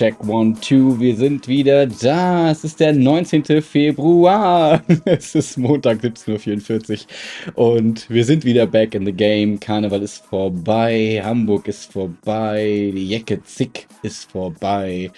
Check 0.00 0.18
one, 0.26 0.58
two, 0.58 0.98
wir 0.98 1.14
sind 1.14 1.46
wieder 1.46 1.86
da. 1.86 2.50
Es 2.50 2.64
ist 2.64 2.80
der 2.80 2.94
19. 2.94 3.60
Februar. 3.60 4.82
Es 5.04 5.34
ist 5.34 5.58
Montag 5.58 5.98
17.44 5.98 7.06
Uhr 7.54 7.74
und 7.74 8.08
wir 8.08 8.24
sind 8.24 8.46
wieder 8.46 8.66
back 8.66 8.94
in 8.94 9.04
the 9.04 9.12
game. 9.12 9.60
Karneval 9.60 10.02
ist 10.02 10.24
vorbei, 10.24 11.20
Hamburg 11.22 11.68
ist 11.68 11.92
vorbei, 11.92 12.90
die 12.94 13.10
Jacke 13.10 13.42
Zick 13.42 13.88
ist 14.02 14.32
vorbei. 14.32 15.12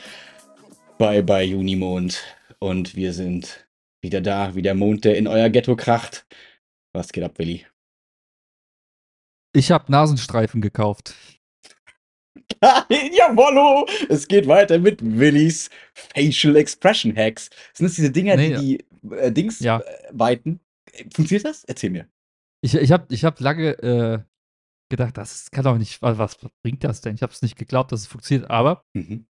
Bye 0.98 1.23
bye 1.23 1.45
Junimond. 1.45 2.20
Und 2.59 2.97
wir 2.97 3.12
sind 3.12 3.64
wieder 4.01 4.20
da, 4.20 4.56
wie 4.56 4.62
der 4.62 4.75
Mond, 4.75 5.05
der 5.05 5.17
in 5.17 5.28
euer 5.28 5.48
Ghetto 5.48 5.77
kracht. 5.77 6.27
Was 6.92 7.12
geht 7.12 7.23
ab, 7.23 7.39
Willi? 7.39 7.64
Ich 9.53 9.70
habe 9.70 9.92
Nasenstreifen 9.92 10.61
gekauft. 10.61 11.14
Jawollo! 12.61 13.87
Es 14.09 14.27
geht 14.29 14.47
weiter 14.47 14.79
mit 14.79 15.01
Willis 15.02 15.70
Facial 15.95 16.56
Expression 16.56 17.15
Hacks. 17.16 17.51
Sind 17.73 17.87
das 17.88 17.95
diese 17.97 18.11
Dinger, 18.11 18.36
Nee, 18.36 18.55
die 18.56 18.78
die 19.03 19.14
äh, 19.14 19.33
Dings 19.33 19.61
Ja. 19.61 19.78
äh, 19.81 19.84
weiten? 20.12 20.61
Funktioniert 21.14 21.45
das? 21.47 21.64
Erzähl 21.64 21.91
mir. 21.91 22.08
Ich, 22.64 22.75
ich 22.75 22.92
habe 22.92 23.12
ich 23.12 23.25
hab 23.25 23.41
lange 23.41 23.70
äh, 23.83 24.19
gedacht, 24.91 25.17
das 25.17 25.50
kann 25.50 25.64
doch 25.64 25.78
nicht, 25.78 26.03
was, 26.03 26.19
was 26.19 26.36
bringt 26.62 26.84
das 26.84 27.00
denn? 27.00 27.14
Ich 27.14 27.23
habe 27.23 27.33
es 27.33 27.42
nicht 27.42 27.56
geglaubt, 27.56 27.92
dass 27.92 28.00
es 28.00 28.06
funktioniert, 28.06 28.50
aber 28.50 28.84
Mhm. 28.95 29.27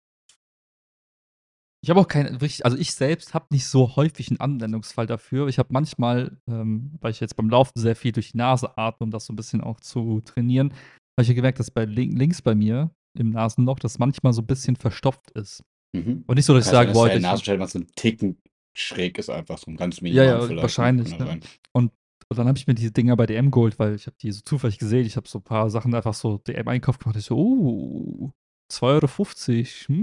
ich 1.83 1.89
habe 1.89 1.99
auch 1.99 2.07
keinen 2.07 2.35
richtig, 2.37 2.65
also 2.65 2.77
ich 2.77 2.93
selbst 2.93 3.33
habe 3.33 3.45
nicht 3.51 3.65
so 3.67 3.95
häufig 3.95 4.29
einen 4.29 4.39
Anwendungsfall 4.39 5.05
dafür. 5.07 5.47
Ich 5.47 5.59
habe 5.59 5.69
manchmal, 5.71 6.37
ähm, 6.49 6.97
weil 6.99 7.11
ich 7.11 7.19
jetzt 7.19 7.35
beim 7.35 7.49
Laufen 7.49 7.73
sehr 7.79 7.95
viel 7.95 8.11
durch 8.11 8.31
die 8.31 8.37
Nase 8.37 8.77
atme, 8.77 9.05
um 9.05 9.11
das 9.11 9.25
so 9.25 9.33
ein 9.33 9.35
bisschen 9.35 9.61
auch 9.61 9.79
zu 9.79 10.21
trainieren, 10.21 10.73
habe 11.17 11.27
ich 11.29 11.35
gemerkt, 11.35 11.59
dass 11.59 11.71
bei 11.71 11.85
lin 11.85 12.15
links 12.15 12.41
bei 12.41 12.55
mir 12.55 12.91
im 13.17 13.29
Nasenloch 13.29 13.79
das 13.79 13.99
manchmal 13.99 14.33
so 14.33 14.41
ein 14.41 14.47
bisschen 14.47 14.75
verstopft 14.75 15.31
ist. 15.31 15.63
Mhm. 15.93 16.23
Und 16.27 16.35
nicht 16.35 16.45
so, 16.45 16.53
dass 16.53 16.65
ich 16.65 16.71
Kann 16.71 16.77
sein, 16.77 16.85
sage, 16.85 16.87
dass 16.87 16.93
boah, 16.93 17.07
der 17.07 17.17
ich, 17.17 17.21
Nasenstell 17.23 17.57
mal 17.57 17.67
so 17.67 17.79
ein 17.79 17.87
Ticken 17.95 18.41
schräg 18.73 19.17
ist, 19.17 19.29
einfach 19.29 19.57
so 19.57 19.69
ein 19.69 19.77
ganz 19.77 19.97
Ja, 19.97 20.03
minimal 20.03 20.25
ja, 20.25 20.35
vielleicht. 20.35 20.55
ne? 20.55 20.61
wahrscheinlich, 20.61 21.17
ne? 21.17 21.25
sein. 21.25 21.41
Und 21.73 21.91
dann 22.37 22.47
habe 22.47 22.57
ich 22.57 22.65
mir 22.65 22.75
diese 22.75 22.91
Dinger 22.91 23.17
bei 23.17 23.25
DM 23.25 23.51
geholt, 23.51 23.77
weil 23.77 23.93
ich 23.93 24.07
habe 24.07 24.15
die 24.21 24.31
so 24.31 24.39
zufällig 24.41 24.77
gesehen. 24.79 25.05
Ich 25.05 25.17
habe 25.17 25.27
so 25.27 25.39
ein 25.39 25.43
paar 25.43 25.69
Sachen 25.69 25.93
einfach 25.93 26.13
so 26.13 26.37
DM-Einkauf 26.37 26.97
gemacht. 26.97 27.17
Ich 27.17 27.25
so, 27.25 27.35
oh, 27.37 28.31
2,50 28.71 29.89
Euro. 29.89 29.99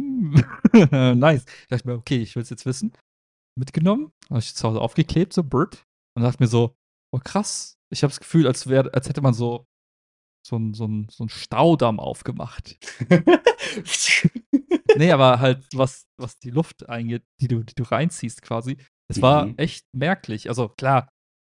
Hm. 0.92 1.18
nice. 1.18 1.46
Ich 1.62 1.68
dachte 1.68 1.88
mir, 1.88 1.94
okay, 1.94 2.18
ich 2.18 2.36
will 2.36 2.42
es 2.42 2.50
jetzt 2.50 2.66
wissen. 2.66 2.92
Mitgenommen, 3.58 4.12
habe 4.28 4.40
ich 4.40 4.54
zu 4.54 4.68
Hause 4.68 4.80
aufgeklebt, 4.80 5.32
so 5.32 5.42
Bird. 5.42 5.86
Und 6.14 6.22
dachte 6.22 6.42
mir 6.42 6.48
so, 6.48 6.76
oh 7.12 7.20
krass. 7.24 7.78
Ich 7.90 8.02
habe 8.02 8.10
das 8.10 8.20
Gefühl, 8.20 8.46
als, 8.46 8.68
wär, 8.68 8.94
als 8.94 9.08
hätte 9.08 9.22
man 9.22 9.32
so 9.32 9.66
so 10.46 10.56
einen 10.56 10.74
so 10.74 10.86
ein, 10.86 11.08
so 11.10 11.24
ein 11.24 11.28
Staudamm 11.28 12.00
aufgemacht. 12.00 12.78
nee, 14.96 15.12
aber 15.12 15.40
halt, 15.40 15.66
was, 15.74 16.06
was 16.18 16.38
die 16.38 16.50
Luft 16.50 16.88
eingeht, 16.88 17.24
die 17.40 17.48
du, 17.48 17.62
die 17.62 17.74
du 17.74 17.82
reinziehst 17.82 18.42
quasi. 18.42 18.76
Es 19.10 19.22
war 19.22 19.46
Mhm. 19.46 19.54
echt 19.56 19.86
merklich. 19.94 20.48
Also 20.48 20.68
klar, 20.68 21.08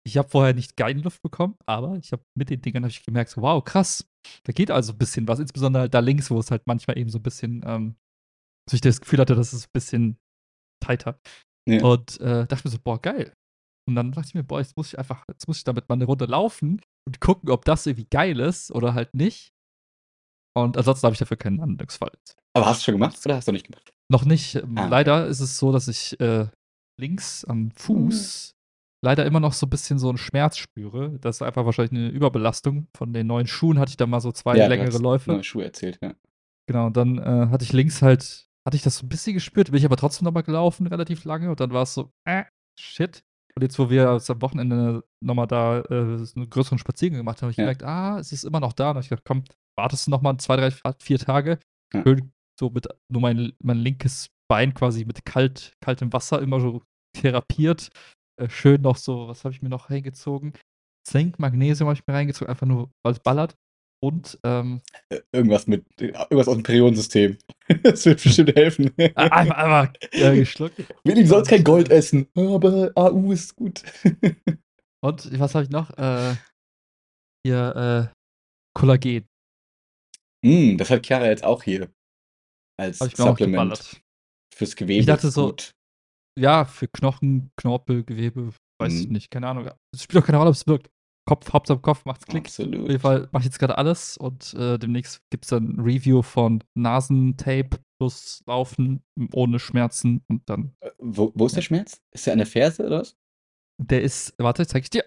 ich 0.06 0.18
habe 0.18 0.30
vorher 0.30 0.54
nicht 0.54 0.78
Luft 1.04 1.22
bekommen, 1.22 1.56
aber 1.66 1.98
ich 1.98 2.12
habe 2.12 2.24
mit 2.38 2.50
den 2.50 2.62
Dingern 2.62 2.84
habe 2.84 2.92
ich 2.92 3.04
gemerkt, 3.04 3.30
so, 3.32 3.42
wow, 3.42 3.64
krass. 3.64 4.08
Da 4.44 4.54
geht 4.54 4.72
also 4.72 4.94
ein 4.94 4.98
bisschen 4.98 5.28
was, 5.28 5.40
insbesondere 5.40 5.82
halt 5.82 5.94
da 5.94 6.00
links, 6.00 6.30
wo 6.32 6.40
es 6.40 6.52
halt 6.52 6.64
manchmal 6.66 6.98
eben 6.98 7.10
so 7.10 7.20
ein 7.20 7.24
bisschen, 7.24 7.62
ähm, 7.66 7.96
so 8.70 8.76
ich 8.76 8.82
das 8.82 9.02
Gefühl 9.02 9.20
hatte, 9.20 9.36
das 9.36 9.54
ist 9.54 9.66
ein 9.68 9.72
bisschen 9.74 10.18
tighter. 10.84 11.20
Ja. 11.68 11.84
Und 11.84 12.20
äh, 12.22 12.48
dachte 12.48 12.68
mir 12.68 12.72
so, 12.72 12.80
boah, 12.80 13.00
geil. 13.02 13.34
Und 13.88 13.96
dann 13.96 14.12
dachte 14.12 14.28
ich 14.30 14.34
mir, 14.34 14.44
boah, 14.44 14.60
jetzt 14.60 14.78
muss 14.78 14.88
ich 14.94 15.00
einfach, 15.00 15.24
jetzt 15.30 15.48
muss 15.48 15.58
ich 15.58 15.64
damit 15.64 15.90
mal 15.90 15.96
eine 15.96 16.06
Runde 16.06 16.26
laufen 16.26 16.82
und 17.08 17.20
gucken, 17.22 17.50
ob 17.50 17.66
das 17.66 17.86
irgendwie 17.86 18.08
geil 18.10 18.40
ist 18.40 18.72
oder 18.72 18.94
halt 18.94 19.14
nicht. 19.14 19.54
Und 20.56 20.78
ansonsten 20.78 21.06
habe 21.06 21.14
ich 21.14 21.20
dafür 21.20 21.38
keinen 21.38 21.60
Anwendungsfall. 21.62 22.12
Aber 22.54 22.66
hast 22.66 22.82
du 22.82 22.86
schon 22.86 22.96
gemacht 22.96 23.18
oder 23.26 23.36
hast 23.38 23.48
du 23.48 23.52
nicht 23.54 23.68
gemacht? 23.68 23.92
Noch 24.12 24.26
nicht. 24.26 24.56
Ähm, 24.56 24.78
Ah. 24.78 24.88
Leider 24.88 25.28
ist 25.28 25.40
es 25.40 25.58
so, 25.58 25.72
dass 25.72 25.88
ich 25.88 26.20
äh, 26.20 26.48
links 27.00 27.46
am 27.46 27.72
Fuß 27.72 28.54
leider 29.04 29.26
immer 29.26 29.40
noch 29.40 29.54
so 29.54 29.66
ein 29.66 29.70
bisschen 29.70 29.98
so 29.98 30.10
einen 30.10 30.18
Schmerz 30.18 30.58
spüre. 30.58 31.18
Das 31.20 31.38
ist 31.38 31.42
einfach 31.42 31.66
wahrscheinlich 31.66 31.94
eine 31.94 32.10
Überbelastung. 32.10 32.88
Von 32.96 33.14
den 33.14 33.28
neuen 33.28 33.48
Schuhen 33.48 33.80
hatte 33.80 33.92
ich 33.92 33.98
da 33.98 34.06
mal 34.06 34.20
so 34.20 34.32
zwei 34.32 34.58
Ja, 34.58 34.68
längere 34.68 34.98
Läufe. 34.98 35.32
Neue 35.32 35.44
Schuhe 35.44 35.64
erzählt, 35.64 35.98
ja. 36.02 36.14
Genau, 36.68 36.88
und 36.88 36.98
dann 36.98 37.18
äh, 37.18 37.48
hatte 37.50 37.64
ich 37.64 37.74
links 37.74 38.02
halt, 38.02 38.48
hatte 38.68 38.76
ich 38.78 38.84
das 38.84 38.98
so 38.98 39.06
ein 39.06 39.10
bisschen 39.10 39.34
gespürt, 39.34 39.72
bin 39.72 39.78
ich 39.80 39.86
aber 39.86 39.98
trotzdem 39.98 40.26
nochmal 40.26 40.44
gelaufen, 40.44 40.86
relativ 40.88 41.24
lange. 41.24 41.50
Und 41.50 41.60
dann 41.60 41.72
war 41.72 41.84
es 41.84 41.94
so, 41.94 42.12
äh, 42.26 42.44
shit. 42.78 43.24
Und 43.56 43.64
jetzt, 43.64 43.78
wo 43.80 43.90
wir 43.90 44.10
am 44.10 44.42
Wochenende 44.42 45.04
nochmal 45.24 45.48
da 45.48 45.82
äh, 45.82 45.94
einen 46.36 46.50
größeren 46.50 46.78
Spaziergang 46.78 47.18
gemacht 47.18 47.38
haben, 47.42 47.48
habe 47.48 47.52
ich 47.52 47.58
Ja. 47.58 47.64
gemerkt, 47.66 47.84
ah, 47.84 48.18
es 48.20 48.32
ist 48.32 48.44
immer 48.44 48.60
noch 48.60 48.74
da. 48.74 48.92
Und 48.92 49.00
ich 49.00 49.10
gedacht, 49.10 49.26
komm, 49.26 49.44
wartest 49.78 50.08
du 50.08 50.12
nochmal 50.12 50.38
zwei, 50.38 50.56
drei, 50.56 50.72
vier 51.00 51.20
Tage. 51.20 51.60
Ja. 51.94 52.04
Schön 52.04 52.32
so 52.60 52.70
mit 52.70 52.88
nur 53.12 53.22
mein, 53.22 53.54
mein 53.64 53.78
linkes 53.78 54.28
Bein 54.50 54.74
quasi 54.74 55.06
mit 55.06 55.26
kalt, 55.26 55.74
kaltem 55.82 56.12
Wasser 56.14 56.42
immer 56.42 56.60
so 56.60 56.84
therapiert. 57.18 57.90
Äh, 58.40 58.50
schön 58.50 58.82
noch 58.82 58.98
so, 58.98 59.28
was 59.28 59.44
habe 59.44 59.54
ich 59.54 59.62
mir 59.62 59.70
noch 59.70 59.90
reingezogen? 59.90 60.54
Zink, 61.08 61.40
Magnesium 61.40 61.88
habe 61.90 61.98
ich 61.98 62.06
mir 62.06 62.14
reingezogen, 62.14 62.50
einfach 62.50 62.68
nur, 62.68 62.92
weil 63.04 63.14
es 63.14 63.20
ballert. 63.20 63.56
Und 64.04 64.40
ähm, 64.44 64.82
Äh, 65.10 65.20
Irgendwas 65.32 65.68
mit, 65.68 65.86
irgendwas 66.00 66.48
aus 66.48 66.56
dem 66.56 66.64
Periodensystem. 66.64 67.38
Das 67.84 68.06
wird 68.06 68.22
bestimmt 68.22 68.54
helfen. 68.56 68.92
einfach, 69.16 69.56
einfach 69.56 69.94
äh, 70.12 70.36
geschluckt. 70.36 70.84
Willi, 71.06 71.22
du 71.24 71.28
sollst 71.30 71.50
kein 71.50 71.64
Gold 71.64 71.90
essen. 71.90 72.28
Aber 72.36 72.92
AU 72.96 73.32
ist 73.32 73.56
gut. 73.56 73.82
Und 75.04 75.40
was 75.40 75.56
habe 75.56 75.64
ich 75.64 75.70
noch? 75.70 75.90
Äh, 75.98 76.36
hier, 77.48 78.12
äh, 78.12 78.16
Kollagen. 78.78 79.26
Mm, 80.44 80.76
das 80.78 80.90
hat 80.90 81.06
Chiara 81.06 81.28
jetzt 81.28 81.44
auch 81.46 81.64
hier. 81.64 81.90
Als 82.80 83.00
ich 83.02 83.16
Supplement. 83.16 84.02
Fürs 84.54 84.76
Gewebe. 84.76 85.00
Ich 85.00 85.06
dachte 85.06 85.32
so- 85.32 85.48
gut. 85.48 85.72
Ja, 86.40 86.66
für 86.66 86.88
Knochen, 86.88 87.52
Knorpel, 87.58 88.04
Gewebe, 88.04 88.54
weiß 88.82 88.94
ich 89.02 89.08
Mhm. 89.08 89.14
nicht, 89.14 89.32
keine 89.32 89.48
Ahnung. 89.48 89.70
Es 89.94 90.04
spielt 90.04 90.24
auch 90.24 90.26
keine 90.26 90.38
Rolle, 90.40 90.50
ob 90.50 90.56
es 90.56 90.66
wirkt. 90.68 90.90
Kopf, 91.26 91.54
Hauptsache 91.54 91.80
Kopf, 91.80 92.06
macht's 92.06 92.26
Klick. 92.26 92.48
Auf 92.48 92.58
jeden 92.58 92.74
Absolut. 92.76 93.02
Fall 93.02 93.30
mache 93.32 93.42
ich 93.42 93.46
jetzt 93.46 93.60
gerade 93.60 93.78
alles 93.78 94.18
und 94.18 94.54
äh, 94.56 94.78
demnächst 94.78 95.22
gibt 95.30 95.46
es 95.46 95.50
dann 95.50 95.76
ein 95.78 95.80
Review 95.80 96.22
von 96.22 96.64
Nasentape 96.76 97.80
plus 98.00 98.44
Laufen 98.48 99.04
ohne 99.34 99.60
Schmerzen 99.60 100.24
und 100.28 100.42
dann. 100.50 100.76
Äh, 100.82 100.90
Wo, 100.98 101.32
wo 101.36 101.46
ist 101.46 101.56
der 101.56 101.62
Ja. 101.62 101.68
Schmerz? 101.68 102.02
Ist 102.12 102.26
der 102.26 102.34
an 102.34 102.40
der 102.40 102.48
Ferse 102.48 102.86
oder 102.86 103.02
was? 103.02 103.16
Der 103.78 104.02
ist, 104.02 104.34
warte, 104.38 104.66
zeig 104.66 104.84
ich 104.84 104.90
dir. 104.90 105.06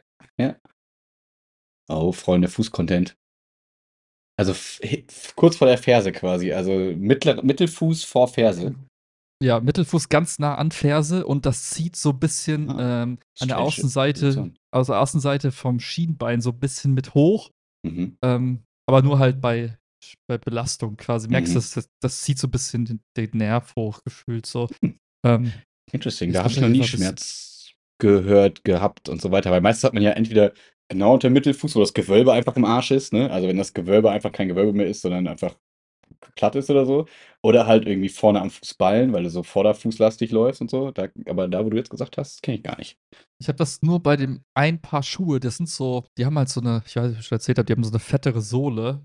Oh, 1.88 2.12
Freunde, 2.12 2.48
Fußcontent. 2.48 3.16
Also 4.38 4.54
kurz 5.36 5.56
vor 5.56 5.66
der 5.68 5.78
Ferse 5.78 6.12
quasi. 6.12 6.52
Also 6.52 6.72
mittler, 6.72 7.42
Mittelfuß 7.44 8.04
vor 8.04 8.26
Ferse. 8.28 8.74
Ja, 9.42 9.60
Mittelfuß 9.60 10.08
ganz 10.08 10.38
nah 10.38 10.54
an 10.54 10.70
Ferse 10.70 11.26
und 11.26 11.44
das 11.44 11.70
zieht 11.70 11.96
so 11.96 12.10
ein 12.10 12.18
bisschen 12.20 12.70
Ah, 12.70 13.02
ähm, 13.02 13.18
an 13.40 13.48
der 13.48 13.58
Außenseite, 13.58 14.52
also 14.70 14.92
der 14.92 15.00
Außenseite 15.00 15.52
vom 15.52 15.80
Schienbein 15.80 16.40
so 16.40 16.50
ein 16.50 16.58
bisschen 16.60 16.94
mit 16.94 17.14
hoch, 17.14 17.50
Mhm. 17.84 18.16
ähm, 18.24 18.62
aber 18.86 19.02
nur 19.02 19.18
halt 19.18 19.40
bei, 19.40 19.76
bei 20.26 20.38
Belastung 20.38 20.96
quasi. 20.96 21.28
Merkst 21.28 21.52
Mhm. 21.54 21.58
du, 21.60 21.66
das, 21.74 21.88
das, 22.00 22.22
zieht 22.22 22.38
so 22.38 22.46
ein 22.48 22.50
bisschen 22.50 22.84
den, 22.84 23.00
den 23.16 23.30
Nerv 23.34 23.74
hoch 23.76 24.00
gefühlt 24.04 24.46
so. 24.46 24.68
ähm, 25.26 25.52
Interesting. 25.92 26.32
Da 26.32 26.44
habe 26.44 26.52
ich 26.52 26.60
noch 26.60 26.68
nie 26.68 26.82
Schmerz 26.84 27.72
gehört, 27.98 28.64
gehabt 28.64 29.08
und 29.08 29.20
so 29.20 29.30
weiter. 29.30 29.50
Weil 29.50 29.60
meistens 29.60 29.84
hat 29.84 29.94
man 29.94 30.02
ja 30.02 30.10
entweder 30.12 30.52
genau 30.88 31.14
unter 31.14 31.28
dem 31.28 31.34
Mittelfuß, 31.34 31.76
wo 31.76 31.80
das 31.80 31.94
Gewölbe 31.94 32.32
einfach 32.32 32.56
im 32.56 32.64
Arsch 32.64 32.90
ist. 32.90 33.12
Ne? 33.12 33.30
Also 33.30 33.48
wenn 33.48 33.56
das 33.56 33.74
Gewölbe 33.74 34.10
einfach 34.10 34.32
kein 34.32 34.48
Gewölbe 34.48 34.72
mehr 34.72 34.86
ist, 34.86 35.02
sondern 35.02 35.26
einfach 35.28 35.54
platt 36.34 36.54
ist 36.56 36.70
oder 36.70 36.86
so. 36.86 37.06
Oder 37.42 37.66
halt 37.66 37.86
irgendwie 37.86 38.08
vorne 38.08 38.40
am 38.40 38.50
Fußballen, 38.50 39.12
weil 39.12 39.24
du 39.24 39.30
so 39.30 39.42
vorderfußlastig 39.42 40.30
läufst 40.32 40.60
und 40.60 40.70
so. 40.70 40.90
Da, 40.90 41.08
aber 41.26 41.48
da, 41.48 41.64
wo 41.64 41.70
du 41.70 41.76
jetzt 41.76 41.90
gesagt 41.90 42.16
hast, 42.18 42.42
kenne 42.42 42.58
ich 42.58 42.62
gar 42.62 42.78
nicht. 42.78 42.96
Ich 43.40 43.48
habe 43.48 43.58
das 43.58 43.82
nur 43.82 44.02
bei 44.02 44.16
dem 44.16 44.42
ein 44.54 44.80
Paar 44.80 45.02
Schuhe, 45.02 45.40
das 45.40 45.58
sind 45.58 45.68
so, 45.68 46.04
die 46.18 46.24
haben 46.24 46.38
halt 46.38 46.48
so 46.48 46.60
eine, 46.60 46.82
ich 46.86 46.96
weiß 46.96 47.04
nicht, 47.08 47.14
ob 47.16 47.20
ich 47.20 47.26
schon 47.26 47.36
erzählt 47.36 47.58
habe, 47.58 47.66
die 47.66 47.72
haben 47.72 47.84
so 47.84 47.90
eine 47.90 47.98
fettere 47.98 48.40
Sohle. 48.40 49.04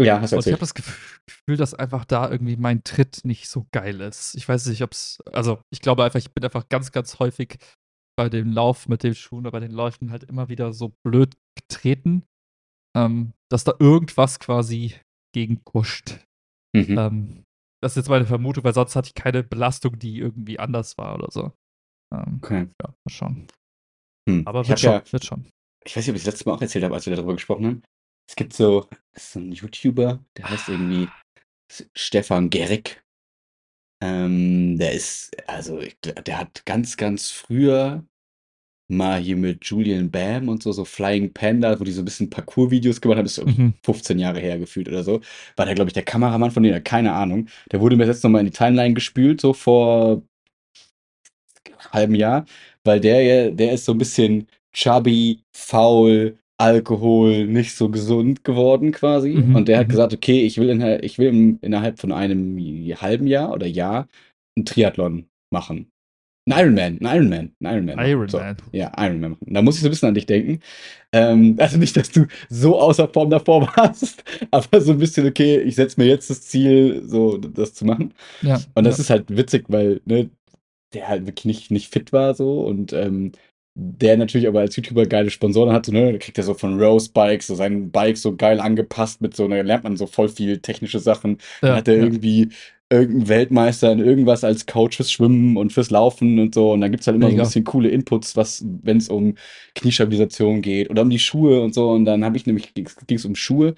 Ja, 0.00 0.20
hast 0.20 0.32
du 0.32 0.36
Und 0.36 0.46
ich 0.46 0.52
habe 0.52 0.60
erzählt. 0.60 0.60
das 0.60 0.76
Gef- 0.76 1.20
Gefühl, 1.26 1.56
dass 1.56 1.74
einfach 1.74 2.04
da 2.04 2.30
irgendwie 2.30 2.56
mein 2.56 2.84
Tritt 2.84 3.24
nicht 3.24 3.48
so 3.48 3.66
geil 3.72 4.00
ist. 4.00 4.36
Ich 4.36 4.48
weiß 4.48 4.66
nicht, 4.66 4.82
ob 4.82 4.92
es, 4.92 5.18
also 5.32 5.60
ich 5.72 5.80
glaube 5.80 6.04
einfach, 6.04 6.18
ich 6.18 6.32
bin 6.32 6.44
einfach 6.44 6.68
ganz, 6.68 6.92
ganz 6.92 7.18
häufig 7.18 7.58
bei 8.16 8.28
dem 8.28 8.52
Lauf 8.52 8.88
mit 8.88 9.02
den 9.02 9.14
Schuhen 9.14 9.40
oder 9.40 9.52
bei 9.52 9.60
den 9.60 9.72
Läufen 9.72 10.10
halt 10.10 10.24
immer 10.24 10.48
wieder 10.48 10.72
so 10.72 10.92
blöd 11.04 11.34
getreten, 11.56 12.24
ähm, 12.96 13.32
dass 13.50 13.64
da 13.64 13.74
irgendwas 13.78 14.38
quasi 14.38 14.94
gegen 15.34 15.64
kuscht. 15.64 16.20
Mhm. 16.74 16.98
Ähm, 16.98 17.44
das 17.82 17.92
ist 17.92 17.96
jetzt 17.96 18.08
meine 18.08 18.26
Vermutung, 18.26 18.64
weil 18.64 18.74
sonst 18.74 18.96
hatte 18.96 19.08
ich 19.08 19.14
keine 19.14 19.42
Belastung, 19.44 19.98
die 19.98 20.18
irgendwie 20.18 20.58
anders 20.58 20.98
war 20.98 21.14
oder 21.14 21.30
so. 21.30 21.52
Ähm, 22.12 22.40
Okay. 22.42 22.68
ja, 22.82 22.88
mal 22.88 23.12
schauen. 23.12 23.46
Hm. 24.28 24.46
Aber 24.46 24.62
ich 24.62 24.68
wird 24.68 24.80
schon, 24.80 24.92
ja, 24.92 25.12
wird 25.12 25.24
schon. 25.24 25.50
ich 25.84 25.96
weiß 25.96 26.04
nicht, 26.04 26.10
ob 26.10 26.16
ich 26.16 26.24
das 26.24 26.34
letzte 26.34 26.48
Mal 26.48 26.56
auch 26.56 26.62
erzählt 26.62 26.84
habe, 26.84 26.94
als 26.94 27.06
wir 27.06 27.14
darüber 27.14 27.34
gesprochen 27.34 27.66
haben. 27.66 27.82
Es 28.28 28.36
gibt 28.36 28.52
so, 28.52 28.88
so 29.16 29.40
ein 29.40 29.52
YouTuber, 29.52 30.22
der 30.36 30.50
heißt 30.50 30.68
irgendwie 30.68 31.10
Stefan 31.94 32.50
Gerrick. 32.50 33.02
Ähm, 34.02 34.78
der 34.78 34.92
ist, 34.92 35.30
also 35.48 35.80
der 36.04 36.38
hat 36.38 36.64
ganz, 36.66 36.96
ganz 36.96 37.30
früher 37.30 38.04
mal 38.88 39.20
hier 39.20 39.36
mit 39.36 39.64
Julian 39.66 40.10
Bam 40.10 40.48
und 40.48 40.62
so, 40.62 40.72
so 40.72 40.84
Flying 40.84 41.32
Panda, 41.32 41.78
wo 41.78 41.84
die 41.84 41.92
so 41.92 42.02
ein 42.02 42.04
bisschen 42.06 42.30
Parcours-Videos 42.30 43.00
gemacht 43.00 43.18
haben, 43.18 43.24
das 43.26 43.38
ist 43.38 43.46
Mhm. 43.46 43.74
15 43.82 44.18
Jahre 44.18 44.40
her 44.40 44.58
gefühlt 44.58 44.88
oder 44.88 45.04
so. 45.04 45.20
War 45.56 45.66
der, 45.66 45.74
glaube 45.74 45.88
ich, 45.90 45.94
der 45.94 46.04
Kameramann 46.04 46.50
von 46.50 46.62
denen, 46.62 46.82
keine 46.84 47.12
Ahnung. 47.12 47.48
Der 47.72 47.80
wurde 47.80 47.96
mir 47.96 48.06
jetzt 48.06 48.24
nochmal 48.24 48.40
in 48.40 48.46
die 48.46 48.52
Timeline 48.52 48.94
gespült, 48.94 49.40
so 49.40 49.52
vor 49.52 50.22
halben 51.92 52.14
Jahr, 52.14 52.44
weil 52.84 53.00
der, 53.00 53.50
der 53.50 53.72
ist 53.72 53.84
so 53.84 53.92
ein 53.92 53.98
bisschen 53.98 54.46
chubby, 54.72 55.40
faul, 55.52 56.38
Alkohol, 56.60 57.46
nicht 57.46 57.76
so 57.76 57.88
gesund 57.88 58.42
geworden 58.44 58.90
quasi. 58.92 59.30
Mhm, 59.30 59.56
Und 59.56 59.68
der 59.68 59.78
hat 59.78 59.86
mhm. 59.86 59.90
gesagt, 59.90 60.12
okay, 60.12 60.42
ich 60.44 60.58
will, 60.58 60.70
in, 60.70 60.80
ich 61.04 61.18
will 61.18 61.58
innerhalb 61.62 62.00
von 62.00 62.12
einem 62.12 62.58
halben 63.00 63.26
Jahr 63.26 63.52
oder 63.52 63.66
Jahr 63.66 64.08
einen 64.56 64.64
Triathlon 64.66 65.28
machen. 65.50 65.90
Ein 66.48 66.58
Ironman, 66.58 66.98
ein 67.00 67.16
Ironman, 67.16 67.52
ein 67.60 67.66
Ironman. 67.66 67.96
machen. 67.96 68.08
Iron 68.08 68.28
so, 68.28 68.38
Man. 68.38 68.56
Ja, 68.72 68.92
Ironman 68.96 69.30
machen. 69.32 69.46
Da 69.46 69.62
muss 69.62 69.76
ich 69.76 69.82
so 69.82 69.88
ein 69.88 69.90
bisschen 69.90 70.08
an 70.08 70.14
dich 70.14 70.26
denken. 70.26 70.60
Ähm, 71.12 71.56
also 71.58 71.78
nicht, 71.78 71.96
dass 71.96 72.10
du 72.10 72.26
so 72.48 72.78
außer 72.80 73.08
Form 73.08 73.30
davor 73.30 73.62
warst, 73.76 74.24
aber 74.50 74.80
so 74.80 74.92
ein 74.92 74.98
bisschen, 74.98 75.26
okay, 75.26 75.60
ich 75.60 75.74
setze 75.74 76.00
mir 76.00 76.06
jetzt 76.06 76.30
das 76.30 76.42
Ziel, 76.42 77.02
so 77.06 77.38
das 77.38 77.74
zu 77.74 77.84
machen. 77.84 78.14
Ja. 78.42 78.60
Und 78.74 78.84
das 78.84 78.98
ja. 78.98 79.02
ist 79.02 79.10
halt 79.10 79.24
witzig, 79.36 79.66
weil 79.68 80.00
ne, 80.06 80.30
der 80.94 81.08
halt 81.08 81.26
wirklich 81.26 81.44
nicht, 81.44 81.70
nicht 81.70 81.92
fit 81.92 82.12
war 82.12 82.34
so 82.34 82.60
und 82.62 82.92
ähm, 82.92 83.32
der 83.74 84.16
natürlich 84.16 84.48
aber 84.48 84.60
als 84.60 84.74
YouTuber 84.74 85.06
geile 85.06 85.30
Sponsoren 85.30 85.72
hat, 85.72 85.86
so, 85.86 85.92
ne, 85.92 86.12
da 86.12 86.18
kriegt 86.18 86.36
er 86.36 86.44
so 86.44 86.54
von 86.54 86.80
Rose 86.80 87.10
Bikes 87.12 87.46
so 87.46 87.54
sein 87.54 87.92
Bike 87.92 88.16
so 88.16 88.34
geil 88.34 88.58
angepasst 88.58 89.20
mit 89.20 89.36
so, 89.36 89.46
da 89.46 89.60
lernt 89.60 89.84
man 89.84 89.96
so 89.96 90.06
voll 90.06 90.28
viel 90.28 90.58
technische 90.58 90.98
Sachen. 90.98 91.38
Dann 91.60 91.70
ja, 91.70 91.76
hat 91.76 91.88
er 91.88 91.96
ja. 91.96 92.02
irgendwie 92.02 92.48
irgendeinen 92.90 93.28
Weltmeister 93.28 93.92
in 93.92 93.98
irgendwas 94.00 94.44
als 94.44 94.66
Coach 94.66 94.96
fürs 94.96 95.12
Schwimmen 95.12 95.56
und 95.56 95.72
fürs 95.72 95.90
Laufen 95.90 96.38
und 96.38 96.54
so. 96.54 96.72
Und 96.72 96.80
dann 96.80 96.90
gibt 96.90 97.02
es 97.02 97.06
halt 97.06 97.16
immer 97.16 97.26
so 97.26 97.32
Mega. 97.32 97.42
ein 97.42 97.46
bisschen 97.46 97.64
coole 97.64 97.88
Inputs, 97.90 98.36
was, 98.36 98.64
wenn 98.82 98.96
es 98.96 99.08
um 99.08 99.34
Kniestabilisation 99.74 100.62
geht 100.62 100.88
oder 100.90 101.02
um 101.02 101.10
die 101.10 101.18
Schuhe 101.18 101.60
und 101.60 101.74
so. 101.74 101.90
Und 101.90 102.04
dann 102.06 102.24
habe 102.24 102.36
ich 102.36 102.46
nämlich, 102.46 102.72
ging 102.74 102.86
es 102.86 103.24
um 103.24 103.34
Schuhe. 103.34 103.74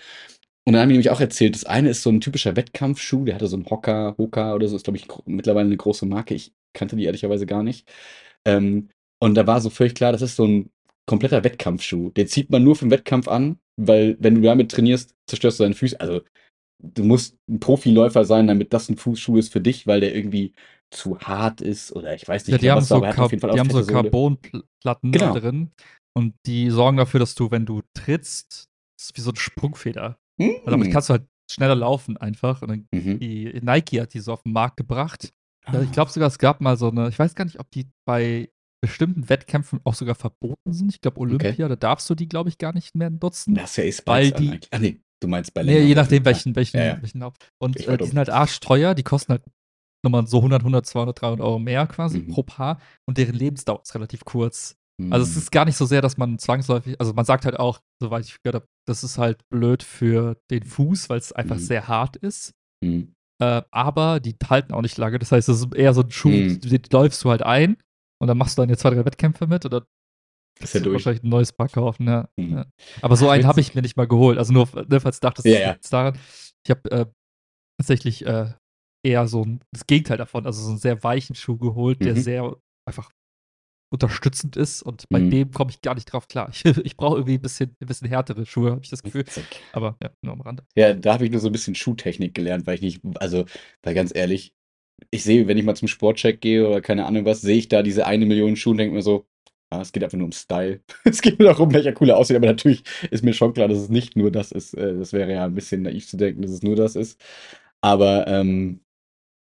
Und 0.65 0.75
dann 0.75 0.83
haben 0.83 0.89
die 0.91 0.95
nämlich 0.95 1.11
auch 1.11 1.21
erzählt, 1.21 1.55
das 1.55 1.65
eine 1.65 1.91
ist 1.91 2.03
so 2.03 2.11
ein 2.11 2.21
typischer 2.21 2.55
Wettkampfschuh, 2.55 3.25
der 3.25 3.35
hatte 3.35 3.49
so 3.49 3.57
einen 3.57 3.69
Hocker, 3.69 4.15
Hoka 4.19 4.55
oder 4.55 4.69
so, 4.69 4.77
ist 4.77 4.85
glaube 4.85 4.99
ich 4.99 5.09
mittlerweile 5.27 5.67
eine 5.67 5.77
große 5.77 6.07
Marke. 6.07 6.35
Ich 6.35 6.53
kannte 6.75 6.97
die 6.97 7.05
ehrlicherweise 7.05 7.47
gar 7.47 7.63
nicht. 7.63 7.89
Ähm, 8.45 8.91
und 9.19 9.35
da 9.35 9.47
war 9.47 9.61
so 9.61 9.71
völlig 9.71 9.95
klar, 9.95 10.13
das 10.13 10.23
ist 10.23 10.37
so 10.37 10.45
ein 10.47 10.71
kompletter 11.07 11.43
Wettkampfschuh. 11.45 12.11
Den 12.11 12.29
zieht 12.29 12.51
man 12.51 12.63
nur 12.63 12.77
für 12.77 12.85
den 12.85 12.93
Wettkampf 12.93 13.27
an, 13.27 13.59
weil 13.77 14.17
wenn 14.21 14.37
du 14.37 14.43
damit 14.43 14.71
trainierst, 14.71 15.15
zerstörst 15.27 15.59
du 15.59 15.65
deine 15.65 15.75
Füße. 15.75 16.01
Also 16.01 16.21
du 16.83 17.05
musst 17.05 17.37
ein 17.49 17.61
Profiläufer 17.61 18.25
sein, 18.25 18.47
damit 18.47 18.73
das 18.73 18.89
ein 18.89 18.97
Fußschuh 18.97 19.37
ist 19.39 19.53
für 19.53 19.61
dich, 19.61 19.87
weil 19.87 20.01
der 20.01 20.15
irgendwie 20.15 20.53
zu 20.91 21.19
hart 21.21 21.61
ist 21.61 21.93
oder 21.93 22.15
ich 22.15 22.27
weiß 22.27 22.47
nicht 22.47 22.53
Ja, 22.53 22.59
die 22.59 22.63
genau, 22.63 22.75
haben 22.77 22.81
was 22.83 22.89
so, 22.89 23.01
Car 23.01 23.29
die 23.29 23.61
haben 23.61 23.71
so. 23.71 23.85
Carbonplatten 23.93 25.13
Genau. 25.13 25.35
drin 25.39 25.71
und 26.17 26.35
die 26.47 26.71
sorgen 26.71 26.97
dafür, 26.97 27.21
dass 27.21 27.35
du, 27.35 27.51
wenn 27.51 27.67
du 27.67 27.83
trittst, 27.95 28.67
das 28.99 29.07
ist 29.11 29.17
wie 29.17 29.21
so 29.21 29.31
eine 29.31 29.39
Sprungfeder. 29.39 30.19
Also 30.39 30.61
damit 30.67 30.89
Mm. 30.89 30.93
kannst 30.93 31.09
du 31.09 31.13
halt 31.13 31.27
schneller 31.51 31.75
laufen 31.75 32.17
einfach. 32.17 32.63
Und 32.63 32.69
dann, 32.69 32.89
Mhm. 32.93 33.19
die 33.19 33.61
Nike 33.63 34.01
hat 34.01 34.15
die 34.15 34.21
so 34.21 34.33
auf 34.33 34.43
den 34.43 34.53
Markt 34.53 34.77
gebracht. 34.77 35.33
Ja, 35.73 35.83
Ich 35.83 35.89
Ah. 35.91 35.93
glaube 35.93 36.11
sogar, 36.11 36.29
es 36.29 36.39
gab 36.39 36.61
mal 36.61 36.77
so 36.77 36.91
eine, 36.91 37.09
ich 37.09 37.19
weiß 37.19 37.35
gar 37.35 37.45
nicht, 37.45 37.61
ob 37.61 37.71
die 37.71 37.87
bei 38.07 38.51
bestimmten 38.83 39.29
Wettkämpfen 39.29 39.81
auch 39.85 39.95
sogar 39.95 40.15
verboten 40.15 40.73
sind. 40.73 40.89
Ich 40.95 41.01
glaube, 41.03 41.21
Olympia, 41.21 41.69
da 41.69 41.77
darfst 41.77 42.09
du 42.09 42.15
die, 42.15 42.29
glaube 42.29 42.49
ich, 42.49 42.57
gar 42.57 42.73
nicht 42.73 42.95
mehr 42.97 43.11
nutzen. 43.11 43.55
Das 43.55 43.73
ist 43.73 43.77
ja 43.77 43.85
eh 43.85 43.95
Weil 44.07 44.31
die- 44.33 44.49
eigentlich. 44.51 44.69
Ah, 44.73 44.79
nee, 44.79 45.01
du 45.21 45.29
meinst 45.29 45.53
bei 45.55 45.63
Nee, 45.63 45.73
je 45.73 45.79
Ländern, 45.81 46.05
nachdem, 46.05 46.25
welchen, 46.25 46.57
welchen, 46.57 46.77
Ja, 46.79 46.85
ja. 46.85 47.03
welchen 47.03 47.21
Lauf. 47.21 47.35
Und 47.59 47.77
äh, 47.87 47.97
die 47.99 48.07
sind 48.07 48.19
halt 48.19 48.31
arschteuer, 48.31 48.95
die 48.95 49.03
kosten 49.03 49.33
halt 49.33 49.43
nochmal 50.03 50.27
so 50.27 50.39
100, 50.39 50.63
100, 50.63 50.87
200, 50.87 51.21
300 51.21 51.41
Euro 51.41 51.59
mehr 51.59 51.87
quasi 51.87 52.21
Mhm. 52.21 52.29
pro 52.29 52.43
Paar 52.43 52.81
und 53.07 53.19
deren 53.19 53.35
Lebensdauer 53.35 53.83
ist 53.83 53.95
relativ 53.95 54.25
kurz. 54.25 54.77
Also 55.11 55.25
es 55.25 55.35
Mm. 55.35 55.39
ist 55.39 55.51
gar 55.53 55.65
nicht 55.65 55.77
so 55.77 55.87
sehr, 55.87 56.03
dass 56.03 56.19
man 56.19 56.39
zwangsläufig, 56.39 57.01
also 57.01 57.15
man 57.15 57.25
sagt 57.25 57.47
halt 57.47 57.59
auch, 57.59 57.81
soweit 58.03 58.25
ich 58.27 58.37
gehört 58.43 58.57
habe, 58.57 58.67
das 58.87 59.03
ist 59.03 59.17
halt 59.17 59.41
blöd 59.49 59.83
für 59.83 60.37
den 60.51 60.63
Fuß, 60.63 61.09
weil 61.09 61.19
es 61.19 61.33
einfach 61.33 61.57
Mhm. 61.57 61.61
sehr 61.61 61.89
hart 61.89 62.17
ist. 62.17 62.53
Mm. 62.85 63.03
Äh, 63.43 63.63
aber 63.71 64.21
die 64.21 64.37
halten 64.49 64.75
auch 64.75 64.83
nicht 64.83 64.99
lange. 64.99 65.19
Das 65.19 65.33
heißt, 65.33 65.49
es 65.49 65.61
ist 65.61 65.75
eher 65.75 65.95
so 65.95 66.03
ein 66.03 66.11
Schuh, 66.11 66.29
Mhm. 66.31 66.61
den 66.61 66.83
läufst 66.93 67.25
du 67.25 67.31
halt 67.31 67.43
ein 67.43 67.79
und 68.21 68.29
dann 68.29 68.37
machst 68.37 68.59
du 68.59 68.63
dann 68.63 68.69
jetzt 68.69 68.81
zwei, 68.81 68.91
drei 68.91 69.05
Wettkämpfe 69.07 69.47
mit 69.47 69.65
oder 69.65 69.87
Ist 70.63 70.75
ja 70.75 70.81
du 70.81 70.85
durch. 70.91 70.95
wahrscheinlich 71.05 71.23
ein 71.25 71.29
neues 71.31 71.53
Paar 71.53 71.69
kaufen. 71.69 72.07
Ja. 72.07 72.29
Mhm. 72.37 72.53
Ja. 72.59 72.67
Aber 73.03 73.17
so 73.17 73.29
einen 73.29 73.47
habe 73.47 73.61
ich 73.61 73.75
mir 73.75 73.83
nicht 73.83 73.97
mal 73.97 74.07
geholt. 74.09 74.39
Also 74.39 74.53
nur, 74.53 74.69
ne, 74.89 75.01
falls 75.01 75.21
du 75.21 75.27
dachtest, 75.27 75.47
Ja, 75.47 75.53
das 75.55 75.61
ja. 75.63 75.71
liegt's 75.73 75.91
daran. 75.91 76.19
Ich 76.67 76.71
habe 76.71 76.91
äh, 76.91 77.07
tatsächlich 77.79 78.27
äh, 78.27 78.53
eher 79.05 79.27
so 79.29 79.43
ein, 79.45 79.61
das 79.73 79.87
Gegenteil 79.87 80.19
davon, 80.19 80.45
also 80.47 80.63
so 80.63 80.69
einen 80.71 80.79
sehr 80.79 81.03
weichen 81.03 81.35
Schuh 81.35 81.57
geholt, 81.57 82.01
der 82.05 82.15
Mhm. 82.15 82.21
sehr 82.21 82.57
einfach 82.87 83.11
unterstützend 83.93 84.57
ist 84.57 84.83
und 84.83 85.09
bei 85.09 85.19
Mhm. 85.19 85.31
dem 85.31 85.51
komme 85.51 85.71
ich 85.71 85.81
gar 85.83 85.95
nicht 85.97 86.05
drauf 86.07 86.29
klar. 86.29 86.49
Ich, 86.53 86.65
ich 86.87 86.97
brauche 86.97 87.17
irgendwie 87.17 87.35
ein 87.35 87.41
bisschen, 87.43 87.75
ein 87.81 87.87
bisschen 87.87 88.09
härtere 88.09 88.47
Schuhe, 88.47 88.71
habe 88.71 88.83
ich 88.85 88.91
das 88.91 89.03
Gefühl. 89.03 89.23
Witzig. 89.23 89.45
Aber 89.73 89.97
ja, 90.03 90.11
nur 90.23 90.35
am 90.35 90.41
Rande. 90.43 90.65
Ja, 90.77 90.95
da 90.95 91.15
habe 91.15 91.25
ich 91.25 91.31
nur 91.33 91.41
so 91.41 91.49
ein 91.49 91.53
bisschen 91.53 91.75
Schuhtechnik 91.75 92.35
gelernt, 92.35 92.67
weil 92.67 92.77
ich 92.77 92.83
nicht, 92.83 93.01
also, 93.17 93.47
weil 93.83 93.95
ganz 93.95 94.15
ehrlich, 94.15 94.55
ich 95.11 95.25
sehe, 95.25 95.49
wenn 95.49 95.59
ich 95.59 95.65
mal 95.65 95.75
zum 95.75 95.89
Sportcheck 95.89 96.41
gehe 96.41 96.69
oder 96.69 96.81
keine 96.81 97.07
Ahnung 97.07 97.25
was, 97.25 97.41
sehe 97.41 97.57
ich 97.57 97.69
da 97.69 97.83
diese 97.83 98.07
eine 98.07 98.27
Million 98.27 98.55
Schuhe 98.55 98.73
und 98.73 98.79
denke 98.79 98.95
mir 98.95 99.03
so, 99.03 99.27
ah, 99.71 99.81
es 99.81 99.93
geht 99.93 100.05
einfach 100.05 100.19
nur 100.19 100.27
um 100.27 100.33
Style. 100.33 100.81
es 101.05 101.23
geht 101.23 101.39
nur 101.39 101.49
darum, 101.49 101.73
welcher 101.73 101.93
cooler 101.93 102.17
aussieht, 102.17 102.37
aber 102.37 102.47
natürlich 102.47 102.83
ist 103.11 103.25
mir 103.25 103.35
schon 103.35 103.55
klar, 103.55 103.69
dass 103.69 103.79
es 103.79 103.89
nicht 103.89 104.17
nur 104.17 104.31
das 104.31 104.53
ist. 104.53 104.75
Äh, 104.75 104.99
Das 104.99 105.13
wäre 105.13 105.33
ja 105.33 105.45
ein 105.47 105.55
bisschen 105.55 105.83
naiv 105.83 106.07
zu 106.09 106.17
denken, 106.17 106.43
dass 106.43 106.51
es 106.53 106.63
nur 106.63 106.77
das 106.77 106.97
ist. 106.97 107.21
Aber 107.81 108.27
ähm, 108.29 108.81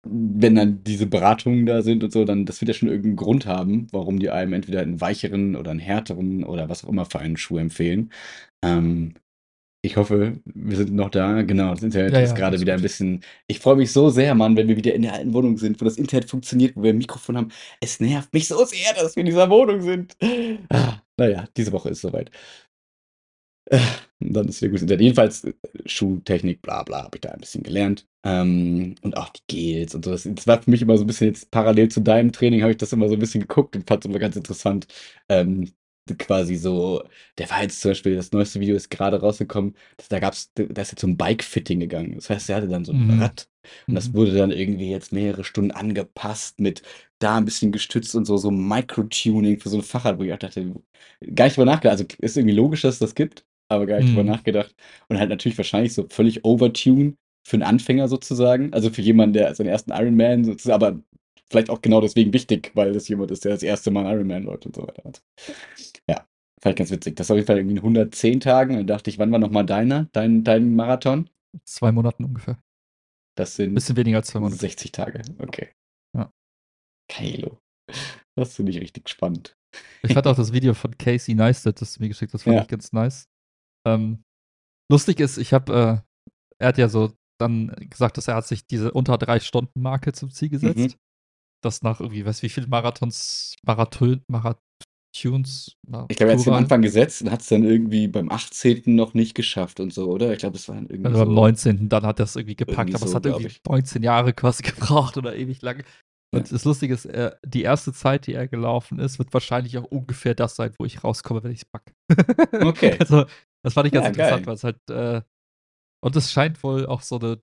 wenn 0.06 0.56
dann 0.56 0.84
diese 0.84 1.08
Beratungen 1.08 1.66
da 1.66 1.82
sind 1.82 2.04
und 2.04 2.12
so, 2.12 2.26
dann 2.26 2.46
das 2.46 2.60
wird 2.62 2.70
ja 2.70 2.74
schon 2.76 2.90
irgendeinen 2.90 3.16
Grund 3.16 3.46
haben, 3.46 3.88
warum 3.92 4.20
die 4.20 4.30
einem 4.32 4.54
entweder 4.54 4.82
einen 4.82 5.00
weicheren 5.02 5.56
oder 5.56 5.72
einen 5.72 5.80
härteren 5.80 6.44
oder 6.44 6.70
was 6.70 6.84
auch 6.86 6.90
immer 6.90 7.06
für 7.06 7.20
einen 7.20 7.38
Schuh 7.38 7.58
empfehlen. 7.58 8.12
Ähm, 8.64 9.16
ich 9.86 9.98
hoffe, 9.98 10.40
wir 10.46 10.78
sind 10.78 10.94
noch 10.94 11.10
da. 11.10 11.42
Genau, 11.44 11.72
das 11.74 11.84
Internet 11.84 12.16
Ja, 12.16 12.20
ist 12.20 12.34
ja, 12.34 12.36
gerade 12.36 12.60
alles 12.60 12.62
wieder 12.62 12.74
ein 12.74 12.82
gut. 12.82 12.84
bisschen. 12.84 13.24
Ich 13.48 13.60
freue 13.60 13.76
mich 13.76 13.92
so 13.92 14.10
sehr, 14.10 14.34
Mann, 14.36 14.56
wenn 14.56 14.68
wir 14.70 14.78
wieder 14.78 14.94
in 14.94 15.04
der 15.04 15.14
alten 15.14 15.34
Wohnung 15.34 15.58
sind, 15.58 15.82
wo 15.82 15.86
das 15.86 15.98
Internet 15.98 16.30
funktioniert, 16.30 16.76
wo 16.78 16.84
wir 16.84 16.92
ein 16.92 16.98
Mikrofon 17.00 17.38
haben. 17.38 17.50
Es 17.82 18.00
nervt 18.00 18.34
mich 18.34 18.48
so 18.48 18.64
sehr, 18.66 18.94
dass 18.96 19.16
wir 19.16 19.22
in 19.22 19.28
dieser 19.28 19.50
Wohnung 19.50 19.82
sind. 19.82 20.16
Ah, 20.70 21.02
naja, 21.18 21.48
diese 21.58 21.72
Woche 21.72 21.90
ist 21.90 22.02
soweit. 22.02 22.32
Äh, 23.66 23.80
dann 24.20 24.48
ist 24.48 24.62
wieder 24.62 24.72
gut 24.72 24.82
Internet. 24.82 25.02
Jedenfalls 25.02 25.44
äh, 25.46 25.54
Schuhtechnik, 25.86 26.62
bla 26.62 26.84
bla, 26.84 27.04
habe 27.04 27.18
ich 27.18 27.22
da 27.22 27.30
ein 27.32 27.40
bisschen 27.40 27.64
gelernt. 27.64 28.08
Ähm, 28.24 28.96
und 29.02 29.18
auch 29.18 29.30
die 29.30 29.42
Gels 29.48 29.96
und 29.96 30.06
so. 30.06 30.12
Das, 30.12 30.24
das 30.30 30.48
war 30.48 30.62
für 30.62 30.70
mich 30.72 30.82
immer 30.82 30.98
so 30.98 31.04
ein 31.04 31.08
bisschen 31.08 31.28
jetzt 31.28 31.52
parallel 31.52 31.90
zu 31.90 32.02
deinem 32.02 32.32
Training, 32.32 32.62
habe 32.62 32.72
ich 32.72 32.78
das 32.78 32.94
immer 32.94 33.08
so 33.10 33.14
ein 33.16 33.20
bisschen 33.20 33.42
geguckt 33.42 33.76
und 33.76 33.88
fand 33.88 34.04
es 34.06 34.10
immer 34.10 34.20
ganz 34.20 34.36
interessant. 34.36 34.88
Ähm, 35.30 35.72
quasi 36.20 36.56
so, 36.56 37.04
der 37.38 37.50
war 37.50 37.62
jetzt 37.64 37.82
zum 37.82 37.92
Beispiel, 37.92 38.16
das 38.16 38.32
neueste 38.32 38.60
Video 38.60 38.76
ist 38.76 38.90
gerade 38.90 39.20
rausgekommen, 39.22 39.76
das, 39.98 40.10
da 40.10 40.20
gab's, 40.20 40.52
da 40.56 40.82
ist 40.82 40.92
jetzt 40.92 41.02
so 41.02 41.08
ein 41.08 41.18
Bike-Fitting 41.18 41.80
gegangen. 41.80 42.16
Das 42.16 42.30
heißt, 42.30 42.50
er 42.50 42.58
hatte 42.58 42.68
dann 42.68 42.86
so 42.86 42.94
ein 42.94 43.00
Mhm. 43.00 43.10
Rad 43.10 43.48
und 43.90 43.96
das 43.96 44.10
Mhm. 44.10 44.14
wurde 44.14 44.34
dann 44.36 44.52
irgendwie 44.52 44.90
jetzt 44.92 45.12
mehrere 45.14 45.44
Stunden 45.44 45.72
angepasst 45.72 46.60
mit 46.60 46.84
da 47.20 47.38
ein 47.38 47.46
bisschen 47.46 47.72
gestützt 47.72 48.16
und 48.16 48.26
so, 48.26 48.38
so 48.38 48.52
Micro-Tuning 48.52 49.60
für 49.60 49.70
so 49.70 49.78
ein 49.78 49.84
Fahrrad, 49.84 50.20
wo 50.20 50.24
ich 50.24 50.34
auch 50.34 50.38
dachte, 50.40 50.74
gar 51.36 51.46
nicht 51.46 51.58
drüber 51.58 51.66
nachgedacht. 51.66 51.94
Also 52.00 52.06
ist 52.20 52.38
irgendwie 52.38 52.56
logisch, 52.56 52.82
dass 52.82 52.96
es 52.96 53.00
das 53.00 53.16
gibt, 53.16 53.46
aber 53.70 53.86
gar 53.86 53.98
nicht 53.98 54.12
drüber 54.12 54.24
Mhm. 54.24 54.26
nachgedacht. 54.26 54.76
Und 55.08 55.20
halt 55.20 55.30
natürlich 55.30 55.58
wahrscheinlich 55.58 55.94
so 55.94 56.06
völlig 56.10 56.44
Overtune 56.46 57.16
für 57.46 57.56
einen 57.56 57.64
Anfänger 57.64 58.08
sozusagen. 58.08 58.74
Also 58.74 58.90
für 58.90 59.02
jemanden, 59.02 59.34
der 59.34 59.54
seinen 59.56 59.68
ersten 59.68 59.92
Ironman 59.92 60.44
sozusagen, 60.46 60.76
aber 60.84 61.00
vielleicht 61.54 61.70
auch 61.70 61.82
genau 61.82 62.02
deswegen 62.02 62.34
wichtig, 62.34 62.72
weil 62.74 62.92
das 62.94 63.08
jemand 63.08 63.32
ist, 63.32 63.46
der 63.46 63.54
das 63.54 63.64
erste 63.64 63.92
Mal 63.92 64.06
einen 64.06 64.16
Ironman 64.18 64.44
läuft 64.44 64.66
und 64.66 64.76
so 64.76 64.84
weiter. 64.86 65.04
Ja, 66.10 66.28
fand 66.62 66.74
ich 66.74 66.76
ganz 66.76 66.92
witzig. 66.92 67.16
Das 67.16 67.30
war 67.30 67.36
auf 67.36 67.38
jeden 67.38 67.48
Fall 67.48 67.58
irgendwie 67.58 67.76
in 67.76 67.80
110 67.80 68.40
Tagen. 68.42 68.72
Und 68.72 68.78
dann 68.80 68.88
dachte 68.88 69.10
ich, 69.10 69.20
wann 69.20 69.32
war 69.32 69.40
nochmal 69.40 69.66
deiner, 69.66 70.10
dein, 70.12 70.44
dein 70.44 70.76
Marathon? 70.76 71.30
Zwei 71.64 71.92
Monaten 71.92 72.26
ungefähr. 72.26 72.62
Das 73.38 73.56
sind 73.56 73.74
Bisschen 73.74 73.96
weniger 73.96 74.18
als 74.18 74.28
zwei 74.28 74.40
Monate. 74.40 74.60
60 74.60 74.92
Tage. 74.92 75.22
Okay. 75.40 75.70
Ja. 76.16 76.32
Geilo. 77.12 77.60
Das 78.36 78.56
finde 78.56 78.72
ich 78.72 78.80
richtig 78.82 79.10
spannend. 79.10 79.56
Ich 80.04 80.14
fand 80.14 80.28
auch 80.28 80.36
das 80.36 80.54
Video 80.54 80.74
von 80.74 80.98
Casey 80.98 81.34
Neistat, 81.36 81.82
das 81.82 81.94
du 81.94 82.02
mir 82.04 82.10
geschickt 82.10 82.34
hast, 82.34 82.44
fand 82.44 82.56
Ja. 82.56 82.62
ich 82.64 82.68
ganz 82.68 82.92
nice. 82.92 83.28
Ähm, 83.88 84.24
lustig 84.92 85.20
ist, 85.20 85.38
ich 85.38 85.54
habe, 85.54 86.04
äh, 86.04 86.34
er 86.60 86.68
hat 86.68 86.78
ja 86.78 86.90
so 86.90 87.14
dann 87.40 87.76
gesagt, 87.90 88.18
dass 88.18 88.28
er 88.28 88.36
hat 88.36 88.46
sich 88.48 88.66
diese 88.68 88.92
unter 88.92 89.18
drei 89.18 89.40
Stunden 89.40 89.82
Marke 89.82 90.14
zum 90.14 90.32
Ziel 90.32 90.50
gesetzt. 90.50 90.78
Mhm. 90.78 90.94
Das 91.64 91.82
nach 91.82 92.00
irgendwie, 92.00 92.26
weiß 92.26 92.44
wie 92.44 92.50
viele 92.50 92.68
Marathons, 92.68 93.56
Marathon, 93.64 94.22
Marathons. 94.28 94.60
Ich 95.16 96.18
glaube, 96.18 96.32
er 96.32 96.32
hat 96.32 96.40
es 96.40 96.48
am 96.48 96.54
Marathon- 96.54 96.54
Anfang 96.56 96.82
gesetzt 96.82 97.22
und 97.22 97.32
hat 97.32 97.42
es 97.42 97.48
dann 97.48 97.64
irgendwie 97.64 98.08
beim 98.08 98.32
18. 98.32 98.96
noch 98.96 99.14
nicht 99.14 99.36
geschafft 99.36 99.80
und 99.80 99.94
so, 99.94 100.10
oder? 100.10 100.34
Ich 100.34 100.40
glaube, 100.40 100.58
es 100.58 100.68
war 100.68 100.76
dann 100.76 100.88
irgendwie 100.88 101.06
Also 101.08 101.20
so. 101.20 101.26
beim 101.26 101.34
19. 101.36 101.90
dann 101.90 102.06
hat 102.06 102.20
er 102.20 102.26
es 102.26 102.36
irgendwie 102.36 102.56
gepackt, 102.56 102.90
Irgendwie 102.90 102.96
aber 102.96 103.06
es 103.06 103.12
so, 103.12 103.16
hat 103.16 103.24
glaub 103.24 103.36
irgendwie 103.40 103.54
ich. 103.56 103.62
19 103.68 104.04
Jahre 104.04 104.34
quasi 104.34 104.64
gebraucht 104.64 105.18
oder 105.18 105.36
ewig 105.36 105.62
lang. 105.62 105.84
Und 106.36 106.52
das 106.52 106.66
Lustige 106.66 106.96
ist, 106.96 107.06
äh, 107.06 107.32
die 107.46 107.62
erste 107.62 107.94
Zeit, 107.94 108.26
die 108.26 108.34
er 108.34 108.48
gelaufen 108.48 108.98
ist, 108.98 109.20
wird 109.20 109.32
wahrscheinlich 109.36 109.78
auch 109.78 109.84
ungefähr 109.84 110.34
das 110.34 110.56
sein, 110.56 110.74
wo 110.80 110.86
ich 110.86 111.04
rauskomme, 111.04 111.44
wenn 111.44 111.52
ich 111.52 111.60
es 111.62 111.66
packe. 111.66 111.94
Okay. 112.66 112.98
Also, 113.00 113.26
das 113.64 113.74
fand 113.76 113.86
ich 113.88 113.94
ganz 113.94 114.06
Ja, 114.06 114.10
interessant, 114.10 114.48
weil 114.48 114.56
es 114.56 114.64
halt, 114.64 114.90
äh, 114.90 115.22
und 116.04 116.16
es 116.16 116.32
scheint 116.32 116.64
wohl 116.64 116.88
auch 116.88 117.02
so 117.02 117.20
eine, 117.20 117.40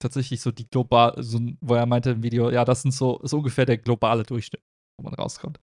tatsächlich 0.00 0.40
so 0.40 0.50
die 0.50 0.68
global, 0.68 1.14
so, 1.22 1.38
wo 1.60 1.74
er 1.74 1.86
meinte 1.86 2.10
im 2.10 2.22
Video, 2.22 2.50
ja, 2.50 2.64
das 2.64 2.82
sind 2.82 2.92
so, 2.92 3.18
ist 3.20 3.32
ungefähr 3.32 3.66
der 3.66 3.78
globale 3.78 4.24
Durchschnitt, 4.24 4.62
wo 4.98 5.04
man 5.04 5.14
rauskommt. 5.14 5.60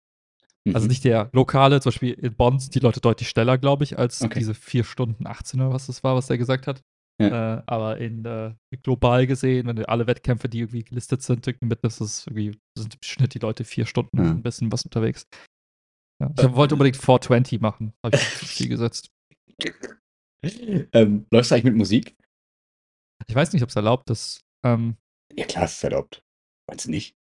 Also 0.73 0.85
Mhm. 0.85 0.89
nicht 0.89 1.03
der 1.05 1.29
lokale, 1.33 1.81
zum 1.81 1.89
Beispiel 1.91 2.13
in 2.13 2.35
Bonn 2.35 2.59
sind 2.59 2.75
die 2.75 2.79
Leute 2.79 3.01
deutlich 3.01 3.27
schneller, 3.29 3.57
glaube 3.57 3.83
ich, 3.83 3.97
als 3.97 4.21
Okay. 4.21 4.39
diese 4.39 4.53
4 4.53 4.83
Stunden 4.83 5.25
18 5.27 5.59
oder 5.61 5.73
was 5.73 5.87
das 5.87 6.03
war, 6.03 6.15
was 6.15 6.29
er 6.29 6.37
gesagt 6.37 6.67
hat. 6.67 6.81
Ja. 7.19 7.57
Äh, 7.57 7.63
aber 7.67 7.97
in 7.97 8.25
äh, 8.25 8.53
global 8.83 9.27
gesehen, 9.27 9.67
wenn 9.67 9.75
du 9.75 9.87
alle 9.89 10.07
Wettkämpfe, 10.07 10.49
die 10.49 10.59
irgendwie 10.59 10.83
gelistet 10.83 11.21
sind, 11.23 11.45
irgendwie 11.47 11.65
mitnimmst, 11.67 12.01
ist 12.01 12.27
irgendwie, 12.27 12.57
sind 12.77 12.93
im 12.95 12.99
Schnitt 13.03 13.33
die 13.33 13.39
Leute 13.39 13.63
4 13.63 13.85
Stunden 13.85 14.17
Ja. 14.17 14.31
ein 14.31 14.41
bisschen 14.43 14.71
was 14.71 14.83
unterwegs. 14.85 15.27
Ja. 16.21 16.27
Äh, 16.37 16.45
Ich 16.47 16.53
wollte 16.53 16.75
unbedingt 16.75 16.97
420 16.97 17.59
machen, 17.59 17.93
habe 18.03 18.15
ich 18.15 18.21
Ziel 18.47 18.69
gesetzt. 18.69 19.09
ähm, 20.93 21.25
läufst 21.31 21.51
du 21.51 21.55
eigentlich 21.55 21.65
mit 21.65 21.75
Musik? 21.75 22.15
Ich 23.31 23.35
weiß 23.35 23.53
nicht, 23.53 23.63
ob 23.63 23.69
es 23.69 23.75
erlaubt 23.77 24.09
ist. 24.09 24.41
Ähm, 24.65 24.97
Ja, 25.37 25.45
klar, 25.45 25.63
es 25.63 25.73
ist 25.73 25.83
erlaubt. 25.85 26.21
Meinst 26.69 26.85
du 26.85 26.91
nicht? 26.91 27.15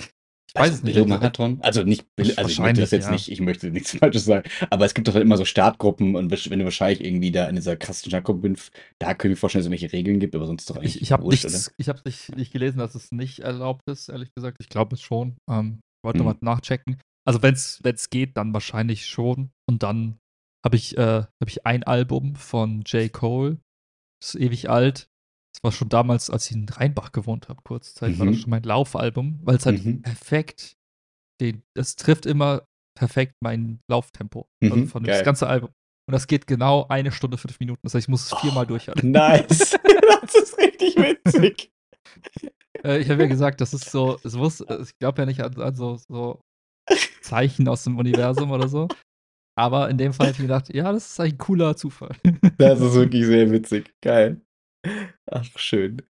ich 0.00 0.08
weiß 0.54 0.72
es 0.72 0.82
nicht. 0.82 0.96
Also 0.96 1.06
Marathon? 1.06 1.58
Also 1.60 1.82
nicht, 1.82 2.06
also 2.16 2.48
ich 2.48 2.58
möchte 2.60 2.80
das 2.80 2.92
jetzt 2.92 3.06
ja. 3.06 3.10
nicht, 3.10 3.30
ich 3.30 3.40
möchte 3.40 3.70
nichts 3.70 3.90
Falsches 3.98 4.24
sagen, 4.24 4.48
aber 4.70 4.86
es 4.86 4.94
gibt 4.94 5.06
doch 5.06 5.12
halt 5.12 5.22
immer 5.22 5.36
so 5.36 5.44
Startgruppen 5.44 6.16
und 6.16 6.30
wenn 6.50 6.58
du 6.58 6.64
wahrscheinlich 6.64 7.04
irgendwie 7.04 7.30
da 7.30 7.46
in 7.46 7.56
dieser 7.56 7.76
krassen 7.76 8.08
Startgruppe 8.08 8.48
bist, 8.48 8.72
da 8.98 9.12
können 9.12 9.32
wir 9.32 9.36
vorstellen, 9.36 9.60
dass 9.60 9.66
es 9.66 9.72
irgendwelche 9.72 9.92
Regeln 9.92 10.18
gibt, 10.18 10.34
aber 10.34 10.46
sonst 10.46 10.70
doch 10.70 10.76
eigentlich 10.76 10.96
Ich, 10.96 11.02
ich 11.02 11.12
habe 11.12 11.24
habe 11.24 12.00
nicht, 12.06 12.36
nicht 12.36 12.52
gelesen, 12.52 12.78
dass 12.78 12.94
es 12.94 13.12
nicht 13.12 13.40
erlaubt 13.40 13.82
ist, 13.86 14.08
ehrlich 14.08 14.32
gesagt. 14.34 14.56
Ich 14.60 14.70
glaube 14.70 14.94
es 14.94 15.02
schon. 15.02 15.36
Ähm, 15.50 15.80
wollte 16.02 16.20
Hm. 16.20 16.24
mal 16.24 16.36
nachchecken. 16.40 16.98
Also 17.26 17.42
wenn 17.42 17.54
es 17.54 18.10
geht, 18.10 18.36
dann 18.38 18.54
wahrscheinlich 18.54 19.06
schon. 19.06 19.50
Und 19.68 19.82
dann 19.82 20.18
habe 20.64 20.76
ich, 20.76 20.96
äh, 20.96 21.22
hab 21.22 21.48
ich 21.48 21.66
ein 21.66 21.82
Album 21.82 22.36
von 22.36 22.82
J. 22.82 23.12
Cole. 23.12 23.58
Das 24.22 24.34
ist 24.34 24.40
ewig 24.40 24.70
alt. 24.70 25.08
Das 25.54 25.62
war 25.62 25.72
schon 25.72 25.88
damals, 25.88 26.30
als 26.30 26.50
ich 26.50 26.56
in 26.56 26.68
Rheinbach 26.68 27.12
gewohnt 27.12 27.48
habe, 27.48 27.62
kurze 27.62 27.94
Zeit, 27.94 28.18
war 28.18 28.26
Mhm. 28.26 28.32
das 28.32 28.40
schon 28.40 28.50
mein 28.50 28.62
Laufalbum, 28.64 29.38
weil 29.42 29.56
es 29.56 29.66
halt 29.66 29.84
Mhm. 29.84 30.02
perfekt, 30.02 30.76
den, 31.40 31.62
das 31.74 31.96
trifft 31.96 32.26
immer 32.26 32.64
perfekt 32.98 33.34
mein 33.40 33.80
Lauftempo. 33.88 34.46
Also 34.62 34.76
Mhm, 34.76 34.86
von 34.88 35.02
geil. 35.04 35.14
das 35.14 35.24
ganze 35.24 35.46
Album. 35.46 35.70
Und 36.06 36.12
das 36.12 36.26
geht 36.26 36.46
genau 36.46 36.86
eine 36.88 37.12
Stunde, 37.12 37.38
fünf 37.38 37.58
Minuten. 37.60 37.80
Das 37.82 37.94
heißt, 37.94 38.04
ich 38.04 38.08
muss 38.08 38.30
es 38.32 38.38
viermal 38.40 38.64
Oh, 38.64 38.68
durchhalten. 38.68 39.10
Nice. 39.10 39.76
das 40.22 40.34
ist 40.34 40.58
richtig 40.58 40.96
witzig. 40.96 41.70
Äh, 42.84 42.98
ich 42.98 43.08
habe 43.10 43.22
ja 43.22 43.28
gesagt, 43.28 43.60
das 43.60 43.72
ist 43.74 43.90
so, 43.90 44.18
es 44.24 44.34
muss, 44.34 44.60
ich 44.60 44.98
glaube 44.98 45.22
ja 45.22 45.26
nicht 45.26 45.40
an, 45.42 45.56
an 45.60 45.74
so, 45.74 45.96
so 46.08 46.40
Zeichen 47.22 47.66
aus 47.68 47.84
dem 47.84 47.96
Universum 47.98 48.50
oder 48.50 48.68
so. 48.68 48.88
Aber 49.56 49.88
in 49.88 49.96
dem 49.98 50.12
Fall 50.12 50.26
habe 50.26 50.32
ich 50.34 50.38
mir 50.40 50.46
gedacht, 50.48 50.74
ja, 50.74 50.92
das 50.92 51.12
ist 51.12 51.20
ein 51.20 51.38
cooler 51.38 51.76
Zufall. 51.76 52.14
Das 52.58 52.80
ist 52.80 52.94
wirklich 52.94 53.24
sehr 53.24 53.50
witzig. 53.50 53.92
Geil. 54.02 54.40
Ach, 55.30 55.44
schön. 55.56 56.02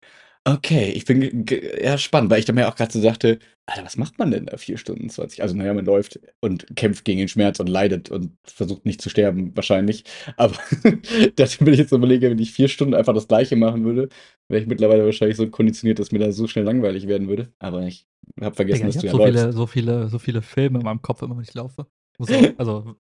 Okay, 0.47 0.91
ich 0.93 1.07
bin 1.07 1.21
ge- 1.21 1.31
ge- 1.45 1.83
ja 1.85 1.97
spannend, 1.97 2.31
weil 2.31 2.39
ich 2.39 2.45
da 2.45 2.53
mir 2.53 2.69
auch 2.69 2.77
gerade 2.77 2.93
so 2.93 3.01
dachte, 3.03 3.39
Alter, 3.67 3.85
was 3.85 3.97
macht 3.97 4.19
man 4.19 4.31
denn 4.31 4.45
da 4.47 4.59
4 4.59 4.77
Stunden 4.77 5.09
20? 5.09 5.41
Also, 5.43 5.57
naja, 5.57 5.73
man 5.73 5.87
läuft 5.87 6.21
und 6.41 6.67
kämpft 6.77 7.05
gegen 7.07 7.19
den 7.19 7.29
Schmerz 7.29 7.61
und 7.61 7.67
leidet 7.69 8.11
und 8.11 8.37
versucht 8.45 8.85
nicht 8.85 9.01
zu 9.01 9.09
sterben, 9.09 9.57
wahrscheinlich. 9.57 10.05
Aber 10.37 10.55
da 11.37 11.47
bin 11.61 11.73
ich 11.73 11.79
jetzt 11.79 11.93
überlege, 11.93 12.29
wenn 12.31 12.39
ich 12.39 12.53
4 12.53 12.69
Stunden 12.69 12.95
einfach 12.95 13.15
das 13.15 13.27
Gleiche 13.29 13.57
machen 13.57 13.85
würde, 13.85 14.09
wäre 14.49 14.61
ich 14.63 14.69
mittlerweile 14.69 15.05
wahrscheinlich 15.07 15.39
so 15.39 15.49
konditioniert, 15.49 15.99
dass 15.99 16.13
mir 16.13 16.19
da 16.19 16.31
so 16.31 16.47
schnell 16.47 16.65
langweilig 16.65 17.07
werden 17.09 17.29
würde. 17.29 17.51
Aber 17.59 17.83
ich 17.87 18.07
habe 18.41 18.55
vergessen, 18.55 18.83
Digga, 18.83 18.89
ich 18.89 18.97
dass 18.97 18.99
du 18.99 19.07
habe 19.07 19.09
ja 19.09 19.13
so 19.13 19.19
läufst. 19.19 19.45
viele, 19.45 19.53
so 19.53 19.67
viele, 19.67 20.09
so 20.09 20.19
viele 20.19 20.43
Filme 20.43 20.79
in 20.79 20.85
meinem 20.85 21.03
Kopf, 21.03 21.23
immer 21.23 21.37
wenn 21.37 21.43
ich 21.45 21.55
laufe. 21.55 21.87
Auch, 22.19 22.51
also 22.59 22.97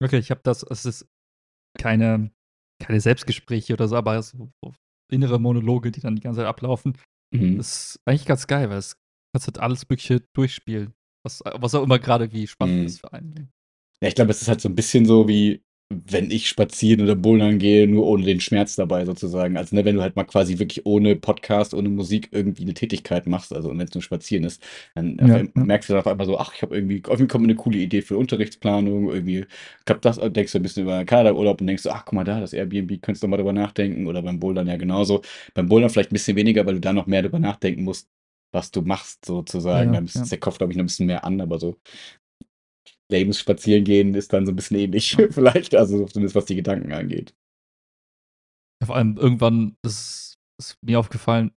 wirklich, 0.00 0.26
ich 0.26 0.30
habe 0.30 0.40
das, 0.44 0.62
es 0.68 0.84
ist 0.84 1.08
keine, 1.78 2.30
keine 2.80 3.00
Selbstgespräche 3.00 3.74
oder 3.74 3.88
so, 3.88 3.96
aber 3.96 4.22
so 4.22 4.50
innere 5.12 5.38
Monologe, 5.38 5.90
die 5.92 6.00
dann 6.00 6.16
die 6.16 6.22
ganze 6.22 6.40
Zeit 6.40 6.46
ablaufen. 6.48 6.96
Mhm. 7.32 7.56
Das 7.58 7.66
ist 7.94 8.00
eigentlich 8.04 8.26
ganz 8.26 8.46
geil, 8.46 8.70
weil 8.70 8.78
es 8.78 8.96
kannst 9.34 9.46
halt 9.46 9.58
alles 9.58 9.88
Mögliche 9.88 10.20
durchspielen. 10.34 10.94
Was, 11.24 11.40
was 11.44 11.74
auch 11.74 11.82
immer 11.84 11.98
gerade 11.98 12.32
wie 12.32 12.46
spannend 12.46 12.80
Mhm. 12.80 12.86
ist 12.86 13.00
für 13.00 13.12
einen. 13.12 13.50
Ja, 14.02 14.08
ich 14.08 14.14
glaube, 14.14 14.30
es 14.32 14.42
ist 14.42 14.48
halt 14.48 14.60
so 14.60 14.68
ein 14.68 14.74
bisschen 14.74 15.06
so 15.06 15.28
wie, 15.28 15.62
wenn 16.06 16.30
ich 16.30 16.48
spazieren 16.48 17.02
oder 17.02 17.14
bouldern 17.16 17.58
gehe, 17.58 17.86
nur 17.88 18.06
ohne 18.06 18.24
den 18.24 18.40
Schmerz 18.40 18.76
dabei 18.76 19.04
sozusagen. 19.04 19.56
Also, 19.56 19.74
ne, 19.76 19.84
wenn 19.84 19.96
du 19.96 20.02
halt 20.02 20.16
mal 20.16 20.24
quasi 20.24 20.58
wirklich 20.58 20.86
ohne 20.86 21.16
Podcast, 21.16 21.74
ohne 21.74 21.88
Musik 21.88 22.28
irgendwie 22.32 22.62
eine 22.62 22.74
Tätigkeit 22.74 23.26
machst, 23.26 23.52
also 23.52 23.70
wenn 23.70 23.80
es 23.80 23.94
nur 23.94 24.02
spazieren 24.02 24.44
ist, 24.44 24.62
dann 24.94 25.18
Ja, 25.22 25.36
ein- 25.36 25.52
ja. 25.56 25.64
merkst 25.64 25.88
du 25.88 25.92
dann 25.94 26.00
auf 26.00 26.06
einmal 26.06 26.26
so, 26.26 26.38
ach, 26.38 26.52
ich 26.54 26.62
habe 26.62 26.74
irgendwie, 26.74 27.02
irgendwie 27.06 27.26
kommt 27.28 27.44
eine 27.44 27.54
coole 27.56 27.78
Idee 27.78 28.02
für 28.02 28.16
Unterrichtsplanung, 28.18 29.10
irgendwie 29.10 29.46
klappt 29.84 30.04
das, 30.04 30.18
denkst 30.18 30.52
du 30.52 30.58
ein 30.58 30.62
bisschen 30.62 30.84
über 30.84 31.04
Kanada-Urlaub 31.04 31.60
und 31.60 31.66
denkst, 31.66 31.86
ach, 31.86 32.04
guck 32.04 32.14
mal 32.14 32.24
da, 32.24 32.40
das 32.40 32.52
Airbnb, 32.52 33.00
könntest 33.02 33.22
du 33.22 33.28
mal 33.28 33.36
drüber 33.36 33.52
nachdenken 33.52 34.06
oder 34.06 34.22
beim 34.22 34.38
Bouldern 34.40 34.66
ja 34.66 34.76
genauso. 34.76 35.22
Beim 35.54 35.68
Bouldern 35.68 35.90
vielleicht 35.90 36.10
ein 36.10 36.14
bisschen 36.14 36.36
weniger, 36.36 36.64
weil 36.66 36.74
du 36.74 36.80
da 36.80 36.92
noch 36.92 37.06
mehr 37.06 37.22
drüber 37.22 37.38
nachdenken 37.38 37.84
musst, 37.84 38.08
was 38.52 38.70
du 38.70 38.82
machst 38.82 39.24
sozusagen. 39.24 39.94
Ja, 39.94 40.00
da 40.00 40.04
ist 40.04 40.14
ja. 40.16 40.24
der 40.24 40.38
Kopf, 40.38 40.58
glaube 40.58 40.72
ich, 40.72 40.76
noch 40.76 40.82
ein 40.84 40.86
bisschen 40.86 41.06
mehr 41.06 41.24
an, 41.24 41.40
aber 41.40 41.58
so 41.58 41.76
Spazieren 43.32 43.84
gehen 43.84 44.14
ist 44.14 44.32
dann 44.32 44.46
so 44.46 44.52
ein 44.52 44.56
bisschen 44.56 44.78
ähnlich, 44.78 45.16
vielleicht, 45.30 45.74
also 45.74 46.04
zumindest 46.06 46.34
was 46.34 46.44
die 46.46 46.56
Gedanken 46.56 46.92
angeht. 46.92 47.34
Vor 48.84 48.96
allem 48.96 49.16
irgendwann 49.16 49.76
ist, 49.84 50.36
ist 50.60 50.76
mir 50.82 50.98
aufgefallen, 50.98 51.52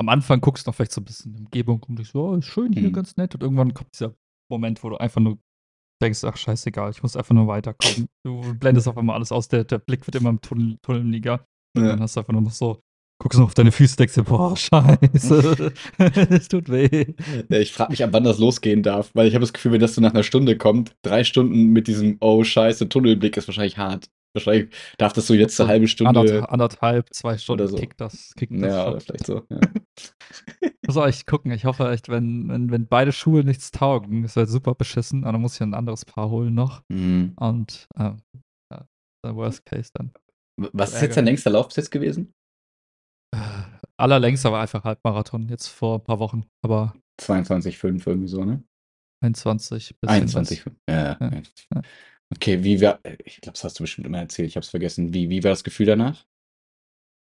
am 0.00 0.08
Anfang 0.08 0.40
guckst 0.40 0.66
du 0.66 0.70
noch 0.70 0.74
vielleicht 0.74 0.92
so 0.92 1.00
ein 1.00 1.04
bisschen 1.04 1.32
in 1.32 1.36
die 1.36 1.44
Umgebung 1.44 1.82
und 1.84 1.96
denkst, 1.96 2.12
so, 2.12 2.28
oh, 2.30 2.34
ist 2.36 2.46
schön 2.46 2.72
hier, 2.72 2.88
Mhm. 2.88 2.92
ganz 2.94 3.16
nett. 3.16 3.34
Und 3.34 3.42
irgendwann 3.42 3.74
kommt 3.74 3.92
dieser 3.94 4.14
Moment, 4.50 4.82
wo 4.82 4.88
du 4.90 4.96
einfach 4.96 5.20
nur 5.20 5.38
denkst, 6.02 6.24
ach 6.24 6.36
scheißegal, 6.36 6.90
ich 6.90 7.02
muss 7.02 7.16
einfach 7.16 7.34
nur 7.34 7.46
weiterkommen. 7.46 8.08
Du 8.26 8.54
blendest 8.58 8.88
auf 8.88 8.96
einmal 8.98 9.16
alles 9.16 9.30
aus, 9.30 9.48
der, 9.48 9.64
der 9.64 9.78
Blick 9.78 10.06
wird 10.06 10.16
immer 10.16 10.30
im 10.30 10.40
Tunnel, 10.40 10.78
tunneliger. 10.82 11.46
Und 11.76 11.84
Ja. 11.84 11.90
dann 11.90 12.00
hast 12.00 12.16
du 12.16 12.20
einfach 12.20 12.32
nur 12.32 12.42
noch 12.42 12.50
so, 12.50 12.80
guckst 13.24 13.38
noch 13.38 13.46
auf 13.46 13.54
deine 13.54 13.72
Füße, 13.72 13.96
denkst 13.96 14.14
dir, 14.14 14.22
boah, 14.22 14.54
scheiße, 14.54 15.72
es 16.28 16.48
tut 16.48 16.68
weh. 16.68 17.14
Ja, 17.48 17.58
Ich 17.58 17.72
frage 17.72 17.90
mich, 17.90 18.04
ab 18.04 18.10
wann 18.12 18.22
das 18.22 18.38
losgehen 18.38 18.82
darf, 18.82 19.10
weil 19.14 19.26
ich 19.26 19.34
habe 19.34 19.40
das 19.42 19.54
Gefühl, 19.54 19.72
wenn 19.72 19.80
das 19.80 19.94
so 19.94 20.02
nach 20.02 20.12
einer 20.12 20.22
Stunde 20.22 20.58
kommt, 20.58 20.94
drei 21.00 21.24
Stunden 21.24 21.72
mit 21.72 21.88
diesem 21.88 22.18
Oh 22.20 22.44
Scheiße 22.44 22.86
Tunnelblick 22.86 23.38
ist 23.38 23.48
wahrscheinlich 23.48 23.78
hart. 23.78 24.10
Wahrscheinlich 24.34 24.74
darf 24.98 25.14
das 25.14 25.26
so 25.26 25.32
jetzt 25.32 25.58
eine 25.58 25.70
halbe 25.70 25.88
Stunde. 25.88 26.20
Anderth 26.20 26.50
anderthalb, 26.50 27.14
zwei 27.14 27.38
Stunden 27.38 27.62
oder 27.62 27.70
so. 27.70 27.76
kickt 27.76 27.98
das, 27.98 28.34
kickt 28.36 28.52
das 28.52 28.60
Ja, 28.60 29.00
vielleicht 29.00 29.26
so. 29.26 29.42
Ja. 29.48 29.60
Muss 30.86 30.96
auch 30.98 31.06
echt 31.06 31.26
gucken. 31.26 31.50
Ich 31.52 31.64
hoffe 31.64 31.90
echt, 31.90 32.10
wenn, 32.10 32.48
wenn, 32.50 32.70
wenn 32.70 32.86
beide 32.86 33.12
Schuhe 33.12 33.42
nichts 33.42 33.70
taugen, 33.70 34.24
ist 34.24 34.36
halt 34.36 34.50
super 34.50 34.74
beschissen. 34.74 35.22
Dann 35.22 35.40
muss 35.40 35.54
ich 35.54 35.62
ein 35.62 35.72
anderes 35.72 36.04
Paar 36.04 36.28
holen 36.28 36.52
noch. 36.52 36.82
Mhm. 36.88 37.32
Und 37.36 37.86
äh, 37.96 38.10
ja, 38.70 38.86
der 39.24 39.34
Worst 39.34 39.64
Case 39.64 39.90
dann. 39.94 40.12
Was 40.72 40.94
ist 40.94 41.00
jetzt 41.00 41.16
dein 41.16 41.24
längster 41.24 41.50
Lauf 41.50 41.68
bis 41.68 41.76
jetzt 41.76 41.90
gewesen? 41.90 42.34
Äh, 43.34 43.78
allerlängster 43.96 44.52
war 44.52 44.62
einfach 44.62 44.84
Halbmarathon, 44.84 45.48
jetzt 45.48 45.68
vor 45.68 45.98
ein 45.98 46.04
paar 46.04 46.18
Wochen. 46.18 46.44
Aber 46.62 46.94
22,5 47.20 48.06
irgendwie 48.06 48.28
so, 48.28 48.44
ne? 48.44 48.62
21 49.22 49.98
bis 50.00 50.10
21. 50.10 50.64
Ja, 50.88 51.16
Ja, 51.20 51.30
ja. 51.74 51.82
Okay, 52.34 52.62
wie 52.64 52.80
war, 52.80 53.00
ich 53.24 53.40
glaube, 53.40 53.54
das 53.54 53.64
hast 53.64 53.78
du 53.78 53.84
bestimmt 53.84 54.06
immer 54.06 54.18
erzählt, 54.18 54.48
ich 54.48 54.56
habe 54.56 54.64
es 54.64 54.70
vergessen. 54.70 55.14
Wie, 55.14 55.30
wie 55.30 55.42
war 55.44 55.50
das 55.50 55.64
Gefühl 55.64 55.86
danach? 55.86 56.24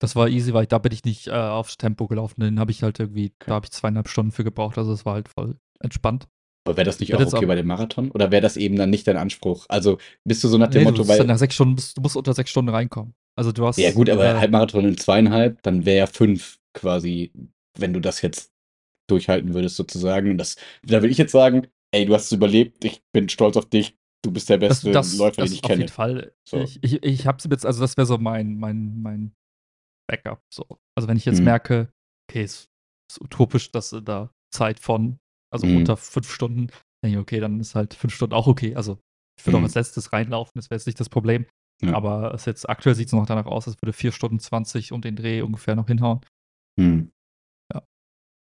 Das 0.01 0.15
war 0.15 0.29
easy, 0.29 0.53
weil 0.53 0.65
da 0.65 0.77
bin 0.77 0.91
ich 0.93 1.03
nicht 1.03 1.27
äh, 1.27 1.31
aufs 1.31 1.77
Tempo 1.77 2.07
gelaufen. 2.07 2.41
Den 2.41 2.59
habe 2.59 2.71
ich 2.71 2.83
halt 2.83 2.99
irgendwie, 2.99 3.33
da 3.39 3.55
habe 3.55 3.65
ich 3.65 3.71
zweieinhalb 3.71 4.07
Stunden 4.07 4.31
für 4.31 4.43
gebraucht. 4.43 4.77
Also 4.77 4.93
es 4.93 5.05
war 5.05 5.13
halt 5.15 5.29
voll 5.29 5.57
entspannt. 5.79 6.27
Aber 6.65 6.77
wäre 6.77 6.85
das 6.85 6.99
nicht 6.99 7.13
auch 7.15 7.19
okay 7.19 7.45
auch- 7.45 7.47
bei 7.47 7.55
dem 7.55 7.67
Marathon? 7.67 8.11
Oder 8.11 8.31
wäre 8.31 8.41
das 8.41 8.55
eben 8.57 8.75
dann 8.75 8.89
nicht 8.89 9.07
dein 9.07 9.17
Anspruch? 9.17 9.65
Also 9.69 9.97
bist 10.25 10.43
du 10.43 10.47
so 10.47 10.57
nach 10.57 10.69
dem 10.69 10.83
Nee, 10.83 10.91
Motto, 10.91 11.07
weil. 11.07 11.25
nach 11.25 11.37
sechs 11.37 11.55
Stunden, 11.55 11.75
du 11.95 12.01
musst 12.01 12.15
unter 12.15 12.33
sechs 12.33 12.49
Stunden 12.49 12.69
reinkommen. 12.69 13.13
Also 13.39 13.53
du 13.53 13.65
hast. 13.65 13.77
Ja, 13.77 13.91
gut, 13.91 14.09
aber 14.09 14.35
äh, 14.35 14.37
Halbmarathon 14.37 14.83
in 14.83 14.97
zweieinhalb, 14.97 15.63
dann 15.63 15.85
wäre 15.85 15.99
ja 15.99 16.07
fünf 16.07 16.59
quasi, 16.73 17.31
wenn 17.77 17.93
du 17.93 18.01
das 18.01 18.21
jetzt 18.21 18.51
durchhalten 19.09 19.53
würdest, 19.53 19.77
sozusagen. 19.77 20.37
Das, 20.37 20.57
da 20.83 21.01
will 21.01 21.09
ich 21.09 21.17
jetzt 21.17 21.31
sagen, 21.31 21.67
ey, 21.93 22.05
du 22.05 22.13
hast 22.13 22.25
es 22.25 22.31
überlebt, 22.33 22.83
ich 22.83 23.01
bin 23.13 23.29
stolz 23.29 23.55
auf 23.55 23.69
dich, 23.69 23.97
du 24.25 24.31
bist 24.33 24.49
der 24.49 24.57
das, 24.57 24.81
beste 24.81 24.91
das, 24.91 25.17
Läufer, 25.17 25.37
das 25.37 25.49
den 25.51 25.55
ich 25.55 25.63
auf 25.63 25.69
kenne. 25.69 25.81
jeden 25.83 25.93
Fall. 25.93 26.33
So. 26.45 26.57
Ich, 26.57 26.83
ich, 26.83 27.01
ich 27.01 27.27
habe 27.27 27.37
jetzt, 27.49 27.65
also 27.65 27.79
das 27.79 27.95
wäre 27.95 28.05
so 28.05 28.17
mein, 28.17 28.57
mein, 28.57 29.01
mein 29.01 29.31
Backup. 30.09 30.41
So. 30.53 30.65
Also 30.97 31.07
wenn 31.07 31.15
ich 31.15 31.23
jetzt 31.23 31.39
Mhm. 31.39 31.45
merke, 31.45 31.93
okay, 32.29 32.43
es 32.43 32.67
ist 33.09 33.21
utopisch, 33.21 33.71
dass 33.71 33.91
der 33.91 34.31
Zeit 34.53 34.81
von, 34.81 35.17
also 35.49 35.65
Mhm. 35.65 35.77
unter 35.77 35.95
fünf 35.95 36.29
Stunden, 36.29 36.67
denke 37.01 37.15
ich, 37.15 37.17
okay, 37.17 37.39
dann 37.39 37.61
ist 37.61 37.73
halt 37.73 37.93
fünf 37.93 38.13
Stunden 38.13 38.33
auch 38.35 38.47
okay. 38.47 38.75
Also 38.75 38.99
ich 39.39 39.45
würde 39.45 39.57
Mhm. 39.57 39.63
auch 39.63 39.67
als 39.67 39.75
letztes 39.75 40.11
reinlaufen, 40.11 40.51
das 40.55 40.69
wäre 40.69 40.77
jetzt 40.77 40.87
nicht 40.87 40.99
das 40.99 41.07
Problem. 41.07 41.45
Ja. 41.81 41.95
Aber 41.95 42.33
es 42.33 42.45
jetzt 42.45 42.67
aktuell 42.69 42.95
sieht 42.95 43.07
es 43.07 43.13
noch 43.13 43.25
danach 43.25 43.45
aus, 43.45 43.67
als 43.67 43.81
würde 43.81 43.93
vier 43.93 44.11
Stunden 44.11 44.39
20 44.39 44.91
und 44.91 45.05
den 45.05 45.15
Dreh 45.15 45.41
ungefähr 45.41 45.75
noch 45.75 45.87
hinhauen. 45.87 46.21
Hm. 46.79 47.11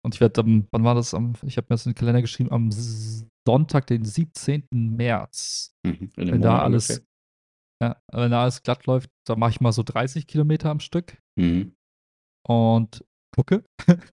Und 0.05 0.15
ich 0.15 0.19
werde 0.19 0.41
am, 0.41 0.67
wann 0.71 0.83
war 0.83 0.95
das? 0.95 1.13
Am, 1.13 1.33
ich 1.43 1.55
habe 1.55 1.67
mir 1.69 1.75
das 1.75 1.85
in 1.85 1.93
den 1.93 1.97
Kalender 1.97 2.21
geschrieben, 2.21 2.51
am 2.51 2.69
Sonntag, 3.47 3.87
den 3.87 4.03
17. 4.03 4.67
März. 4.71 5.73
Mhm. 5.85 6.11
Wenn 6.17 6.41
da 6.41 6.49
Monat 6.49 6.61
alles, 6.63 6.89
ungefähr. 6.89 7.07
ja, 7.81 8.01
wenn 8.11 8.31
da 8.31 8.41
alles 8.41 8.63
glatt 8.63 8.85
läuft, 8.85 9.09
dann 9.25 9.39
mache 9.39 9.51
ich 9.51 9.61
mal 9.61 9.71
so 9.71 9.81
30 9.81 10.27
Kilometer 10.27 10.69
am 10.69 10.81
Stück 10.81 11.17
Mhm. 11.39 11.73
und 12.45 13.05
gucke. 13.33 13.63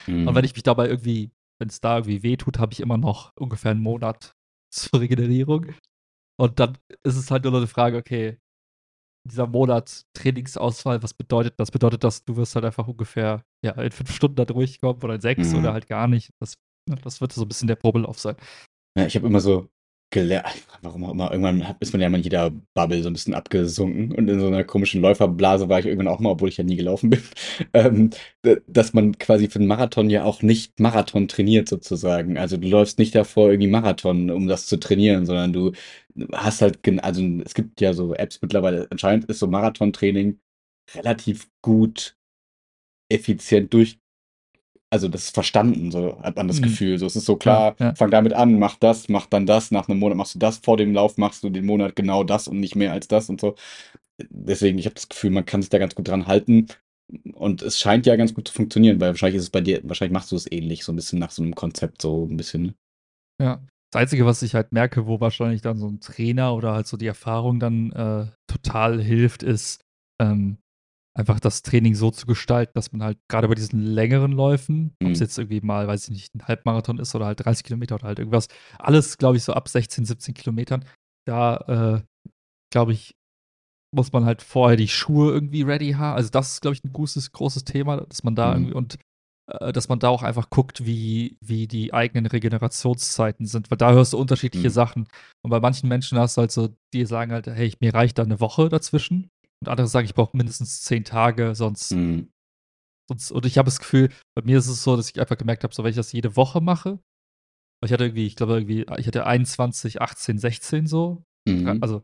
Mhm. 0.07 0.27
Und 0.27 0.35
wenn 0.35 0.43
ich 0.43 0.53
mich 0.55 0.63
dabei 0.63 0.89
irgendwie, 0.89 1.31
wenn 1.59 1.69
es 1.69 1.79
da 1.79 1.97
irgendwie 1.99 2.21
weh 2.21 2.35
tut, 2.35 2.59
habe 2.59 2.73
ich 2.73 2.81
immer 2.81 2.97
noch 2.97 3.31
ungefähr 3.39 3.71
einen 3.71 3.81
Monat 3.81 4.33
zur 4.73 4.99
Regenerierung. 4.99 5.73
Und 6.37 6.59
dann 6.59 6.77
ist 7.03 7.15
es 7.15 7.31
halt 7.31 7.43
nur 7.43 7.51
noch 7.53 7.59
eine 7.59 7.67
Frage, 7.67 7.95
okay, 7.97 8.37
dieser 9.27 9.48
Monat 9.48 10.03
Trainingsausfall, 10.13 11.03
was 11.03 11.13
bedeutet 11.13 11.55
das? 11.60 11.72
Bedeutet 11.72 12.03
das, 12.03 12.24
du 12.25 12.36
wirst 12.38 12.55
halt 12.55 12.65
einfach 12.65 12.88
ungefähr 12.88 13.43
ja, 13.63 13.72
in 13.74 13.91
fünf 13.91 14.12
Stunden 14.12 14.36
da 14.36 14.46
durchkommen 14.46 15.01
oder 15.03 15.15
in 15.15 15.22
sechs 15.22 15.51
Mhm. 15.53 15.60
oder 15.60 15.74
halt 15.74 15.88
gar 15.88 16.07
nicht. 16.07 16.31
Das, 16.39 16.55
das 17.03 17.22
wird 17.22 17.34
so 17.34 17.41
ein 17.43 17.48
bisschen 17.48 17.67
der 17.67 17.75
Probelauf 17.75 18.19
sein. 18.19 18.36
Ja, 18.98 19.05
ich 19.05 19.15
habe 19.15 19.27
immer 19.27 19.39
so, 19.39 19.69
gelernt, 20.09 20.65
warum 20.81 21.03
auch 21.03 21.11
immer, 21.11 21.31
irgendwann 21.31 21.75
ist 21.81 21.91
man 21.91 22.01
ja 22.01 22.09
mal 22.09 22.17
in 22.17 22.23
jeder 22.23 22.51
Bubble 22.73 23.03
so 23.03 23.09
ein 23.09 23.13
bisschen 23.13 23.33
abgesunken. 23.33 24.13
Und 24.13 24.29
in 24.29 24.39
so 24.39 24.47
einer 24.47 24.63
komischen 24.63 25.01
Läuferblase 25.01 25.67
war 25.67 25.79
ich 25.79 25.85
irgendwann 25.85 26.07
auch 26.07 26.19
mal, 26.19 26.29
obwohl 26.31 26.49
ich 26.49 26.57
ja 26.57 26.63
nie 26.63 26.77
gelaufen 26.77 27.09
bin, 27.09 27.21
ähm, 27.73 28.11
dass 28.67 28.93
man 28.93 29.17
quasi 29.17 29.49
für 29.49 29.59
einen 29.59 29.67
Marathon 29.67 30.09
ja 30.09 30.23
auch 30.23 30.41
nicht 30.41 30.79
Marathon 30.79 31.27
trainiert 31.27 31.67
sozusagen. 31.67 32.37
Also 32.37 32.57
du 32.57 32.67
läufst 32.69 32.99
nicht 32.99 33.15
davor 33.15 33.49
irgendwie 33.49 33.69
Marathon, 33.69 34.31
um 34.31 34.47
das 34.47 34.65
zu 34.67 34.77
trainieren, 34.79 35.25
sondern 35.25 35.51
du 35.53 35.73
hast 36.33 36.61
halt, 36.61 36.79
also 37.03 37.23
es 37.45 37.53
gibt 37.53 37.81
ja 37.81 37.93
so 37.93 38.13
Apps 38.15 38.41
mittlerweile, 38.41 38.87
anscheinend 38.89 39.25
ist 39.25 39.39
so 39.39 39.47
Marathontraining 39.47 40.39
relativ 40.95 41.49
gut 41.61 42.17
effizient 43.09 43.73
durch 43.73 43.99
also 44.89 45.08
das 45.10 45.25
ist 45.25 45.34
verstanden, 45.34 45.91
so 45.91 46.20
hat 46.22 46.36
man 46.38 46.48
das 46.48 46.60
Mhm. 46.60 46.63
Gefühl. 46.63 46.98
So, 46.98 47.06
es 47.06 47.15
ist 47.15 47.25
so 47.25 47.36
klar, 47.36 47.75
Ja, 47.79 47.88
ja. 47.88 47.96
fang 47.96 48.10
damit 48.12 48.34
an, 48.34 48.58
mach 48.60 48.75
das, 48.77 49.10
mach 49.10 49.25
dann 49.25 49.46
das, 49.46 49.72
nach 49.72 49.89
einem 49.89 50.00
Monat 50.00 50.17
machst 50.17 50.36
du 50.36 50.39
das, 50.39 50.58
vor 50.60 50.77
dem 50.77 50.94
Lauf 50.94 51.17
machst 51.17 51.44
du 51.44 51.50
den 51.50 51.65
Monat 51.65 51.96
genau 51.96 52.24
das 52.24 52.48
und 52.48 52.60
nicht 52.60 52.75
mehr 52.75 52.91
als 52.94 53.08
das 53.08 53.29
und 53.29 53.41
so. 53.41 53.56
Deswegen, 54.29 54.79
ich 54.79 54.86
habe 54.86 54.96
das 54.96 55.10
Gefühl, 55.10 55.32
man 55.32 55.46
kann 55.46 55.62
sich 55.62 55.70
da 55.70 55.77
ganz 55.77 55.96
gut 55.96 56.08
dran 56.08 56.27
halten. 56.27 56.67
Und 57.34 57.62
es 57.62 57.79
scheint 57.79 58.06
ja 58.06 58.15
ganz 58.17 58.34
gut 58.34 58.48
zu 58.50 58.53
funktionieren, 58.53 59.00
weil 59.00 59.10
wahrscheinlich 59.10 59.38
ist 59.38 59.44
es 59.44 59.50
bei 59.50 59.62
dir, 59.62 59.79
wahrscheinlich 59.84 60.13
machst 60.13 60.32
du 60.32 60.36
es 60.36 60.51
ähnlich, 60.51 60.84
so 60.84 60.91
ein 60.91 60.98
bisschen 60.98 61.20
nach 61.20 61.32
so 61.32 61.41
einem 61.41 61.56
Konzept, 61.56 62.01
so 62.01 62.25
ein 62.25 62.36
bisschen. 62.38 62.63
ne? 62.63 62.75
Ja. 63.41 63.62
Das 63.94 64.01
Einzige, 64.01 64.25
was 64.25 64.41
ich 64.41 64.53
halt 64.53 64.74
merke, 64.74 65.08
wo 65.08 65.22
wahrscheinlich 65.22 65.62
dann 65.62 65.77
so 65.77 65.88
ein 65.88 66.01
Trainer 66.01 66.53
oder 66.53 66.74
halt 66.74 66.88
so 66.88 66.98
die 66.98 67.08
Erfahrung 67.08 67.58
dann 67.62 67.91
äh, 67.94 68.25
total 68.51 69.01
hilft, 69.01 69.44
ist 69.44 69.79
ähm, 70.22 70.58
einfach 71.17 71.39
das 71.39 71.62
Training 71.63 71.95
so 71.95 72.12
zu 72.12 72.25
gestalten, 72.27 72.74
dass 72.75 72.91
man 72.91 73.03
halt 73.03 73.17
gerade 73.27 73.47
bei 73.47 73.55
diesen 73.55 73.81
längeren 73.81 74.31
Läufen, 74.31 74.93
ob 75.03 75.12
es 75.12 75.19
Mhm. 75.19 75.24
jetzt 75.24 75.38
irgendwie 75.38 75.62
mal, 75.62 75.88
weiß 75.88 76.05
ich 76.05 76.09
nicht, 76.12 76.36
ein 76.36 76.47
Halbmarathon 76.47 77.00
ist 77.00 77.15
oder 77.15 77.25
halt 77.25 77.43
30 77.43 77.63
Kilometer 77.63 77.95
oder 77.95 78.05
halt 78.07 78.19
irgendwas, 78.19 78.47
alles, 78.79 79.17
glaube 79.17 79.38
ich, 79.38 79.43
so 79.43 79.53
ab 79.53 79.67
16, 79.67 80.05
17 80.05 80.33
Kilometern, 80.36 80.86
da, 81.25 81.57
äh, 81.97 82.31
glaube 82.71 82.93
ich, 82.93 83.15
muss 83.95 84.12
man 84.12 84.25
halt 84.25 84.41
vorher 84.41 84.77
die 84.77 84.88
Schuhe 84.89 85.31
irgendwie 85.31 85.62
ready 85.63 85.93
haben. 85.93 86.17
Also 86.17 86.29
das 86.29 86.53
ist, 86.53 86.62
glaube 86.62 86.75
ich, 86.75 86.83
ein 86.83 86.93
großes, 86.93 87.31
großes 87.31 87.63
Thema, 87.63 87.97
dass 87.97 88.24
man 88.24 88.36
da 88.36 88.50
Mhm. 88.51 88.55
irgendwie 88.55 88.74
und 88.74 88.97
äh, 89.50 89.71
dass 89.71 89.88
man 89.88 90.00
da 90.00 90.09
auch 90.09 90.24
einfach 90.24 90.50
guckt, 90.50 90.86
wie, 90.86 91.38
wie 91.41 91.67
die 91.67 91.93
eigenen 91.93 92.25
Regenerationszeiten 92.25 93.45
sind, 93.45 93.71
weil 93.71 93.77
da 93.77 93.93
hörst 93.93 94.13
du 94.13 94.17
unterschiedliche 94.17 94.67
Mhm. 94.67 94.74
Sachen. 94.74 95.07
Und 95.41 95.51
bei 95.51 95.59
manchen 95.62 95.88
Menschen 95.88 96.19
hast 96.19 96.36
du 96.38 96.41
halt 96.41 96.51
so, 96.51 96.69
die 96.93 97.05
sagen 97.05 97.31
halt, 97.31 97.47
hey, 97.47 97.74
mir 97.79 97.93
reicht 97.93 98.17
da 98.17 98.24
eine 98.24 98.39
Woche 98.41 98.67
dazwischen. 98.69 99.29
Und 99.61 99.69
andere 99.69 99.87
sagen, 99.87 100.05
ich 100.05 100.13
brauche 100.13 100.35
mindestens 100.37 100.81
zehn 100.83 101.03
Tage, 101.03 101.55
sonst, 101.55 101.91
Mhm. 101.93 102.29
sonst 103.09 103.31
und 103.31 103.45
ich 103.45 103.57
habe 103.57 103.65
das 103.67 103.79
Gefühl, 103.79 104.09
bei 104.35 104.43
mir 104.43 104.57
ist 104.59 104.67
es 104.67 104.83
so, 104.83 104.95
dass 104.95 105.09
ich 105.09 105.19
einfach 105.19 105.37
gemerkt 105.37 105.63
habe, 105.63 105.73
so 105.73 105.83
wenn 105.83 105.89
ich 105.89 105.95
das 105.95 106.11
jede 106.11 106.35
Woche 106.35 106.61
mache, 106.61 106.99
ich 107.83 107.91
hatte 107.91 108.05
irgendwie, 108.05 108.25
ich 108.27 108.35
glaube 108.35 108.53
irgendwie, 108.53 108.85
ich 108.97 109.07
hatte 109.07 109.25
21, 109.25 110.01
18, 110.01 110.37
16 110.39 110.87
so, 110.87 111.23
Mhm. 111.47 111.79
also 111.81 112.03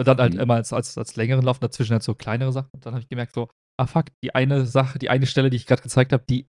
dann 0.00 0.18
halt 0.18 0.34
Mhm. 0.34 0.40
immer 0.40 0.54
als, 0.54 0.72
als, 0.72 0.96
als 0.96 1.16
längeren 1.16 1.44
Lauf, 1.44 1.58
dazwischen 1.58 1.92
halt 1.92 2.04
so 2.04 2.14
kleinere 2.14 2.52
Sachen. 2.52 2.70
Und 2.72 2.86
dann 2.86 2.94
habe 2.94 3.02
ich 3.02 3.08
gemerkt, 3.08 3.34
so, 3.34 3.48
ah 3.80 3.86
fuck, 3.86 4.06
die 4.22 4.32
eine 4.32 4.64
Sache, 4.64 4.98
die 5.00 5.10
eine 5.10 5.26
Stelle, 5.26 5.50
die 5.50 5.56
ich 5.56 5.66
gerade 5.66 5.82
gezeigt 5.82 6.12
habe, 6.12 6.24
die 6.28 6.46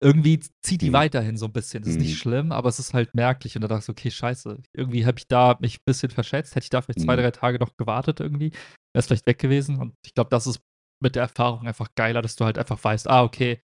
irgendwie 0.00 0.40
zieht 0.62 0.82
die 0.82 0.90
Mhm. 0.90 0.94
weiterhin 0.94 1.36
so 1.38 1.46
ein 1.46 1.52
bisschen. 1.54 1.82
Das 1.82 1.92
ist 1.92 1.96
Mhm. 1.96 2.02
nicht 2.02 2.18
schlimm, 2.18 2.52
aber 2.52 2.68
es 2.68 2.78
ist 2.78 2.92
halt 2.92 3.14
merklich. 3.14 3.56
Und 3.56 3.62
da 3.62 3.68
dachte 3.68 3.78
ich 3.80 3.84
so, 3.86 3.92
okay, 3.92 4.10
scheiße. 4.10 4.62
Irgendwie 4.76 5.06
habe 5.06 5.18
ich 5.18 5.26
da 5.26 5.56
mich 5.60 5.76
ein 5.78 5.84
bisschen 5.86 6.10
verschätzt. 6.10 6.54
Hätte 6.54 6.64
ich 6.64 6.70
da 6.70 6.82
vielleicht 6.82 7.00
zwei, 7.00 7.16
Mhm. 7.16 7.20
drei 7.20 7.30
Tage 7.30 7.58
noch 7.58 7.76
gewartet 7.78 8.20
irgendwie, 8.20 8.52
wäre 8.94 9.00
es 9.00 9.06
vielleicht 9.06 9.26
weg 9.26 9.38
gewesen. 9.38 9.78
Und 9.78 9.94
ich 10.04 10.14
glaube, 10.14 10.30
das 10.30 10.46
ist 10.46 10.60
mit 11.02 11.16
der 11.16 11.22
Erfahrung 11.22 11.66
einfach 11.66 11.88
geiler, 11.94 12.22
dass 12.22 12.36
du 12.36 12.44
halt 12.44 12.58
einfach 12.58 12.82
weißt, 12.82 13.08
ah, 13.08 13.24
okay, 13.24 13.60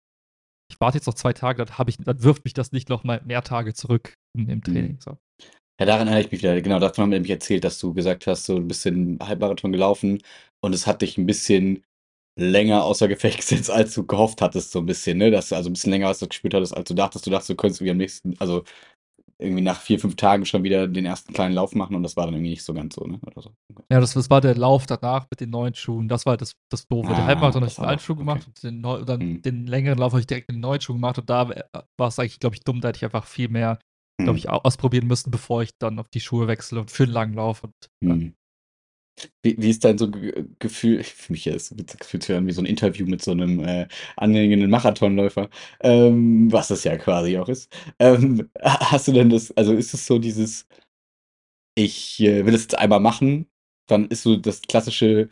ich 0.70 0.80
warte 0.80 0.98
jetzt 0.98 1.06
noch 1.06 1.14
zwei 1.14 1.32
Tage, 1.32 1.64
dann, 1.64 1.88
ich, 1.88 1.96
dann 1.98 2.22
wirft 2.22 2.44
mich 2.44 2.54
das 2.54 2.72
nicht 2.72 2.88
noch 2.88 3.04
mal 3.04 3.20
mehr 3.24 3.42
Tage 3.42 3.74
zurück 3.74 4.14
im, 4.36 4.48
im 4.48 4.62
Training. 4.62 4.98
So. 5.00 5.18
Ja, 5.80 5.86
daran 5.86 6.06
erinnere 6.06 6.24
ich 6.24 6.32
mich 6.32 6.42
wieder. 6.42 6.60
Genau, 6.62 6.78
davon 6.78 7.02
haben 7.02 7.10
wir 7.10 7.16
nämlich 7.16 7.32
erzählt, 7.32 7.64
dass 7.64 7.78
du 7.78 7.92
gesagt 7.92 8.26
hast, 8.26 8.44
so 8.44 8.56
ein 8.56 8.68
bisschen 8.68 9.18
Halbmarathon 9.20 9.72
gelaufen 9.72 10.22
und 10.62 10.74
es 10.74 10.86
hat 10.86 11.02
dich 11.02 11.18
ein 11.18 11.26
bisschen 11.26 11.84
länger 12.36 12.84
außer 12.84 13.08
Gefecht 13.08 13.38
gesetzt, 13.38 13.70
als 13.70 13.94
du 13.94 14.06
gehofft 14.06 14.40
hattest, 14.40 14.72
so 14.72 14.80
ein 14.80 14.86
bisschen, 14.86 15.18
ne? 15.18 15.30
Dass 15.30 15.48
du 15.50 15.56
also 15.56 15.70
ein 15.70 15.74
bisschen 15.74 15.92
länger 15.92 16.08
was 16.08 16.18
du 16.20 16.28
gespürt 16.28 16.54
hattest, 16.54 16.76
als 16.76 16.88
du 16.88 16.94
dachtest. 16.94 17.26
Du 17.26 17.30
dachtest, 17.30 17.50
du 17.50 17.56
könntest 17.56 17.80
irgendwie 17.80 17.92
am 17.92 17.96
nächsten, 17.98 18.38
also 18.38 18.64
irgendwie 19.38 19.62
nach 19.62 19.80
vier, 19.80 19.98
fünf 19.98 20.16
Tagen 20.16 20.46
schon 20.46 20.62
wieder 20.62 20.86
den 20.88 21.04
ersten 21.06 21.32
kleinen 21.32 21.54
Lauf 21.54 21.74
machen 21.74 21.96
und 21.96 22.02
das 22.02 22.16
war 22.16 22.26
dann 22.26 22.34
irgendwie 22.34 22.50
nicht 22.50 22.62
so 22.64 22.72
ganz 22.74 22.94
so, 22.94 23.04
ne? 23.04 23.20
So. 23.36 23.52
Ja, 23.90 24.00
das, 24.00 24.14
das 24.14 24.30
war 24.30 24.40
der 24.40 24.54
Lauf 24.54 24.86
danach 24.86 25.26
mit 25.30 25.40
den 25.40 25.50
neuen 25.50 25.74
Schuhen. 25.74 26.08
Das 26.08 26.24
war 26.26 26.32
halt 26.32 26.40
das, 26.42 26.54
das 26.70 26.86
Doofe. 26.86 27.10
Ah, 27.10 27.14
der 27.14 27.24
Halbmarathon 27.26 27.62
habe 27.62 27.70
ich 27.70 27.76
den 27.76 27.84
alten 27.84 28.02
Schuh 28.02 28.16
gemacht 28.16 28.40
okay. 28.42 28.46
und 28.48 28.62
den, 28.62 28.80
neu, 28.80 28.96
und 28.98 29.08
dann 29.08 29.20
Hm. 29.20 29.42
den 29.42 29.66
längeren 29.66 29.98
Lauf 29.98 30.12
habe 30.12 30.20
ich 30.20 30.26
direkt 30.26 30.50
den 30.50 30.60
neuen 30.60 30.80
Schuhen 30.80 30.96
gemacht 30.96 31.18
und 31.18 31.28
da 31.28 31.50
äh, 31.50 31.62
war 31.98 32.08
es 32.08 32.18
eigentlich, 32.18 32.40
glaube 32.40 32.56
ich, 32.56 32.62
dumm. 32.62 32.80
Da 32.80 32.88
hätte 32.88 32.98
ich 32.98 33.04
einfach 33.04 33.26
viel 33.26 33.48
mehr, 33.48 33.78
glaube 34.18 34.32
Hm. 34.32 34.36
ich, 34.38 34.48
au- 34.50 34.60
ausprobieren 34.62 35.06
müssen, 35.06 35.30
bevor 35.30 35.62
ich 35.62 35.70
dann 35.78 35.98
auf 35.98 36.08
die 36.08 36.20
Schuhe 36.20 36.46
wechsle 36.46 36.80
und 36.80 36.90
für 36.90 37.02
einen 37.04 37.12
langen 37.12 37.34
Lauf. 37.34 37.64
Und, 37.64 37.74
ja. 38.02 38.10
Hm. 38.12 38.34
Wie, 39.42 39.56
wie 39.58 39.70
ist 39.70 39.84
dein 39.84 39.98
so 39.98 40.10
Ge 40.10 40.44
Gefühl? 40.58 41.02
Für 41.04 41.32
mich 41.32 41.46
ist 41.46 41.72
es 41.72 41.78
witzig, 41.78 42.00
gefühlt 42.00 42.22
zu 42.24 42.32
hören, 42.32 42.46
wie 42.46 42.52
so 42.52 42.60
ein 42.62 42.66
Interview 42.66 43.06
mit 43.06 43.22
so 43.22 43.30
einem 43.30 43.60
äh, 43.64 43.86
angehenden 44.16 44.70
Marathonläufer, 44.70 45.48
ähm, 45.80 46.50
was 46.52 46.70
es 46.70 46.84
ja 46.84 46.96
quasi 46.96 47.38
auch 47.38 47.48
ist. 47.48 47.72
Ähm, 47.98 48.50
ha- 48.62 48.90
hast 48.92 49.08
du 49.08 49.12
denn 49.12 49.30
das, 49.30 49.50
also 49.56 49.72
ist 49.74 49.94
es 49.94 50.06
so 50.06 50.18
dieses, 50.18 50.66
ich 51.74 52.20
äh, 52.20 52.46
will 52.46 52.54
es 52.54 52.62
jetzt 52.62 52.78
einmal 52.78 53.00
machen, 53.00 53.48
dann 53.88 54.06
ist 54.08 54.22
so 54.22 54.36
das 54.36 54.62
klassische 54.62 55.28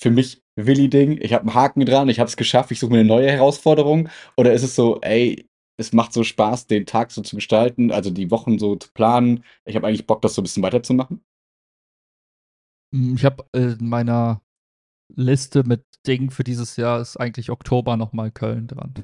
für 0.00 0.10
mich 0.10 0.42
Willi-Ding, 0.56 1.18
ich 1.22 1.32
habe 1.32 1.42
einen 1.44 1.54
Haken 1.54 1.84
dran, 1.86 2.08
ich 2.08 2.18
habe 2.20 2.28
es 2.28 2.36
geschafft, 2.36 2.70
ich 2.70 2.80
suche 2.80 2.92
mir 2.92 2.98
eine 3.00 3.08
neue 3.08 3.30
Herausforderung? 3.30 4.08
Oder 4.36 4.52
ist 4.52 4.62
es 4.62 4.74
so, 4.74 5.00
ey, 5.02 5.48
es 5.76 5.92
macht 5.92 6.12
so 6.12 6.22
Spaß, 6.24 6.66
den 6.66 6.86
Tag 6.86 7.10
so 7.10 7.22
zu 7.22 7.36
gestalten, 7.36 7.90
also 7.92 8.10
die 8.10 8.30
Wochen 8.30 8.58
so 8.58 8.76
zu 8.76 8.88
planen, 8.92 9.44
ich 9.64 9.76
habe 9.76 9.86
eigentlich 9.86 10.06
Bock, 10.06 10.22
das 10.22 10.34
so 10.34 10.42
ein 10.42 10.44
bisschen 10.44 10.62
weiterzumachen? 10.62 11.24
Mm, 12.94 13.14
Ich 13.16 13.24
habe 13.24 13.44
äh, 13.52 13.72
in 13.78 13.88
meiner 13.88 14.40
Liste 15.14 15.64
mit 15.64 15.84
Dingen 16.06 16.30
für 16.30 16.44
dieses 16.44 16.76
Jahr 16.76 17.00
ist 17.00 17.16
eigentlich 17.16 17.50
Oktober 17.50 17.96
nochmal 17.96 18.30
Köln 18.30 18.66
dran. 18.68 18.94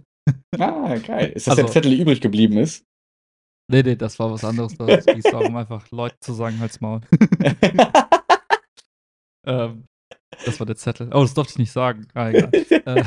Ah, 0.59 0.97
geil. 0.99 1.33
Ist 1.35 1.47
das 1.47 1.57
der 1.57 1.65
Also- 1.65 1.75
Zettel, 1.75 1.91
der 1.93 2.01
übrig 2.01 2.21
geblieben 2.21 2.59
ist? 2.59 2.85
Nee, 3.73 3.83
nee, 3.85 3.95
das 3.97 4.19
war 4.19 4.31
was 4.33 4.45
anderes. 4.45 4.77
Da 4.77 4.85
ging 4.97 5.19
es 5.25 5.31
darum, 5.31 5.55
einfach 5.57 5.89
Leuten 5.93 6.17
zu 6.21 6.33
sagen, 6.33 6.59
halt's 6.59 6.81
Maul. 6.81 7.01
ähm, 9.47 9.85
das 10.45 10.59
war 10.59 10.67
der 10.67 10.77
Zettel. 10.77 11.09
Oh, 11.15 11.23
das 11.23 11.35
durfte 11.35 11.53
ich 11.53 11.59
nicht 11.59 11.73
sagen. 11.73 12.07
Ah, 12.15 12.31
egal. 12.31 12.51
äh, 12.53 13.05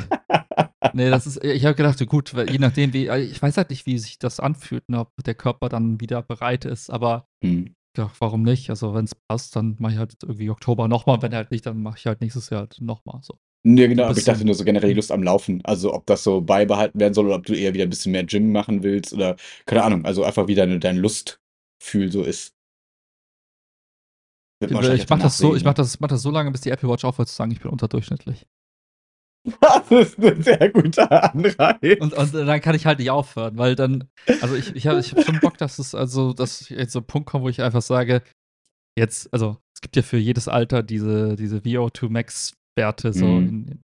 nee, 0.93 1.09
das 1.09 1.27
ist, 1.27 1.43
ich 1.43 1.65
habe 1.65 1.75
gedacht, 1.75 2.05
gut, 2.07 2.33
je 2.49 2.57
nachdem, 2.59 2.93
wie, 2.93 3.09
ich 3.09 3.41
weiß 3.41 3.57
halt 3.57 3.69
nicht, 3.71 3.85
wie 3.85 3.97
sich 3.97 4.19
das 4.19 4.39
anfühlt, 4.39 4.87
ne, 4.89 4.99
ob 5.01 5.11
der 5.25 5.35
Körper 5.35 5.67
dann 5.69 5.99
wieder 5.99 6.21
bereit 6.21 6.63
ist, 6.65 6.89
aber 6.89 7.27
Hm. 7.43 7.75
Ja, 7.97 8.11
warum 8.19 8.43
nicht? 8.43 8.69
Also, 8.69 8.93
wenn 8.93 9.05
es 9.05 9.15
passt, 9.15 9.55
dann 9.55 9.75
mache 9.79 9.93
ich 9.93 9.97
halt 9.99 10.15
irgendwie 10.23 10.49
Oktober 10.49 10.87
nochmal. 10.87 11.21
Wenn 11.21 11.33
halt 11.33 11.51
nicht, 11.51 11.65
dann 11.65 11.81
mache 11.81 11.97
ich 11.97 12.05
halt 12.05 12.21
nächstes 12.21 12.49
Jahr 12.49 12.61
halt 12.61 12.77
nochmal. 12.79 13.19
So. 13.21 13.37
Nee, 13.65 13.87
genau, 13.87 14.03
aber 14.05 14.17
ich 14.17 14.25
dachte 14.25 14.43
nur 14.43 14.55
so 14.55 14.65
generell 14.65 14.89
die 14.89 14.95
Lust 14.95 15.11
am 15.11 15.23
Laufen. 15.23 15.61
Also 15.63 15.93
ob 15.93 16.05
das 16.05 16.23
so 16.23 16.41
beibehalten 16.41 16.99
werden 16.99 17.13
soll 17.13 17.27
oder 17.27 17.35
ob 17.35 17.45
du 17.45 17.53
eher 17.53 17.73
wieder 17.73 17.85
ein 17.85 17.89
bisschen 17.89 18.11
mehr 18.11 18.25
Gym 18.25 18.51
machen 18.51 18.83
willst 18.83 19.13
oder 19.13 19.37
keine 19.65 19.83
Ahnung, 19.83 20.05
also 20.05 20.23
einfach 20.23 20.47
wie 20.47 20.55
deine, 20.55 20.79
dein 20.79 20.97
Lustgefühl 20.97 22.11
so 22.11 22.23
ist. 22.23 22.53
Ich 24.59 24.71
mache 25.09 25.21
das 25.21 25.37
so, 25.37 25.55
ich 25.55 25.63
mache 25.63 25.75
das, 25.75 25.99
mach 25.99 26.09
das 26.09 26.21
so 26.21 26.31
lange, 26.31 26.51
bis 26.51 26.61
die 26.61 26.71
Apple 26.71 26.89
Watch 26.89 27.05
aufhört 27.05 27.29
zu 27.29 27.35
sagen, 27.35 27.51
ich 27.51 27.61
bin 27.61 27.71
unterdurchschnittlich. 27.71 28.45
Das 29.59 29.91
ist 29.91 30.17
ein 30.19 30.41
sehr 30.41 30.69
guter 30.69 31.33
Anreiz. 31.33 31.99
Und, 31.99 32.13
und 32.13 32.33
dann 32.33 32.61
kann 32.61 32.75
ich 32.75 32.85
halt 32.85 32.99
nicht 32.99 33.09
aufhören, 33.09 33.57
weil 33.57 33.75
dann, 33.75 34.09
also 34.41 34.55
ich, 34.55 34.73
ich 34.75 34.87
habe 34.87 34.99
ich 34.99 35.13
hab 35.13 35.23
schon 35.23 35.39
Bock, 35.41 35.57
dass 35.57 35.79
es, 35.79 35.93
also, 35.93 36.31
dass 36.33 36.61
ich 36.61 36.69
jetzt 36.69 36.93
so 36.93 36.99
ein 36.99 37.05
Punkt 37.07 37.29
kommt, 37.29 37.43
wo 37.43 37.49
ich 37.49 37.61
einfach 37.61 37.81
sage, 37.81 38.23
jetzt, 38.97 39.31
also 39.33 39.57
es 39.75 39.81
gibt 39.81 39.95
ja 39.97 40.01
für 40.01 40.17
jedes 40.17 40.47
Alter 40.47 40.81
diese, 40.81 41.35
diese 41.35 41.57
VO2 41.57 42.09
Max-Werte 42.09 43.11
so. 43.11 43.25
Mhm. 43.25 43.47
In, 43.47 43.67
in, 43.67 43.81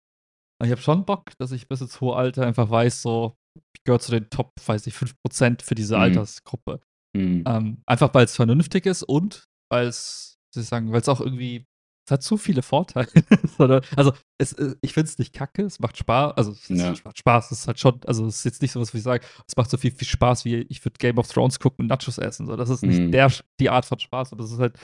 und 0.62 0.66
ich 0.66 0.72
habe 0.72 0.82
schon 0.82 1.06
Bock, 1.06 1.32
dass 1.40 1.52
ich 1.52 1.68
bis 1.68 1.82
ins 1.82 2.00
hohe 2.02 2.16
Alter 2.16 2.46
einfach 2.46 2.70
weiß, 2.70 3.02
so, 3.02 3.36
ich 3.76 3.84
gehöre 3.84 4.00
zu 4.00 4.12
den 4.12 4.30
Top, 4.30 4.52
weiß 4.66 4.88
ich, 4.88 4.94
5% 4.96 5.62
für 5.62 5.76
diese 5.76 5.96
Mhm. 5.96 6.02
Altersgruppe. 6.04 6.82
Hm. 7.18 7.44
Ähm, 7.48 7.82
einfach 7.88 8.14
weil 8.14 8.26
es 8.26 8.36
vernünftig 8.36 8.86
ist 8.86 9.04
und 9.04 9.46
weil 9.72 9.88
es, 9.88 10.38
soll 10.54 10.64
ich 10.64 10.70
sagen, 10.70 10.92
weil 10.92 11.02
es 11.02 11.10
auch 11.10 11.22
irgendwie, 11.22 11.66
es 12.10 12.12
hat 12.12 12.24
zu 12.24 12.38
viele 12.38 12.62
Vorteile. 12.62 13.08
Also 13.96 14.14
es, 14.40 14.54
äh, 14.54 14.76
ich 14.82 14.94
finde 14.94 15.10
es 15.10 15.18
nicht 15.20 15.34
kacke, 15.34 15.64
es 15.64 15.80
macht 15.80 15.98
Spaß, 15.98 16.34
also 16.38 16.52
es 16.52 16.68
Ja. 16.70 16.94
macht 17.04 17.18
Spaß, 17.18 17.52
es 17.52 17.60
ist 17.62 17.68
halt 17.68 17.80
schon, 17.80 18.00
also 18.06 18.26
es 18.26 18.38
ist 18.38 18.44
jetzt 18.46 18.62
nicht 18.62 18.72
so 18.72 18.80
was, 18.80 18.94
wo 18.94 18.98
ich 18.98 19.04
sage, 19.04 19.26
es 19.48 19.56
macht 19.58 19.70
so 19.70 19.78
viel, 19.78 19.92
viel 19.92 20.08
Spaß, 20.08 20.46
wie 20.46 20.56
ich 20.70 20.84
würde 20.86 20.98
Game 20.98 21.18
of 21.18 21.28
Thrones 21.28 21.60
gucken 21.60 21.84
und 21.84 21.88
Nachos 21.88 22.18
essen. 22.18 22.48
So, 22.48 22.56
das 22.56 22.70
ist 22.70 22.84
nicht 22.84 23.00
Mhm. 23.00 23.12
der, 23.12 23.32
die 23.60 23.70
Art 23.70 23.86
von 23.86 24.00
Spaß, 24.00 24.34
aber 24.34 24.44
es 24.44 24.52
ist 24.52 24.60
halt 24.60 24.78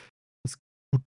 ist 0.45 0.59
gut, 0.93 1.03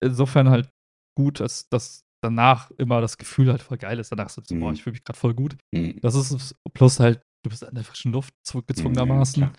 insofern 0.00 0.48
halt 0.50 0.68
gut, 1.16 1.40
dass, 1.40 1.68
dass 1.68 2.02
danach 2.24 2.70
immer 2.72 3.00
das 3.00 3.16
Gefühl 3.16 3.50
halt 3.50 3.62
voll 3.62 3.78
geil 3.78 3.98
ist. 3.98 4.10
Danach 4.12 4.28
so, 4.28 4.42
boah, 4.42 4.68
Mhm. 4.68 4.74
ich 4.74 4.82
fühle 4.82 4.94
mich 4.94 5.04
gerade 5.04 5.18
voll 5.18 5.34
gut. 5.34 5.56
Hm. 5.74 5.98
Das 6.00 6.14
ist. 6.14 6.54
Plus 6.74 7.00
halt, 7.00 7.22
du 7.44 7.50
bist 7.50 7.62
in 7.62 7.74
der 7.74 7.84
frischen 7.84 8.12
Luft 8.12 8.34
zw- 8.46 8.64
gezwungenermaßen. 8.66 9.42
Ja, 9.42 9.52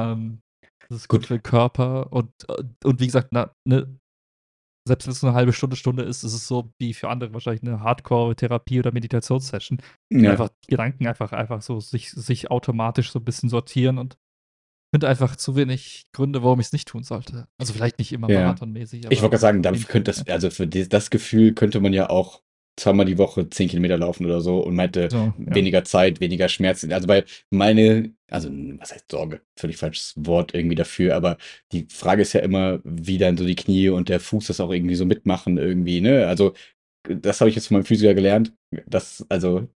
ähm, 0.00 0.40
das 0.88 0.98
ist 0.98 1.08
gut, 1.08 1.20
Gut. 1.20 1.26
für 1.28 1.38
den 1.38 1.42
Körper. 1.42 2.12
Und, 2.12 2.30
und 2.84 3.00
wie 3.00 3.06
gesagt, 3.06 3.28
na, 3.32 3.52
ne, 3.66 3.98
selbst 4.86 5.06
wenn 5.06 5.12
es 5.12 5.22
nur 5.22 5.30
eine 5.30 5.36
halbe 5.38 5.52
Stunde, 5.52 5.76
Stunde 5.76 6.02
ist, 6.02 6.24
ist 6.24 6.34
es 6.34 6.46
so 6.46 6.70
wie 6.78 6.92
für 6.92 7.08
andere 7.08 7.32
wahrscheinlich 7.32 7.62
eine 7.62 7.80
Hardcore-Therapie- 7.80 8.78
oder 8.78 8.92
Meditationssession. 8.92 9.80
Ja. 10.10 10.32
Einfach 10.32 10.50
Gedanken 10.68 11.06
einfach, 11.06 11.32
einfach 11.32 11.62
so 11.62 11.80
sich, 11.80 12.10
sich 12.10 12.50
automatisch 12.50 13.10
so 13.10 13.18
ein 13.18 13.24
bisschen 13.24 13.48
sortieren 13.48 13.98
und 13.98 14.18
finde 14.94 15.08
einfach 15.08 15.36
zu 15.36 15.56
wenig 15.56 16.06
Gründe, 16.12 16.42
warum 16.44 16.60
ich 16.60 16.66
es 16.66 16.72
nicht 16.72 16.86
tun 16.86 17.02
sollte. 17.02 17.48
Also 17.58 17.72
vielleicht 17.72 17.98
nicht 17.98 18.12
immer 18.12 18.30
Ja. 18.30 18.42
marathonmäßig. 18.42 19.06
Ich 19.10 19.22
wollte 19.22 19.30
gerade 19.30 19.38
sagen, 19.38 19.62
dann 19.62 19.74
könnte 19.84 20.12
das, 20.12 20.28
also 20.28 20.50
für 20.50 20.68
das 20.68 21.10
Gefühl 21.10 21.54
könnte 21.54 21.80
man 21.80 21.92
ja 21.92 22.10
auch 22.10 22.43
zweimal 22.76 23.06
die 23.06 23.18
Woche 23.18 23.48
10 23.48 23.68
Kilometer 23.68 23.96
laufen 23.96 24.26
oder 24.26 24.40
so 24.40 24.58
und 24.60 24.74
man 24.74 24.86
hätte 24.86 25.08
So, 25.10 25.16
ja. 25.16 25.32
weniger 25.36 25.84
Zeit, 25.84 26.20
weniger 26.20 26.48
Schmerzen. 26.48 26.92
Also 26.92 27.08
weil 27.08 27.24
meine, 27.50 28.12
also 28.30 28.50
was 28.78 28.92
heißt 28.92 29.10
Sorge? 29.10 29.40
Völlig 29.56 29.76
falsches 29.76 30.14
Wort 30.16 30.54
irgendwie 30.54 30.74
dafür, 30.74 31.14
aber 31.16 31.36
die 31.72 31.86
Frage 31.88 32.22
ist 32.22 32.32
ja 32.32 32.40
immer, 32.40 32.80
wie 32.84 33.18
dann 33.18 33.36
so 33.36 33.44
die 33.44 33.54
Knie 33.54 33.88
und 33.90 34.08
der 34.08 34.20
Fuß 34.20 34.48
das 34.48 34.60
auch 34.60 34.72
irgendwie 34.72 34.96
so 34.96 35.06
mitmachen 35.06 35.58
irgendwie, 35.58 36.00
ne? 36.00 36.26
Also 36.26 36.54
das 37.08 37.40
habe 37.40 37.50
ich 37.50 37.56
jetzt 37.56 37.68
von 37.68 37.76
meinem 37.76 37.84
Physiker 37.84 38.14
gelernt, 38.14 38.52
dass 38.86 39.24
also 39.28 39.68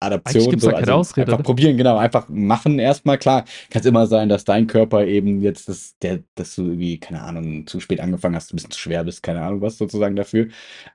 Adaption, 0.00 0.58
so, 0.58 0.70
also 0.70 0.92
Ausrede, 0.92 1.26
einfach 1.26 1.38
ne? 1.38 1.44
probieren, 1.44 1.76
genau, 1.76 1.96
einfach 1.98 2.28
machen 2.28 2.78
erstmal, 2.78 3.18
klar. 3.18 3.44
Kann 3.70 3.80
es 3.80 3.86
immer 3.86 4.06
sein, 4.06 4.28
dass 4.28 4.44
dein 4.44 4.66
Körper 4.66 5.06
eben 5.06 5.40
jetzt, 5.40 5.68
das, 5.68 5.96
der, 5.98 6.24
dass 6.34 6.56
du 6.56 6.64
irgendwie, 6.64 6.98
keine 6.98 7.22
Ahnung, 7.22 7.66
zu 7.66 7.78
spät 7.78 8.00
angefangen 8.00 8.34
hast, 8.34 8.52
ein 8.52 8.56
bisschen 8.56 8.72
zu 8.72 8.78
schwer 8.80 9.04
bist, 9.04 9.22
keine 9.22 9.42
Ahnung 9.42 9.60
was 9.60 9.78
sozusagen 9.78 10.16
dafür. 10.16 10.48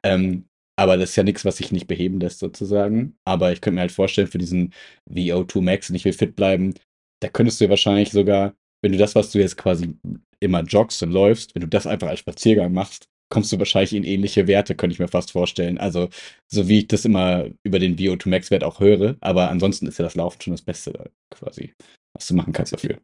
Ähm, 0.04 0.46
aber 0.76 0.98
das 0.98 1.12
ist 1.12 1.16
ja 1.16 1.24
nichts, 1.24 1.46
was 1.46 1.58
sich 1.58 1.72
nicht 1.72 1.88
beheben 1.88 2.20
lässt 2.20 2.40
sozusagen. 2.40 3.16
Aber 3.26 3.52
ich 3.52 3.62
könnte 3.62 3.76
mir 3.76 3.82
halt 3.82 3.92
vorstellen, 3.92 4.28
für 4.28 4.38
diesen 4.38 4.74
VO2 5.10 5.62
Max 5.62 5.90
und 5.90 5.96
ich 5.96 6.06
will 6.06 6.14
fit 6.14 6.36
bleiben, 6.36 6.74
da 7.22 7.30
könntest 7.30 7.60
du 7.60 7.66
ja 7.66 7.70
wahrscheinlich 7.70 8.12
sogar, 8.12 8.56
wenn 8.84 8.92
du 8.92 8.98
das, 8.98 9.16
was 9.16 9.32
du 9.32 9.40
jetzt 9.40 9.58
quasi 9.58 9.96
immer 10.40 10.62
joggst 10.64 11.02
und 11.04 11.12
läufst, 11.12 11.56
wenn 11.56 11.62
du 11.62 11.68
das 11.68 11.88
einfach 11.88 12.08
als 12.08 12.20
Spaziergang 12.20 12.74
machst, 12.74 13.08
kommst 13.34 13.52
du 13.52 13.58
wahrscheinlich 13.58 13.94
in 13.94 14.04
ähnliche 14.04 14.48
Werte, 14.48 14.76
könnte 14.76 14.94
ich 14.94 15.00
mir 15.00 15.08
fast 15.08 15.32
vorstellen. 15.32 15.78
Also, 15.78 16.10
so 16.52 16.68
wie 16.68 16.80
ich 16.80 16.88
das 16.88 17.06
immer 17.06 17.50
über 17.64 17.80
den 17.80 17.98
VO2 17.98 18.30
Max-Wert 18.30 18.64
auch 18.64 18.80
höre. 18.80 19.16
Aber 19.22 19.50
ansonsten 19.50 19.88
ist 19.88 19.98
ja 19.98 20.04
das 20.04 20.16
Laufen 20.16 20.42
schon 20.42 20.54
das 20.54 20.62
Beste 20.62 21.12
quasi, 21.32 21.74
was 22.14 22.28
du 22.28 22.36
machen 22.36 22.54
kannst 22.54 22.74
dafür. 22.74 23.00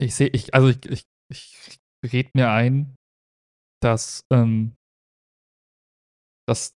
Ich 0.00 0.14
sehe, 0.14 0.28
ich, 0.28 0.54
also 0.54 0.68
ich, 0.68 0.78
ich, 0.88 1.06
ich 1.30 2.12
red 2.12 2.34
mir 2.34 2.50
ein, 2.50 2.94
dass, 3.82 4.24
ähm, 4.32 4.74
dass, 6.46 6.74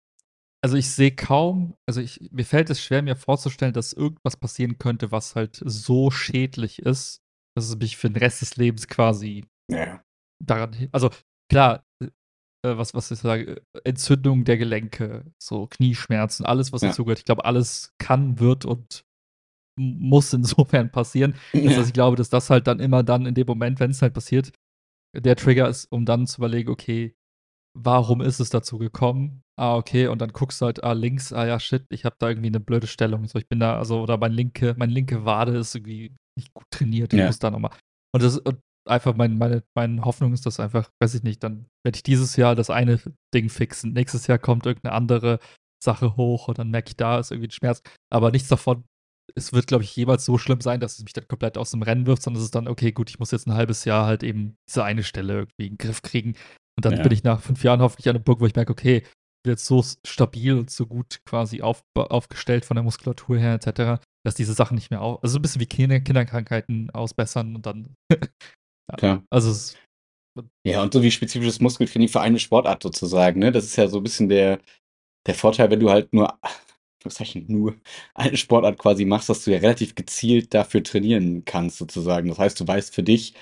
also 0.65 0.77
ich 0.77 0.91
sehe 0.91 1.15
kaum, 1.15 1.77
also 1.87 2.01
ich, 2.01 2.29
mir 2.33 2.45
fällt 2.45 2.71
es 2.71 2.83
schwer, 2.83 3.03
mir 3.03 3.17
vorzustellen, 3.17 3.73
dass 3.75 3.93
irgendwas 3.93 4.37
passieren 4.37 4.79
könnte, 4.79 5.13
was 5.13 5.37
halt 5.37 5.61
so 5.65 6.11
schädlich 6.11 6.81
ist, 6.81 7.23
dass 7.57 7.69
es 7.69 7.77
mich 7.77 7.97
für 7.97 8.11
den 8.11 8.17
Rest 8.17 8.43
des 8.43 8.57
Lebens 8.57 8.89
quasi 8.89 9.45
Ja. 9.71 10.03
daran, 10.45 10.89
also 10.93 11.11
klar, 11.51 11.85
äh, 12.03 12.09
was, 12.77 12.95
was 12.95 13.11
ich 13.11 13.19
sage, 13.21 13.63
Entzündung 13.85 14.45
der 14.45 14.59
Gelenke, 14.59 15.25
so 15.43 15.67
Knieschmerzen, 15.67 16.45
alles, 16.47 16.73
was 16.73 16.83
Ja. 16.83 16.89
dazugehört. 16.89 17.21
Ich 17.21 17.25
glaube, 17.25 17.45
alles 17.45 17.95
kann, 17.99 18.41
wird 18.41 18.65
und 18.65 19.05
muss 19.79 20.33
insofern 20.33 20.91
passieren. 20.91 21.35
Das 21.53 21.63
Ja. 21.65 21.79
heißt, 21.79 21.89
ich 21.89 21.95
glaube, 21.95 22.17
dass 22.17 22.31
das 22.31 22.51
halt 22.51 22.67
dann 22.67 22.81
immer 22.81 23.03
dann 23.03 23.27
in 23.27 23.35
dem 23.35 23.47
Moment, 23.47 23.81
wenn 23.81 23.91
es 23.91 24.03
halt 24.03 24.15
passiert, 24.15 24.53
der 25.15 25.37
Trigger 25.37 25.69
ist, 25.69 25.87
um 25.93 26.05
dann 26.05 26.27
zu 26.27 26.39
überlegen, 26.41 26.71
okay, 26.71 27.15
warum 27.77 28.21
ist 28.21 28.41
es 28.41 28.51
dazu 28.51 28.79
gekommen? 28.79 29.43
Ah, 29.59 29.77
okay, 29.77 30.09
und 30.09 30.21
dann 30.21 30.33
guckst 30.33 30.61
du 30.61 30.67
halt, 30.67 30.85
ah, 30.85 30.93
links, 30.93 31.33
ah 31.33 31.47
ja, 31.47 31.59
shit, 31.61 31.85
ich 31.91 32.05
habe 32.05 32.17
da 32.19 32.29
irgendwie 32.29 32.49
eine 32.49 32.61
blöde 32.61 32.87
Stellung. 32.87 33.27
So, 33.27 33.39
ich 33.39 33.49
bin 33.49 33.61
da, 33.61 33.79
also, 33.79 34.01
oder 34.01 34.19
mein 34.19 34.33
linke, 34.33 34.75
meine 34.77 34.93
linke 34.93 35.25
Wade 35.25 35.57
ist 35.57 35.75
irgendwie 35.75 36.15
nicht 36.37 36.53
gut 36.55 36.67
trainiert. 36.71 37.13
Ich 37.13 37.21
Ja. 37.21 37.27
muss 37.27 37.39
da 37.39 37.51
nochmal. 37.51 37.73
Und 38.15 38.23
das 38.23 38.39
und 38.39 38.59
einfach 38.87 39.15
mein, 39.17 39.39
meine, 39.39 39.63
meine 39.75 40.05
Hoffnung 40.05 40.33
ist, 40.33 40.47
dass 40.47 40.61
einfach, 40.61 40.91
weiß 41.01 41.15
ich 41.15 41.23
nicht, 41.23 41.43
dann 41.43 41.67
werde 41.85 41.97
ich 41.97 42.03
dieses 42.03 42.37
Jahr 42.37 42.55
das 42.55 42.71
eine 42.71 43.01
Ding 43.35 43.49
fixen. 43.49 43.93
Nächstes 43.93 44.27
Jahr 44.27 44.39
kommt 44.39 44.67
irgendeine 44.67 44.95
andere 44.95 45.39
Sache 45.83 46.17
hoch 46.17 46.49
und 46.49 46.59
dann 46.59 46.71
merke 46.71 46.91
ich, 46.91 46.97
da 46.97 47.19
ist 47.19 47.31
irgendwie 47.31 47.49
ein 47.49 47.53
Schmerz. 47.53 47.83
Aber 48.11 48.31
nichts 48.31 48.49
davon 48.49 48.85
es 49.35 49.53
wird, 49.53 49.67
glaube 49.67 49.83
ich, 49.85 49.95
jemals 49.97 50.25
so 50.25 50.39
schlimm 50.39 50.61
sein, 50.61 50.81
dass 50.81 50.99
es 50.99 51.05
mich 51.05 51.13
dann 51.13 51.27
komplett 51.27 51.59
aus 51.59 51.73
dem 51.73 51.83
Rennen 51.83 52.07
wirft, 52.07 52.23
sondern 52.23 52.39
es 52.41 52.45
ist 52.47 52.55
dann, 52.55 52.69
okay, 52.69 52.93
gut, 52.93 53.11
ich 53.11 53.19
muss 53.19 53.33
jetzt 53.33 53.47
ein 53.47 53.55
halbes 53.55 53.85
Jahr 53.85 54.07
halt 54.07 54.23
eben 54.23 54.57
diese 54.69 54.85
eine 54.85 55.03
Stelle 55.03 55.35
irgendwie 55.35 55.67
in 55.67 55.73
den 55.73 55.79
Griff 55.79 56.01
kriegen. 56.03 56.35
Und 56.77 56.85
dann 56.85 56.97
Ja. 56.97 57.03
bin 57.03 57.13
ich 57.13 57.25
nach 57.25 57.41
fünf 57.41 57.63
Jahren 57.65 57.81
hoffentlich 57.81 58.09
an 58.09 58.17
einem 58.17 58.25
Punkt, 58.25 58.41
wo 58.41 58.47
ich 58.47 58.55
merke, 58.55 58.73
okay, 58.73 58.99
ich 58.99 59.43
bin 59.45 59.53
jetzt 59.53 59.67
so 59.67 59.83
stabil 60.07 60.55
und 60.55 60.71
so 60.71 60.87
gut 60.87 61.21
quasi 61.25 61.63
auf, 61.63 61.83
aufgestellt 61.97 62.65
von 62.65 62.75
der 62.75 62.85
Muskulatur 62.85 63.39
her, 63.39 63.55
etc., 63.55 64.01
dass 64.27 64.35
diese 64.35 64.55
Sachen 64.55 64.75
nicht 64.75 64.91
mehr 64.91 65.01
auf. 65.01 65.23
Also 65.23 65.35
so 65.35 65.39
ein 65.39 65.43
bisschen 65.43 65.61
wie 65.61 65.67
Kinder, 65.67 66.01
Kinderkrankheiten 66.01 66.91
ausbessern 66.91 67.55
und 67.57 67.65
dann. 67.67 67.95
Klar. 68.97 69.25
Also 69.31 69.51
es, 69.51 69.77
Ja, 70.67 70.83
und 70.83 70.93
so 70.93 71.03
wie 71.03 71.11
spezifisches 71.11 71.61
Muskeltraining 71.61 72.09
für 72.09 72.21
eine 72.21 72.39
Sportart 72.39 72.83
sozusagen, 72.83 73.41
ne? 73.41 73.53
Das 73.53 73.65
ist 73.65 73.77
ja 73.77 73.89
so 73.89 73.99
ein 73.99 74.03
bisschen 74.03 74.29
der, 74.29 74.61
der 75.27 75.35
Vorteil, 75.35 75.71
wenn 75.71 75.81
du 75.81 75.91
halt 75.91 76.13
nur, 76.13 76.39
was 77.05 77.21
ich, 77.21 77.35
nur 77.49 77.77
eine 78.15 78.37
Sportart 78.37 78.79
quasi 78.79 79.05
machst, 79.05 79.29
dass 79.29 79.45
du 79.45 79.53
ja 79.53 79.59
relativ 79.59 79.95
gezielt 79.95 80.55
dafür 80.55 80.83
trainieren 80.83 81.45
kannst, 81.45 81.79
sozusagen. 81.79 82.29
Das 82.29 82.39
heißt, 82.39 82.61
du 82.61 82.67
weißt 82.67 82.95
für 82.95 83.03
dich, 83.03 83.35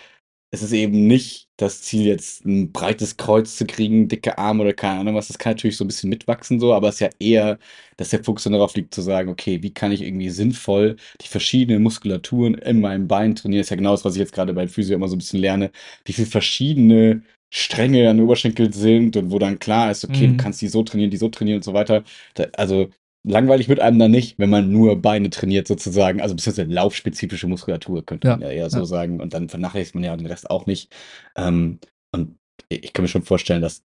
es 0.55 0.63
ist 0.63 0.73
eben 0.73 1.07
nicht 1.07 1.49
das 1.57 1.83
Ziel, 1.83 2.07
jetzt 2.07 2.45
ein 2.45 2.73
breites 2.73 3.17
Kreuz 3.17 3.57
zu 3.57 3.67
kriegen, 3.67 4.09
dicke 4.09 4.39
Arme 4.39 4.63
oder 4.63 4.73
keine 4.73 5.01
Ahnung 5.01 5.15
was. 5.15 5.29
Das 5.29 5.39
kann 5.39 5.53
natürlich 5.53 5.77
so 5.77 5.85
ein 5.85 5.89
bisschen 5.89 6.11
mitwachsen, 6.11 6.61
so, 6.61 6.75
aber 6.75 6.89
es 6.89 6.97
ist 6.97 7.01
ja 7.01 7.11
eher, 7.19 7.59
dass 7.97 8.11
der 8.11 8.25
Fokus 8.25 8.45
dann 8.45 8.53
darauf 8.55 8.75
liegt, 8.75 8.95
zu 8.95 9.03
sagen, 9.03 9.29
okay, 9.31 9.63
wie 9.63 9.73
kann 9.73 9.93
ich 9.93 10.03
irgendwie 10.03 10.31
sinnvoll 10.31 10.97
die 11.21 11.29
verschiedenen 11.29 11.83
Muskulaturen 11.83 12.55
in 12.55 12.81
meinem 12.81 13.07
Bein 13.09 13.35
trainieren? 13.35 13.61
Das 13.61 13.67
ist 13.67 13.71
ja 13.71 13.77
genau 13.77 13.93
das, 13.93 14.05
was 14.05 14.15
ich 14.15 14.21
jetzt 14.21 14.33
gerade 14.33 14.53
beim 14.55 14.69
Physio 14.69 14.97
immer 14.97 15.09
so 15.09 15.17
ein 15.17 15.19
bisschen 15.19 15.41
lerne, 15.41 15.71
wie 16.05 16.13
viele 16.13 16.27
verschiedene 16.27 17.23
Stränge 17.51 18.09
an 18.11 18.17
den 18.17 18.25
Oberschenkeln 18.27 18.73
sind 18.73 19.17
und 19.17 19.31
wo 19.31 19.39
dann 19.39 19.59
klar 19.61 19.91
ist, 19.91 20.05
okay, 20.05 20.27
Mhm. 20.27 20.29
du 20.29 20.35
kannst 20.35 20.61
die 20.61 20.69
so 20.69 20.83
trainieren, 20.83 21.11
die 21.11 21.17
so 21.17 21.29
trainieren 21.29 21.59
und 21.59 21.65
so 21.65 21.73
weiter. 21.75 22.03
Da, 22.35 22.45
also 22.55 22.89
langweilig 23.25 23.69
wird 23.69 23.81
einem 23.81 23.99
dann 23.99 24.11
nicht, 24.11 24.39
wenn 24.39 24.51
man 24.51 24.71
nur 24.71 25.01
Beine 25.01 25.31
trainiert 25.31 25.67
sozusagen, 25.69 26.21
also 26.21 26.35
beziehungsweise 26.35 26.71
laufspezifische 26.71 27.47
Muskulatur, 27.49 28.05
könnte 28.05 28.29
Ja, 28.29 28.37
man 28.39 28.41
ja 28.41 28.51
eher 28.51 28.71
so 28.71 28.81
ja. 28.81 28.85
sagen. 28.85 29.21
Und 29.21 29.35
dann 29.35 29.49
vernachlässigt 29.49 29.95
man 29.95 30.05
ja 30.05 30.17
den 30.17 30.27
Rest 30.27 30.51
auch 30.51 30.67
nicht. 30.67 30.93
Ähm, 31.37 31.81
und 32.13 32.39
ich 32.69 32.93
kann 32.93 33.03
mir 33.05 33.09
schon 33.09 33.23
vorstellen, 33.25 33.63
dass 33.63 33.83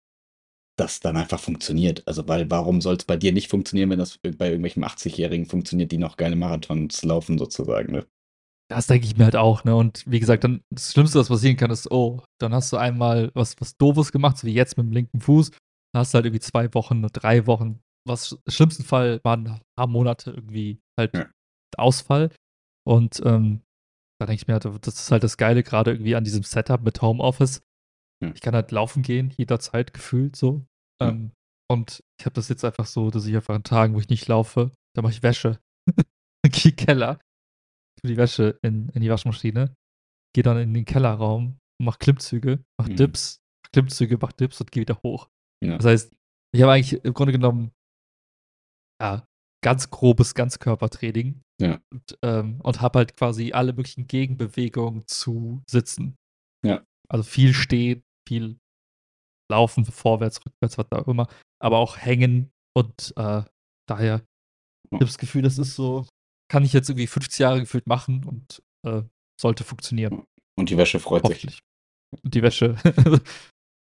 das 0.78 1.00
dann 1.02 1.18
einfach 1.18 1.40
funktioniert. 1.40 2.04
Also, 2.08 2.28
weil 2.28 2.50
warum 2.52 2.82
soll 2.82 2.98
es 2.98 3.06
bei 3.06 3.18
dir 3.18 3.34
nicht 3.34 3.50
funktionieren, 3.50 3.90
wenn 3.92 4.00
das 4.00 4.18
bei 4.20 4.48
irgendwelchen 4.48 4.84
80-Jährigen 4.84 5.48
funktioniert, 5.48 5.92
die 5.92 5.98
noch 6.00 6.18
geile 6.18 6.36
Marathons 6.36 7.04
laufen 7.04 7.38
sozusagen, 7.38 7.94
ne? 7.94 8.08
Das 8.70 8.88
denke 8.88 9.08
ich 9.08 9.16
mir 9.18 9.24
halt 9.26 9.36
auch, 9.38 9.64
ne? 9.64 9.76
Und 9.76 10.04
wie 10.08 10.20
gesagt, 10.20 10.44
dann 10.44 10.62
das 10.70 10.92
Schlimmste, 10.92 11.20
was 11.20 11.30
passieren 11.30 11.56
kann, 11.56 11.72
ist, 11.72 11.90
oh, 11.90 12.22
dann 12.38 12.54
hast 12.54 12.72
du 12.74 12.78
einmal 12.78 13.32
was, 13.34 13.56
was 13.60 13.78
Doofes 13.78 14.12
gemacht, 14.12 14.38
so 14.38 14.48
wie 14.48 14.54
jetzt 14.54 14.78
mit 14.78 14.86
dem 14.88 14.92
linken 14.92 15.22
Fuß. 15.22 15.52
Dann 15.52 16.02
hast 16.02 16.14
du 16.14 16.16
halt 16.16 16.26
irgendwie 16.26 16.42
zwei 16.42 16.74
Wochen, 16.74 17.00
oder 17.00 17.10
drei 17.10 17.48
Wochen. 17.48 17.80
Was 18.08 18.34
im 18.34 18.52
schlimmsten 18.52 18.84
Fall 18.84 19.20
waren 19.24 19.48
ein 19.48 19.62
paar 19.78 19.88
Monate 19.88 20.32
irgendwie 20.32 20.80
halt 21.00 21.16
Ja. 21.16 21.30
Ausfall. 21.78 22.32
Und 22.86 23.22
ähm, 23.26 23.62
da 24.20 24.26
denke 24.26 24.42
ich 24.42 24.48
mir 24.48 24.54
halt, 24.54 24.66
das 24.66 24.96
ist 24.96 25.12
halt 25.12 25.24
das 25.24 25.38
Geile, 25.38 25.64
gerade 25.64 25.92
irgendwie 25.92 26.16
an 26.16 26.24
diesem 26.24 26.44
Setup 26.44 26.82
mit 26.82 27.02
Homeoffice. 27.02 27.62
Ja. 28.24 28.32
Ich 28.34 28.42
kann 28.42 28.56
halt 28.56 28.72
laufen 28.72 29.04
gehen, 29.04 29.32
jederzeit 29.38 29.94
gefühlt 29.94 30.36
so. 30.36 30.66
Ja. 31.02 31.10
Ähm, 31.10 31.32
und 31.70 32.04
ich 32.20 32.26
habe 32.26 32.34
das 32.34 32.50
jetzt 32.50 32.64
einfach 32.64 32.86
so, 32.86 33.12
dass 33.12 33.26
ich 33.26 33.36
einfach 33.36 33.54
an 33.54 33.64
Tagen, 33.64 33.94
wo 33.94 34.00
ich 34.00 34.10
nicht 34.10 34.28
laufe, 34.28 34.72
da 34.96 35.02
mache 35.02 35.12
ich 35.12 35.22
Wäsche. 35.24 35.60
Geh 36.44 36.72
Keller 36.72 37.20
tue 38.00 38.12
die 38.12 38.18
Wäsche 38.18 38.60
in, 38.62 38.90
in 38.90 39.02
die 39.02 39.10
Waschmaschine, 39.10 39.76
gehe 40.34 40.44
dann 40.44 40.58
in 40.58 40.74
den 40.74 40.86
Kellerraum, 40.86 41.60
mach 41.82 42.00
Klimmzüge, 42.00 42.64
mach 42.80 42.88
Mhm. 42.88 42.96
Dips, 42.96 43.40
mach 43.64 43.72
Klimmzüge, 43.72 44.18
mach 44.22 44.32
Dips 44.32 44.62
und 44.62 44.72
gehe 44.72 44.82
wieder 44.82 45.00
hoch. 45.04 45.30
Ja. 45.64 45.78
Das 45.78 45.86
heißt, 45.86 46.14
ich 46.54 46.62
habe 46.62 46.74
eigentlich 46.74 47.04
im 47.04 47.14
Grunde 47.14 47.34
genommen 47.34 47.72
ja, 49.02 49.26
ganz 49.64 49.90
grobes 49.90 50.34
Ganzkörpertraining 50.36 51.42
Ja. 51.62 51.80
und, 51.92 52.18
ähm, 52.24 52.62
und 52.62 52.82
habe 52.82 53.00
halt 53.00 53.18
quasi 53.18 53.52
alle 53.54 53.74
möglichen 53.74 54.08
Gegenbewegungen 54.08 55.06
zu 55.08 55.62
sitzen. 55.70 56.16
Ja. 56.66 56.84
Also 57.10 57.24
viel 57.24 57.54
stehen, 57.54 58.04
viel 58.28 58.58
laufen, 59.52 59.86
vorwärts, 59.86 60.40
rückwärts, 60.46 60.78
was 60.78 60.92
auch 60.92 61.08
immer, 61.08 61.28
aber 61.62 61.78
auch 61.78 61.98
hängen 61.98 62.52
und 62.76 63.14
äh, 63.18 63.44
daher, 63.88 64.24
ich 64.90 64.94
habe 64.96 65.06
das 65.06 65.18
Gefühl, 65.18 65.42
das 65.42 65.58
ist 65.58 65.76
so, 65.76 66.06
kann 66.52 66.64
ich 66.64 66.74
jetzt 66.74 66.90
irgendwie 66.90 67.08
50 67.08 67.40
Jahre 67.40 67.60
gefühlt 67.60 67.88
machen 67.88 68.24
und 68.26 68.62
äh, 68.86 69.04
sollte 69.40 69.64
funktionieren. 69.64 70.26
Und 70.58 70.70
die 70.70 70.78
Wäsche 70.78 71.00
freut 71.00 71.26
sich. 71.28 71.60
Und 72.24 72.34
die 72.34 72.42
Wäsche 72.42 72.76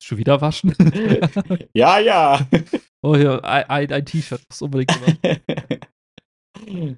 schon 0.02 0.18
wieder 0.18 0.40
waschen. 0.40 0.74
ja, 1.74 1.98
ja. 1.98 2.46
oh 3.06 3.16
ja, 3.16 3.38
ein, 3.40 3.90
ein, 3.90 4.04
T-Shirt 4.04 4.42
muss 4.48 4.62
unbedingt 4.62 4.92
gemacht. 4.92 5.40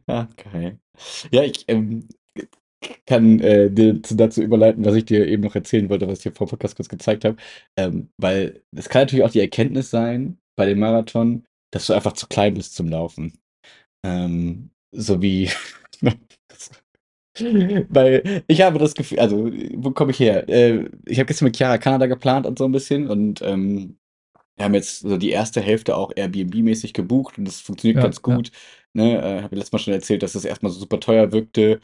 ja, 0.09 0.29
geil. 0.53 0.79
Ja, 1.31 1.43
ich 1.43 1.65
ähm, 1.69 2.09
kann 3.07 3.41
äh, 3.41 3.71
dir 3.71 4.03
zu- 4.03 4.17
dazu 4.17 4.43
überleiten, 4.43 4.85
was 4.85 4.95
ich 4.95 5.05
dir 5.05 5.27
eben 5.27 5.43
noch 5.43 5.55
erzählen 5.55 5.89
wollte, 5.89 6.09
was 6.09 6.19
ich 6.19 6.25
dir 6.25 6.33
vor 6.33 6.47
Podcast 6.49 6.77
kurz 6.77 6.89
gezeigt 6.89 7.25
habe. 7.25 7.37
Ähm, 7.77 8.11
weil 8.19 8.63
es 8.77 8.89
kann 8.89 9.03
natürlich 9.03 9.25
auch 9.25 9.31
die 9.31 9.41
Erkenntnis 9.41 9.91
sein 9.91 10.39
bei 10.57 10.67
dem 10.67 10.79
Marathon, 10.79 11.45
dass 11.73 11.87
du 11.87 11.93
einfach 11.93 12.13
zu 12.13 12.27
klein 12.27 12.55
bist 12.55 12.75
zum 12.75 12.89
Laufen. 12.89 13.39
Ähm, 14.05 14.71
so 14.95 15.21
wie. 15.23 15.51
Weil 17.41 18.43
ich 18.49 18.63
habe 18.63 18.79
das 18.81 18.95
Gefühl, 18.95 19.21
also, 19.21 19.51
wo 19.77 19.93
komme 19.93 20.11
ich 20.11 20.19
her? 20.21 20.49
Äh, 20.49 20.89
ich 21.07 21.19
habe 21.19 21.27
gestern 21.27 21.47
mit 21.47 21.57
Chiara 21.57 21.79
Kanada 21.79 22.07
geplant 22.07 22.47
und 22.47 22.59
so 22.59 22.65
ein 22.65 22.73
bisschen 22.73 23.09
und 23.09 23.43
ähm, 23.43 23.98
wir 24.59 24.65
haben 24.65 24.75
jetzt 24.75 25.01
so 25.01 25.17
die 25.19 25.31
erste 25.31 25.61
Hälfte 25.61 25.97
auch 25.97 26.13
Airbnb-mäßig 26.17 26.93
gebucht 26.95 27.39
und 27.39 27.47
das 27.47 27.61
funktioniert 27.61 28.01
Ja, 28.01 28.01
ganz 28.01 28.23
ja. 28.27 28.39
gut. 28.39 28.51
Ne, 28.95 29.19
äh, 29.19 29.43
habe 29.43 29.55
ich 29.55 29.59
letztes 29.59 29.73
Mal 29.73 29.79
schon 29.81 29.95
erzählt, 29.95 30.23
dass 30.23 30.33
das 30.35 30.45
erstmal 30.45 30.73
so 30.73 30.81
super 30.81 31.01
teuer 31.01 31.33
wirkte. 31.33 31.81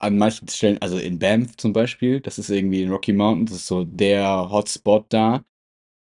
an 0.00 0.16
manchen 0.18 0.46
Stellen, 0.48 0.78
also 0.80 0.96
in 0.98 1.18
Banff 1.18 1.56
zum 1.56 1.72
Beispiel, 1.72 2.20
das 2.20 2.38
ist 2.38 2.50
irgendwie 2.50 2.82
in 2.82 2.90
Rocky 2.90 3.12
Mountains, 3.12 3.50
das 3.50 3.60
ist 3.60 3.66
so 3.66 3.84
der 3.84 4.48
Hotspot 4.50 5.06
da. 5.10 5.44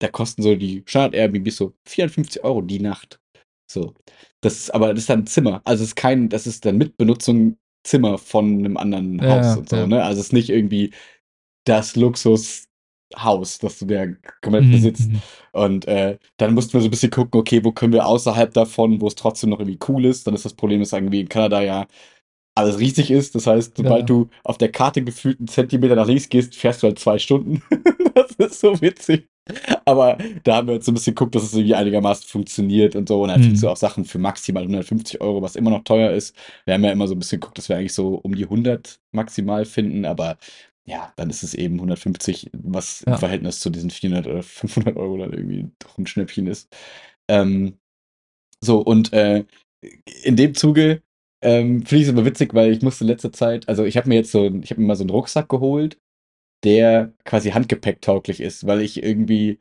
Da 0.00 0.08
kosten 0.08 0.42
so 0.42 0.54
die 0.56 0.82
Standard-Airbnb 0.86 1.50
so 1.50 1.74
54 1.86 2.44
Euro 2.44 2.62
die 2.62 2.80
Nacht. 2.80 3.20
So. 3.70 3.94
Das 4.42 4.54
ist, 4.54 4.70
aber 4.74 4.90
das 4.94 5.00
ist 5.04 5.10
dann 5.10 5.20
ein 5.20 5.26
Zimmer. 5.26 5.62
Also 5.64 5.84
es 5.84 5.90
ist 5.90 5.96
kein, 5.96 6.28
das 6.28 6.46
ist 6.46 6.64
dann 6.66 6.78
Mitbenutzung 6.78 7.58
Zimmer 7.84 8.18
von 8.18 8.58
einem 8.58 8.76
anderen 8.76 9.20
Ja, 9.20 9.28
Haus 9.28 9.56
ja, 9.56 9.56
und 9.56 9.68
so, 9.68 9.76
ja. 9.76 9.86
ne? 9.86 10.02
Also 10.04 10.20
es 10.20 10.28
ist 10.28 10.32
nicht 10.32 10.50
irgendwie 10.50 10.92
das 11.64 11.96
Luxushaus, 13.12 13.58
das 13.58 13.78
du 13.78 13.86
dir 13.86 14.16
komplett 14.42 14.64
Mhm, 14.64 14.70
besitzt. 14.70 15.12
mhm. 15.12 15.22
Und 15.52 15.86
äh, 15.86 16.18
dann 16.38 16.54
mussten 16.54 16.74
wir 16.74 16.80
so 16.80 16.88
ein 16.88 16.90
bisschen 16.90 17.10
gucken, 17.10 17.40
okay, 17.40 17.64
wo 17.64 17.72
können 17.72 17.92
wir 17.92 18.06
außerhalb 18.06 18.52
davon, 18.54 19.00
wo 19.00 19.06
es 19.06 19.14
trotzdem 19.14 19.50
noch 19.50 19.60
irgendwie 19.60 19.78
cool 19.88 20.04
ist. 20.04 20.26
Dann 20.26 20.34
ist 20.34 20.44
das 20.44 20.54
Problem, 20.54 20.80
dass 20.80 20.92
irgendwie 20.92 21.20
in 21.20 21.28
Kanada 21.28 21.62
ja 21.62 21.86
alles 22.54 22.78
riesig 22.78 23.10
ist. 23.10 23.34
Das 23.34 23.46
heißt, 23.46 23.76
sobald 23.76 24.02
Ja. 24.02 24.10
du 24.10 24.28
auf 24.44 24.58
der 24.58 24.72
Karte 24.72 25.02
gefühlt 25.04 25.38
einen 25.40 25.48
Zentimeter 25.48 25.94
nach 25.96 26.06
links 26.06 26.28
gehst, 26.28 26.54
fährst 26.56 26.82
du 26.82 26.88
halt 26.88 26.98
zwei 26.98 27.18
Stunden. 27.18 27.62
das 28.14 28.32
ist 28.32 28.60
so 28.60 28.80
witzig. 28.80 29.28
Aber 29.84 30.18
da 30.44 30.56
haben 30.56 30.68
wir 30.68 30.74
jetzt 30.74 30.86
so 30.86 30.92
ein 30.92 30.94
bisschen 30.94 31.14
geguckt, 31.14 31.34
dass 31.34 31.42
es 31.44 31.54
irgendwie 31.54 31.74
einigermaßen 31.74 32.26
funktioniert 32.28 32.96
und 32.96 33.08
so. 33.08 33.22
Und 33.22 33.28
dann 33.28 33.40
Mhm. 33.40 33.42
findest 33.42 33.62
du 33.62 33.68
auch 33.68 33.76
Sachen 33.76 34.04
für 34.04 34.18
maximal 34.18 34.62
150 34.64 35.20
Euro, 35.20 35.42
was 35.42 35.56
immer 35.56 35.70
noch 35.70 35.84
teuer 35.84 36.10
ist. 36.12 36.34
Wir 36.64 36.74
haben 36.74 36.84
ja 36.84 36.92
immer 36.92 37.06
so 37.08 37.14
ein 37.14 37.18
bisschen 37.18 37.40
geguckt, 37.40 37.58
dass 37.58 37.68
wir 37.68 37.76
eigentlich 37.76 37.94
so 37.94 38.16
um 38.16 38.34
die 38.34 38.46
100 38.48 39.00
maximal 39.12 39.64
finden. 39.64 40.04
Aber 40.04 40.38
ja, 40.86 41.12
dann 41.16 41.30
ist 41.30 41.42
es 41.42 41.54
eben 41.54 41.80
150, 41.80 42.50
was 42.54 43.02
im 43.02 43.14
Ja. 43.14 43.16
Verhältnis 43.16 43.60
zu 43.60 43.70
diesen 43.70 43.90
400 43.90 44.26
oder 44.26 44.42
500 44.42 44.96
Euro 44.96 45.18
dann 45.18 45.32
irgendwie 45.32 45.70
doch 45.78 45.98
ein 45.98 46.06
Schnäppchen 46.06 46.46
ist. 46.46 46.74
Ähm, 47.28 47.78
so, 48.62 48.80
und 48.80 49.12
äh, 49.12 49.44
in 50.24 50.36
dem 50.36 50.54
Zuge 50.54 51.02
ähm, 51.42 51.82
finde 51.86 51.96
ich 51.96 52.02
es 52.04 52.08
immer 52.08 52.24
witzig, 52.24 52.54
weil 52.54 52.72
ich 52.72 52.82
musste 52.82 53.04
in 53.04 53.08
letzter 53.08 53.32
Zeit, 53.32 53.68
also 53.68 53.84
ich 53.84 53.96
habe 53.96 54.08
mir 54.08 54.16
jetzt 54.16 54.32
so, 54.32 54.46
ich 54.46 54.70
habe 54.70 54.80
mir 54.80 54.88
mal 54.88 54.96
so 54.96 55.04
einen 55.04 55.10
Rucksack 55.10 55.48
geholt, 55.48 55.98
der 56.64 57.12
quasi 57.24 57.50
handgepäcktauglich 57.50 58.40
ist, 58.40 58.66
weil 58.66 58.82
ich 58.82 59.02
irgendwie 59.02 59.60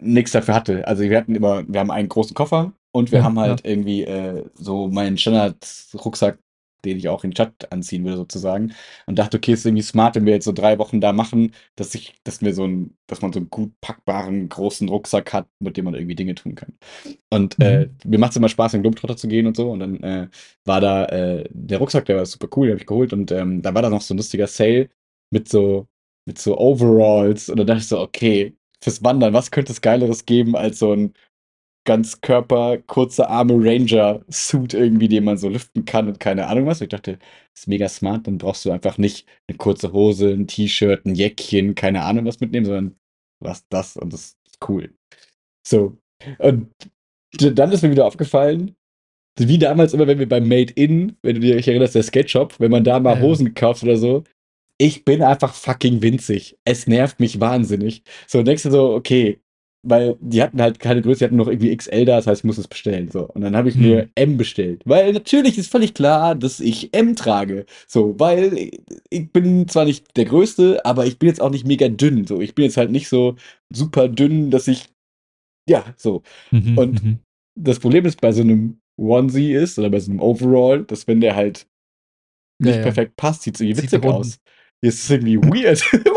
nichts 0.00 0.32
dafür 0.32 0.54
hatte. 0.54 0.86
Also 0.86 1.02
wir 1.02 1.16
hatten 1.16 1.34
immer, 1.34 1.64
wir 1.68 1.80
haben 1.80 1.90
einen 1.90 2.08
großen 2.08 2.34
Koffer 2.34 2.72
und 2.92 3.12
wir 3.12 3.18
Ja, 3.18 3.24
haben 3.24 3.38
halt 3.38 3.64
irgendwie 3.64 4.04
äh, 4.04 4.44
so 4.54 4.88
meinen 4.88 5.18
Standard-Rucksack, 5.18 6.38
den 6.84 6.96
ich 6.98 7.08
auch 7.08 7.24
in 7.24 7.30
den 7.30 7.36
Chat 7.36 7.72
anziehen 7.72 8.04
würde 8.04 8.16
sozusagen. 8.16 8.72
Und 9.06 9.18
dachte, 9.18 9.36
okay, 9.38 9.52
ist 9.52 9.66
irgendwie 9.66 9.82
smart, 9.82 10.16
wenn 10.16 10.26
wir 10.26 10.34
jetzt 10.34 10.44
so 10.44 10.52
drei 10.52 10.78
Wochen 10.78 11.00
da 11.00 11.12
machen, 11.12 11.52
dass 11.76 11.94
ich, 11.94 12.14
dass 12.24 12.42
wir 12.42 12.54
so 12.54 12.64
ein, 12.66 12.96
dass 13.06 13.22
man 13.22 13.32
so 13.32 13.40
einen 13.40 13.50
gut 13.50 13.72
packbaren 13.80 14.48
großen 14.48 14.88
Rucksack 14.88 15.32
hat, 15.32 15.48
mit 15.60 15.76
dem 15.76 15.84
man 15.84 15.94
irgendwie 15.94 16.14
Dinge 16.14 16.34
tun 16.34 16.54
kann. 16.54 16.74
Und 17.30 17.58
äh, 17.60 17.88
mir 18.04 18.18
macht 18.18 18.32
es 18.32 18.36
immer 18.36 18.48
Spaß, 18.48 18.74
in 18.74 18.82
Globetrotter 18.82 19.16
zu 19.16 19.28
gehen 19.28 19.46
und 19.46 19.56
so. 19.56 19.70
Und 19.70 19.80
dann 19.80 20.02
äh, 20.02 20.28
war 20.64 20.80
da 20.80 21.06
äh, 21.06 21.48
der 21.50 21.78
Rucksack, 21.78 22.06
der 22.06 22.16
war 22.16 22.26
super 22.26 22.48
cool, 22.56 22.66
den 22.66 22.74
habe 22.74 22.82
ich 22.82 22.86
geholt. 22.86 23.12
Und 23.12 23.30
ähm, 23.32 23.62
da 23.62 23.74
war 23.74 23.82
da 23.82 23.90
noch 23.90 24.02
so 24.02 24.14
ein 24.14 24.18
lustiger 24.18 24.46
Sale 24.46 24.88
mit 25.30 25.48
so, 25.48 25.88
mit 26.26 26.38
so 26.38 26.58
Overalls. 26.58 27.48
Und 27.48 27.58
dann 27.58 27.66
dachte 27.66 27.80
ich 27.80 27.88
so, 27.88 28.00
okay, 28.00 28.56
fürs 28.82 29.02
Wandern, 29.04 29.32
was 29.32 29.50
könnte 29.50 29.72
es 29.72 29.80
Geileres 29.80 30.26
geben 30.26 30.56
als 30.56 30.78
so 30.78 30.92
ein 30.92 31.14
ganz 31.84 32.20
Körper, 32.20 32.78
kurze 32.78 33.28
Arme 33.28 33.54
Ranger-Suit 33.54 34.74
irgendwie, 34.74 35.08
den 35.08 35.24
man 35.24 35.36
so 35.36 35.48
lüften 35.48 35.84
kann 35.84 36.08
und 36.08 36.20
keine 36.20 36.46
Ahnung 36.46 36.66
was. 36.66 36.80
Und 36.80 36.84
ich 36.84 36.90
dachte, 36.90 37.18
das 37.52 37.62
ist 37.62 37.68
mega 37.68 37.88
smart, 37.88 38.26
dann 38.26 38.38
brauchst 38.38 38.64
du 38.64 38.70
einfach 38.70 38.98
nicht 38.98 39.26
eine 39.48 39.58
kurze 39.58 39.92
Hose, 39.92 40.30
ein 40.30 40.46
T-Shirt, 40.46 41.04
ein 41.04 41.14
Jäckchen, 41.14 41.74
keine 41.74 42.02
Ahnung 42.04 42.24
was 42.26 42.40
mitnehmen, 42.40 42.66
sondern 42.66 42.96
du 43.40 43.48
hast 43.48 43.66
das 43.70 43.96
und 43.96 44.12
das 44.12 44.36
ist 44.46 44.58
cool. 44.68 44.94
So. 45.66 45.96
Und 46.38 46.70
dann 47.38 47.72
ist 47.72 47.82
mir 47.82 47.90
wieder 47.90 48.06
aufgefallen, 48.06 48.76
wie 49.38 49.58
damals 49.58 49.94
immer, 49.94 50.06
wenn 50.06 50.18
wir 50.18 50.28
beim 50.28 50.46
Made 50.46 50.72
In, 50.74 51.16
wenn 51.22 51.36
du 51.36 51.40
dich 51.40 51.66
erinnerst, 51.66 51.94
der 51.94 52.02
Skate-Shop, 52.02 52.60
wenn 52.60 52.70
man 52.70 52.84
da 52.84 53.00
mal 53.00 53.16
ja. 53.16 53.22
Hosen 53.22 53.54
kauft 53.54 53.82
oder 53.82 53.96
so, 53.96 54.24
ich 54.78 55.04
bin 55.04 55.22
einfach 55.22 55.54
fucking 55.54 56.02
winzig. 56.02 56.58
Es 56.64 56.86
nervt 56.86 57.20
mich 57.20 57.40
wahnsinnig. 57.40 58.02
So, 58.26 58.42
denkst 58.42 58.64
du 58.64 58.70
so, 58.70 58.94
okay, 58.94 59.40
weil 59.82 60.16
die 60.20 60.42
hatten 60.42 60.60
halt 60.62 60.78
keine 60.78 61.02
Größe, 61.02 61.20
die 61.20 61.24
hatten 61.26 61.36
noch 61.36 61.48
irgendwie 61.48 61.72
XL 61.72 62.04
da, 62.04 62.16
das 62.16 62.26
heißt, 62.26 62.40
ich 62.40 62.44
muss 62.44 62.58
es 62.58 62.68
bestellen. 62.68 63.10
So. 63.10 63.28
Und 63.28 63.40
dann 63.42 63.56
habe 63.56 63.68
ich 63.68 63.78
Hm. 63.78 63.80
mir 63.80 64.08
M 64.14 64.36
bestellt. 64.36 64.82
Weil 64.86 65.12
natürlich 65.12 65.58
ist 65.58 65.70
völlig 65.70 65.94
klar, 65.94 66.34
dass 66.36 66.60
ich 66.60 66.94
M 66.94 67.16
trage. 67.16 67.66
So, 67.88 68.14
weil 68.18 68.70
ich 69.10 69.32
bin 69.32 69.66
zwar 69.68 69.84
nicht 69.84 70.16
der 70.16 70.26
Größte, 70.26 70.84
aber 70.84 71.06
ich 71.06 71.18
bin 71.18 71.28
jetzt 71.28 71.40
auch 71.40 71.50
nicht 71.50 71.66
mega 71.66 71.88
dünn. 71.88 72.26
So, 72.26 72.40
ich 72.40 72.54
bin 72.54 72.64
jetzt 72.64 72.76
halt 72.76 72.90
nicht 72.92 73.08
so 73.08 73.36
super 73.72 74.08
dünn, 74.08 74.50
dass 74.50 74.68
ich. 74.68 74.88
Ja, 75.68 75.84
so. 75.96 76.22
Mhm, 76.50 76.78
Und 76.78 77.02
mhm. 77.04 77.18
das 77.58 77.80
Problem 77.80 78.06
ist 78.06 78.20
bei 78.20 78.32
so 78.32 78.42
einem 78.42 78.80
Onesie 78.98 79.52
ist 79.54 79.78
oder 79.78 79.90
bei 79.90 80.00
so 80.00 80.10
einem 80.10 80.20
Overall, 80.20 80.84
dass 80.84 81.06
wenn 81.08 81.20
der 81.20 81.36
halt 81.36 81.66
Ja, 82.58 82.70
nicht 82.70 82.76
ja. 82.76 82.82
perfekt 82.82 83.16
passt, 83.16 83.42
sieht 83.42 83.56
es 83.56 83.60
irgendwie 83.60 83.82
witzig 83.82 84.06
aus. 84.06 84.40
Hier 84.82 84.88
ist 84.88 85.04
es 85.04 85.10
irgendwie 85.10 85.38
weird. 85.38 85.82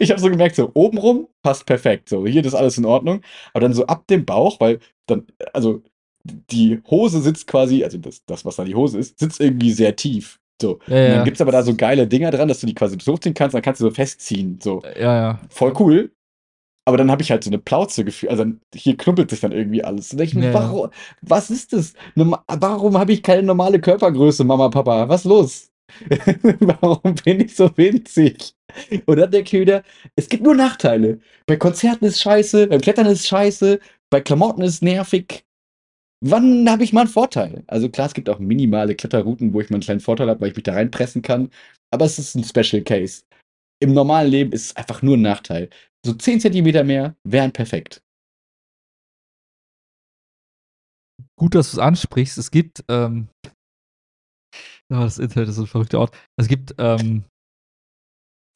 Ich 0.00 0.10
habe 0.10 0.18
so 0.18 0.30
gemerkt, 0.30 0.56
so 0.56 0.70
obenrum 0.72 1.28
passt 1.42 1.66
perfekt. 1.66 2.08
So, 2.08 2.26
hier 2.26 2.42
ist 2.42 2.54
alles 2.54 2.78
in 2.78 2.86
Ordnung. 2.86 3.20
Aber 3.52 3.60
dann 3.60 3.74
so 3.74 3.84
ab 3.86 4.06
dem 4.06 4.24
Bauch, 4.24 4.58
weil 4.60 4.78
dann, 5.06 5.26
also 5.52 5.82
die 6.24 6.80
Hose 6.90 7.20
sitzt 7.20 7.46
quasi, 7.46 7.84
also 7.84 7.98
das, 7.98 8.24
das 8.24 8.46
was 8.46 8.56
da 8.56 8.64
die 8.64 8.74
Hose 8.74 8.98
ist, 8.98 9.18
sitzt 9.18 9.40
irgendwie 9.40 9.70
sehr 9.72 9.94
tief. 9.94 10.40
So. 10.60 10.78
Ja, 10.86 10.94
Und 10.96 11.02
dann 11.02 11.12
ja. 11.16 11.24
gibt 11.24 11.36
es 11.36 11.40
aber 11.42 11.52
da 11.52 11.62
so 11.62 11.74
geile 11.76 12.06
Dinger 12.08 12.30
dran, 12.30 12.48
dass 12.48 12.60
du 12.60 12.66
die 12.66 12.74
quasi 12.74 12.96
hochziehen 12.98 13.34
kannst, 13.34 13.54
dann 13.54 13.60
kannst 13.62 13.80
du 13.82 13.84
so 13.84 13.90
festziehen. 13.90 14.58
So 14.62 14.82
Ja, 14.98 15.14
ja. 15.16 15.40
voll 15.50 15.74
cool. 15.78 16.10
Aber 16.86 16.96
dann 16.96 17.10
habe 17.10 17.20
ich 17.20 17.30
halt 17.30 17.44
so 17.44 17.50
eine 17.50 17.58
Plauze 17.58 18.02
gefühlt. 18.06 18.30
Also 18.32 18.46
hier 18.74 18.96
knuppelt 18.96 19.28
sich 19.28 19.40
dann 19.40 19.52
irgendwie 19.52 19.84
alles. 19.84 20.14
Und 20.14 20.20
ich 20.22 20.34
mir, 20.34 20.46
Ja, 20.46 20.52
ja. 20.52 20.54
warum, 20.54 20.88
was 21.20 21.50
ist 21.50 21.74
das? 21.74 21.92
Warum 22.14 22.96
habe 22.98 23.12
ich 23.12 23.22
keine 23.22 23.42
normale 23.42 23.78
Körpergröße, 23.80 24.44
Mama, 24.44 24.70
Papa? 24.70 25.06
Was 25.10 25.24
los? 25.24 25.70
warum 26.60 27.14
bin 27.24 27.40
ich 27.40 27.54
so 27.56 27.70
winzig? 27.76 28.54
Und 29.06 29.16
dann 29.16 29.30
denke 29.30 29.56
ich 29.56 29.60
wieder, 29.62 29.82
es 30.16 30.28
gibt 30.28 30.42
nur 30.42 30.54
Nachteile. 30.54 31.20
Bei 31.46 31.56
Konzerten 31.56 32.04
ist 32.04 32.20
scheiße, 32.20 32.68
beim 32.68 32.80
Klettern 32.80 33.06
ist 33.06 33.26
scheiße, 33.26 33.80
bei 34.10 34.20
Klamotten 34.20 34.62
ist 34.62 34.82
nervig. 34.82 35.44
Wann 36.20 36.68
habe 36.68 36.82
ich 36.82 36.92
mal 36.92 37.02
einen 37.02 37.10
Vorteil? 37.10 37.62
Also 37.68 37.88
klar, 37.88 38.08
es 38.08 38.14
gibt 38.14 38.28
auch 38.28 38.40
minimale 38.40 38.94
Kletterrouten, 38.94 39.52
wo 39.52 39.60
ich 39.60 39.70
mal 39.70 39.76
einen 39.76 39.84
kleinen 39.84 40.00
Vorteil 40.00 40.28
habe, 40.28 40.40
weil 40.40 40.50
ich 40.50 40.56
mich 40.56 40.64
da 40.64 40.74
reinpressen 40.74 41.22
kann. 41.22 41.50
Aber 41.92 42.04
es 42.04 42.18
ist 42.18 42.34
ein 42.34 42.44
Special 42.44 42.82
Case. 42.82 43.22
Im 43.80 43.92
normalen 43.92 44.30
Leben 44.30 44.52
ist 44.52 44.66
es 44.66 44.76
einfach 44.76 45.02
nur 45.02 45.16
ein 45.16 45.22
Nachteil. 45.22 45.70
So 46.04 46.12
10 46.12 46.40
Zentimeter 46.40 46.84
mehr 46.84 47.16
wären 47.24 47.52
perfekt. 47.52 48.02
Gut, 51.36 51.54
dass 51.54 51.70
du 51.70 51.76
es 51.76 51.78
ansprichst. 51.78 52.36
Es 52.36 52.50
gibt, 52.50 52.84
ähm, 52.88 53.28
ja, 54.90 55.00
das 55.00 55.18
Internet 55.18 55.48
ist 55.48 55.58
ein 55.58 55.66
verrückter 55.66 56.00
Ort. 56.00 56.16
Es 56.36 56.48
gibt, 56.48 56.74
ähm, 56.78 57.24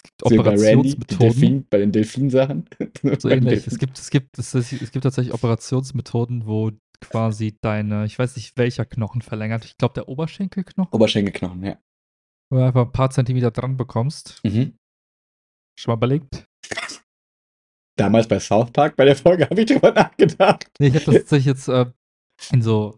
gibt 0.18 0.31
wie 0.31 0.37
bei 0.38 0.51
Randy, 0.51 0.62
Operationsmethoden. 0.62 1.18
Delfin, 1.18 1.66
bei 1.68 1.79
den 1.79 1.92
Delfinsachen. 1.92 2.68
So 3.18 3.29
ähnlich. 3.29 3.66
Es 3.66 3.79
gibt, 3.79 3.99
es 3.99 4.11
gibt, 4.11 4.38
es, 4.38 4.55
es 4.55 4.92
gibt 4.92 5.03
tatsächlich 5.03 5.35
Operationsmethoden, 5.35 6.47
wo 6.47 6.71
quasi 7.01 7.59
deine, 7.61 8.05
ich 8.07 8.18
weiß 8.18 8.37
nicht 8.37 8.57
welcher 8.57 8.85
Knochen 8.85 9.23
verlängert. 9.23 9.64
Ich 9.64 9.77
glaube 9.77 9.95
der 9.95 10.09
Oberschenkelknochen, 10.09 10.92
Oberschenkelknochen, 10.92 11.64
ja. 11.64 11.79
wo 12.51 12.57
du 12.57 12.64
einfach 12.64 12.87
ein 12.87 12.92
paar 12.92 13.11
Zentimeter 13.11 13.51
dran 13.51 13.77
bekommst. 13.77 14.40
Mhm. 14.45 14.77
Schon 15.79 15.92
mal 15.92 15.97
überlegt? 15.97 16.47
Damals 17.99 18.29
bei 18.29 18.40
South 18.40 18.71
Park, 18.73 18.97
bei 18.97 19.05
der 19.05 19.16
Folge, 19.16 19.45
habe 19.51 19.61
ich 19.61 19.66
drüber 19.66 19.92
nachgedacht. 19.92 20.71
Nee, 20.79 20.88
ich 20.88 20.95
habe 20.95 21.05
das 21.07 21.14
tatsächlich 21.14 21.47
jetzt 21.47 21.68
äh, 21.68 21.87
in 22.51 22.63
so 22.63 22.97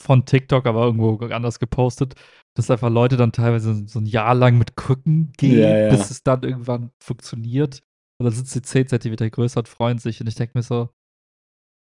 von 0.00 0.24
TikTok, 0.24 0.66
aber 0.66 0.84
irgendwo 0.84 1.16
anders 1.26 1.58
gepostet, 1.58 2.14
dass 2.56 2.70
einfach 2.70 2.90
Leute 2.90 3.16
dann 3.16 3.32
teilweise 3.32 3.86
so 3.86 4.00
ein 4.00 4.06
Jahr 4.06 4.34
lang 4.34 4.58
mit 4.58 4.76
Krücken 4.76 5.32
gehen, 5.36 5.58
Ja, 5.58 5.76
ja. 5.76 5.90
bis 5.90 6.10
es 6.10 6.22
dann 6.22 6.42
irgendwann 6.42 6.90
funktioniert. 7.02 7.82
Und 8.18 8.24
dann 8.24 8.34
sind 8.34 8.48
sie 8.48 8.62
10 8.62 8.88
Zentimeter 8.88 9.28
größer 9.30 9.60
und 9.60 9.68
freuen 9.68 9.98
sich. 9.98 10.20
Und 10.20 10.26
ich 10.28 10.34
denke 10.34 10.58
mir 10.58 10.62
so, 10.62 10.90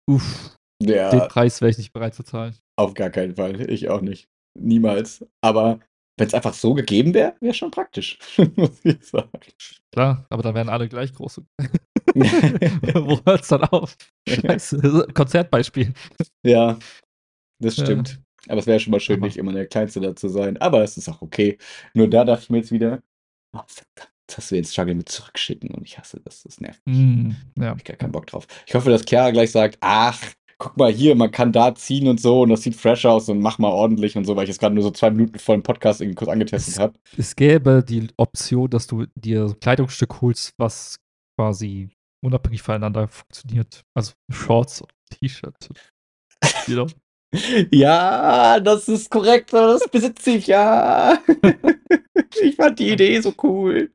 uff, 0.09 0.55
den 0.81 0.89
Ja, 0.95 1.25
Preis 1.27 1.61
wäre 1.61 1.69
ich 1.71 1.77
nicht 1.77 1.93
bereit 1.93 2.15
zu 2.15 2.23
zahlen. 2.23 2.55
auf 2.77 2.93
gar 2.93 3.09
keinen 3.09 3.35
Fall. 3.35 3.69
Ich 3.69 3.89
auch 3.89 4.01
nicht. 4.01 4.29
Niemals. 4.59 5.25
Aber 5.41 5.79
wenn 6.17 6.27
es 6.27 6.33
einfach 6.33 6.53
so 6.53 6.73
gegeben 6.73 7.13
wäre, 7.13 7.35
wäre 7.39 7.53
schon 7.53 7.71
praktisch. 7.71 8.17
Muss 8.55 8.83
ich 8.83 9.03
sagen. 9.05 9.29
Klar, 9.91 10.25
aber 10.29 10.43
dann 10.43 10.55
wären 10.55 10.69
alle 10.69 10.87
gleich 10.89 11.13
groß. 11.13 11.41
Wo 12.15 13.19
hört 13.25 13.41
es 13.41 13.47
dann 13.49 13.63
auf? 13.63 13.95
Scheiße. 14.27 15.07
Konzertbeispiel. 15.13 15.93
Ja, 16.43 16.77
das 17.59 17.77
Ja. 17.77 17.85
stimmt. 17.85 18.21
Aber 18.49 18.59
es 18.59 18.65
wäre 18.67 18.79
schon 18.79 18.91
mal 18.91 18.99
schön, 18.99 19.17
Aber- 19.17 19.27
nicht 19.27 19.37
immer 19.37 19.51
der 19.53 19.67
Kleinste 19.67 19.99
da 19.99 20.15
zu 20.15 20.29
sein. 20.29 20.57
Aber 20.57 20.83
es 20.83 20.97
ist 20.97 21.09
auch 21.09 21.21
okay. 21.21 21.57
Nur 21.93 22.09
da 22.09 22.23
dachte 22.23 22.43
ich 22.43 22.49
mir 22.49 22.57
jetzt 22.59 22.71
wieder, 22.71 23.01
oh, 23.53 23.59
verdammt, 23.67 24.13
das 24.27 24.37
hast 24.37 24.51
du 24.51 24.55
jetzt 24.55 24.71
Struggle 24.73 24.95
mit 24.95 25.09
zurückschicken 25.09 25.71
und 25.71 25.83
ich 25.85 25.97
hasse 25.97 26.21
das. 26.23 26.43
Das 26.43 26.59
nervt 26.61 26.81
mich. 26.85 26.97
Mm, 26.97 27.31
ja. 27.59 27.69
Hab 27.69 27.77
ich 27.77 27.83
gar 27.83 27.97
keinen 27.97 28.11
Bock 28.11 28.27
drauf. 28.27 28.47
Ich 28.65 28.73
hoffe, 28.75 28.89
dass 28.89 29.03
Chiara 29.07 29.31
gleich 29.31 29.51
sagt, 29.51 29.77
ach, 29.81 30.19
guck 30.59 30.75
mal 30.77 30.91
hier, 30.91 31.13
man 31.15 31.29
kann 31.31 31.51
da 31.51 31.75
ziehen 31.75 32.07
und 32.07 32.19
so 32.21 32.41
und 32.41 32.49
das 32.49 32.63
sieht 32.63 32.75
fresh 32.75 33.05
aus 33.05 33.29
und 33.29 33.39
mach 33.41 33.59
mal 33.59 33.69
ordentlich 33.69 34.15
und 34.17 34.25
so, 34.25 34.35
weil 34.35 34.43
ich 34.43 34.49
jetzt 34.49 34.59
gerade 34.59 34.73
nur 34.75 34.83
so 34.83 34.91
zwei 34.91 35.09
Minuten 35.11 35.37
vor 35.39 35.55
dem 35.55 35.61
Podcast 35.63 36.01
irgendwie 36.01 36.15
kurz 36.15 36.29
angetestet 36.31 36.79
habe. 36.79 36.93
Es 37.17 37.35
gäbe 37.35 37.83
die 37.87 38.07
Option, 38.17 38.69
dass 38.69 38.87
du 38.87 39.05
dir 39.15 39.55
Kleidungsstück 39.61 40.21
holst, 40.21 40.53
was 40.57 40.99
quasi 41.37 41.89
unabhängig 42.21 42.61
voneinander 42.61 43.07
funktioniert. 43.07 43.83
Also 43.93 44.13
Shorts 44.31 44.81
und 44.81 44.91
T-Shirt. 45.11 45.69
Know? 46.67 46.87
Ja, 47.73 48.59
das 48.61 48.87
ist 48.87 49.11
korrekt, 49.11 49.51
das 49.51 49.85
besitze 49.89 50.31
ich, 50.31 50.47
ja. 50.47 51.17
Ich 52.41 52.55
fand 52.55 52.79
die 52.79 52.91
Idee 52.91 53.19
so 53.19 53.33
cool. 53.43 53.91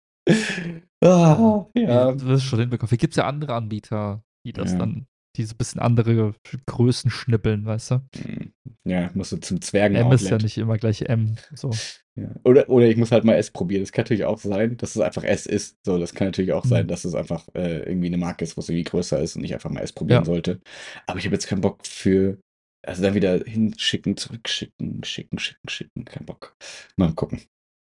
Ah, 1.02 1.66
Ja, 1.74 2.12
du 2.12 2.26
wirst 2.26 2.44
schon 2.44 2.60
hinbekommen. 2.60 2.88
Vielleicht 2.88 3.00
gibt's 3.00 3.16
ja 3.16 3.26
andere 3.26 3.54
Anbieter, 3.54 4.22
die 4.46 4.52
das 4.52 4.72
Ja. 4.72 4.78
dann 4.80 5.06
die 5.36 5.44
so 5.44 5.54
bisschen 5.56 5.80
andere 5.80 6.34
Größen 6.66 7.10
schnippeln, 7.10 7.64
weißt 7.64 7.92
du? 7.92 7.94
Hm, 8.16 8.51
Ja, 8.84 9.10
musst 9.14 9.30
du 9.30 9.36
zum 9.36 9.60
M 9.72 10.12
ist 10.12 10.28
ja 10.28 10.38
nicht 10.38 10.58
immer 10.58 10.76
gleich 10.76 11.02
M, 11.02 11.36
so. 11.54 11.70
Ja. 12.16 12.28
Oder, 12.44 12.68
oder 12.68 12.86
ich 12.88 12.96
muss 12.96 13.12
halt 13.12 13.24
mal 13.24 13.34
S 13.36 13.50
probieren. 13.52 13.82
Das 13.82 13.92
kann 13.92 14.02
natürlich 14.02 14.24
auch 14.24 14.38
sein, 14.38 14.76
dass 14.76 14.96
es 14.96 15.00
einfach 15.00 15.22
S 15.22 15.46
ist. 15.46 15.76
So, 15.86 15.98
das 15.98 16.14
kann 16.14 16.26
natürlich 16.28 16.52
auch 16.52 16.64
sein, 16.64 16.84
Mhm. 16.84 16.88
dass 16.88 17.04
es 17.04 17.14
einfach 17.14 17.46
äh, 17.54 17.84
irgendwie 17.88 18.08
eine 18.08 18.18
Marke 18.18 18.44
ist, 18.44 18.56
wo 18.56 18.60
es 18.60 18.68
irgendwie 18.68 18.90
größer 18.90 19.20
ist 19.20 19.36
und 19.36 19.44
ich 19.44 19.54
einfach 19.54 19.70
mal 19.70 19.80
S 19.82 19.92
probieren 19.92 20.22
Ja. 20.22 20.24
sollte. 20.26 20.60
Aber 21.06 21.18
ich 21.18 21.24
habe 21.24 21.34
jetzt 21.34 21.46
keinen 21.46 21.60
Bock 21.60 21.86
für, 21.86 22.38
also 22.84 23.02
dann 23.02 23.14
wieder 23.14 23.38
hinschicken, 23.44 24.16
zurückschicken, 24.16 25.04
schicken, 25.04 25.38
schicken, 25.38 25.68
schicken. 25.68 26.04
Kein 26.04 26.26
Bock. 26.26 26.56
Mal 26.96 27.14
gucken. 27.14 27.40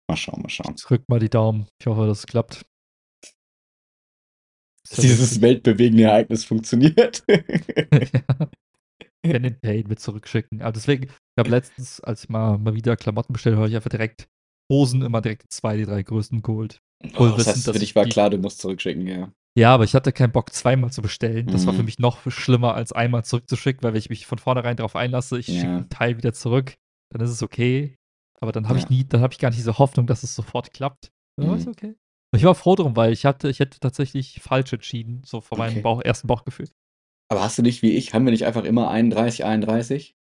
Mal 0.08 0.16
schauen, 0.16 0.42
mal 0.44 0.50
schauen. 0.50 0.76
Drück 0.76 1.04
mal 1.10 1.20
die 1.20 1.30
Daumen. 1.30 1.68
Ich 1.82 1.88
hoffe, 1.88 2.06
dass 2.06 2.20
es 2.20 2.28
klappt. 2.28 2.66
Dass 4.90 5.00
dieses 5.00 5.42
weltbewegende 5.42 6.04
Ereignis 6.04 6.46
funktioniert. 6.46 7.24
Ja. 7.92 8.50
And 9.46 9.62
Pay 9.62 9.84
mit 9.88 10.00
zurückschicken. 10.00 10.62
Aber 10.62 10.72
deswegen, 10.74 11.06
ich 11.06 11.12
habe 11.40 11.50
letztens, 11.50 12.00
als 12.02 12.24
ich 12.26 12.30
mal, 12.30 12.58
mal 12.58 12.74
wieder 12.76 12.96
Klamotten 12.98 13.34
bestellt 13.34 13.56
habe, 13.56 13.68
ich 13.70 13.76
einfach 13.76 13.90
direkt 13.90 14.28
Hosen 14.72 15.02
immer 15.02 15.22
direkt 15.22 15.52
zwei, 15.52 15.78
die 15.78 15.86
drei 15.86 16.04
größten 16.04 16.42
geholt. 16.42 16.80
Oh, 17.18 17.28
das 17.28 17.38
wissend, 17.38 17.56
heißt, 17.56 17.66
für 17.66 17.72
dich 17.74 17.84
ich 17.90 17.96
war 17.96 18.06
die- 18.06 18.12
klar, 18.12 18.30
du 18.30 18.38
musst 18.38 18.60
zurückschicken, 18.60 19.08
ja. 19.08 19.32
Ja, 19.58 19.74
aber 19.74 19.84
ich 19.84 19.94
hatte 19.94 20.12
keinen 20.12 20.32
Bock, 20.32 20.52
zweimal 20.52 20.92
zu 20.92 21.02
bestellen. 21.04 21.46
Das 21.48 21.68
war 21.68 21.74
für 21.74 21.80
Mhm. 21.80 21.86
mich 21.86 22.00
noch 22.00 22.20
schlimmer, 22.32 22.74
als 22.74 22.92
einmal 22.92 23.24
zurückzuschicken, 23.24 23.84
weil 23.84 23.94
wenn 23.94 24.00
ich 24.00 24.10
mich 24.10 24.26
von 24.26 24.40
vornherein 24.40 24.78
darauf 24.78 24.96
einlasse, 24.96 25.38
ich 25.38 25.46
schicke 25.46 25.62
Ja. 25.68 25.78
einen 25.78 25.90
Teil 25.90 26.18
wieder 26.18 26.34
zurück, 26.34 26.74
dann 27.12 27.22
ist 27.22 27.30
es 27.30 27.44
okay. 27.44 27.96
Aber 28.42 28.52
dann 28.52 28.68
habe 28.68 28.80
Ja. 28.80 28.84
ich 28.86 28.90
nie, 28.90 29.04
dann 29.04 29.22
habe 29.22 29.32
ich 29.34 29.40
gar 29.40 29.50
nicht 29.50 29.60
diese 29.60 29.78
Hoffnung, 29.78 30.08
dass 30.08 30.24
es 30.24 30.34
sofort 30.34 30.74
klappt. 30.74 31.12
Dann 31.38 31.48
Mhm. 31.62 31.68
okay. 31.68 31.96
Und 32.34 32.40
ich 32.40 32.44
war 32.46 32.56
froh 32.56 32.76
drum, 32.76 32.96
weil 32.96 33.14
ich 33.14 33.26
hatte, 33.26 33.48
ich 33.48 33.60
hätte 33.60 33.80
tatsächlich 33.80 34.40
falsch 34.42 34.74
entschieden, 34.74 35.22
so 35.24 35.40
von 35.40 35.60
meinem 35.60 35.74
Okay. 35.74 35.82
Bauch, 35.82 36.02
ersten 36.02 36.28
Bauchgefühl. 36.28 36.68
Aber 37.30 37.42
hast 37.42 37.58
du 37.58 37.62
nicht 37.62 37.82
wie 37.82 37.92
ich, 37.96 38.14
haben 38.14 38.26
wir 38.26 38.32
nicht 38.32 38.46
einfach 38.46 38.64
immer 38.64 38.90
31, 38.90 39.44
31? 39.46 40.16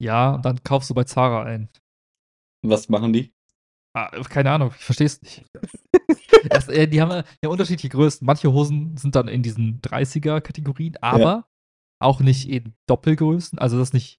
Ja, 0.00 0.34
und 0.34 0.44
dann 0.44 0.62
kaufst 0.64 0.90
du 0.90 0.94
bei 0.94 1.04
Zara 1.04 1.42
ein. 1.44 1.68
Was 2.64 2.88
machen 2.88 3.12
die? 3.12 3.32
Ah, 3.94 4.08
keine 4.22 4.50
Ahnung, 4.52 4.72
ich 4.76 4.84
verstehe 4.84 5.06
es 5.06 5.20
nicht. 5.20 5.44
das, 6.48 6.68
äh, 6.68 6.86
die 6.88 7.00
haben 7.02 7.24
ja 7.42 7.48
unterschiedliche 7.50 7.90
Größen. 7.90 8.24
Manche 8.24 8.52
Hosen 8.52 8.96
sind 8.96 9.14
dann 9.14 9.28
in 9.28 9.42
diesen 9.42 9.80
30er-Kategorien, 9.82 10.96
aber 11.02 11.46
auch 12.00 12.20
nicht 12.20 12.48
in 12.48 12.74
Doppelgrößen. 12.88 13.58
Also 13.58 13.78
das 13.78 13.88
ist 13.88 13.94
nicht 13.94 14.18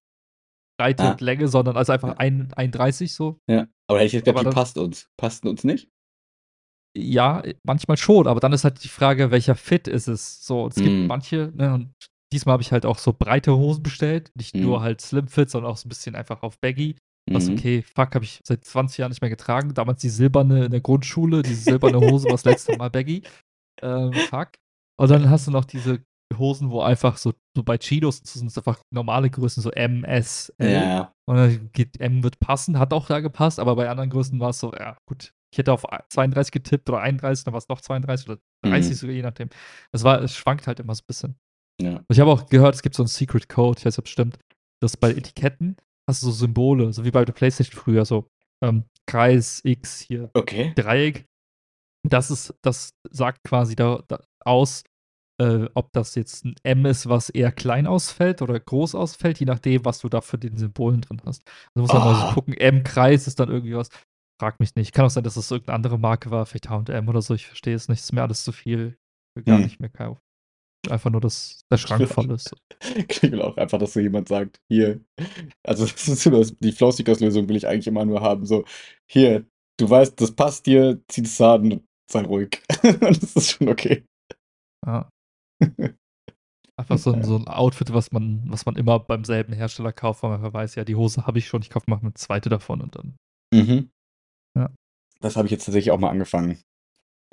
Breite 0.78 1.02
Ah. 1.04 1.10
und 1.12 1.20
Länge, 1.20 1.48
sondern 1.48 1.76
also 1.76 1.92
einfach 1.92 2.08
Ja. 2.10 2.16
ein, 2.18 2.52
31 2.54 3.14
so. 3.14 3.38
Ja. 3.48 3.66
Aber 3.88 3.98
hätte 3.98 4.06
ich 4.06 4.12
jetzt 4.14 4.24
gedacht, 4.24 4.46
die 4.46 4.50
passt 4.50 4.78
uns. 4.78 5.10
Passten 5.16 5.48
uns 5.48 5.64
nicht? 5.64 5.90
Ja, 6.96 7.42
manchmal 7.64 7.96
schon, 7.96 8.26
aber 8.28 8.40
dann 8.40 8.52
ist 8.52 8.64
halt 8.64 8.82
die 8.84 8.88
Frage, 8.88 9.30
welcher 9.30 9.56
Fit 9.56 9.88
ist 9.88 10.06
es? 10.06 10.44
So, 10.46 10.68
es 10.68 10.76
gibt 10.76 10.88
Mm. 11.04 11.06
manche, 11.06 11.52
ne, 11.54 11.74
und 11.74 11.92
diesmal 12.32 12.52
habe 12.54 12.62
ich 12.62 12.70
halt 12.72 12.86
auch 12.86 12.98
so 12.98 13.12
breite 13.12 13.56
Hosen 13.56 13.82
bestellt. 13.82 14.30
Nicht 14.36 14.54
Mm. 14.54 14.60
nur 14.60 14.80
halt 14.80 15.00
Slim 15.00 15.26
Fit, 15.28 15.50
sondern 15.50 15.72
auch 15.72 15.76
so 15.76 15.86
ein 15.86 15.88
bisschen 15.88 16.14
einfach 16.14 16.42
auf 16.42 16.58
Baggy. 16.60 16.96
Was 17.32 17.48
Mhm. 17.48 17.54
okay, 17.54 17.82
fuck, 17.82 18.14
habe 18.14 18.24
ich 18.24 18.40
seit 18.44 18.64
20 18.64 18.98
Jahren 18.98 19.10
nicht 19.10 19.22
mehr 19.22 19.30
getragen. 19.30 19.72
Damals 19.74 20.02
die 20.02 20.10
silberne 20.10 20.66
in 20.66 20.70
der 20.70 20.82
Grundschule, 20.82 21.42
diese 21.42 21.62
silberne 21.62 21.98
Hose 21.98 22.24
war 22.28 22.34
das 22.34 22.44
letzte 22.44 22.76
Mal 22.76 22.90
Baggy. 22.90 23.22
Ähm, 23.82 24.12
fuck. 24.14 24.50
Und 25.00 25.10
dann 25.10 25.28
hast 25.30 25.46
du 25.46 25.50
noch 25.50 25.64
diese 25.64 26.00
Hosen, 26.36 26.70
wo 26.70 26.80
einfach 26.82 27.16
so, 27.16 27.32
so 27.56 27.62
bei 27.62 27.78
Chinos 27.78 28.18
sind 28.24 28.48
es 28.48 28.58
einfach 28.58 28.78
normale 28.92 29.30
Größen, 29.30 29.62
so 29.62 29.70
M, 29.70 30.04
S, 30.04 30.52
L. 30.58 30.70
Ja, 30.82 31.12
Und 31.26 31.36
dann 31.36 31.70
geht 31.72 31.98
M 32.00 32.22
wird 32.22 32.38
passen, 32.40 32.78
hat 32.78 32.92
auch 32.92 33.06
da 33.06 33.20
gepasst, 33.20 33.58
aber 33.58 33.74
bei 33.74 33.88
anderen 33.88 34.10
Größen 34.10 34.38
war 34.38 34.50
es 34.50 34.58
so, 34.60 34.72
ja, 34.74 34.96
gut. 35.08 35.32
Ich 35.54 35.58
hätte 35.58 35.72
auf 35.72 35.84
32 36.08 36.50
getippt 36.50 36.88
oder 36.90 36.98
31, 37.00 37.44
dann 37.44 37.54
war 37.54 37.58
es 37.58 37.68
noch 37.68 37.80
32 37.80 38.28
oder 38.28 38.40
30 38.64 38.90
Mhm. 38.90 38.94
sogar, 38.96 39.14
je 39.14 39.22
nachdem. 39.22 39.48
Es 39.92 40.02
war, 40.02 40.20
es 40.20 40.34
schwankt 40.36 40.66
halt 40.66 40.80
immer 40.80 40.96
so 40.96 41.02
ein 41.02 41.06
bisschen. 41.06 41.36
ja. 41.80 41.96
Und 41.98 42.06
ich 42.10 42.18
habe 42.18 42.32
auch 42.32 42.46
gehört, 42.46 42.74
es 42.74 42.82
gibt 42.82 42.96
so 42.96 43.04
einen 43.04 43.08
Secret 43.08 43.48
Code, 43.48 43.78
ich 43.78 43.86
weiß 43.86 43.92
nicht, 43.94 43.98
ob 44.00 44.06
es 44.06 44.10
stimmt, 44.10 44.38
dass 44.82 44.96
bei 44.96 45.10
Etiketten 45.12 45.76
hast 46.10 46.22
du 46.22 46.26
so 46.26 46.32
Symbole, 46.32 46.92
so 46.92 47.04
wie 47.04 47.12
bei 47.12 47.24
der 47.24 47.32
Playstation 47.32 47.80
früher, 47.80 48.04
so 48.04 48.28
ähm, 48.64 48.82
Kreis, 49.06 49.60
X, 49.64 50.00
hier 50.00 50.28
Okay. 50.34 50.72
Dreieck. 50.74 51.24
Das 52.06 52.32
ist, 52.32 52.52
das 52.62 52.90
sagt 53.10 53.44
quasi 53.44 53.76
da, 53.76 54.02
da 54.08 54.20
aus, 54.44 54.82
äh, 55.40 55.66
ob 55.74 55.92
das 55.92 56.16
jetzt 56.16 56.44
ein 56.44 56.56
M 56.64 56.84
ist, 56.84 57.08
was 57.08 57.30
eher 57.30 57.52
klein 57.52 57.86
ausfällt 57.86 58.42
oder 58.42 58.58
groß 58.58 58.94
ausfällt, 58.96 59.38
je 59.38 59.46
nachdem, 59.46 59.84
was 59.84 60.00
du 60.00 60.08
da 60.08 60.20
für 60.20 60.36
den 60.36 60.56
Symbolen 60.56 61.00
drin 61.00 61.22
hast. 61.24 61.42
Also 61.74 61.82
muss 61.82 61.92
man 61.92 62.02
mal 62.02 62.14
Ah. 62.14 62.28
so 62.28 62.34
gucken, 62.34 62.54
M-Kreis 62.54 63.26
ist 63.28 63.38
dann 63.40 63.50
irgendwie 63.50 63.74
was. 63.76 63.88
Frag 64.44 64.60
mich 64.60 64.74
nicht. 64.74 64.92
Kann 64.92 65.06
auch 65.06 65.10
sein, 65.10 65.24
dass 65.24 65.36
es 65.38 65.50
irgendeine 65.50 65.76
andere 65.76 65.98
Marke 65.98 66.30
war, 66.30 66.44
vielleicht 66.44 66.68
H&M 66.68 67.08
oder 67.08 67.22
so. 67.22 67.32
Ich 67.32 67.46
verstehe 67.46 67.74
es 67.74 67.88
nicht. 67.88 68.00
Ist 68.00 68.12
mir 68.12 68.20
alles 68.20 68.44
zu 68.44 68.52
viel. 68.52 68.98
Ich 69.30 69.36
will 69.36 69.44
gar 69.44 69.56
Hm. 69.56 69.64
nicht 69.64 69.80
mehr 69.80 69.88
kaufen. 69.88 70.20
Einfach 70.90 71.08
nur, 71.08 71.22
dass 71.22 71.62
der 71.72 71.78
Schrank 71.78 72.06
voll 72.08 72.30
ist. 72.30 72.54
Ich 73.08 73.22
will 73.22 73.40
auch 73.40 73.56
einfach, 73.56 73.78
dass 73.78 73.94
so 73.94 74.00
jemand 74.00 74.28
sagt, 74.28 74.60
hier, 74.70 75.00
also 75.66 75.86
das 75.90 76.08
ist 76.08 76.22
so 76.24 76.42
die 76.60 76.72
Flaustickers-Lösung 76.72 77.48
will 77.48 77.56
ich 77.56 77.66
eigentlich 77.66 77.86
immer 77.86 78.04
nur 78.04 78.20
haben, 78.20 78.44
so, 78.44 78.66
hier, 79.10 79.46
du 79.80 79.88
weißt, 79.88 80.20
das 80.20 80.32
passt 80.32 80.66
dir, 80.66 81.00
zieh 81.08 81.22
das 81.22 81.40
an 81.40 81.72
und 81.72 81.84
sei 82.12 82.20
ruhig. 82.20 82.62
das 82.82 83.34
ist 83.34 83.50
schon 83.52 83.70
okay. 83.70 84.04
Ja. 84.86 85.08
Einfach 86.76 86.98
so 86.98 87.12
ein, 87.12 87.22
so 87.22 87.36
ein 87.36 87.48
Outfit, 87.48 87.94
was 87.94 88.12
man, 88.12 88.44
was 88.48 88.66
man 88.66 88.76
immer 88.76 88.98
beim 89.00 89.24
selben 89.24 89.54
Hersteller 89.54 89.92
kauft, 89.94 90.22
weil 90.22 90.30
man 90.32 90.40
einfach 90.40 90.52
weiß, 90.52 90.74
ja, 90.74 90.84
die 90.84 90.96
Hose 90.96 91.26
habe 91.26 91.38
ich 91.38 91.46
schon, 91.46 91.62
ich 91.62 91.70
kaufe 91.70 91.88
mal 91.88 91.98
eine 91.98 92.12
zweite 92.12 92.50
davon 92.50 92.82
und 92.82 92.94
dann. 92.96 93.16
Mhm. 93.54 93.88
Ja. 94.56 94.70
Das 95.20 95.36
habe 95.36 95.46
ich 95.46 95.52
jetzt 95.52 95.64
tatsächlich 95.64 95.90
auch 95.90 95.98
mal 95.98 96.10
angefangen. 96.10 96.58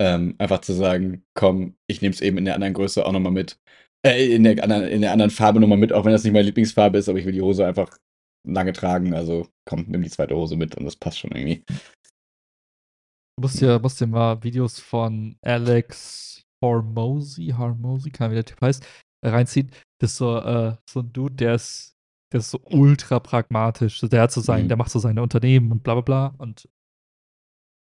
Ähm, 0.00 0.34
einfach 0.38 0.60
zu 0.60 0.72
sagen, 0.72 1.24
komm, 1.34 1.76
ich 1.86 2.02
nehme 2.02 2.14
es 2.14 2.20
eben 2.20 2.38
in 2.38 2.44
der 2.44 2.54
anderen 2.54 2.74
Größe 2.74 3.04
auch 3.04 3.12
nochmal 3.12 3.32
mit. 3.32 3.58
Äh, 4.04 4.34
in 4.34 4.42
der 4.44 4.62
anderen, 4.62 4.84
in 4.88 5.00
der 5.02 5.12
anderen 5.12 5.30
Farbe 5.30 5.60
nochmal 5.60 5.78
mit, 5.78 5.92
auch 5.92 6.04
wenn 6.04 6.12
das 6.12 6.24
nicht 6.24 6.32
meine 6.32 6.46
Lieblingsfarbe 6.46 6.98
ist, 6.98 7.08
aber 7.08 7.18
ich 7.18 7.24
will 7.26 7.32
die 7.32 7.42
Hose 7.42 7.66
einfach 7.66 7.96
lange 8.44 8.72
tragen. 8.72 9.14
Also 9.14 9.46
komm, 9.64 9.84
nimm 9.88 10.02
die 10.02 10.10
zweite 10.10 10.34
Hose 10.34 10.56
mit 10.56 10.74
und 10.76 10.84
das 10.84 10.96
passt 10.96 11.18
schon 11.20 11.30
irgendwie. 11.32 11.62
Du 13.36 13.42
musst 13.42 13.60
dir, 13.60 13.78
musst 13.78 14.00
dir 14.00 14.06
mal 14.06 14.42
Videos 14.42 14.80
von 14.80 15.36
Alex 15.42 16.44
Hormozy, 16.62 17.54
Hormozy, 17.56 18.10
keine 18.10 18.26
Ahnung, 18.26 18.32
wie 18.32 18.42
der 18.42 18.44
Typ 18.44 18.60
heißt, 18.60 18.84
reinziehen. 19.24 19.70
Das 20.00 20.12
ist 20.12 20.16
so, 20.16 20.38
äh, 20.38 20.76
so 20.88 21.00
ein 21.00 21.12
Dude, 21.12 21.34
der 21.34 21.54
ist, 21.54 21.96
der 22.32 22.40
ist 22.40 22.50
so 22.50 22.60
ultra 22.64 23.20
pragmatisch. 23.20 24.00
Der 24.00 24.22
hat 24.22 24.32
so 24.32 24.40
sein, 24.40 24.64
Mhm. 24.64 24.68
der 24.68 24.76
macht 24.76 24.90
so 24.90 24.98
seine 24.98 25.22
Unternehmen 25.22 25.70
und 25.70 25.82
bla 25.82 25.94
bla 25.94 26.02
bla. 26.02 26.34
Und 26.38 26.68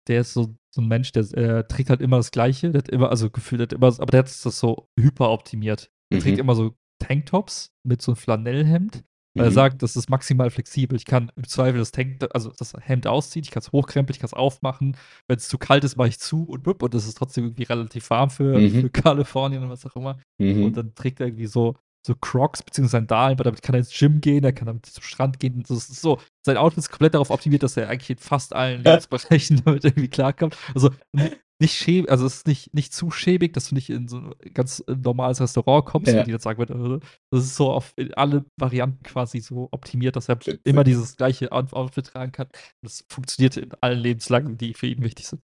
der 0.08 0.22
ist 0.22 0.32
so, 0.32 0.54
so 0.74 0.80
ein 0.80 0.88
Mensch, 0.88 1.12
der 1.12 1.22
äh, 1.36 1.64
trägt 1.66 1.90
halt 1.90 2.00
immer 2.00 2.16
das 2.18 2.30
Gleiche. 2.30 2.70
Der 2.70 2.78
hat 2.80 2.88
immer, 2.88 3.10
also 3.10 3.30
gefühlt, 3.30 3.60
hat 3.62 3.72
immer, 3.72 3.86
aber 3.88 4.06
der 4.06 4.18
hat 4.20 4.26
das 4.26 4.42
so 4.42 4.88
hyper 4.98 5.30
optimiert. 5.30 5.90
Der 6.10 6.18
Mhm. 6.18 6.22
trägt 6.22 6.38
immer 6.38 6.54
so 6.54 6.74
Tanktops 6.98 7.72
mit 7.82 8.02
so 8.02 8.12
einem 8.12 8.16
Flanellhemd. 8.16 9.04
Weil 9.34 9.46
er 9.46 9.50
Mhm. 9.50 9.54
sagt, 9.54 9.82
das 9.84 9.94
ist 9.94 10.10
maximal 10.10 10.50
flexibel. 10.50 10.96
Ich 10.96 11.04
kann 11.04 11.30
im 11.36 11.46
Zweifel 11.46 11.78
das 11.78 11.92
Tank, 11.92 12.18
also 12.32 12.50
das 12.58 12.72
Hemd 12.80 13.06
ausziehen, 13.06 13.44
ich 13.44 13.52
kann 13.52 13.60
es 13.62 13.70
hochkrempeln, 13.70 14.12
ich 14.14 14.18
kann 14.20 14.26
es 14.26 14.34
aufmachen. 14.34 14.96
Wenn 15.28 15.36
es 15.36 15.48
zu 15.48 15.56
kalt 15.56 15.84
ist, 15.84 15.96
mache 15.96 16.08
ich 16.08 16.18
zu 16.18 16.42
und 16.42 16.66
wupp, 16.66 16.82
und 16.82 16.94
das 16.94 17.06
ist 17.06 17.16
trotzdem 17.16 17.44
irgendwie 17.44 17.62
relativ 17.62 18.10
warm 18.10 18.28
für, 18.30 18.58
Mhm. 18.58 18.80
für 18.80 18.90
Kalifornien 18.90 19.62
und 19.62 19.70
was 19.70 19.86
auch 19.86 19.94
immer. 19.94 20.18
Mhm. 20.38 20.64
Und 20.64 20.76
dann 20.76 20.94
trägt 20.96 21.20
er 21.20 21.28
irgendwie 21.28 21.46
so, 21.46 21.76
so 22.06 22.14
Crocs 22.14 22.62
bzw. 22.62 22.88
Sandalen, 22.88 23.38
weil 23.38 23.44
damit 23.44 23.62
kann 23.62 23.74
er 23.74 23.80
ins 23.80 23.96
Gym 23.96 24.20
gehen, 24.20 24.42
er 24.44 24.52
kann 24.52 24.66
damit 24.66 24.86
zum 24.86 25.02
Strand 25.02 25.38
gehen. 25.40 25.62
Das 25.68 25.70
ist 25.90 26.00
so, 26.00 26.18
sein 26.46 26.56
Outfit 26.56 26.78
ist 26.78 26.90
komplett 26.90 27.14
darauf 27.14 27.30
optimiert, 27.30 27.62
dass 27.62 27.76
er 27.76 27.88
eigentlich 27.88 28.10
in 28.10 28.18
fast 28.18 28.54
allen. 28.54 28.82
Lebensbereichen 28.82 29.60
damit 29.64 29.84
irgendwie 29.84 30.08
klarkommt. 30.08 30.56
Also 30.74 30.90
ni- 31.12 31.30
nicht 31.62 31.74
schäbig, 31.76 32.10
also 32.10 32.24
es 32.24 32.36
ist 32.36 32.46
nicht, 32.46 32.72
nicht 32.72 32.94
zu 32.94 33.10
schäbig, 33.10 33.52
dass 33.52 33.68
du 33.68 33.74
nicht 33.74 33.90
in 33.90 34.08
so 34.08 34.16
ein 34.16 34.54
ganz 34.54 34.82
äh, 34.88 34.94
normales 34.94 35.42
Restaurant 35.42 35.84
kommst, 35.84 36.10
Ja. 36.10 36.20
wie 36.20 36.24
die 36.24 36.30
jetzt 36.30 36.44
sagen 36.44 36.56
würden. 36.58 37.00
Das 37.30 37.44
ist 37.44 37.54
so 37.56 37.70
auf 37.70 37.92
alle 38.16 38.46
Varianten 38.58 39.02
quasi 39.02 39.40
so 39.40 39.68
optimiert, 39.70 40.16
dass 40.16 40.30
er 40.30 40.38
immer 40.64 40.84
dieses 40.84 41.18
gleiche 41.18 41.52
Out- 41.52 41.74
Outfit 41.74 42.06
tragen 42.06 42.32
kann. 42.32 42.48
Das 42.82 43.04
funktioniert 43.10 43.58
in 43.58 43.74
allen 43.82 43.98
Lebenslagen, 43.98 44.56
die 44.56 44.72
für 44.72 44.86
ihn 44.86 45.02
wichtig 45.02 45.28
sind. 45.28 45.42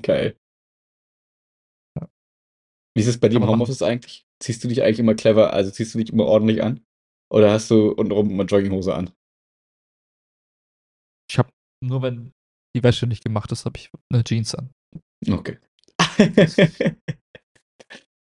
Geil. 0.00 0.36
Ja. 1.98 2.08
Wie 2.96 3.00
ist 3.02 3.08
es 3.08 3.18
bei 3.18 3.28
dir 3.28 3.38
im. 3.38 3.46
Homeoffice 3.48 3.82
eigentlich? 3.82 4.27
Ziehst 4.42 4.62
du 4.62 4.68
dich 4.68 4.82
eigentlich 4.82 5.00
immer 5.00 5.14
clever, 5.14 5.52
also 5.52 5.70
ziehst 5.70 5.94
du 5.94 5.98
dich 5.98 6.12
immer 6.12 6.26
ordentlich 6.26 6.62
an? 6.62 6.84
Oder 7.32 7.52
hast 7.52 7.70
du 7.70 7.90
untenrum 7.90 8.30
immer 8.30 8.44
Jogginghose 8.44 8.94
an? 8.94 9.10
Ich 11.30 11.38
habe 11.38 11.50
nur, 11.84 12.02
wenn 12.02 12.32
die 12.76 12.82
Wäsche 12.82 13.06
nicht 13.06 13.24
gemacht 13.24 13.52
ist, 13.52 13.64
habe 13.64 13.78
ich 13.78 13.90
eine 14.12 14.24
Jeans 14.24 14.54
an. 14.54 14.72
Okay. 15.28 15.58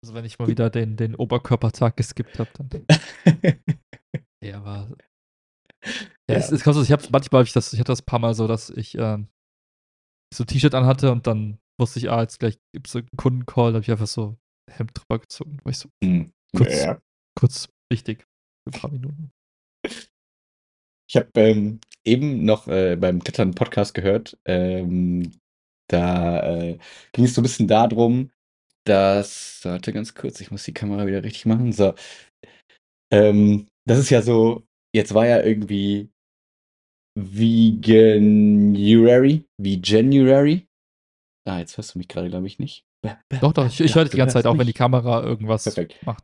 Also 0.03 0.13
wenn 0.13 0.25
ich 0.25 0.39
mal 0.39 0.47
wieder 0.47 0.69
den, 0.69 0.95
den 0.95 1.15
Oberkörpertag 1.15 1.97
geskippt 1.97 2.39
habe, 2.39 2.49
dann. 2.53 2.69
Ja, 4.43 4.57
aber. 4.57 4.95
Ja, 5.83 5.91
Ja. 6.29 6.35
Es, 6.35 6.51
es 6.51 6.63
kommt 6.63 6.77
ich 6.77 6.91
habe 6.91 7.03
manchmal 7.11 7.39
hab 7.39 7.47
ich 7.47 7.53
das, 7.53 7.73
ich 7.73 7.79
hatte 7.79 7.91
das 7.91 8.01
ein 8.01 8.05
paar 8.05 8.19
Mal 8.19 8.33
so, 8.33 8.47
dass 8.47 8.69
ich 8.69 8.95
ähm, 8.95 9.27
so 10.33 10.43
ein 10.43 10.47
T-Shirt 10.47 10.75
anhatte 10.75 11.11
und 11.11 11.27
dann 11.27 11.59
wusste 11.79 11.99
ich, 11.99 12.09
ah, 12.09 12.21
jetzt 12.21 12.39
gleich 12.39 12.57
gibt 12.73 12.87
es 12.87 12.95
einen 12.95 13.09
Kundencall, 13.17 13.71
da 13.71 13.77
habe 13.77 13.83
ich 13.83 13.91
einfach 13.91 14.07
so 14.07 14.37
Hemd 14.69 14.91
drüber 14.93 15.19
gezogen. 15.19 15.59
War 15.63 15.71
ich 15.71 15.77
so 15.77 15.89
Hm. 16.03 16.31
Kurz. 16.55 16.83
Ja. 16.83 16.99
kurz 17.37 17.69
wichtig 17.91 18.25
für 18.63 18.75
ein 18.75 18.81
paar 18.81 18.91
Minuten. 18.91 19.31
Ich 21.09 21.15
habe 21.15 21.29
ähm, 21.35 21.79
eben 22.05 22.43
noch 22.43 22.67
äh, 22.67 22.95
beim 22.97 23.23
Klettern 23.23 23.53
Podcast 23.55 23.93
gehört. 23.93 24.37
Ähm, 24.45 25.31
da 25.89 26.41
äh, 26.59 26.77
ging 27.13 27.25
es 27.25 27.33
so 27.33 27.41
ein 27.41 27.43
bisschen 27.43 27.67
darum, 27.67 28.31
dass, 28.85 29.61
warte 29.63 29.93
ganz 29.93 30.15
kurz, 30.15 30.41
ich 30.41 30.51
muss 30.51 30.63
die 30.63 30.73
Kamera 30.73 31.07
wieder 31.07 31.23
richtig 31.23 31.45
machen. 31.45 31.71
So, 31.71 31.93
ähm, 33.11 33.67
das 33.85 33.99
ist 33.99 34.09
ja 34.09 34.21
so, 34.21 34.63
jetzt 34.93 35.13
war 35.13 35.27
ja 35.27 35.41
irgendwie 35.41 36.09
Veganuary, 37.17 38.55
wie 39.57 39.81
January. 39.83 40.67
Ah, 41.47 41.59
jetzt 41.59 41.77
hörst 41.77 41.95
du 41.95 41.99
mich 41.99 42.07
gerade, 42.07 42.29
glaube 42.29 42.47
ich, 42.47 42.59
nicht. 42.59 42.86
Doch, 43.41 43.53
doch, 43.53 43.67
ich, 43.67 43.79
ich 43.79 43.95
höre 43.95 44.03
dich 44.03 44.11
die 44.11 44.17
ganze 44.17 44.33
Zeit, 44.33 44.47
auch 44.47 44.57
wenn 44.57 44.67
die 44.67 44.73
Kamera 44.73 45.23
irgendwas 45.23 45.63
Perfekt. 45.63 45.95
macht. 46.05 46.23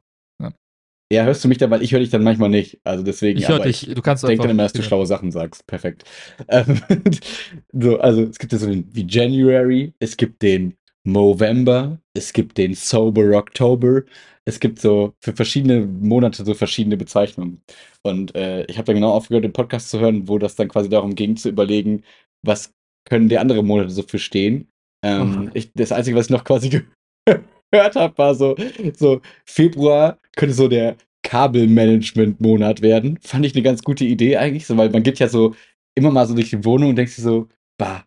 Ja, 1.13 1.25
hörst 1.25 1.43
du 1.43 1.47
mich 1.47 1.59
dann, 1.59 1.69
weil 1.69 1.83
ich 1.83 1.91
höre 1.91 1.99
dich 1.99 2.09
dann 2.09 2.23
manchmal 2.23 2.49
nicht. 2.49 2.79
Also 2.83 3.03
deswegen. 3.03 3.37
Ich 3.37 3.47
höre 3.47 3.59
dich, 3.59 3.87
du 3.93 4.01
kannst 4.01 4.25
einfach. 4.25 4.43
dann 4.45 4.51
immer, 4.51 4.63
dass 4.63 4.73
du 4.73 4.81
schlaue 4.81 5.05
Sachen 5.05 5.31
sagst. 5.31 5.67
Perfekt. 5.67 6.05
Ähm, 6.47 6.81
so, 7.71 7.99
also 7.99 8.23
es 8.23 8.39
gibt 8.39 8.51
ja 8.51 8.57
so 8.57 8.67
den 8.67 8.87
wie 8.95 9.05
January, 9.07 9.93
es 9.99 10.17
gibt 10.17 10.41
den 10.41 10.75
Movember, 11.03 11.99
es 12.15 12.33
gibt 12.33 12.57
den 12.57 12.73
Sober 12.73 13.37
October. 13.37 14.01
Es 14.45 14.59
gibt 14.59 14.79
so 14.79 15.13
für 15.19 15.33
verschiedene 15.33 15.85
Monate 15.85 16.43
so 16.43 16.55
verschiedene 16.55 16.97
Bezeichnungen. 16.97 17.61
Und 18.01 18.35
äh, 18.35 18.65
ich 18.65 18.77
habe 18.77 18.85
dann 18.87 18.95
genau 18.95 19.11
aufgehört, 19.11 19.45
den 19.45 19.53
Podcast 19.53 19.89
zu 19.89 19.99
hören, 19.99 20.27
wo 20.27 20.39
das 20.39 20.55
dann 20.55 20.67
quasi 20.67 20.89
darum 20.89 21.13
ging, 21.13 21.37
zu 21.37 21.47
überlegen, 21.49 22.03
was 22.41 22.73
können 23.07 23.29
die 23.29 23.37
anderen 23.37 23.67
Monate 23.67 23.91
so 23.91 24.01
für 24.01 24.19
stehen. 24.19 24.67
Ähm, 25.03 25.51
ich, 25.53 25.71
das 25.73 25.91
Einzige, 25.91 26.17
was 26.17 26.27
ich 26.27 26.31
noch 26.31 26.43
quasi 26.43 26.69
gehört 27.71 27.95
habe, 27.95 28.17
war 28.17 28.35
so, 28.35 28.55
so 28.95 29.21
Februar 29.45 30.19
könnte 30.35 30.55
so 30.55 30.67
der 30.67 30.95
Kabelmanagement-Monat 31.23 32.81
werden. 32.81 33.19
Fand 33.21 33.45
ich 33.45 33.53
eine 33.55 33.63
ganz 33.63 33.83
gute 33.83 34.05
Idee 34.05 34.37
eigentlich, 34.37 34.65
so, 34.65 34.77
weil 34.77 34.89
man 34.89 35.03
geht 35.03 35.19
ja 35.19 35.27
so 35.27 35.55
immer 35.95 36.11
mal 36.11 36.27
so 36.27 36.33
durch 36.35 36.49
die 36.49 36.65
Wohnung 36.65 36.89
und 36.89 36.95
denkt 36.95 37.11
sich 37.11 37.23
so, 37.23 37.47
bah, 37.77 38.05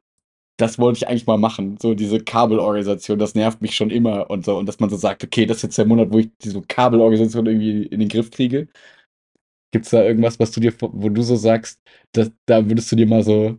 das 0.58 0.78
wollte 0.78 0.98
ich 0.98 1.08
eigentlich 1.08 1.26
mal 1.26 1.38
machen. 1.38 1.76
So 1.80 1.94
diese 1.94 2.20
Kabelorganisation, 2.20 3.18
das 3.18 3.34
nervt 3.34 3.60
mich 3.60 3.76
schon 3.76 3.90
immer 3.90 4.30
und 4.30 4.44
so. 4.44 4.56
Und 4.56 4.66
dass 4.66 4.80
man 4.80 4.90
so 4.90 4.96
sagt, 4.96 5.22
okay, 5.24 5.46
das 5.46 5.58
ist 5.58 5.62
jetzt 5.64 5.78
der 5.78 5.86
Monat, 5.86 6.12
wo 6.12 6.18
ich 6.18 6.30
diese 6.42 6.62
Kabelorganisation 6.62 7.46
irgendwie 7.46 7.82
in 7.84 8.00
den 8.00 8.08
Griff 8.08 8.30
kriege. 8.30 8.68
Gibt 9.72 9.84
es 9.86 9.90
da 9.90 10.02
irgendwas, 10.02 10.38
was 10.40 10.52
du 10.52 10.60
dir, 10.60 10.72
wo 10.80 11.08
du 11.08 11.22
so 11.22 11.36
sagst, 11.36 11.80
dass, 12.12 12.30
da 12.46 12.68
würdest 12.68 12.90
du 12.90 12.96
dir 12.96 13.06
mal 13.06 13.22
so 13.22 13.58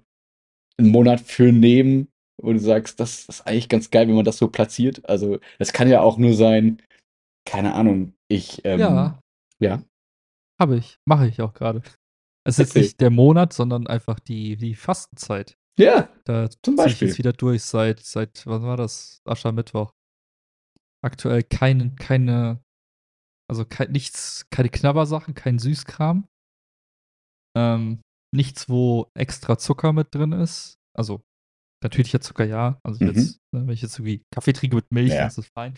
einen 0.78 0.90
Monat 0.90 1.22
für 1.22 1.52
nehmen, 1.52 2.08
wo 2.42 2.54
du 2.54 2.60
sagst, 2.60 3.00
das 3.00 3.26
ist 3.28 3.42
eigentlich 3.48 3.70
ganz 3.70 3.90
geil, 3.90 4.08
wenn 4.08 4.16
man 4.16 4.26
das 4.26 4.38
so 4.38 4.48
platziert. 4.50 5.08
Also, 5.10 5.40
das 5.60 5.74
kann 5.74 5.90
ja 5.90 6.02
auch 6.02 6.18
nur 6.18 6.34
sein, 6.34 6.82
keine 7.46 7.74
Ahnung, 7.74 8.14
ich, 8.28 8.64
ähm, 8.66 8.80
Ja, 8.80 9.20
ja, 9.60 9.84
habe 10.60 10.78
ich. 10.78 10.98
Mache 11.06 11.28
ich 11.28 11.42
auch 11.42 11.54
gerade. 11.54 11.82
Es 12.46 12.60
ist 12.60 12.60
jetzt 12.60 12.76
nicht 12.76 13.02
der 13.02 13.10
Monat, 13.10 13.54
sondern 13.54 13.88
einfach 13.88 14.20
die, 14.20 14.58
die 14.58 14.76
Fastenzeit. 14.76 15.58
ja, 15.80 16.10
Da 16.26 16.50
Zum 16.50 16.78
ziehe 16.78 16.94
ich 16.94 16.94
Beispiel. 16.94 17.08
jetzt 17.10 17.18
wieder 17.18 17.34
durch 17.34 17.64
seit, 17.64 18.00
seit, 18.02 18.46
was 18.48 18.62
war 18.64 18.78
das? 18.78 19.22
Aschermittwoch. 19.26 19.92
Aktuell 21.04 21.44
keine, 21.44 21.94
keine, 21.96 22.64
also 23.50 23.66
kein, 23.66 23.92
nichts, 23.92 24.48
keine 24.50 24.70
Knabbersachen, 24.70 25.34
kein 25.36 25.60
Süßkram. 25.60 26.28
Ähm, 27.56 28.02
nichts, 28.34 28.70
wo 28.70 29.08
extra 29.14 29.58
Zucker 29.58 29.94
mit 29.94 30.14
drin 30.14 30.32
ist. 30.32 30.80
Also 30.96 31.22
natürlicher 31.84 32.22
Zucker 32.22 32.46
ja. 32.46 32.80
Also 32.84 33.04
Mhm. 33.04 33.12
jetzt, 33.12 33.40
ne, 33.54 33.62
wenn 33.68 33.74
ich 33.74 33.82
jetzt 33.82 33.98
irgendwie 34.00 34.24
Kaffee 34.34 34.54
trinke 34.54 34.76
mit 34.76 34.92
Milch, 34.92 35.10
Ja. 35.10 35.20
dann 35.20 35.28
ist 35.28 35.38
das 35.38 35.48
fein. 35.56 35.78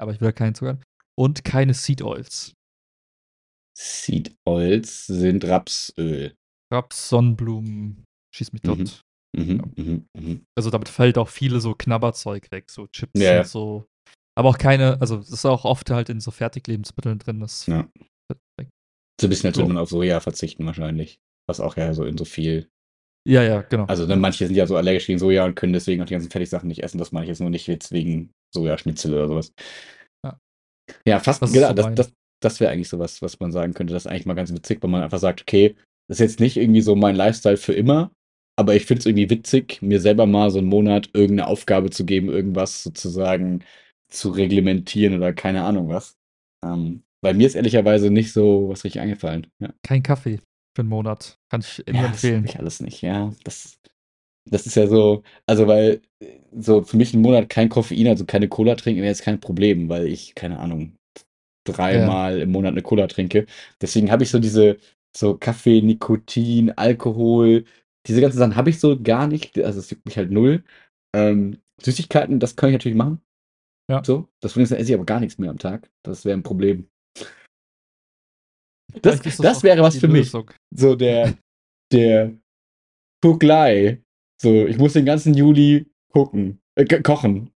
Aber 0.00 0.12
ich 0.12 0.20
will 0.20 0.28
da 0.28 0.32
keinen 0.32 0.54
Zucker. 0.54 0.78
Und 1.18 1.44
keine 1.44 1.72
Seed 1.74 2.02
Oils. 2.02 2.52
Seed 3.78 4.36
Oils 4.46 5.06
sind 5.06 5.44
Rapsöl. 5.44 6.34
Raps, 6.72 7.08
Sonnenblumen, 7.08 8.04
schieß 8.34 8.52
mich 8.52 8.62
Mhm. 8.62 8.66
dort. 8.66 9.00
Mhm, 9.36 9.72
mhm, 9.76 10.06
mhm. 10.18 10.44
Also 10.56 10.70
damit 10.70 10.88
fällt 10.88 11.18
auch 11.18 11.28
viele 11.28 11.60
so 11.60 11.74
Knabberzeug 11.74 12.50
weg, 12.50 12.70
so 12.70 12.86
Chips 12.88 13.20
Ja, 13.20 13.34
ja. 13.34 13.40
und 13.40 13.46
so. 13.48 13.86
Aber 14.34 14.48
auch 14.50 14.58
keine, 14.58 15.00
also 15.00 15.16
das 15.16 15.30
ist 15.30 15.44
auch 15.46 15.64
oft 15.64 15.90
halt 15.90 16.08
in 16.08 16.20
so 16.20 16.30
Fertiglebensmitteln 16.30 17.18
drin. 17.18 17.40
Das 17.40 17.66
Ja. 17.66 17.88
So 19.18 19.26
ein 19.28 19.30
bisschen, 19.30 19.48
als 19.48 19.56
würde 19.56 19.68
man 19.72 19.78
auf 19.82 19.88
Soja 19.88 20.20
verzichten 20.20 20.66
wahrscheinlich. 20.66 21.18
Was 21.48 21.60
auch 21.60 21.76
ja 21.78 21.94
so 21.94 22.04
in 22.04 22.18
so 22.18 22.24
viel. 22.26 22.68
Ja, 23.26 23.42
ja, 23.42 23.62
genau. 23.62 23.84
Also 23.86 24.06
ne, 24.06 24.16
manche 24.16 24.46
sind 24.46 24.54
ja 24.54 24.66
so 24.66 24.76
allergisch 24.76 25.06
gegen 25.06 25.18
Soja 25.18 25.44
und 25.44 25.56
können 25.56 25.72
deswegen 25.72 26.00
auch 26.00 26.06
die 26.06 26.14
ganzen 26.14 26.30
Fertigsachen 26.30 26.68
nicht 26.68 26.84
essen. 26.84 26.98
Das 26.98 27.10
meine 27.10 27.24
ich 27.24 27.28
jetzt 27.28 27.40
nur 27.40 27.50
nicht 27.50 27.66
jetzt 27.66 27.90
wegen 27.90 28.30
Sojaschnitzel 28.54 29.12
oder 29.12 29.26
sowas. 29.26 29.52
Ja. 30.24 30.38
Ja, 31.06 31.18
fast, 31.18 31.42
Das 31.42 31.52
genau, 31.52 31.68
so 31.68 31.74
das, 31.74 31.94
das, 31.94 32.12
das 32.40 32.60
wäre 32.60 32.70
eigentlich 32.70 32.88
sowas, 32.88 33.20
was 33.22 33.40
man 33.40 33.50
sagen 33.50 33.74
könnte. 33.74 33.92
Das 33.92 34.04
ist 34.04 34.10
eigentlich 34.10 34.26
mal 34.26 34.34
ganz 34.34 34.52
witzig, 34.52 34.80
wenn 34.80 34.90
man 34.90 35.02
einfach 35.02 35.18
sagt, 35.18 35.42
okay, 35.42 35.74
das 36.08 36.20
ist 36.20 36.20
jetzt 36.20 36.40
nicht 36.40 36.56
irgendwie 36.56 36.82
so 36.82 36.94
mein 36.94 37.16
Lifestyle 37.16 37.56
für 37.56 37.72
immer, 37.72 38.12
aber 38.56 38.76
ich 38.76 38.86
finde 38.86 39.00
es 39.00 39.06
irgendwie 39.06 39.28
witzig, 39.28 39.82
mir 39.82 40.00
selber 40.00 40.26
mal 40.26 40.50
so 40.50 40.58
einen 40.58 40.68
Monat 40.68 41.10
irgendeine 41.12 41.48
Aufgabe 41.48 41.90
zu 41.90 42.06
geben, 42.06 42.28
irgendwas 42.28 42.84
sozusagen 42.84 43.64
zu 44.08 44.30
reglementieren 44.30 45.16
oder 45.16 45.32
keine 45.32 45.64
Ahnung 45.64 45.88
was. 45.88 46.16
Ähm, 46.64 47.02
weil 47.22 47.34
mir 47.34 47.48
ist 47.48 47.56
ehrlicherweise 47.56 48.10
nicht 48.10 48.32
so 48.32 48.68
was 48.68 48.84
richtig 48.84 49.00
eingefallen. 49.00 49.48
Ja, 49.58 49.70
Kein 49.82 50.04
Kaffee 50.04 50.38
für 50.76 50.82
einen 50.82 50.90
Monat. 50.90 51.38
Kann 51.50 51.62
ich 51.62 51.78
ja 51.78 51.84
das 51.86 52.04
empfehlen. 52.04 52.42
hab 52.44 52.50
ich 52.50 52.58
alles 52.58 52.80
nicht. 52.80 53.00
Ja, 53.00 53.32
das, 53.44 53.80
das 54.48 54.66
ist 54.66 54.76
ja 54.76 54.86
so, 54.86 55.22
also 55.46 55.66
weil 55.66 56.02
so 56.52 56.82
für 56.82 56.98
mich 56.98 57.14
einen 57.14 57.22
Monat 57.22 57.48
kein 57.48 57.70
Koffein, 57.70 58.06
also 58.06 58.26
keine 58.26 58.48
Cola 58.48 58.74
trinken, 58.74 59.00
wäre 59.00 59.10
jetzt 59.10 59.22
kein 59.22 59.40
Problem, 59.40 59.88
weil 59.88 60.06
ich, 60.06 60.34
keine 60.34 60.60
Ahnung, 60.60 60.94
dreimal 61.64 62.40
im 62.40 62.52
Monat 62.52 62.72
eine 62.72 62.82
Cola 62.82 63.06
trinke. 63.06 63.46
Deswegen 63.80 64.10
habe 64.10 64.22
ich 64.22 64.30
so 64.30 64.38
diese, 64.38 64.76
so 65.16 65.36
Kaffee, 65.38 65.80
Nikotin, 65.80 66.70
Alkohol, 66.72 67.64
diese 68.06 68.20
ganzen 68.20 68.38
Sachen 68.38 68.56
habe 68.56 68.70
ich 68.70 68.78
so 68.78 69.00
gar 69.00 69.26
nicht. 69.26 69.58
Also 69.58 69.80
es 69.80 69.90
juckt 69.90 70.04
mich 70.04 70.18
halt 70.18 70.30
null. 70.30 70.62
Ähm, 71.14 71.58
Süßigkeiten, 71.82 72.38
das 72.38 72.54
kann 72.54 72.68
ich 72.68 72.74
natürlich 72.74 72.98
machen. 72.98 73.22
Ja. 73.90 74.04
So, 74.04 74.28
das 74.40 74.56
esse 74.56 74.76
ich 74.76 74.94
aber 74.94 75.06
gar 75.06 75.20
nichts 75.20 75.38
mehr 75.38 75.50
am 75.50 75.58
Tag. 75.58 75.90
Das 76.04 76.26
wäre 76.26 76.36
ein 76.36 76.42
Problem. 76.42 76.88
Das, 79.02 79.20
das 79.20 79.62
wäre 79.62 79.82
was 79.82 79.96
für 79.98 80.08
mich. 80.08 80.26
Lösung. 80.26 80.50
So 80.74 80.94
der, 80.96 81.34
der 81.92 82.32
Kuglai. 83.22 84.02
So, 84.40 84.66
ich 84.66 84.78
muss 84.78 84.92
den 84.92 85.04
ganzen 85.06 85.34
Juli 85.34 85.86
gucken, 86.12 86.58
äh, 86.74 86.84
ko- 86.84 87.02
kochen. 87.02 87.50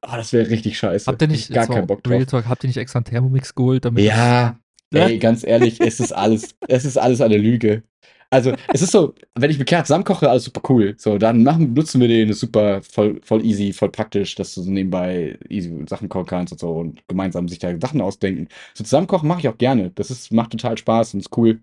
Ah, 0.00 0.16
das 0.16 0.32
wäre 0.32 0.48
richtig 0.48 0.78
scheiße. 0.78 1.06
Habt 1.06 1.22
ihr 1.22 1.28
nicht, 1.28 1.48
ich 1.50 1.54
gar 1.54 1.66
keinen 1.66 1.86
Bock 1.86 2.02
drauf. 2.02 2.12
Real 2.12 2.26
Talk, 2.26 2.46
habt 2.48 2.64
ihr 2.64 2.68
nicht 2.68 2.76
extra 2.76 2.98
einen 2.98 3.04
Thermomix 3.04 3.54
geholt, 3.54 3.84
damit 3.84 4.04
Ja, 4.04 4.58
Ja. 4.92 5.06
ey, 5.08 5.18
ganz 5.18 5.44
ehrlich, 5.44 5.80
es 5.80 6.00
ist 6.00 6.12
alles, 6.12 6.54
es 6.68 6.84
ist 6.84 6.96
alles 6.96 7.20
eine 7.20 7.36
Lüge. 7.36 7.82
Also, 8.30 8.52
es 8.74 8.82
ist 8.82 8.92
so, 8.92 9.14
wenn 9.36 9.50
ich 9.50 9.58
mit 9.58 9.68
Kerl 9.68 9.84
zusammen 9.86 10.04
koche, 10.04 10.28
alles 10.28 10.44
super 10.44 10.60
cool. 10.68 10.94
So, 10.98 11.16
dann 11.16 11.42
machen, 11.44 11.72
nutzen 11.72 11.98
wir 12.00 12.08
den, 12.08 12.28
ist 12.28 12.40
super, 12.40 12.82
voll, 12.82 13.20
voll 13.22 13.42
easy, 13.44 13.72
voll 13.72 13.90
praktisch, 13.90 14.34
dass 14.34 14.54
du 14.54 14.60
so 14.62 14.70
nebenbei 14.70 15.38
easy 15.48 15.84
Sachen 15.88 16.10
kochen 16.10 16.26
kannst 16.26 16.52
und 16.52 16.58
so 16.60 16.72
und 16.72 17.06
gemeinsam 17.08 17.48
sich 17.48 17.58
da 17.58 17.74
Sachen 17.80 18.02
ausdenken. 18.02 18.48
So 18.74 18.84
zusammen 18.84 19.06
kochen 19.06 19.28
mache 19.28 19.40
ich 19.40 19.48
auch 19.48 19.56
gerne. 19.56 19.92
Das 19.92 20.10
ist, 20.10 20.30
macht 20.30 20.50
total 20.52 20.76
Spaß 20.76 21.14
und 21.14 21.20
ist 21.20 21.36
cool. 21.38 21.62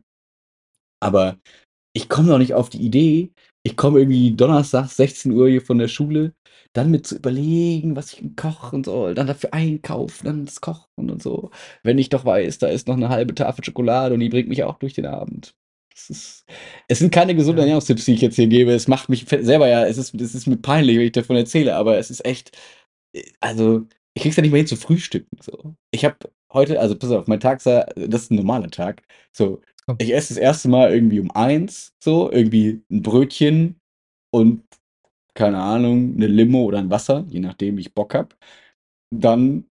Aber 0.99 1.38
ich 1.93 2.09
komme 2.09 2.30
noch 2.30 2.39
nicht 2.39 2.53
auf 2.55 2.70
die 2.70 2.82
Idee. 2.82 3.32
Ich 3.63 3.78
komme 3.78 3.99
irgendwie 3.99 4.36
Donnerstag, 4.36 4.88
16 4.89 5.32
Uhr 5.34 5.49
hier 5.49 5.61
von 5.61 5.80
der 5.80 5.88
Schule, 5.88 6.34
dann 6.74 6.91
mit 6.91 7.07
zu 7.07 7.18
überlegen, 7.18 7.95
was 7.95 8.13
ich 8.13 8.36
kochen 8.36 8.84
soll, 8.84 9.16
dann 9.16 9.28
dafür 9.28 9.53
einkaufen, 9.53 10.26
dann 10.26 10.45
das 10.45 10.61
Kochen 10.61 11.09
und 11.11 11.24
so. 11.24 11.51
Wenn 11.84 11.97
ich 11.99 12.09
doch 12.09 12.26
weiß, 12.26 12.59
da 12.59 12.68
ist 12.68 12.88
noch 12.88 12.95
eine 12.97 13.09
halbe 13.09 13.36
Tafel 13.36 13.63
Schokolade 13.66 14.13
und 14.16 14.22
die 14.22 14.30
bringt 14.30 14.49
mich 14.49 14.63
auch 14.63 14.80
durch 14.80 14.93
den 14.93 15.07
Abend. 15.07 15.55
Es, 15.96 16.10
ist, 16.10 16.46
es 16.88 17.00
sind 17.00 17.12
keine 17.14 17.36
gesunden 17.36 17.60
Ja. 17.60 17.64
Ernährungstipps, 17.64 18.06
die 18.06 18.14
ich 18.14 18.22
jetzt 18.22 18.36
hier 18.36 18.48
gebe. 18.48 18.72
Es 18.74 18.88
macht 18.88 19.10
mich 19.10 19.26
selber 19.30 19.68
ja, 19.68 19.86
es 19.86 19.98
ist, 19.98 20.14
es 20.16 20.36
ist 20.36 20.48
mir 20.48 20.58
peinlich, 20.58 20.98
wenn 20.98 21.06
ich 21.06 21.12
davon 21.14 21.36
erzähle, 21.38 21.76
aber 21.76 21.98
es 21.98 22.10
ist 22.12 22.26
echt, 22.26 22.52
also, 23.41 23.88
ich 24.14 24.24
krieg's 24.24 24.36
ja 24.38 24.41
nicht 24.41 24.52
mehr 24.52 24.60
hin 24.60 24.68
zu 24.68 24.76
frühstücken. 24.78 25.38
So. 25.41 25.76
Ich 25.91 26.06
habe 26.06 26.18
heute, 26.54 26.80
also 26.80 26.98
pass 26.98 27.12
auf, 27.12 27.28
mein 27.28 27.39
Tag 27.39 27.62
sah, 27.62 27.84
das 27.96 28.24
ist 28.24 28.32
ein 28.32 28.36
normaler 28.38 28.70
Tag. 28.72 29.04
So, 29.32 29.62
ich 30.00 30.14
esse 30.14 30.34
das 30.34 30.38
erste 30.41 30.70
Mal 30.70 30.93
irgendwie 30.93 31.20
um 31.20 31.32
eins, 31.32 31.93
so, 32.04 32.32
irgendwie 32.32 32.84
ein 32.91 33.02
Brötchen 33.04 33.80
und, 34.32 34.64
keine 35.36 35.60
Ahnung, 35.62 36.16
eine 36.16 36.28
Limo 36.28 36.64
oder 36.66 36.80
ein 36.80 36.89
Wasser, 36.91 37.26
je 37.30 37.39
nachdem, 37.39 37.78
wie 37.78 37.82
ich 37.82 37.93
Bock 37.93 38.14
hab. 38.16 38.38
Dann 39.12 39.66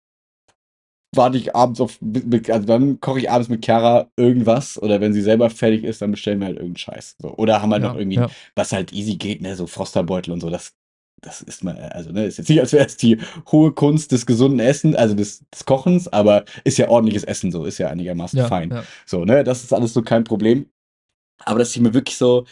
warte 1.15 1.37
ich 1.37 1.55
abends 1.55 1.81
auf, 1.81 1.99
also 2.01 2.65
dann 2.65 2.99
koche 2.99 3.19
ich 3.19 3.29
abends 3.29 3.49
mit 3.49 3.65
Chiara 3.65 4.09
irgendwas 4.17 4.81
oder 4.81 5.01
wenn 5.01 5.13
sie 5.13 5.21
selber 5.21 5.49
fertig 5.49 5.83
ist, 5.83 6.01
dann 6.01 6.11
bestellen 6.11 6.39
wir 6.39 6.47
halt 6.47 6.57
irgendeinen 6.57 6.77
Scheiß. 6.77 7.15
So. 7.21 7.35
Oder 7.35 7.61
haben 7.61 7.71
halt 7.71 7.83
ja, 7.83 7.89
noch 7.89 7.97
irgendwie, 7.97 8.17
ja. 8.17 8.29
was 8.55 8.71
halt 8.71 8.93
easy 8.93 9.15
geht, 9.15 9.41
ne, 9.41 9.55
so 9.55 9.67
Frosterbeutel 9.67 10.33
und 10.33 10.41
so, 10.41 10.49
das, 10.49 10.73
das 11.21 11.41
ist 11.41 11.63
mal, 11.63 11.77
also, 11.77 12.11
ne, 12.11 12.25
ist 12.25 12.37
jetzt 12.37 12.49
nicht, 12.49 12.59
als 12.59 12.73
wäre 12.73 12.85
es 12.85 12.97
die 12.97 13.17
hohe 13.51 13.71
Kunst 13.71 14.11
des 14.11 14.25
gesunden 14.25 14.59
Essen, 14.59 14.95
also 14.95 15.15
des, 15.15 15.43
des 15.49 15.65
Kochens, 15.65 16.07
aber 16.07 16.45
ist 16.63 16.77
ja 16.77 16.89
ordentliches 16.89 17.23
Essen, 17.23 17.51
so, 17.51 17.65
ist 17.65 17.77
ja 17.77 17.89
einigermaßen 17.89 18.39
ja, 18.39 18.47
fein. 18.47 18.83
So, 19.05 19.25
ne, 19.25 19.43
das 19.43 19.63
ist 19.63 19.73
alles 19.73 19.93
so 19.93 20.01
kein 20.01 20.23
Problem. 20.23 20.67
Aber 21.45 21.59
dass 21.59 21.75
ich 21.75 21.81
mir 21.81 21.93
wirklich 21.93 22.17
so, 22.17 22.45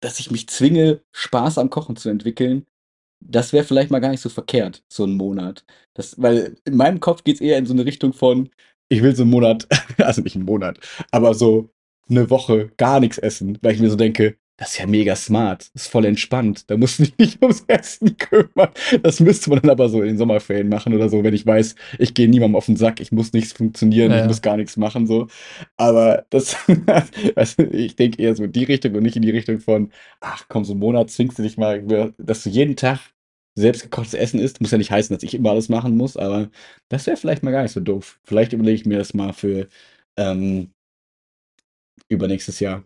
dass 0.00 0.20
ich 0.20 0.30
mich 0.30 0.48
zwinge, 0.48 1.00
Spaß 1.12 1.58
am 1.58 1.70
Kochen 1.70 1.96
zu 1.96 2.08
entwickeln, 2.08 2.66
das 3.24 3.52
wäre 3.52 3.64
vielleicht 3.64 3.90
mal 3.90 4.00
gar 4.00 4.10
nicht 4.10 4.20
so 4.20 4.28
verkehrt, 4.28 4.84
so 4.88 5.04
einen 5.04 5.16
Monat. 5.16 5.64
Das, 5.94 6.20
weil 6.20 6.56
in 6.64 6.76
meinem 6.76 7.00
Kopf 7.00 7.24
geht 7.24 7.36
es 7.36 7.40
eher 7.40 7.58
in 7.58 7.66
so 7.66 7.72
eine 7.72 7.84
Richtung 7.86 8.12
von, 8.12 8.50
ich 8.88 9.02
will 9.02 9.16
so 9.16 9.22
einen 9.22 9.30
Monat, 9.30 9.66
also 9.98 10.22
nicht 10.22 10.36
einen 10.36 10.44
Monat, 10.44 10.78
aber 11.10 11.34
so 11.34 11.70
eine 12.08 12.30
Woche 12.30 12.70
gar 12.76 13.00
nichts 13.00 13.18
essen, 13.18 13.58
weil 13.62 13.74
ich 13.74 13.80
mir 13.80 13.90
so 13.90 13.96
denke, 13.96 14.36
das 14.56 14.70
ist 14.72 14.78
ja 14.78 14.86
mega 14.86 15.16
smart, 15.16 15.70
das 15.74 15.84
ist 15.84 15.90
voll 15.90 16.04
entspannt, 16.04 16.70
da 16.70 16.76
musst 16.76 16.98
du 16.98 17.04
dich 17.04 17.18
nicht 17.18 17.42
ums 17.42 17.64
Essen 17.66 18.16
kümmern. 18.16 18.70
Das 19.02 19.18
müsste 19.18 19.50
man 19.50 19.60
dann 19.60 19.70
aber 19.70 19.88
so 19.88 20.00
in 20.00 20.08
den 20.08 20.18
Sommerferien 20.18 20.68
machen 20.68 20.94
oder 20.94 21.08
so, 21.08 21.24
wenn 21.24 21.34
ich 21.34 21.44
weiß, 21.44 21.74
ich 21.98 22.14
gehe 22.14 22.28
niemandem 22.28 22.56
auf 22.56 22.66
den 22.66 22.76
Sack, 22.76 23.00
ich 23.00 23.10
muss 23.10 23.32
nichts 23.32 23.52
funktionieren, 23.52 24.12
Ja, 24.12 24.20
ich 24.20 24.26
muss 24.26 24.42
gar 24.42 24.56
nichts 24.56 24.76
machen, 24.76 25.06
so. 25.06 25.26
Aber 25.76 26.24
das, 26.30 26.56
also 27.36 27.62
ich 27.64 27.96
denke 27.96 28.22
eher 28.22 28.36
so 28.36 28.44
in 28.44 28.52
die 28.52 28.64
Richtung 28.64 28.94
und 28.94 29.02
nicht 29.02 29.16
in 29.16 29.22
die 29.22 29.30
Richtung 29.30 29.58
von, 29.58 29.90
ach 30.20 30.44
komm, 30.48 30.64
so 30.64 30.72
einen 30.72 30.80
Monat 30.80 31.10
zwingst 31.10 31.38
du 31.38 31.42
dich 31.42 31.56
mal, 31.58 32.14
dass 32.18 32.44
du 32.44 32.50
jeden 32.50 32.76
Tag 32.76 33.00
selbstgekochtes 33.56 34.14
Essen 34.14 34.40
isst. 34.40 34.60
Muss 34.60 34.70
ja 34.70 34.78
nicht 34.78 34.90
heißen, 34.90 35.14
dass 35.14 35.22
ich 35.22 35.34
immer 35.34 35.50
alles 35.50 35.68
machen 35.68 35.96
muss, 35.96 36.16
aber 36.16 36.50
das 36.90 37.06
wäre 37.06 37.16
vielleicht 37.16 37.42
mal 37.42 37.52
gar 37.52 37.62
nicht 37.62 37.72
so 37.72 37.80
doof. 37.80 38.20
Vielleicht 38.24 38.52
überlege 38.52 38.76
ich 38.76 38.86
mir 38.86 38.98
das 38.98 39.14
mal 39.14 39.32
für 39.32 39.68
ähm, 40.18 40.72
übernächstes 42.08 42.60
Jahr. 42.60 42.84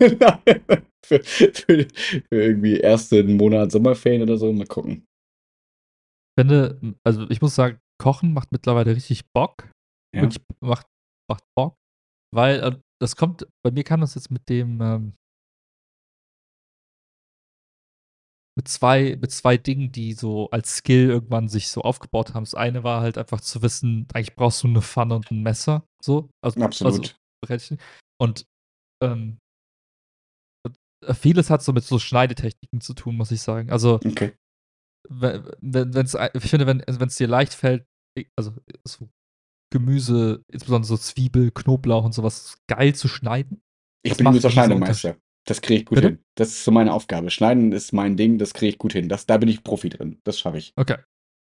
für, 0.00 1.22
für, 1.22 1.54
für 1.64 1.88
irgendwie 2.30 2.80
ersten 2.80 3.36
Monat 3.36 3.72
Sommerferien 3.72 4.22
oder 4.22 4.36
so. 4.36 4.52
Mal 4.52 4.66
gucken. 4.66 5.06
Ich 6.36 6.42
finde, 6.42 6.96
also 7.04 7.28
ich 7.30 7.40
muss 7.40 7.54
sagen, 7.54 7.78
Kochen 7.98 8.32
macht 8.32 8.52
mittlerweile 8.52 8.94
richtig 8.94 9.24
Bock. 9.32 9.70
Ja. 10.14 10.22
Wirklich 10.22 10.42
macht, 10.60 10.86
macht 11.30 11.44
Bock. 11.56 11.76
Weil 12.34 12.60
äh, 12.60 12.76
das 13.00 13.16
kommt, 13.16 13.46
bei 13.64 13.70
mir 13.70 13.84
kam 13.84 14.00
das 14.00 14.14
jetzt 14.14 14.30
mit 14.30 14.48
dem, 14.48 14.80
ähm, 14.80 15.12
mit 18.56 18.68
zwei, 18.68 19.16
mit 19.20 19.30
zwei 19.30 19.58
Dingen, 19.58 19.92
die 19.92 20.14
so 20.14 20.50
als 20.50 20.76
Skill 20.76 21.10
irgendwann 21.10 21.48
sich 21.48 21.68
so 21.68 21.82
aufgebaut 21.82 22.34
haben. 22.34 22.44
Das 22.44 22.54
eine 22.54 22.84
war 22.84 23.02
halt 23.02 23.18
einfach 23.18 23.40
zu 23.40 23.62
wissen, 23.62 24.06
eigentlich 24.14 24.34
brauchst 24.34 24.62
du 24.62 24.68
eine 24.68 24.82
Pfanne 24.82 25.14
und 25.14 25.30
ein 25.30 25.42
Messer. 25.42 25.86
So. 26.02 26.30
Also, 26.42 26.60
Absolut. 26.60 27.16
Also, 27.46 27.76
und 28.18 28.46
ähm, 29.02 29.38
vieles 31.12 31.50
hat 31.50 31.62
so 31.62 31.72
mit 31.72 31.84
so 31.84 31.98
Schneidetechniken 31.98 32.80
zu 32.80 32.94
tun, 32.94 33.16
muss 33.16 33.30
ich 33.30 33.42
sagen. 33.42 33.70
Also, 33.70 33.96
okay. 33.96 34.32
wenn, 35.08 35.46
wenn, 35.60 35.94
wenn's, 35.94 36.16
ich 36.32 36.50
finde, 36.50 36.66
wenn 36.66 37.08
es 37.08 37.16
dir 37.16 37.28
leicht 37.28 37.52
fällt, 37.52 37.86
also 38.36 38.54
so 38.84 39.10
Gemüse, 39.70 40.42
insbesondere 40.50 40.88
so 40.88 40.96
Zwiebel, 40.96 41.50
Knoblauch 41.50 42.04
und 42.04 42.14
sowas, 42.14 42.56
geil 42.68 42.94
zu 42.94 43.08
schneiden. 43.08 43.60
Ich 44.02 44.16
bin 44.16 44.24
Gemüse 44.24 44.50
Schneidemeister. 44.50 45.16
Das 45.46 45.62
kriege 45.62 45.80
ich 45.80 45.86
gut 45.86 45.96
Bitte? 45.96 46.08
hin. 46.08 46.18
Das 46.34 46.48
ist 46.48 46.64
so 46.64 46.70
meine 46.70 46.92
Aufgabe. 46.92 47.30
Schneiden 47.30 47.72
ist 47.72 47.92
mein 47.92 48.16
Ding, 48.16 48.36
das 48.38 48.52
kriege 48.52 48.70
ich 48.70 48.78
gut 48.78 48.92
hin. 48.92 49.08
Das, 49.08 49.26
da 49.26 49.36
bin 49.38 49.48
ich 49.48 49.62
Profi 49.64 49.88
drin. 49.88 50.18
Das 50.24 50.38
schaffe 50.38 50.58
ich. 50.58 50.72
Okay. 50.76 50.96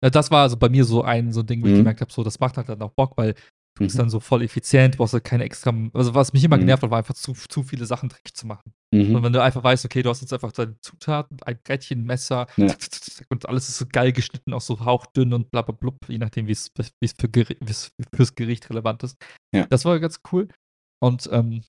Ja, 0.03 0.11
das 0.11 0.31
war 0.31 0.43
also 0.43 0.57
bei 0.57 0.69
mir 0.69 0.85
so 0.85 1.03
ein 1.03 1.33
so 1.33 1.41
ein 1.41 1.47
Ding, 1.47 1.63
wo 1.63 1.67
ich 1.67 1.73
Mhm. 1.73 1.79
gemerkt 1.79 2.01
habe, 2.01 2.13
so 2.13 2.23
das 2.23 2.39
macht 2.41 2.57
halt 2.57 2.69
dann 2.69 2.83
auch 2.83 2.91
Bock, 2.93 3.17
weil 3.17 3.35
du 3.77 3.85
bist 3.85 3.95
Mhm. 3.97 4.01
dann 4.01 4.11
so 4.11 4.21
voll 4.21 4.43
effizient, 4.43 4.95
du 4.95 4.99
brauchst 4.99 5.15
halt 5.15 5.25
keine 5.25 5.45
extra. 5.45 5.73
Also 5.95 6.15
was 6.15 6.33
mich 6.33 6.45
immer 6.45 6.57
Mhm. 6.57 6.61
genervt 6.63 6.83
hat, 6.83 6.91
war 6.91 6.99
einfach 6.99 7.15
zu, 7.15 7.33
zu 7.33 7.63
viele 7.63 7.87
Sachen 7.87 8.09
dreckig 8.09 8.35
zu 8.35 8.47
machen. 8.47 8.73
Mhm. 8.93 9.15
Und 9.15 9.23
wenn 9.23 9.33
du 9.33 9.43
einfach 9.43 9.63
weißt, 9.65 9.85
okay, 9.85 10.03
du 10.03 10.11
hast 10.11 10.21
jetzt 10.21 10.33
einfach 10.33 10.53
deine 10.53 10.79
Zutaten, 10.81 11.39
ein 11.45 11.59
Brettchen, 11.65 12.05
Messer 12.05 12.47
Ja. 12.57 12.67
zack, 12.69 12.81
zack, 12.83 12.93
zack, 12.93 13.15
zack, 13.15 13.27
und 13.31 13.49
alles 13.49 13.69
ist 13.69 13.79
so 13.79 13.87
geil 13.91 14.13
geschnitten, 14.13 14.53
auch 14.53 14.61
so 14.61 14.85
hauchdünn 14.85 15.33
und 15.33 15.51
bla 15.51 15.63
bla 15.63 15.75
blub, 15.75 15.97
je 16.09 16.19
nachdem, 16.19 16.47
wie 16.49 16.53
es 16.53 16.71
für 16.77 16.85
fürs 18.15 18.35
Gericht 18.35 18.69
relevant 18.71 19.03
ist. 19.05 19.17
Ja. 19.55 19.67
Das 19.67 19.85
war 19.85 19.99
ganz 20.01 20.21
cool. 20.33 20.49
Und 21.03 21.29
ähm, 21.33 21.63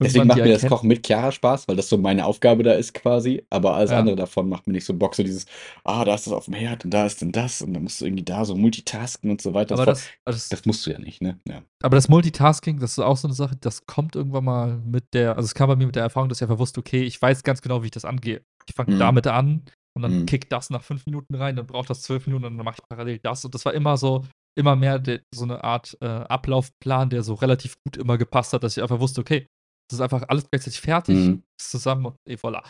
Deswegen 0.00 0.26
macht 0.28 0.38
mir 0.38 0.52
das 0.52 0.66
Kochen 0.66 0.86
mit 0.88 1.04
Chiara 1.06 1.32
Spaß, 1.32 1.66
weil 1.66 1.74
das 1.76 1.88
so 1.88 1.98
meine 1.98 2.24
Aufgabe 2.24 2.62
da 2.62 2.72
ist 2.72 2.94
quasi. 2.94 3.44
Aber 3.50 3.74
alles 3.74 3.90
Ja. 3.90 3.98
andere 3.98 4.14
davon 4.16 4.48
macht 4.48 4.66
mir 4.66 4.72
nicht 4.74 4.84
so 4.84 4.94
Bock. 4.94 5.14
So 5.16 5.22
dieses, 5.24 5.46
ah, 5.84 6.04
da 6.04 6.14
ist 6.14 6.26
das 6.26 6.32
auf 6.34 6.44
dem 6.44 6.54
Herd 6.54 6.84
und 6.84 6.92
da 6.92 7.04
ist 7.04 7.20
denn 7.20 7.32
das 7.32 7.62
und 7.62 7.74
dann 7.74 7.82
musst 7.82 8.00
du 8.00 8.04
irgendwie 8.06 8.24
da 8.24 8.44
so 8.44 8.54
multitasken 8.54 9.30
und 9.30 9.40
so 9.42 9.54
weiter. 9.54 9.74
Aber 9.74 9.86
das, 9.86 10.08
das, 10.24 10.48
das 10.48 10.64
musst 10.66 10.86
du 10.86 10.90
ja 10.92 10.98
nicht, 10.98 11.20
ne? 11.20 11.38
Ja. 11.48 11.62
aber 11.82 11.96
das 11.96 12.08
Multitasking, 12.08 12.78
das 12.78 12.92
ist 12.92 12.98
auch 13.00 13.16
so 13.16 13.26
eine 13.28 13.34
Sache, 13.34 13.56
das 13.60 13.86
kommt 13.86 14.14
irgendwann 14.14 14.44
mal 14.44 14.76
mit 14.84 15.04
der, 15.14 15.36
also 15.36 15.46
es 15.46 15.54
kam 15.54 15.68
bei 15.68 15.76
mir 15.76 15.86
mit 15.86 15.96
der 15.96 16.04
Erfahrung, 16.04 16.28
dass 16.28 16.38
ich 16.38 16.42
einfach 16.42 16.58
wusste, 16.60 16.78
okay, 16.80 17.02
ich 17.02 17.20
weiß 17.20 17.42
ganz 17.42 17.60
genau, 17.62 17.82
wie 17.82 17.86
ich 17.86 17.92
das 17.92 18.04
angehe. 18.04 18.42
Ich 18.68 18.74
fange 18.76 18.94
Mhm. 18.94 18.98
damit 19.00 19.26
an 19.26 19.62
und 19.96 20.02
dann 20.02 20.20
Mhm. 20.20 20.26
kickt 20.26 20.52
das 20.52 20.70
nach 20.70 20.82
fünf 20.84 21.06
Minuten 21.06 21.34
rein, 21.34 21.56
dann 21.56 21.66
braucht 21.66 21.90
das 21.90 22.02
zwölf 22.02 22.26
Minuten 22.28 22.44
und 22.44 22.56
dann 22.56 22.64
mache 22.64 22.76
ich 22.80 22.88
parallel 22.88 23.18
das. 23.22 23.44
Und 23.44 23.52
das 23.54 23.64
war 23.64 23.74
immer 23.74 23.96
so, 23.96 24.24
immer 24.56 24.76
mehr 24.76 24.98
de, 25.00 25.20
so 25.34 25.42
eine 25.44 25.64
Art 25.64 25.96
äh, 26.00 26.06
Ablaufplan, 26.06 27.10
der 27.10 27.22
so 27.22 27.34
relativ 27.34 27.74
gut 27.84 27.96
immer 27.96 28.16
gepasst 28.18 28.52
hat, 28.52 28.62
dass 28.62 28.76
ich 28.76 28.82
einfach 28.82 29.00
wusste, 29.00 29.20
okay, 29.20 29.46
das 29.90 29.98
ist 29.98 30.00
einfach 30.00 30.24
alles 30.28 30.48
gleichzeitig 30.50 30.80
fertig, 30.80 31.16
Mhm. 31.16 31.42
ist 31.60 31.70
zusammen 31.70 32.06
und 32.06 32.16
et 32.28 32.40
voilà. 32.40 32.62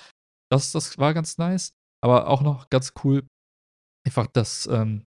Das, 0.51 0.73
das 0.73 0.97
war 0.99 1.12
ganz 1.14 1.37
nice, 1.39 1.73
aber 2.03 2.29
auch 2.29 2.43
noch 2.43 2.71
ganz 2.71 2.93
cool, 3.05 3.27
einfach 4.07 4.27
das, 4.33 4.66
ähm, 4.71 5.05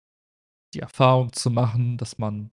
die 0.74 0.80
Erfahrung 0.80 1.32
zu 1.32 1.50
machen, 1.50 1.96
dass 1.96 2.18
man 2.18 2.50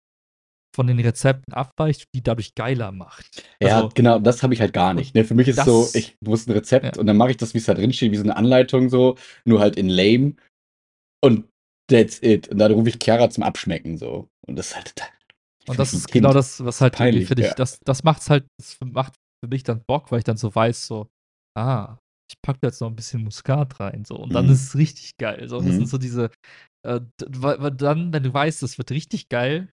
von 0.75 0.87
den 0.87 0.99
Rezepten 1.01 1.53
abweicht, 1.53 2.07
die 2.15 2.23
dadurch 2.23 2.55
geiler 2.55 2.93
macht. 2.93 3.43
Ja, 3.63 3.77
Also, 3.77 3.91
genau, 3.95 4.19
das 4.19 4.43
habe 4.43 4.55
ich 4.55 4.61
halt 4.61 4.73
gar 4.73 4.95
nicht. 4.95 5.15
Ne? 5.15 5.25
Für 5.25 5.35
mich 5.35 5.47
ist 5.49 5.59
Das- 5.59 5.67
so, 5.67 5.89
ich 5.93 6.17
muss 6.21 6.47
ein 6.47 6.53
Rezept 6.53 6.97
Ja. 6.97 7.01
und 7.01 7.07
dann 7.07 7.17
mache 7.19 7.31
ich 7.33 7.37
das, 7.37 7.53
wie 7.53 7.59
es 7.59 7.67
da 7.67 7.75
drin 7.75 7.93
steht, 7.93 8.11
wie 8.11 8.17
so 8.17 8.23
eine 8.23 8.37
Anleitung 8.37 8.89
so, 8.89 9.17
nur 9.45 9.61
halt 9.61 9.77
in 9.77 9.89
lame 9.91 10.35
und 11.23 11.47
that's 11.91 12.23
it. 12.23 12.49
Und 12.49 12.59
dann 12.59 12.73
rufe 12.73 12.89
ich 12.89 12.99
Chiara 13.03 13.29
zum 13.31 13.45
Abschmecken 13.45 13.99
so. 13.99 14.29
Und 14.47 14.57
das 14.57 14.69
ist 14.69 14.77
halt 14.77 14.87
total. 14.97 15.11
Und 15.69 15.79
das 15.79 15.93
ist 15.95 16.11
genau 16.11 16.33
das, 16.33 16.65
was 16.65 16.81
halt 16.81 16.95
Peinlich, 16.95 17.29
finde 17.29 17.43
ich, 17.43 17.49
ja. 17.51 17.55
das, 17.55 17.79
das 17.85 18.03
macht's 18.03 18.29
halt, 18.31 18.47
das 18.59 18.79
macht 18.85 19.15
für 19.43 19.49
mich 19.49 19.63
dann 19.65 19.83
Bock, 19.87 20.11
weil 20.13 20.19
ich 20.19 20.25
dann 20.25 20.37
so 20.37 20.55
weiß, 20.55 20.87
so, 20.87 21.09
ah, 21.59 21.99
ich 22.31 22.41
packe 22.43 22.61
da 22.63 22.69
jetzt 22.69 22.81
noch 22.81 22.89
ein 22.89 22.97
bisschen 22.97 23.23
Muskat 23.25 23.79
rein, 23.81 24.05
so, 24.05 24.17
und 24.17 24.35
dann 24.35 24.47
Mhm. 24.47 24.53
ist 24.53 24.63
es 24.69 24.77
richtig 24.77 25.17
geil. 25.19 25.49
So, 25.49 25.59
und 25.59 25.67
das 25.67 25.75
Mhm. 25.75 25.79
sind 25.79 25.89
so 25.89 25.99
diese, 25.99 26.31
äh, 26.87 27.01
weil, 27.29 27.71
dann, 27.73 28.13
wenn 28.13 28.23
du 28.23 28.33
weißt, 28.33 28.63
es 28.63 28.79
wird 28.79 28.91
richtig 28.91 29.29
geil, 29.29 29.71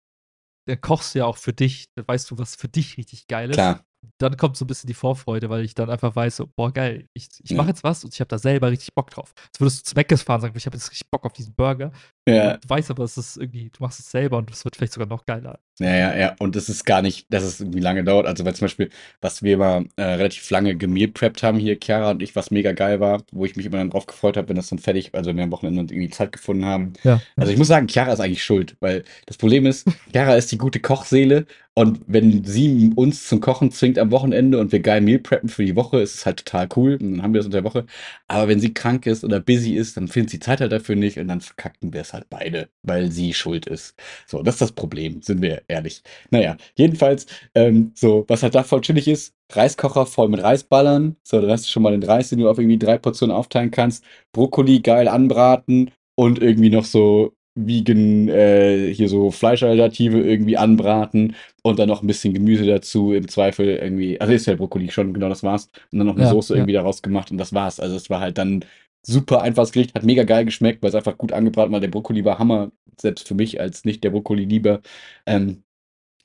dann 0.69 0.81
kochst 0.81 1.15
du 1.15 1.21
ja 1.21 1.27
auch 1.27 1.37
für 1.37 1.53
dich, 1.53 1.87
dann 1.97 2.07
weißt 2.09 2.31
du, 2.31 2.39
was 2.39 2.57
für 2.57 2.69
dich 2.69 2.97
richtig 2.97 3.27
geil 3.27 3.51
ist. 3.51 3.57
Klar. 3.57 3.85
Dann 4.21 4.37
kommt 4.37 4.57
so 4.57 4.65
ein 4.65 4.69
bisschen 4.69 4.87
die 4.87 4.95
Vorfreude, 4.95 5.49
weil 5.49 5.65
ich 5.65 5.75
dann 5.75 5.89
einfach 5.91 6.15
weiß, 6.15 6.37
so, 6.37 6.47
boah, 6.57 6.73
geil, 6.73 7.07
ich, 7.17 7.29
ich 7.43 7.51
Ja. 7.51 7.57
mache 7.57 7.69
jetzt 7.69 7.85
was 7.85 8.05
und 8.05 8.13
ich 8.15 8.21
habe 8.21 8.29
da 8.29 8.39
selber 8.39 8.71
richtig 8.71 8.95
Bock 8.95 9.11
drauf. 9.11 9.33
Jetzt 9.47 9.61
würdest 9.61 9.81
du 9.81 9.91
zu 9.91 9.95
Meckes 9.95 10.23
fahren 10.23 10.37
und 10.37 10.43
sagen, 10.43 10.57
ich 10.57 10.67
habe 10.67 10.77
jetzt 10.77 10.91
richtig 10.91 11.11
Bock 11.11 11.25
auf 11.25 11.33
diesen 11.33 11.55
Burger. 11.55 11.91
Ja, 12.27 12.57
Du 12.57 12.69
weißt 12.69 12.91
aber, 12.91 13.05
es 13.05 13.19
ist 13.19 13.37
irgendwie, 13.37 13.71
du 13.71 13.83
machst 13.83 14.01
es 14.01 14.11
selber 14.11 14.39
und 14.39 14.51
es 14.51 14.65
wird 14.65 14.77
vielleicht 14.77 14.95
sogar 14.95 15.09
noch 15.09 15.27
geiler. 15.27 15.59
ja, 15.79 15.95
ja, 15.95 16.17
ja. 16.17 16.37
Und 16.39 16.57
das 16.57 16.69
ist 16.69 16.85
gar 16.87 17.03
nicht, 17.03 17.27
dass 17.33 17.43
es 17.43 17.61
irgendwie 17.61 17.81
lange 17.81 18.03
dauert. 18.05 18.27
Also, 18.27 18.45
weil 18.45 18.55
zum 18.55 18.65
Beispiel, 18.65 18.91
was 19.21 19.43
wir 19.43 19.55
immer 19.55 19.85
äh, 19.97 20.03
relativ 20.03 20.49
lange 20.51 20.75
gemealpreppt 20.77 21.43
haben 21.43 21.59
hier, 21.59 21.79
Chiara 21.79 22.13
und 22.13 22.23
ich, 22.23 22.35
was 22.35 22.51
mega 22.51 22.73
geil 22.73 23.01
war, 23.01 23.23
wo 23.33 23.45
ich 23.45 23.57
mich 23.57 23.67
immer 23.67 23.79
dann 23.79 23.91
drauf 23.91 24.07
gefreut 24.07 24.37
habe, 24.39 24.49
wenn 24.49 24.57
das 24.57 24.69
dann 24.69 24.79
fertig, 24.79 25.11
also 25.15 25.29
wenn 25.31 25.37
wir 25.37 25.45
am 25.45 25.51
Wochenende 25.51 25.93
irgendwie 25.95 26.11
Zeit 26.11 26.33
gefunden 26.33 26.65
haben, 26.65 26.95
Ja. 27.03 27.21
Also 27.37 27.53
ich 27.53 27.59
muss 27.59 27.69
sagen, 27.69 27.89
Chiara 27.89 28.13
ist 28.13 28.21
eigentlich 28.21 28.45
schuld, 28.45 28.77
weil 28.81 29.05
das 29.27 29.37
Problem 29.37 29.67
ist, 29.67 29.87
Chiara 30.13 30.37
ist 30.37 30.51
die 30.53 30.59
gute 30.59 30.81
Kochseele 30.81 31.47
und 31.75 32.01
wenn 32.07 32.45
sie 32.45 32.93
uns 32.95 33.27
zum 33.29 33.41
Kochen 33.41 33.73
zwingt 33.73 33.99
am 33.99 34.13
Wochenende 34.13 34.59
und 34.61 34.71
wir 34.71 34.79
geil 34.81 35.01
Meal 35.01 35.19
preppen 35.19 35.49
für 35.49 35.65
die 35.65 35.75
Woche, 35.75 36.01
ist 36.01 36.15
es 36.15 36.25
halt 36.27 36.45
total 36.45 36.69
cool 36.77 36.93
und 37.03 37.15
dann 37.17 37.23
haben 37.23 37.35
wir 37.35 37.41
das 37.41 37.47
unter 37.47 37.61
der 37.63 37.65
Woche. 37.65 37.85
Aber 38.29 38.47
wenn 38.49 38.61
sie 38.61 38.73
krank 38.73 39.07
ist 39.07 39.25
oder 39.25 39.41
busy 39.41 39.75
ist, 39.75 39.97
dann 39.97 40.07
findet 40.09 40.31
sie 40.31 40.39
Zeit 40.39 40.61
halt 40.61 40.71
dafür 40.73 40.95
nicht 40.97 41.19
und 41.19 41.27
dann 41.29 41.41
verkacken 41.41 41.93
wir 41.93 42.01
es 42.03 42.13
halt 42.15 42.29
beide, 42.31 42.69
weil 42.83 43.11
sie 43.11 43.35
schuld 43.35 43.67
ist. 43.67 43.95
So, 44.27 44.43
das 44.43 44.57
ist 44.57 44.61
das 44.63 44.73
Problem, 44.73 45.23
sind 45.23 45.43
wir 45.43 45.63
ehrlich. 45.69 46.03
Naja, 46.31 46.57
jedenfalls, 46.77 47.27
ähm, 47.55 47.93
so, 47.95 48.25
was 48.29 48.43
halt 48.43 48.55
da 48.55 48.63
voll 48.65 48.81
chillig 48.81 49.09
ist, 49.09 49.35
Reiskocher 49.53 50.07
voll 50.07 50.29
mit 50.29 50.43
Reisballern, 50.43 51.17
so, 51.23 51.41
dann 51.41 51.51
hast 51.51 51.67
du 51.67 51.71
schon 51.71 51.83
mal 51.83 51.93
den 51.93 52.03
Reis, 52.03 52.31
den 52.31 52.39
du 52.41 52.49
auf 52.49 52.59
irgendwie 52.59 52.79
drei 52.79 52.99
Portionen 52.99 53.37
aufteilen 53.37 53.71
kannst, 53.71 54.05
Brokkoli 54.33 54.81
geil 54.81 55.09
anbraten 55.09 55.91
und 56.17 56.41
irgendwie 56.41 56.71
noch 56.71 56.85
so 56.85 57.35
vegan, 57.57 58.29
äh, 58.29 58.93
hier 58.93 59.09
so 59.09 59.31
Fleischalternative 59.31 60.21
irgendwie 60.21 60.57
anbraten 60.57 61.37
und 61.63 61.79
dann 61.79 61.89
noch 61.89 62.03
ein 62.03 62.07
bisschen 62.09 62.35
Gemüse 62.35 62.67
dazu, 62.67 63.13
im 63.13 63.29
Zweifel 63.29 63.67
irgendwie, 63.77 64.21
also 64.21 64.33
ist 64.33 64.47
ja 64.47 64.57
Brokkoli 64.57 64.91
schon, 64.91 65.15
genau 65.15 65.29
das 65.29 65.45
war's. 65.45 65.71
Und 65.93 65.99
dann 65.99 66.07
noch 66.09 66.17
eine 66.17 66.25
Ja, 66.25 66.27
Soße 66.27 66.55
ja. 66.55 66.57
irgendwie 66.57 66.73
daraus 66.73 67.01
gemacht 67.03 67.31
und 67.31 67.39
das 67.39 67.53
war's. 67.55 67.79
Also 67.79 67.95
es 67.97 68.11
war 68.11 68.21
halt 68.21 68.39
dann 68.39 68.65
super 69.07 69.43
einfaches 69.43 69.73
Gericht, 69.73 69.95
hat 69.95 70.05
mega 70.05 70.25
geil 70.25 70.45
geschmeckt, 70.45 70.83
weil 70.83 70.89
es 70.91 70.95
einfach 70.95 71.19
gut 71.19 71.33
angebraten 71.33 71.73
war. 71.73 71.81
Der 71.81 71.89
Brokkoli 71.89 72.25
war 72.25 72.39
Hammer, 72.39 72.73
selbst 73.01 73.29
für 73.29 73.35
mich 73.35 73.61
als 73.61 73.85
nicht 73.85 74.05
der 74.05 74.11
Brokkoli-Lieber. 74.11 74.81
Ähm, 75.27 75.63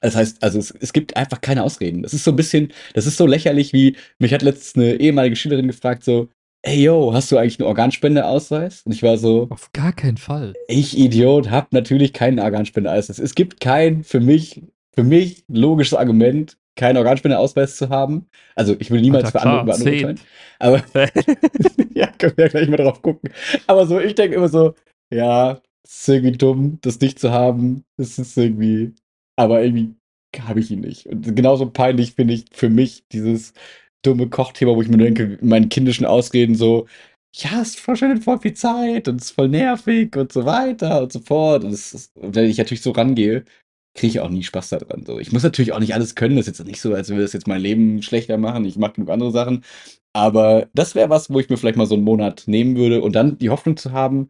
das 0.01 0.15
heißt, 0.15 0.43
also 0.43 0.59
es, 0.59 0.71
es 0.71 0.93
gibt 0.93 1.17
einfach 1.17 1.41
keine 1.41 1.63
Ausreden. 1.63 2.03
Das 2.03 2.13
ist 2.13 2.23
so 2.23 2.31
ein 2.31 2.37
bisschen, 2.37 2.71
das 2.93 3.05
ist 3.05 3.17
so 3.17 3.25
lächerlich 3.27 3.73
wie, 3.73 3.97
mich 4.19 4.33
hat 4.33 4.41
letztens 4.41 4.75
eine 4.83 4.95
ehemalige 4.95 5.35
Schülerin 5.35 5.67
gefragt, 5.67 6.03
so, 6.05 6.29
ey 6.61 6.83
yo, 6.83 7.13
hast 7.13 7.31
du 7.31 7.37
eigentlich 7.37 7.59
einen 7.59 7.67
Organspendeausweis? 7.67 8.83
Und 8.83 8.93
ich 8.93 9.03
war 9.03 9.17
so, 9.17 9.47
Auf 9.49 9.71
gar 9.73 9.93
keinen 9.93 10.17
Fall. 10.17 10.53
ich 10.67 10.97
Idiot, 10.97 11.49
hab 11.51 11.73
natürlich 11.73 12.13
keinen 12.13 12.39
Organspendeausweis. 12.39 13.19
Es 13.19 13.35
gibt 13.35 13.59
kein 13.59 14.03
für 14.03 14.19
mich, 14.21 14.63
für 14.95 15.03
mich 15.03 15.43
logisches 15.49 15.97
Argument, 15.97 16.57
keinen 16.79 16.97
Organspendeausweis 16.97 17.75
zu 17.75 17.89
haben. 17.89 18.27
Also 18.55 18.75
ich 18.79 18.89
will 18.89 19.01
niemals 19.01 19.25
Alter, 19.25 19.39
für 19.39 19.45
andere, 19.45 19.61
über 19.61 19.73
andere 19.73 19.91
urteilen. 19.91 20.19
Aber 20.59 20.83
ja, 21.93 22.07
können 22.17 22.37
wir 22.37 22.45
ja 22.45 22.49
gleich 22.49 22.69
mal 22.69 22.77
drauf 22.77 23.01
gucken. 23.01 23.29
Aber 23.67 23.85
so, 23.85 23.99
ich 23.99 24.15
denke 24.15 24.37
immer 24.37 24.47
so, 24.49 24.73
ja, 25.13 25.61
es 25.83 25.99
ist 26.01 26.09
irgendwie 26.09 26.37
dumm, 26.37 26.79
das 26.81 26.99
nicht 27.01 27.19
zu 27.19 27.31
haben. 27.31 27.83
Es 27.97 28.17
ist 28.17 28.37
irgendwie, 28.37 28.93
aber 29.35 29.61
irgendwie 29.61 29.95
habe 30.39 30.59
ich 30.61 30.71
ihn 30.71 30.81
nicht. 30.81 31.07
Und 31.07 31.35
genauso 31.35 31.69
peinlich 31.69 32.13
finde 32.13 32.33
ich 32.35 32.45
für 32.51 32.69
mich 32.69 33.03
dieses 33.11 33.53
dumme 34.03 34.29
Kochthema, 34.29 34.75
wo 34.75 34.81
ich 34.81 34.87
mir 34.89 34.97
denke, 34.97 35.37
in 35.41 35.49
meinen 35.49 35.69
kindischen 35.69 36.05
Ausreden 36.05 36.55
so, 36.55 36.87
ja, 37.35 37.61
es 37.61 37.75
verschwendet 37.75 38.23
voll 38.23 38.39
viel 38.39 38.53
Zeit 38.53 39.07
und 39.07 39.17
es 39.21 39.27
ist 39.27 39.35
voll 39.35 39.49
nervig 39.49 40.15
und 40.15 40.31
so 40.31 40.45
weiter 40.45 41.01
und 41.03 41.11
so 41.11 41.19
fort. 41.19 41.63
Und, 41.63 41.71
ist, 41.73 42.15
und 42.15 42.35
wenn 42.35 42.45
ich 42.49 42.57
natürlich 42.57 42.81
so 42.81 42.91
rangehe, 42.91 43.43
kriege 43.95 44.11
ich 44.11 44.19
auch 44.19 44.29
nie 44.29 44.43
Spaß 44.43 44.69
daran. 44.69 45.05
So. 45.05 45.19
Ich 45.19 45.31
muss 45.31 45.43
natürlich 45.43 45.73
auch 45.73 45.79
nicht 45.79 45.93
alles 45.93 46.15
können. 46.15 46.35
Das 46.35 46.47
ist 46.47 46.59
jetzt 46.59 46.67
nicht 46.67 46.81
so, 46.81 46.93
als 46.93 47.09
würde 47.09 47.23
das 47.23 47.33
jetzt 47.33 47.47
mein 47.47 47.61
Leben 47.61 48.01
schlechter 48.01 48.37
machen. 48.37 48.65
Ich 48.65 48.77
mache 48.77 48.93
genug 48.93 49.09
andere 49.09 49.31
Sachen. 49.31 49.63
Aber 50.13 50.67
das 50.73 50.95
wäre 50.95 51.09
was, 51.09 51.29
wo 51.29 51.39
ich 51.39 51.49
mir 51.49 51.57
vielleicht 51.57 51.77
mal 51.77 51.85
so 51.85 51.95
einen 51.95 52.03
Monat 52.03 52.43
nehmen 52.47 52.77
würde 52.77 53.01
und 53.01 53.13
dann 53.13 53.37
die 53.37 53.49
Hoffnung 53.49 53.77
zu 53.77 53.91
haben, 53.91 54.29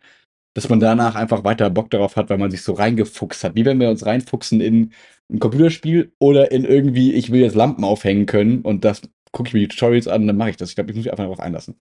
dass 0.56 0.70
man 0.70 0.80
danach 0.80 1.16
einfach 1.16 1.44
weiter 1.44 1.70
Bock 1.70 1.90
darauf 1.90 2.16
hat, 2.16 2.30
weil 2.30 2.38
man 2.38 2.52
sich 2.52 2.64
so 2.64 2.74
reingefuchst 2.74 3.44
hat. 3.44 3.56
Wie 3.56 3.66
wenn 3.66 3.80
wir 3.80 3.90
uns 3.90 4.06
reinfuchsen 4.06 4.62
in 4.62 4.92
ein 5.32 5.40
Computerspiel 5.40 6.12
oder 6.20 6.52
in 6.52 6.66
irgendwie, 6.66 7.14
ich 7.14 7.32
will 7.32 7.42
jetzt 7.42 7.56
Lampen 7.56 7.84
aufhängen 7.84 8.26
können 8.26 8.62
und 8.62 8.84
das 8.84 9.02
gucke 9.32 9.50
ich 9.50 9.54
mir 9.54 9.60
die 9.62 9.68
Tutorials 9.68 10.08
an, 10.08 10.28
dann 10.28 10.38
mache 10.38 10.50
ich 10.50 10.58
das. 10.58 10.70
Ich 10.70 10.76
glaube, 10.76 10.90
ich 10.90 10.96
muss 10.96 11.06
mich 11.06 11.12
einfach 11.12 11.26
darauf 11.26 11.40
einlassen. 11.40 11.76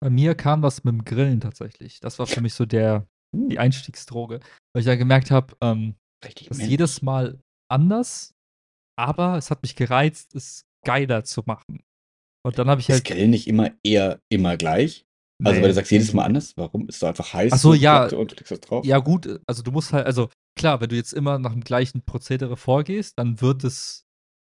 Bei 0.00 0.10
mir 0.10 0.34
kam 0.34 0.62
das 0.62 0.84
mit 0.84 0.94
dem 0.94 1.04
Grillen 1.04 1.40
tatsächlich. 1.40 2.00
Das 2.00 2.18
war 2.18 2.26
für 2.26 2.40
mich 2.40 2.54
so 2.54 2.64
der, 2.64 3.06
die. 3.32 3.58
Einstiegsdroge. 3.58 4.40
Weil 4.72 4.80
ich 4.80 4.86
ja 4.86 4.94
gemerkt 4.94 5.30
habe, 5.30 5.54
ähm, 5.60 5.94
Richtig 6.24 6.48
das 6.48 6.58
ist 6.58 6.68
jedes 6.68 7.02
Mal 7.02 7.38
anders, 7.70 8.34
aber 8.98 9.36
es 9.36 9.50
hat 9.50 9.62
mich 9.62 9.76
gereizt, 9.76 10.34
es 10.34 10.64
geiler 10.84 11.24
zu 11.24 11.42
machen. 11.46 11.82
Und 12.44 12.58
dann 12.58 12.68
habe 12.68 12.80
ich 12.80 12.88
halt. 12.88 12.98
Ist 12.98 13.06
Grillen 13.06 13.30
nicht 13.30 13.46
immer 13.46 13.70
eher 13.82 14.20
immer 14.28 14.56
gleich? 14.56 15.06
Also, 15.44 15.60
weil 15.60 15.68
du 15.68 15.74
sagst 15.74 15.90
jedes 15.90 16.12
Mal 16.12 16.24
anders, 16.24 16.56
warum? 16.56 16.88
Ist 16.88 17.02
doch 17.02 17.08
einfach 17.08 17.32
heiß 17.32 17.52
Ach 17.52 17.58
so, 17.58 17.74
ja. 17.74 18.04
Und 18.04 18.38
du 18.38 18.44
das 18.44 18.60
drauf? 18.60 18.84
Ja, 18.84 18.98
gut, 18.98 19.40
also 19.46 19.62
du 19.62 19.72
musst 19.72 19.92
halt, 19.92 20.06
also 20.06 20.28
klar, 20.56 20.80
wenn 20.80 20.88
du 20.88 20.96
jetzt 20.96 21.12
immer 21.12 21.38
nach 21.38 21.52
dem 21.52 21.64
gleichen 21.64 22.02
Prozedere 22.02 22.56
vorgehst, 22.56 23.18
dann 23.18 23.40
wird 23.40 23.64
es 23.64 24.04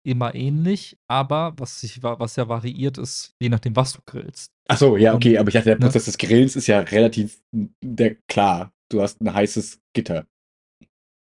immer 0.04 0.34
ähnlich, 0.34 0.98
aber 1.08 1.52
was, 1.56 1.80
sich, 1.80 2.02
was 2.02 2.36
ja 2.36 2.48
variiert 2.48 2.98
ist, 2.98 3.34
je 3.40 3.50
nachdem, 3.50 3.76
was 3.76 3.92
du 3.92 4.00
grillst. 4.04 4.52
Ach 4.68 4.78
so, 4.78 4.96
ja, 4.96 5.14
okay, 5.14 5.38
aber 5.38 5.48
ich 5.48 5.54
dachte, 5.54 5.66
der 5.66 5.78
ne? 5.78 5.86
Prozess 5.86 6.06
ne? 6.06 6.12
des 6.12 6.18
Grillens 6.18 6.56
ist 6.56 6.66
ja 6.66 6.80
relativ 6.80 7.40
der, 7.52 8.16
klar. 8.26 8.72
Du 8.90 9.02
hast 9.02 9.20
ein 9.20 9.32
heißes 9.32 9.80
Gitter. 9.94 10.26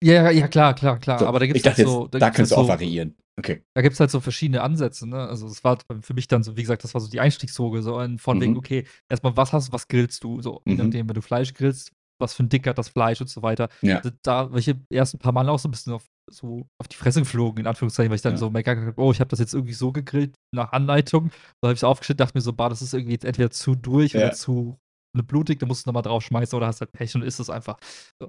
Ja, 0.02 0.30
ja, 0.30 0.48
klar, 0.48 0.74
klar, 0.74 0.98
klar. 0.98 1.18
So, 1.18 1.26
aber 1.26 1.40
da 1.40 1.46
gibt 1.46 1.58
es 1.58 1.64
halt 1.64 1.76
so. 1.76 2.08
Da, 2.08 2.18
da 2.18 2.30
kannst 2.30 2.52
du 2.52 2.56
halt 2.56 2.62
auch 2.62 2.66
so, 2.66 2.72
variieren. 2.72 3.16
Okay. 3.38 3.62
Da 3.74 3.82
gibt 3.82 3.94
es 3.94 4.00
halt 4.00 4.10
so 4.10 4.20
verschiedene 4.20 4.62
Ansätze, 4.62 5.08
ne? 5.08 5.16
Also 5.16 5.46
es 5.46 5.64
war 5.64 5.78
für 6.00 6.14
mich 6.14 6.28
dann 6.28 6.42
so, 6.42 6.56
wie 6.56 6.62
gesagt, 6.62 6.84
das 6.84 6.92
war 6.92 7.00
so 7.00 7.08
die 7.08 7.20
Einstiegssoge, 7.20 7.82
so 7.82 7.94
von 8.18 8.36
mhm. 8.36 8.40
wegen, 8.42 8.56
okay, 8.56 8.84
erstmal, 9.08 9.36
was 9.36 9.52
hast 9.52 9.68
du, 9.68 9.72
was 9.72 9.88
grillst 9.88 10.22
du? 10.22 10.42
So, 10.42 10.60
je 10.66 10.74
mhm. 10.74 10.78
nachdem, 10.78 11.08
wenn 11.08 11.14
du 11.14 11.22
Fleisch 11.22 11.54
grillst, 11.54 11.92
was 12.22 12.34
für 12.34 12.44
ein 12.44 12.48
Dick 12.48 12.66
hat 12.66 12.78
das 12.78 12.88
Fleisch 12.88 13.20
und 13.20 13.28
so 13.28 13.42
weiter. 13.42 13.68
Ja. 13.82 13.96
Also 13.98 14.10
da 14.22 14.52
welche 14.52 14.80
ersten 14.90 15.18
paar 15.18 15.32
Mal 15.32 15.48
auch 15.48 15.58
so 15.58 15.68
ein 15.68 15.72
bisschen 15.72 15.92
auf, 15.92 16.04
so 16.30 16.66
auf 16.78 16.88
die 16.88 16.96
Fresse 16.96 17.20
geflogen, 17.20 17.60
in 17.60 17.66
Anführungszeichen, 17.66 18.10
weil 18.10 18.16
ich 18.16 18.22
dann 18.22 18.34
ja. 18.34 18.38
so 18.38 18.50
merke, 18.50 18.94
oh, 18.96 19.12
ich 19.12 19.20
habe 19.20 19.28
das 19.28 19.40
jetzt 19.40 19.54
irgendwie 19.54 19.74
so 19.74 19.92
gegrillt 19.92 20.34
nach 20.54 20.72
Anleitung. 20.72 21.30
Da 21.60 21.68
habe 21.68 21.74
ich 21.74 21.80
es 21.80 21.84
aufgeschnitten, 21.84 22.18
dachte 22.18 22.36
mir 22.36 22.42
so, 22.42 22.52
bah, 22.52 22.68
das 22.68 22.80
ist 22.80 22.94
irgendwie 22.94 23.14
jetzt 23.14 23.24
entweder 23.24 23.50
zu 23.50 23.74
durch 23.74 24.12
ja. 24.12 24.20
oder 24.20 24.32
zu 24.32 24.78
blutig, 25.12 25.58
da 25.58 25.66
musst 25.66 25.84
du 25.84 25.90
nochmal 25.90 26.02
draufschmeißen 26.02 26.56
oder 26.56 26.66
hast 26.66 26.80
halt 26.80 26.92
Pech 26.92 27.14
und 27.14 27.22
isst 27.22 27.38
es 27.38 27.50
einfach. 27.50 27.76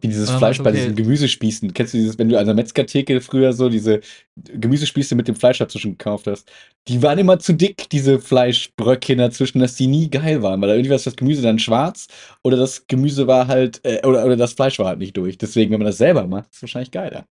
Wie 0.02 0.08
dieses 0.08 0.30
Fleisch 0.30 0.58
bei 0.58 0.70
okay. 0.70 0.80
diesen 0.80 0.96
Gemüsespießen. 0.96 1.74
Kennst 1.74 1.94
du 1.94 1.98
dieses, 1.98 2.20
wenn 2.20 2.28
du 2.28 2.38
an 2.38 2.46
der 2.46 2.56
Metzgertheke 2.56 3.22
früher 3.22 3.54
so 3.54 3.70
diese 3.70 4.02
Gemüsespieße 4.36 5.16
mit 5.16 5.28
dem 5.28 5.36
Fleisch 5.36 5.60
dazwischen 5.60 5.98
gekauft 5.98 6.28
hast? 6.28 6.52
Die 6.90 7.02
waren 7.02 7.20
immer 7.20 7.40
zu 7.40 7.54
dick, 7.54 7.90
diese 7.90 8.20
Fleischbröckchen 8.20 9.18
dazwischen, 9.18 9.60
dass 9.60 9.76
die 9.76 9.88
nie 9.88 10.10
geil 10.10 10.42
waren, 10.42 10.60
weil 10.62 10.68
da 10.70 10.76
irgendwie 10.76 10.92
was 10.92 11.06
das 11.06 11.16
Gemüse 11.16 11.42
dann 11.42 11.60
schwarz 11.60 12.08
oder 12.44 12.58
das 12.58 12.86
Gemüse 12.88 13.28
war 13.28 13.48
halt, 13.48 13.80
äh, 13.86 14.06
oder, 14.06 14.26
oder 14.26 14.36
das 14.36 14.54
Fleisch 14.54 14.78
war 14.80 14.88
halt 14.88 15.00
nicht 15.00 15.16
durch. 15.16 15.38
Deswegen, 15.38 15.72
wenn 15.72 15.80
man 15.80 15.88
das 15.88 15.98
selber 15.98 16.28
macht, 16.28 16.50
ist 16.50 16.58
es 16.58 16.62
wahrscheinlich 16.64 16.92
geiler. 16.92 17.26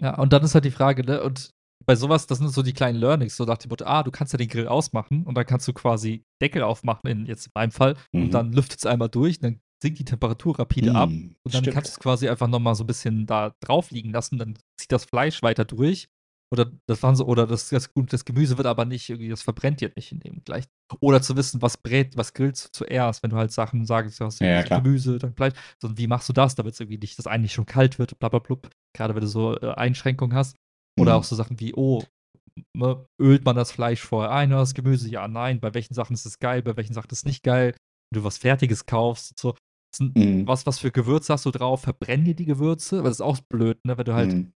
Ja, 0.00 0.16
und 0.16 0.32
dann 0.32 0.44
ist 0.44 0.54
halt 0.54 0.64
die 0.64 0.70
Frage, 0.70 1.04
ne, 1.04 1.22
und 1.22 1.50
bei 1.88 1.96
sowas, 1.96 2.26
das 2.26 2.36
sind 2.36 2.50
so 2.50 2.62
die 2.62 2.74
kleinen 2.74 2.98
Learnings, 2.98 3.34
so 3.34 3.46
nach 3.46 3.56
dem 3.56 3.70
Motto, 3.70 3.86
ah, 3.86 4.02
du 4.02 4.10
kannst 4.10 4.34
ja 4.34 4.36
den 4.36 4.48
Grill 4.48 4.68
ausmachen 4.68 5.24
und 5.24 5.34
dann 5.34 5.46
kannst 5.46 5.66
du 5.66 5.72
quasi 5.72 6.22
Deckel 6.42 6.62
aufmachen, 6.62 7.08
in 7.08 7.24
jetzt 7.24 7.46
in 7.46 7.52
meinem 7.54 7.70
Fall, 7.70 7.96
mhm. 8.12 8.24
und 8.24 8.34
dann 8.34 8.52
lüftet 8.52 8.80
es 8.80 8.84
einmal 8.84 9.08
durch, 9.08 9.40
dann 9.40 9.60
sinkt 9.82 9.98
die 9.98 10.04
Temperatur 10.04 10.58
rapide 10.58 10.90
mhm, 10.90 10.96
ab 10.96 11.08
und 11.08 11.38
dann 11.44 11.62
stimmt. 11.62 11.74
kannst 11.74 11.92
du 11.92 11.92
es 11.92 11.98
quasi 11.98 12.28
einfach 12.28 12.46
nochmal 12.46 12.74
so 12.74 12.84
ein 12.84 12.86
bisschen 12.86 13.24
da 13.24 13.54
drauf 13.60 13.90
liegen 13.90 14.10
lassen, 14.10 14.36
dann 14.36 14.58
zieht 14.76 14.92
das 14.92 15.06
Fleisch 15.06 15.42
weiter 15.42 15.64
durch. 15.64 16.08
Oder 16.50 16.70
das 16.86 17.02
waren 17.02 17.14
so, 17.14 17.26
oder 17.26 17.46
das, 17.46 17.68
das, 17.68 17.90
das 17.94 18.24
Gemüse 18.24 18.56
wird 18.56 18.66
aber 18.66 18.86
nicht, 18.86 19.08
irgendwie, 19.08 19.28
das 19.28 19.42
verbrennt 19.42 19.82
dir 19.82 19.90
nicht 19.96 20.12
in 20.12 20.20
dem 20.20 20.42
gleich. 20.44 20.64
Oder 21.00 21.20
zu 21.20 21.36
wissen, 21.36 21.60
was 21.60 21.76
brät, 21.76 22.16
was 22.16 22.32
grillst 22.32 22.66
du 22.66 22.72
zuerst, 22.72 23.22
wenn 23.22 23.28
du 23.30 23.36
halt 23.36 23.52
Sachen 23.52 23.84
sagst, 23.84 24.18
du 24.18 24.24
hast 24.24 24.40
ja, 24.40 24.62
ja, 24.62 24.62
Gemüse, 24.62 25.18
dann 25.18 25.34
Fleisch. 25.34 25.52
So, 25.78 25.96
wie 25.98 26.06
machst 26.06 26.26
du 26.28 26.32
das, 26.32 26.54
damit 26.54 26.72
es 26.72 26.80
irgendwie 26.80 26.98
nicht, 26.98 27.18
das 27.18 27.26
eigentlich 27.26 27.52
schon 27.52 27.66
kalt 27.66 27.98
wird, 27.98 28.18
bla 28.18 28.30
bla 28.30 28.38
bla. 28.38 28.56
Gerade 28.94 29.14
wenn 29.14 29.20
du 29.20 29.26
so 29.26 29.58
äh, 29.60 29.74
Einschränkungen 29.74 30.34
hast. 30.34 30.56
Oder 30.98 31.12
mhm. 31.14 31.18
auch 31.20 31.24
so 31.24 31.36
Sachen 31.36 31.60
wie, 31.60 31.74
oh, 31.74 32.02
ne, 32.76 33.04
ölt 33.20 33.44
man 33.44 33.56
das 33.56 33.72
Fleisch 33.72 34.02
vorher 34.02 34.32
ein 34.32 34.50
oder 34.50 34.60
das 34.60 34.74
Gemüse? 34.74 35.08
Ja, 35.08 35.28
nein. 35.28 35.60
Bei 35.60 35.74
welchen 35.74 35.94
Sachen 35.94 36.14
ist 36.14 36.26
es 36.26 36.38
geil, 36.38 36.62
bei 36.62 36.76
welchen 36.76 36.94
Sachen 36.94 37.10
ist 37.10 37.18
es 37.18 37.24
nicht 37.24 37.42
geil? 37.42 37.74
Wenn 38.10 38.20
du 38.20 38.24
was 38.24 38.38
Fertiges 38.38 38.86
kaufst, 38.86 39.38
so. 39.38 39.54
Mhm. 39.98 40.46
Was, 40.46 40.66
was 40.66 40.78
für 40.78 40.90
Gewürze 40.90 41.32
hast 41.32 41.46
du 41.46 41.50
drauf? 41.50 41.80
Verbrennen 41.80 42.26
dir 42.26 42.34
die 42.34 42.44
Gewürze? 42.44 42.98
Weil 42.98 43.04
das 43.04 43.16
ist 43.16 43.22
auch 43.22 43.38
blöd, 43.50 43.78
ne? 43.86 43.96
Wenn 43.96 44.04
du 44.04 44.12
halt 44.12 44.32
mhm. 44.32 44.52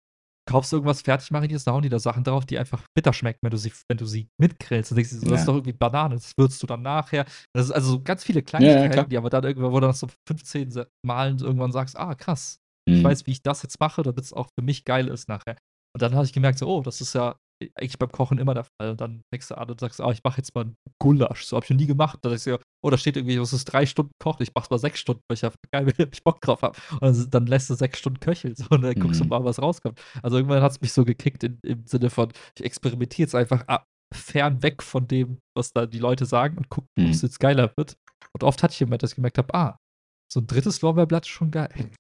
kaufst 0.49 0.73
irgendwas 0.73 1.03
fertig 1.03 1.31
marinierst, 1.31 1.67
da 1.67 1.73
hauen 1.73 1.83
die 1.83 1.91
da 1.91 1.99
Sachen 1.99 2.25
drauf, 2.25 2.47
die 2.47 2.59
einfach 2.59 2.83
bitter 2.97 3.13
schmecken, 3.13 3.41
wenn 3.43 3.51
du 3.51 3.59
sie, 3.59 3.71
wenn 3.89 3.99
du 3.99 4.07
sie 4.07 4.31
mitgrillst. 4.41 4.91
Dann 4.91 4.97
denkst 4.97 5.11
du, 5.11 5.17
so, 5.19 5.27
ja. 5.27 5.33
das 5.33 5.41
ist 5.41 5.47
doch 5.47 5.55
irgendwie 5.55 5.75
Banane, 5.75 6.15
das 6.15 6.33
würzt 6.39 6.63
du 6.63 6.67
dann 6.67 6.81
nachher. 6.81 7.27
Das 7.53 7.67
ist 7.67 7.73
also 7.73 8.03
ganz 8.03 8.25
viele 8.25 8.43
Kleinigkeiten, 8.43 8.93
ja, 8.93 9.03
ja, 9.03 9.05
die 9.05 9.19
aber 9.19 9.29
dann 9.29 9.45
irgendwann, 9.45 9.73
wo 9.73 9.81
du 9.81 9.87
das 9.87 10.01
so 10.01 10.09
15 10.27 10.87
Malen 11.07 11.39
irgendwann 11.39 11.73
sagst, 11.73 11.99
ah, 11.99 12.15
krass, 12.15 12.59
ich 12.89 13.01
mhm. 13.01 13.05
weiß, 13.05 13.27
wie 13.27 13.33
ich 13.33 13.43
das 13.43 13.63
jetzt 13.63 13.79
mache, 13.81 14.03
damit 14.03 14.25
es 14.25 14.33
auch 14.33 14.49
für 14.59 14.65
mich 14.65 14.87
geil 14.87 15.09
ist 15.09 15.29
nachher. 15.29 15.57
Und 15.95 16.03
dann 16.03 16.15
habe 16.15 16.25
ich 16.25 16.33
gemerkt, 16.33 16.59
so, 16.59 16.67
oh, 16.67 16.83
das 16.83 17.01
ist 17.01 17.15
ja 17.15 17.37
eigentlich 17.75 17.99
beim 17.99 18.13
Kochen 18.13 18.39
immer 18.39 18.55
der 18.55 18.65
Fall. 18.65 18.91
Und 18.91 19.01
dann 19.01 19.23
fängst 19.33 19.51
du 19.51 19.57
an 19.57 19.69
und 19.71 19.81
sagst, 19.81 20.01
ah, 20.01 20.11
ich 20.11 20.23
mache 20.23 20.39
jetzt 20.39 20.55
mal 20.55 20.63
einen 20.63 20.77
Gulasch. 21.01 21.45
So 21.45 21.57
habe 21.57 21.65
ich 21.65 21.71
noch 21.71 21.77
nie 21.77 21.87
gemacht. 21.87 22.19
Da 22.23 22.33
ich 22.33 22.43
so, 22.43 22.59
oh, 22.85 22.91
da 22.91 22.99
steht 22.99 23.17
irgendwie, 23.17 23.37
das 23.37 23.53
ist 23.53 23.65
drei 23.65 23.87
Stunden 23.87 24.13
kochen. 24.23 24.43
Ich 24.43 24.53
mach's 24.55 24.71
mal 24.71 24.79
sechs 24.79 25.01
Stunden, 25.01 25.23
weil 25.29 25.35
ich 25.35 25.43
ja 25.43 25.51
geil, 25.73 25.87
wenn 25.97 26.09
ich 26.13 26.23
Bock 26.23 26.41
drauf 26.41 26.63
habe. 26.63 26.79
Und 27.01 27.35
dann 27.35 27.47
lässt 27.47 27.71
du 27.71 27.75
sechs 27.75 27.99
Stunden 27.99 28.21
köcheln. 28.21 28.55
So, 28.55 28.67
und 28.71 28.83
dann 28.83 28.95
mhm. 28.95 29.01
guckst 29.01 29.21
du 29.21 29.25
mhm. 29.25 29.31
mal, 29.31 29.45
was 29.45 29.61
rauskommt. 29.61 30.01
Also 30.23 30.37
irgendwann 30.37 30.63
hat 30.63 30.73
es 30.73 30.81
mich 30.81 30.93
so 30.93 31.05
gekickt 31.05 31.45
in, 31.45 31.59
im 31.63 31.87
Sinne 31.87 32.11
von, 32.11 32.33
ich 32.57 32.65
experimentiere 32.65 33.27
jetzt 33.27 33.35
einfach 33.35 33.67
ab, 33.67 33.87
fern 34.15 34.63
weg 34.63 34.83
von 34.83 35.07
dem, 35.07 35.39
was 35.57 35.73
da 35.73 35.87
die 35.87 35.99
Leute 35.99 36.27
sagen 36.27 36.57
und 36.57 36.69
guck, 36.69 36.85
mhm. 36.97 37.07
ob 37.07 37.11
es 37.11 37.23
jetzt 37.23 37.41
geiler 37.41 37.73
wird. 37.77 37.97
Und 38.33 38.45
oft 38.45 38.63
hatte 38.63 38.73
ich 38.73 38.81
jemand, 38.81 39.03
dass 39.03 39.11
ich 39.11 39.17
gemerkt 39.17 39.39
habe, 39.39 39.53
ah, 39.55 39.79
so 40.31 40.41
ein 40.41 40.47
drittes 40.47 40.81
Lorbeerblatt 40.83 41.25
ist 41.25 41.31
schon 41.31 41.51
geil. 41.51 41.91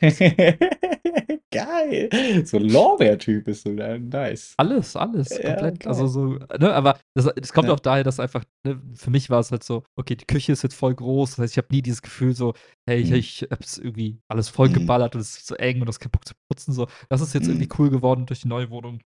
geil. 1.54 2.44
So 2.44 2.58
ein 2.58 2.68
Lorbeer-Typ 2.68 3.48
ist 3.48 3.62
so 3.62 3.70
nice. 3.70 4.54
Alles, 4.56 4.96
alles, 4.96 5.30
komplett. 5.30 5.84
Ja, 5.84 5.90
also 5.90 6.06
so, 6.06 6.38
ne, 6.58 6.72
aber 6.72 6.98
das, 7.14 7.30
das 7.36 7.52
kommt 7.52 7.68
ja. 7.68 7.74
auch 7.74 7.80
daher, 7.80 8.04
dass 8.04 8.20
einfach, 8.20 8.44
ne, 8.66 8.80
für 8.94 9.10
mich 9.10 9.30
war 9.30 9.40
es 9.40 9.50
halt 9.50 9.64
so, 9.64 9.84
okay, 9.96 10.16
die 10.16 10.26
Küche 10.26 10.52
ist 10.52 10.62
jetzt 10.62 10.74
voll 10.74 10.94
groß. 10.94 11.30
Das 11.30 11.38
heißt, 11.38 11.52
ich 11.54 11.58
habe 11.58 11.68
nie 11.70 11.82
dieses 11.82 12.02
Gefühl 12.02 12.34
so, 12.34 12.54
hey, 12.88 13.00
ich, 13.00 13.10
mhm. 13.10 13.16
ich 13.16 13.46
hab's 13.50 13.78
irgendwie 13.78 14.18
alles 14.28 14.48
vollgeballert 14.48 15.14
mhm. 15.14 15.18
und 15.18 15.22
es 15.22 15.36
ist 15.38 15.46
zu 15.46 15.56
eng 15.56 15.80
und 15.80 15.86
das 15.86 16.00
kein 16.00 16.10
Bock 16.10 16.26
zu 16.26 16.34
putzen. 16.50 16.72
So. 16.72 16.88
Das 17.08 17.20
ist 17.20 17.34
jetzt 17.34 17.44
mhm. 17.44 17.54
irgendwie 17.54 17.68
cool 17.78 17.90
geworden 17.90 18.26
durch 18.26 18.40
die 18.40 18.48
neue 18.48 18.70
Wohnung. 18.70 19.00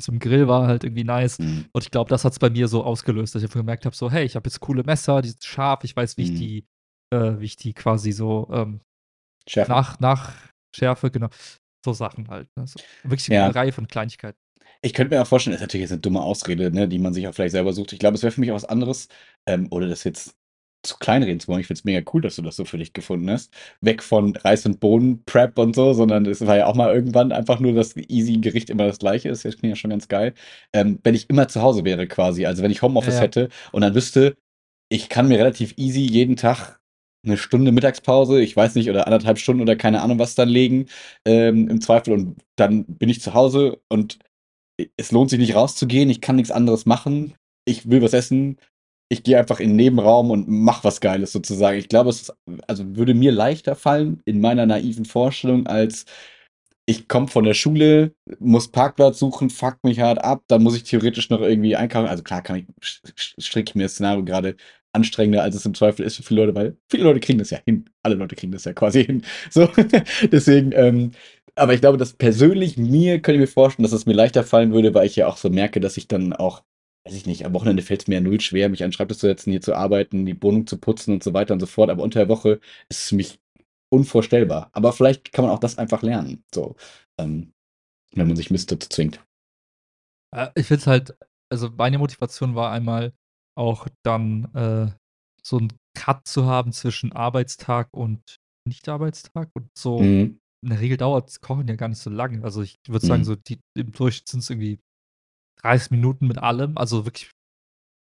Zum 0.00 0.18
Grill 0.18 0.48
war 0.48 0.66
halt 0.66 0.84
irgendwie 0.84 1.04
nice. 1.04 1.38
Mhm. 1.38 1.66
Und 1.72 1.84
ich 1.84 1.90
glaube, 1.90 2.10
das 2.10 2.24
hat 2.24 2.32
es 2.32 2.38
bei 2.38 2.50
mir 2.50 2.66
so 2.68 2.82
ausgelöst, 2.82 3.34
dass 3.34 3.42
ich 3.42 3.50
gemerkt 3.50 3.84
habe: 3.84 3.94
so, 3.94 4.10
hey, 4.10 4.24
ich 4.24 4.36
habe 4.36 4.48
jetzt 4.48 4.60
coole 4.60 4.82
Messer, 4.84 5.22
die 5.22 5.28
sind 5.28 5.44
scharf, 5.44 5.84
ich 5.84 5.94
weiß, 5.94 6.16
wie 6.16 6.22
ich 6.22 6.30
mhm. 6.32 6.36
die, 6.36 6.66
äh, 7.12 7.38
wie 7.38 7.44
ich 7.44 7.56
die 7.56 7.74
quasi 7.74 8.12
so 8.12 8.48
ähm, 8.52 8.80
nach, 9.68 10.00
nach 10.00 10.34
Schärfe, 10.74 11.10
genau. 11.10 11.28
So 11.84 11.92
Sachen 11.92 12.28
halt. 12.28 12.48
Ne? 12.56 12.66
So, 12.66 12.80
wirklich 13.02 13.28
ja. 13.28 13.44
eine 13.44 13.54
Reihe 13.54 13.72
von 13.72 13.88
Kleinigkeiten. 13.88 14.38
Ich 14.82 14.94
könnte 14.94 15.14
mir 15.14 15.22
auch 15.22 15.26
vorstellen, 15.26 15.52
das 15.52 15.60
ist 15.60 15.68
natürlich 15.68 15.82
jetzt 15.82 15.92
eine 15.92 16.00
dumme 16.00 16.22
Ausrede, 16.22 16.72
ne, 16.72 16.88
die 16.88 16.98
man 16.98 17.14
sich 17.14 17.28
auch 17.28 17.34
vielleicht 17.34 17.52
selber 17.52 17.72
sucht. 17.72 17.92
Ich 17.92 17.98
glaube, 17.98 18.16
es 18.16 18.22
wäre 18.22 18.32
für 18.32 18.40
mich 18.40 18.50
auch 18.50 18.56
was 18.56 18.64
anderes, 18.64 19.08
ähm, 19.46 19.68
oder 19.70 19.88
das 19.88 20.02
jetzt 20.04 20.36
zu 20.82 20.96
kleinreden 20.98 21.40
zu 21.40 21.48
wollen. 21.48 21.60
Ich 21.60 21.66
finde 21.66 21.78
es 21.78 21.84
mega 21.84 22.10
cool, 22.12 22.20
dass 22.20 22.36
du 22.36 22.42
das 22.42 22.56
so 22.56 22.64
für 22.64 22.78
dich 22.78 22.92
gefunden 22.92 23.30
hast. 23.30 23.54
Weg 23.80 24.02
von 24.02 24.34
Reis 24.36 24.66
und 24.66 24.80
Bohnen, 24.80 25.24
Prep 25.24 25.58
und 25.58 25.76
so, 25.76 25.92
sondern 25.92 26.26
es 26.26 26.44
war 26.46 26.56
ja 26.56 26.66
auch 26.66 26.74
mal 26.74 26.92
irgendwann 26.92 27.32
einfach 27.32 27.60
nur 27.60 27.72
das 27.72 27.96
easy 27.96 28.38
Gericht 28.38 28.70
immer 28.70 28.86
das 28.86 28.98
gleiche 28.98 29.28
ist. 29.28 29.44
Das 29.44 29.56
klingt 29.56 29.72
ja 29.72 29.76
schon 29.76 29.90
ganz 29.90 30.08
geil. 30.08 30.34
Ähm, 30.72 30.98
wenn 31.04 31.14
ich 31.14 31.30
immer 31.30 31.48
zu 31.48 31.62
Hause 31.62 31.84
wäre 31.84 32.06
quasi, 32.08 32.46
also 32.46 32.62
wenn 32.62 32.70
ich 32.70 32.82
Homeoffice 32.82 33.14
ja, 33.14 33.20
ja. 33.20 33.24
hätte 33.24 33.48
und 33.70 33.82
dann 33.82 33.94
wüsste, 33.94 34.36
ich 34.88 35.08
kann 35.08 35.28
mir 35.28 35.38
relativ 35.38 35.74
easy 35.76 36.00
jeden 36.00 36.36
Tag 36.36 36.80
eine 37.24 37.36
Stunde 37.36 37.72
Mittagspause, 37.72 38.42
ich 38.42 38.56
weiß 38.56 38.74
nicht, 38.74 38.90
oder 38.90 39.06
anderthalb 39.06 39.38
Stunden 39.38 39.62
oder 39.62 39.76
keine 39.76 40.02
Ahnung 40.02 40.18
was 40.18 40.34
dann 40.34 40.48
legen, 40.48 40.86
ähm, 41.26 41.68
im 41.68 41.80
Zweifel. 41.80 42.14
Und 42.14 42.36
dann 42.56 42.84
bin 42.84 43.08
ich 43.08 43.20
zu 43.20 43.34
Hause 43.34 43.80
und 43.88 44.18
es 44.96 45.12
lohnt 45.12 45.30
sich 45.30 45.38
nicht 45.38 45.54
rauszugehen, 45.54 46.10
ich 46.10 46.20
kann 46.20 46.36
nichts 46.36 46.50
anderes 46.50 46.86
machen, 46.86 47.34
ich 47.64 47.88
will 47.90 48.02
was 48.02 48.12
essen, 48.14 48.58
ich 49.08 49.22
gehe 49.22 49.38
einfach 49.38 49.60
in 49.60 49.70
den 49.70 49.76
Nebenraum 49.76 50.30
und 50.30 50.48
mach 50.48 50.84
was 50.84 51.00
Geiles 51.00 51.32
sozusagen. 51.32 51.78
Ich 51.78 51.88
glaube, 51.88 52.10
es 52.10 52.22
ist, 52.22 52.34
also 52.66 52.96
würde 52.96 53.14
mir 53.14 53.30
leichter 53.30 53.76
fallen 53.76 54.22
in 54.24 54.40
meiner 54.40 54.66
naiven 54.66 55.04
Vorstellung, 55.04 55.66
als 55.66 56.06
ich 56.86 57.08
komme 57.08 57.28
von 57.28 57.44
der 57.44 57.54
Schule, 57.54 58.14
muss 58.40 58.68
Parkplatz 58.68 59.18
suchen, 59.18 59.50
fuck 59.50 59.78
mich 59.84 60.00
hart 60.00 60.22
ab, 60.24 60.42
dann 60.48 60.62
muss 60.62 60.76
ich 60.76 60.82
theoretisch 60.84 61.30
noch 61.30 61.40
irgendwie 61.40 61.76
einkaufen. 61.76 62.08
Also 62.08 62.22
klar 62.22 62.42
kann 62.42 62.56
ich, 62.56 63.00
stricke 63.38 63.70
ich 63.70 63.74
mir 63.76 63.84
das 63.84 63.92
Szenario 63.92 64.24
gerade 64.24 64.56
anstrengender, 64.92 65.42
als 65.42 65.54
es 65.54 65.66
im 65.66 65.74
Zweifel 65.74 66.04
ist 66.04 66.16
für 66.16 66.22
viele 66.22 66.42
Leute, 66.42 66.54
weil 66.54 66.76
viele 66.90 67.04
Leute 67.04 67.20
kriegen 67.20 67.38
das 67.38 67.50
ja 67.50 67.58
hin. 67.64 67.88
Alle 68.02 68.14
Leute 68.14 68.36
kriegen 68.36 68.52
das 68.52 68.64
ja 68.64 68.72
quasi 68.72 69.04
hin. 69.04 69.24
So, 69.50 69.68
deswegen, 70.32 70.72
ähm, 70.72 71.12
aber 71.54 71.74
ich 71.74 71.80
glaube, 71.80 71.98
dass 71.98 72.14
persönlich 72.14 72.76
mir, 72.76 73.20
könnte 73.20 73.36
ich 73.36 73.48
mir 73.48 73.52
vorstellen, 73.52 73.84
dass 73.84 73.92
es 73.92 74.06
mir 74.06 74.14
leichter 74.14 74.44
fallen 74.44 74.72
würde, 74.72 74.94
weil 74.94 75.06
ich 75.06 75.16
ja 75.16 75.26
auch 75.26 75.36
so 75.36 75.50
merke, 75.50 75.80
dass 75.80 75.96
ich 75.96 76.08
dann 76.08 76.32
auch, 76.32 76.62
weiß 77.04 77.14
ich 77.14 77.26
nicht, 77.26 77.44
am 77.44 77.54
Wochenende 77.54 77.82
fällt 77.82 78.02
es 78.02 78.08
mir 78.08 78.16
ja 78.16 78.20
null 78.20 78.40
schwer, 78.40 78.68
mich 78.68 78.82
an 78.82 78.88
den 78.88 78.94
Schreibtisch 78.94 79.18
zu 79.18 79.26
setzen, 79.26 79.50
hier 79.50 79.60
zu 79.60 79.74
arbeiten, 79.74 80.26
die 80.26 80.40
Wohnung 80.42 80.66
zu 80.66 80.78
putzen 80.78 81.14
und 81.14 81.22
so 81.22 81.34
weiter 81.34 81.54
und 81.54 81.60
so 81.60 81.66
fort. 81.66 81.90
Aber 81.90 82.02
unter 82.02 82.20
der 82.20 82.28
Woche 82.28 82.60
ist 82.88 83.00
es 83.00 83.08
für 83.10 83.16
mich 83.16 83.40
unvorstellbar. 83.90 84.70
Aber 84.72 84.92
vielleicht 84.92 85.32
kann 85.32 85.44
man 85.44 85.52
auch 85.54 85.58
das 85.58 85.78
einfach 85.78 86.02
lernen. 86.02 86.44
So, 86.54 86.76
ähm, 87.18 87.52
wenn 88.14 88.26
man 88.26 88.36
sich 88.36 88.50
Mist 88.50 88.72
dazu 88.72 88.88
zwingt. 88.88 89.20
Äh, 90.34 90.48
ich 90.54 90.66
finde 90.66 90.80
es 90.80 90.86
halt 90.86 91.14
also, 91.52 91.68
meine 91.76 91.98
Motivation 91.98 92.54
war 92.54 92.72
einmal 92.72 93.12
auch 93.56 93.88
dann, 94.04 94.46
äh, 94.54 94.92
so 95.42 95.58
'n 95.58 95.72
Cut 95.96 96.26
zu 96.28 96.46
haben 96.46 96.72
zwischen 96.72 97.12
Arbeitstag 97.12 97.88
und 97.92 98.38
Nicht-Arbeitstag 98.66 99.50
und 99.54 99.68
so 99.76 100.00
Mhm. 100.02 100.38
in 100.64 100.70
der 100.70 100.80
Regel 100.80 100.96
dauert's 100.96 101.40
Kochen 101.40 101.68
ja 101.68 101.76
gar 101.76 101.88
nicht 101.88 101.98
so 102.00 102.10
lange. 102.10 102.44
Also, 102.44 102.62
ich 102.62 102.76
würde 102.88 103.04
sagen, 103.06 103.22
Mhm. 103.22 103.24
so 103.26 103.36
die 103.36 103.60
im 103.76 103.92
Durchschnitt 103.92 104.28
sind's 104.28 104.50
irgendwie 104.50 104.80
30 105.62 105.90
Minuten 105.92 106.28
mit 106.28 106.38
allem, 106.38 106.78
also 106.78 107.06
wirklich 107.06 107.30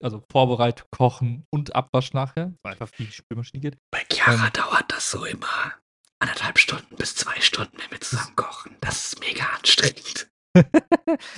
also 0.04 0.24
Vorbereitung, 0.32 0.88
Kochen 0.92 1.46
und 1.52 1.76
Abwasch 1.76 2.14
nachher, 2.14 2.54
weil 2.64 2.74
einfach 2.74 2.90
viel 2.96 3.12
Spülmaschine 3.12 3.62
geht. 3.62 3.78
Bei 3.92 4.04
Chiara 4.12 4.48
Ähm. 4.48 4.54
dauert 4.54 4.92
das 4.92 5.12
so 5.12 5.26
immer 5.26 5.74
1,5 6.20 6.58
Stunden 6.60 6.96
bis 6.98 7.16
2 7.16 7.40
Stunden, 7.42 7.78
wenn 7.80 7.92
wir 7.92 8.02
zusammen 8.02 8.36
kochen. 8.36 8.76
Das 8.82 9.06
ist 9.14 9.20
mega 9.22 9.46
anstrengend. 9.58 10.30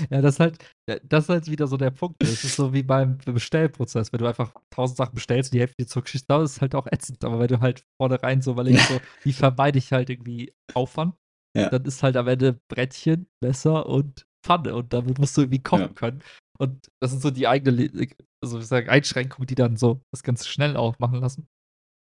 Ja, 0.09 0.21
das 0.21 0.35
ist 0.35 0.39
halt 0.39 0.57
äh, 0.87 0.99
das 1.03 1.25
ist 1.25 1.29
halt 1.29 1.47
wieder 1.49 1.67
so 1.67 1.77
der 1.77 1.91
Punkt. 1.91 2.21
Das 2.21 2.43
ist 2.43 2.55
so 2.55 2.73
wie 2.73 2.83
beim 2.83 3.17
Bestellprozess. 3.19 4.11
Wenn 4.11 4.19
du 4.19 4.27
einfach 4.27 4.53
1.000 4.71 4.97
Sachen 4.97 5.15
bestellst 5.15 5.51
und 5.51 5.55
die 5.55 5.59
Hälfte 5.61 5.75
dir 5.79 5.87
zurückgeschickt 5.87 6.29
dauert, 6.29 6.45
ist 6.45 6.61
halt 6.61 6.75
auch 6.75 6.87
ätzend. 6.87 7.23
Aber 7.23 7.39
wenn 7.39 7.47
du 7.47 7.59
halt 7.61 7.83
vornherein 8.01 8.41
so 8.41 8.51
überlegst, 8.51 8.87
so: 8.87 9.01
„Wie 9.23 9.33
vermeide 9.33 9.77
ich 9.77 9.91
halt 9.93 10.09
irgendwie 10.09 10.53
Aufwand?“ 10.73 11.15
Ja. 11.55 11.69
Dann 11.69 11.85
ist 11.85 12.03
halt 12.03 12.17
am 12.17 12.27
Ende 12.27 12.59
Brettchen, 12.69 13.27
Messer 13.43 13.85
und 13.87 14.25
Pfanne 14.45 14.75
und 14.75 14.93
damit 14.93 15.19
musst 15.19 15.35
du 15.37 15.41
irgendwie 15.41 15.61
kochen 15.63 15.81
Ja. 15.81 15.93
können. 15.93 16.23
Und 16.59 16.87
das 17.01 17.13
ist 17.13 17.21
so 17.21 17.31
die 17.31 17.47
eigene 17.47 17.71
Le 17.71 18.07
also, 18.43 18.59
ich 18.59 18.67
sage 18.67 18.89
Einschränkung, 18.91 19.45
die 19.45 19.55
dann 19.55 19.75
so 19.77 20.01
das 20.13 20.23
Ganze 20.23 20.47
schnell 20.47 20.77
auch 20.77 20.97
machen 20.99 21.19
lassen. 21.19 21.47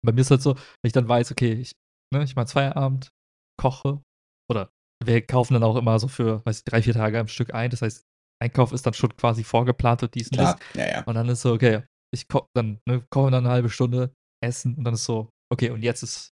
Bei 0.05 0.13
mir 0.13 0.21
ist 0.21 0.31
halt 0.31 0.41
so, 0.41 0.55
wenn 0.55 0.61
ich 0.87 0.93
dann 0.93 1.07
weiß, 1.09 1.31
okay, 1.31 1.53
ich 1.53 1.73
ne, 2.13 2.23
ich 2.23 2.35
mache 2.35 2.47
Feierabend, 2.47 3.11
koche 3.59 4.01
oder 4.51 4.71
wir 5.05 5.21
kaufen 5.25 5.53
dann 5.55 5.63
auch 5.63 5.75
immer 5.77 5.99
so 5.99 6.07
für, 6.07 6.45
weiß 6.45 6.59
ich, 6.59 6.63
3, 6.65 6.81
4 6.81 6.93
Tage 6.93 7.19
am 7.19 7.27
Stück 7.27 7.53
ein. 7.53 7.69
Das 7.71 7.81
heißt, 7.81 8.05
Einkauf 8.41 8.71
ist 8.73 8.85
dann 8.85 8.93
schon 8.95 9.15
quasi 9.17 9.43
vorgeplant 9.43 10.03
und 10.03 10.15
dies 10.15 10.31
und 10.31 10.39
das. 10.39 10.55
Ja, 10.75 10.85
ja. 10.87 11.05
Und 11.05 11.15
dann 11.15 11.29
ist 11.29 11.41
so, 11.41 11.53
okay, 11.53 11.83
ich 12.13 12.27
koche 12.27 12.47
dann 12.55 12.79
ne, 12.87 13.01
koche 13.09 13.31
dann 13.31 13.43
'ne 13.43 13.51
1/2 13.51 13.69
Stunde, 13.69 14.13
essen 14.43 14.75
und 14.75 14.83
dann 14.83 14.95
ist 14.95 15.05
so, 15.05 15.29
okay, 15.51 15.69
und 15.71 15.83
jetzt 15.83 16.03
ist 16.03 16.29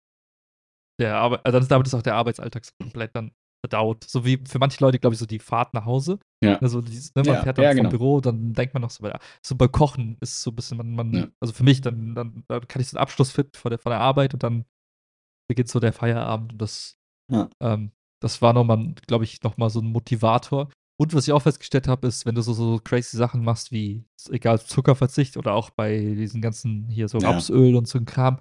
der 0.99 1.15
Arbei 1.17 1.37
äh, 1.43 1.51
dann 1.51 1.61
ist 1.61 1.71
damit 1.71 1.87
ist 1.87 1.93
auch 1.93 2.01
der 2.01 2.15
Arbeitsalltag 2.15 2.65
so 2.65 2.71
komplett 2.79 3.15
dann 3.15 3.31
verdaut. 3.65 4.03
So 4.03 4.25
wie 4.25 4.39
für 4.47 4.59
manche 4.59 4.83
Leute, 4.83 4.99
glaube 4.99 5.13
ich, 5.15 5.19
so 5.19 5.25
die 5.25 5.39
Fahrt 5.39 5.73
nach 5.73 5.85
Hause. 5.85 6.19
Ja. 6.43 6.59
Also, 6.61 6.81
dieses 6.81 7.13
ne, 7.15 7.23
man 7.23 7.35
Ja, 7.35 7.43
fährt 7.43 7.57
dann 7.57 7.65
ja, 7.65 7.73
vom 7.73 7.87
genau. 7.87 7.89
Büro, 7.89 8.21
dann 8.21 8.53
denkt 8.53 8.73
man 8.73 8.81
noch 8.81 8.91
so 8.91 9.03
bei 9.03 9.17
so 9.45 9.55
bei 9.55 9.67
Kochen 9.67 10.17
ist 10.21 10.41
so 10.43 10.51
'n 10.51 10.55
bisschen 10.55 10.77
man 10.77 10.95
man 10.95 11.13
Ja. 11.15 11.27
also, 11.41 11.53
für 11.53 11.63
mich, 11.63 11.81
dann 11.81 12.15
dann 12.15 12.43
dann 12.47 12.67
kann 12.67 12.81
ich 12.81 12.89
so 12.89 12.97
'n 12.97 12.99
Abschluss 13.01 13.31
finden 13.31 13.53
von 13.55 13.69
der 13.71 13.79
von 13.79 13.89
der 13.91 13.99
Arbeit 13.99 14.33
und 14.33 14.43
dann 14.43 14.65
beginnt 15.49 15.69
so 15.69 15.79
der 15.79 15.93
Feierabend 15.93 16.53
und 16.53 16.59
das 16.61 16.97
ähm, 17.61 17.91
das 18.23 18.41
war 18.41 18.53
noch 18.53 18.63
mal 18.63 18.93
glaube 19.07 19.25
ich, 19.25 19.41
noch 19.43 19.57
mal 19.57 19.69
so 19.69 19.79
'n 19.81 19.87
Motivator. 19.91 20.69
Und 20.99 21.13
was 21.13 21.27
ich 21.27 21.33
auch 21.33 21.41
festgestellt 21.41 21.87
habe, 21.87 22.07
ist, 22.07 22.25
wenn 22.25 22.35
du 22.35 22.41
so 22.41 22.53
so 22.53 22.79
crazy 22.83 23.17
Sachen 23.17 23.43
machst 23.43 23.71
wie 23.71 24.05
egal 24.31 24.61
Zuckerverzicht 24.61 25.37
oder 25.37 25.53
auch 25.53 25.69
bei 25.71 25.97
diesen 25.99 26.41
ganzen 26.41 26.87
hier 26.89 27.07
so 27.09 27.19
Ja. 27.19 27.29
Rapsöl 27.31 27.75
und 27.75 27.87
so 27.87 27.97
'n 27.99 28.05
Kram. 28.05 28.39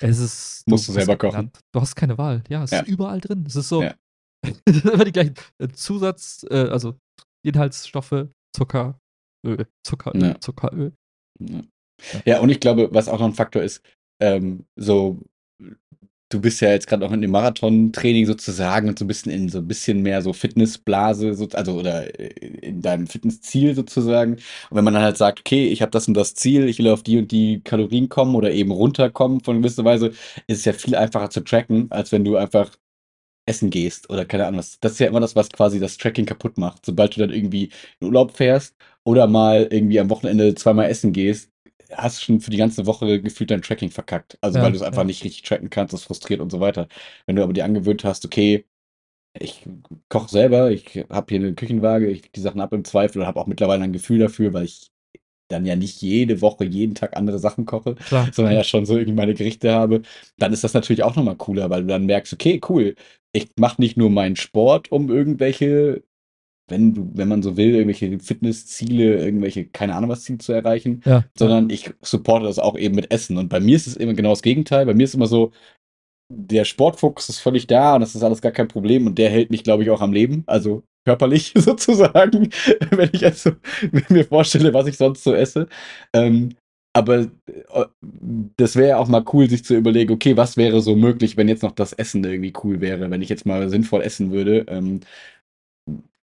Es 0.00 0.18
ist 0.18 0.64
Musst 0.68 0.88
du 0.88 0.92
selber 0.92 1.16
kochen. 1.16 1.32
genannt. 1.32 1.60
Du 1.72 1.80
hast 1.80 1.96
keine 1.96 2.18
Wahl. 2.18 2.44
Ja, 2.48 2.62
es 2.64 2.70
Ja. 2.72 2.80
ist 2.80 2.88
überall 2.88 3.20
drin. 3.20 3.44
Es 3.46 3.56
ist 3.56 3.68
so 3.68 3.82
Ja. 3.82 3.94
immer 4.94 5.04
die 5.04 5.12
gleichen, 5.12 5.34
äh, 5.58 5.68
Zusatz 5.68 6.44
äh, 6.50 6.68
also 6.70 6.96
Inhaltsstoffe, 7.44 8.28
Zucker, 8.56 8.98
Öl, 9.46 9.66
Zuckeröl, 9.86 10.22
Ja. 10.22 10.40
Zuckeröl. 10.40 10.94
Ja. 11.40 11.62
Ja. 12.14 12.22
Ja, 12.26 12.40
und 12.40 12.50
ich 12.50 12.60
glaube, 12.60 12.90
was 12.92 13.08
auch 13.08 13.20
noch 13.20 13.26
'n 13.28 13.34
Faktor 13.34 13.62
ist, 13.62 13.82
ähm, 14.22 14.66
so 14.76 15.20
du 16.30 16.40
bist 16.40 16.60
ja 16.60 16.70
jetzt 16.70 16.86
grad 16.88 17.02
auch 17.02 17.12
in 17.12 17.22
dem 17.22 17.30
Marathontraining 17.32 18.26
sozusagen 18.26 18.88
und 18.88 18.98
so 18.98 19.04
'n 19.04 19.08
bisschen 19.08 19.32
in 19.32 19.48
so 19.48 19.58
'n 19.60 19.66
bisschen 19.68 20.02
mehr 20.02 20.22
so 20.22 20.32
Fitnessblase 20.32 21.34
so 21.34 21.48
also, 21.54 21.72
oder, 21.74 22.18
äh, 22.20 22.28
in 22.62 22.82
deinem 22.82 23.06
Fitnessziel 23.06 23.74
sozusagen. 23.74 24.32
Und 24.34 24.76
wenn 24.76 24.84
man 24.84 24.94
dann 24.94 25.02
halt 25.04 25.16
sagt: 25.16 25.40
„Okay, 25.40 25.68
ich 25.68 25.82
habe 25.82 25.90
das 25.92 26.08
und 26.08 26.14
das 26.14 26.34
Ziel, 26.34 26.68
ich 26.68 26.78
will 26.78 26.88
auf 26.90 27.02
die 27.02 27.18
und 27.18 27.32
die 27.32 27.60
Kalorien 27.64 28.08
kommen 28.08 28.34
oder 28.34 28.50
eben 28.52 28.70
runterkommen 28.72 29.40
von 29.40 29.58
gewisser 29.62 29.84
Weise“, 29.84 30.08
ist 30.46 30.58
es 30.60 30.64
ja 30.66 30.72
viel 30.74 30.94
einfacher 30.96 31.30
zu 31.30 31.40
tracken, 31.42 31.86
als 31.90 32.12
wenn 32.12 32.24
du 32.24 32.36
einfach 32.36 32.70
essen 33.46 33.70
gehst 33.70 34.10
oder 34.10 34.24
keine 34.26 34.46
Ahnung 34.46 34.58
was. 34.60 34.78
Das 34.80 34.92
ist 34.92 35.00
ja 35.00 35.08
immer 35.08 35.20
das, 35.20 35.36
was 35.36 35.50
quasi 35.50 35.80
das 35.80 35.96
Tracking 35.98 36.26
kaputt 36.26 36.58
macht. 36.58 36.86
Sobald 36.86 37.16
du 37.16 37.20
dann 37.20 37.30
irgendwie 37.32 37.70
in 38.00 38.08
Urlaub 38.08 38.36
fährst 38.36 38.74
oder 39.04 39.26
mal 39.26 39.68
irgendwie 39.70 40.00
am 40.00 40.10
Wochenende 40.10 40.54
zweimal 40.54 40.90
essen 40.90 41.12
gehst, 41.12 41.50
hast 41.92 42.20
du 42.20 42.24
schon 42.24 42.40
für 42.40 42.50
die 42.50 42.56
ganze 42.56 42.86
Woche 42.86 43.20
gefühlt 43.22 43.50
dein 43.50 43.62
Tracking 43.62 43.90
verkackt. 43.90 44.38
Also, 44.40 44.60
weil 44.60 44.70
Ja, 44.70 44.72
du's 44.72 44.82
einfach 44.82 45.02
ja. 45.02 45.04
nicht 45.04 45.24
richtig 45.24 45.42
tracken 45.42 45.70
kannst, 45.70 45.92
das 45.94 46.04
frustriert 46.04 46.40
und 46.40 46.50
so 46.50 46.60
weiter. 46.60 46.88
Wenn 47.26 47.36
du 47.36 47.42
aber 47.42 47.52
dir 47.52 47.64
angewöhnt 47.64 48.04
hast: 48.04 48.24
„Okay, 48.24 48.64
ich 49.38 49.66
koche 50.10 50.30
selber, 50.30 50.70
ich 50.72 51.04
habe 51.10 51.26
hier 51.30 51.40
'ne 51.40 51.54
Küchenwaage, 51.54 52.08
ich 52.10 52.32
die 52.32 52.40
Sachen 52.40 52.60
ab 52.60 52.72
im 52.74 52.84
Zweifel 52.84 53.20
und 53.22 53.28
habe 53.28 53.40
auch 53.40 53.46
mittlerweile 53.48 53.84
ein 53.84 53.92
Gefühl 53.94 54.18
dafür, 54.20 54.52
weil 54.54 54.64
ich 54.66 54.90
dann 55.48 55.66
ja 55.66 55.76
nicht 55.76 56.02
jede 56.02 56.40
Woche, 56.42 56.64
jeden 56.66 56.94
Tag 56.96 57.16
andere 57.16 57.38
Sachen 57.38 57.66
koche, 57.66 57.96
Klar, 58.06 58.32
sondern 58.32 58.54
ja. 58.54 58.54
ja 58.54 58.64
schon 58.64 58.86
so 58.86 58.96
irgendwie 58.98 59.14
meine 59.16 59.34
Gerichte 59.34 59.72
habe“, 59.72 60.02
dann 60.38 60.52
ist 60.52 60.64
das 60.64 60.74
natürlich 60.74 61.04
auch 61.04 61.16
noch 61.16 61.24
mal 61.24 61.36
cooler, 61.36 61.70
weil 61.70 61.82
du 61.82 61.88
dann 61.88 62.06
merkst: 62.06 62.32
„Okay, 62.34 62.60
cool, 62.68 62.96
ich 63.32 63.48
mache 63.58 63.80
nicht 63.82 63.96
nur 63.98 64.10
meinen 64.10 64.36
Sport, 64.36 64.92
um 64.92 65.10
irgendwelche 65.10 66.02
wenn 66.68 66.94
du 66.94 67.10
wenn 67.14 67.28
man 67.28 67.42
so 67.42 67.56
will, 67.56 67.70
irgendwelche 67.74 68.18
Fitnessziele, 68.20 69.18
irgendwelche, 69.24 69.66
keine 69.66 69.94
Ahnung 69.94 70.10
was 70.10 70.22
Ziele 70.24 70.38
zu 70.38 70.52
erreichen, 70.52 71.02
Ja, 71.04 71.24
sondern 71.38 71.70
ich 71.70 71.90
supporte 72.02 72.46
das 72.46 72.58
auch 72.58 72.76
eben 72.78 72.94
mit 72.94 73.10
Essen.“ 73.12 73.38
Und 73.38 73.48
bei 73.48 73.60
mir 73.60 73.76
ist 73.76 73.86
es 73.86 73.96
immer 73.96 74.14
genau 74.14 74.30
das 74.30 74.42
Gegenteil. 74.42 74.86
Bei 74.86 74.94
mir 74.94 75.04
ist 75.04 75.14
immer 75.14 75.26
so, 75.26 75.52
der 76.30 76.64
Sportfokus 76.64 77.28
ist 77.28 77.38
völlig 77.40 77.66
da 77.66 77.94
und 77.94 78.00
das 78.02 78.14
ist 78.14 78.22
alles 78.22 78.42
gar 78.42 78.52
kein 78.52 78.68
Problem 78.68 79.06
und 79.06 79.18
der 79.18 79.30
hält 79.30 79.50
mich, 79.50 79.64
glaube 79.64 79.82
ich, 79.82 79.90
auch 79.90 80.02
am 80.02 80.12
Leben, 80.12 80.44
also 80.46 80.82
körperlich 81.06 81.52
sozusagen, 81.56 82.50
wenn 82.90 83.10
ich 83.12 83.22
jetzt 83.22 83.42
so 83.42 83.52
mir 84.10 84.24
vorstelle, 84.24 84.74
was 84.74 84.86
ich 84.86 84.96
sonst 84.96 85.24
so 85.24 85.34
esse. 85.34 85.68
Ähm, 86.12 86.54
aber, 86.94 87.28
äh, 87.46 87.86
das 88.56 88.76
wäre 88.76 88.88
ja 88.90 88.96
auch 88.98 89.08
mal 89.08 89.24
cool, 89.32 89.48
sich 89.48 89.64
zu 89.64 89.74
überlegen: 89.76 90.12
„Okay, 90.12 90.36
was 90.36 90.56
wäre 90.56 90.80
so 90.80 90.96
möglich, 90.96 91.36
wenn 91.36 91.48
jetzt 91.48 91.62
noch 91.62 91.72
das 91.72 91.92
Essen 91.92 92.24
irgendwie 92.24 92.52
cool 92.64 92.80
wäre, 92.80 93.10
wenn 93.10 93.22
ich 93.22 93.28
jetzt 93.28 93.46
mal 93.46 93.68
sinnvoll 93.68 94.02
essen 94.02 94.32
würde?“ 94.32 94.64
Ähm, 94.68 95.00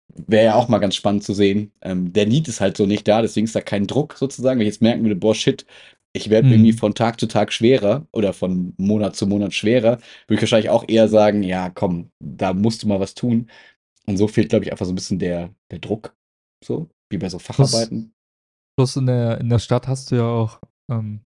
wäre 0.10 0.45
ja 0.45 0.56
auch 0.56 0.68
mal 0.70 0.80
ganz 0.80 0.95
spannend 0.95 1.24
zu 1.24 1.34
sehen. 1.34 1.72
Ähm, 1.82 2.14
der 2.14 2.26
Need 2.28 2.47
ist 2.47 2.62
halt 2.62 2.78
so 2.78 2.86
nicht 2.86 3.08
da, 3.08 3.22
deswegen 3.22 3.45
ist 3.45 3.56
da 3.56 3.62
kein 3.62 3.88
Druck 3.88 4.14
sozusagen. 4.18 4.60
Wenn 4.60 4.68
ich 4.68 4.74
jetzt 4.74 4.82
merken 4.82 5.03
würde: 5.03 5.16
„Boah, 5.16 5.36
shit, 5.36 5.66
ich 6.14 6.30
werde 6.30 6.49
irgendwie 6.49 6.74
Mhm. 6.74 6.78
von 6.78 6.95
Tag 6.95 7.20
zu 7.20 7.28
Tag 7.28 7.51
schwerer 7.53 8.08
oder 8.14 8.34
von 8.34 8.74
Monat 8.78 9.16
zu 9.16 9.28
Monat 9.28 9.53
schwerer“, 9.53 9.97
würde 10.28 10.36
ich 10.36 10.41
wahrscheinlich 10.41 10.70
auch 10.70 10.86
eher 10.88 11.08
sagen: 11.10 11.43
„Ja, 11.43 11.70
komm, 11.70 12.12
da 12.20 12.53
musst 12.53 12.84
du 12.84 12.88
mal 12.88 12.99
was 12.99 13.14
tun.“ 13.16 13.49
Und 14.08 14.18
so 14.18 14.28
fehlt, 14.28 14.49
glaube 14.49 14.66
ich, 14.66 14.72
einfach 14.72 14.86
so 14.88 14.91
'n 14.93 14.95
bisschen 14.95 15.20
der 15.20 15.53
der 15.72 15.80
Druck, 15.80 16.16
so, 16.64 16.89
wie 17.10 17.18
bei 17.20 17.30
so 17.30 17.39
Plus 17.53 17.72
Facharbeiten. 17.72 18.14
plus 18.78 18.95
in 18.97 19.08
der 19.08 19.39
in 19.39 19.49
der 19.49 19.60
Stadt 19.60 19.88
hast 19.88 20.12
du 20.12 20.16
ja 20.18 20.26
auch, 20.28 20.62
ähm 20.91 21.22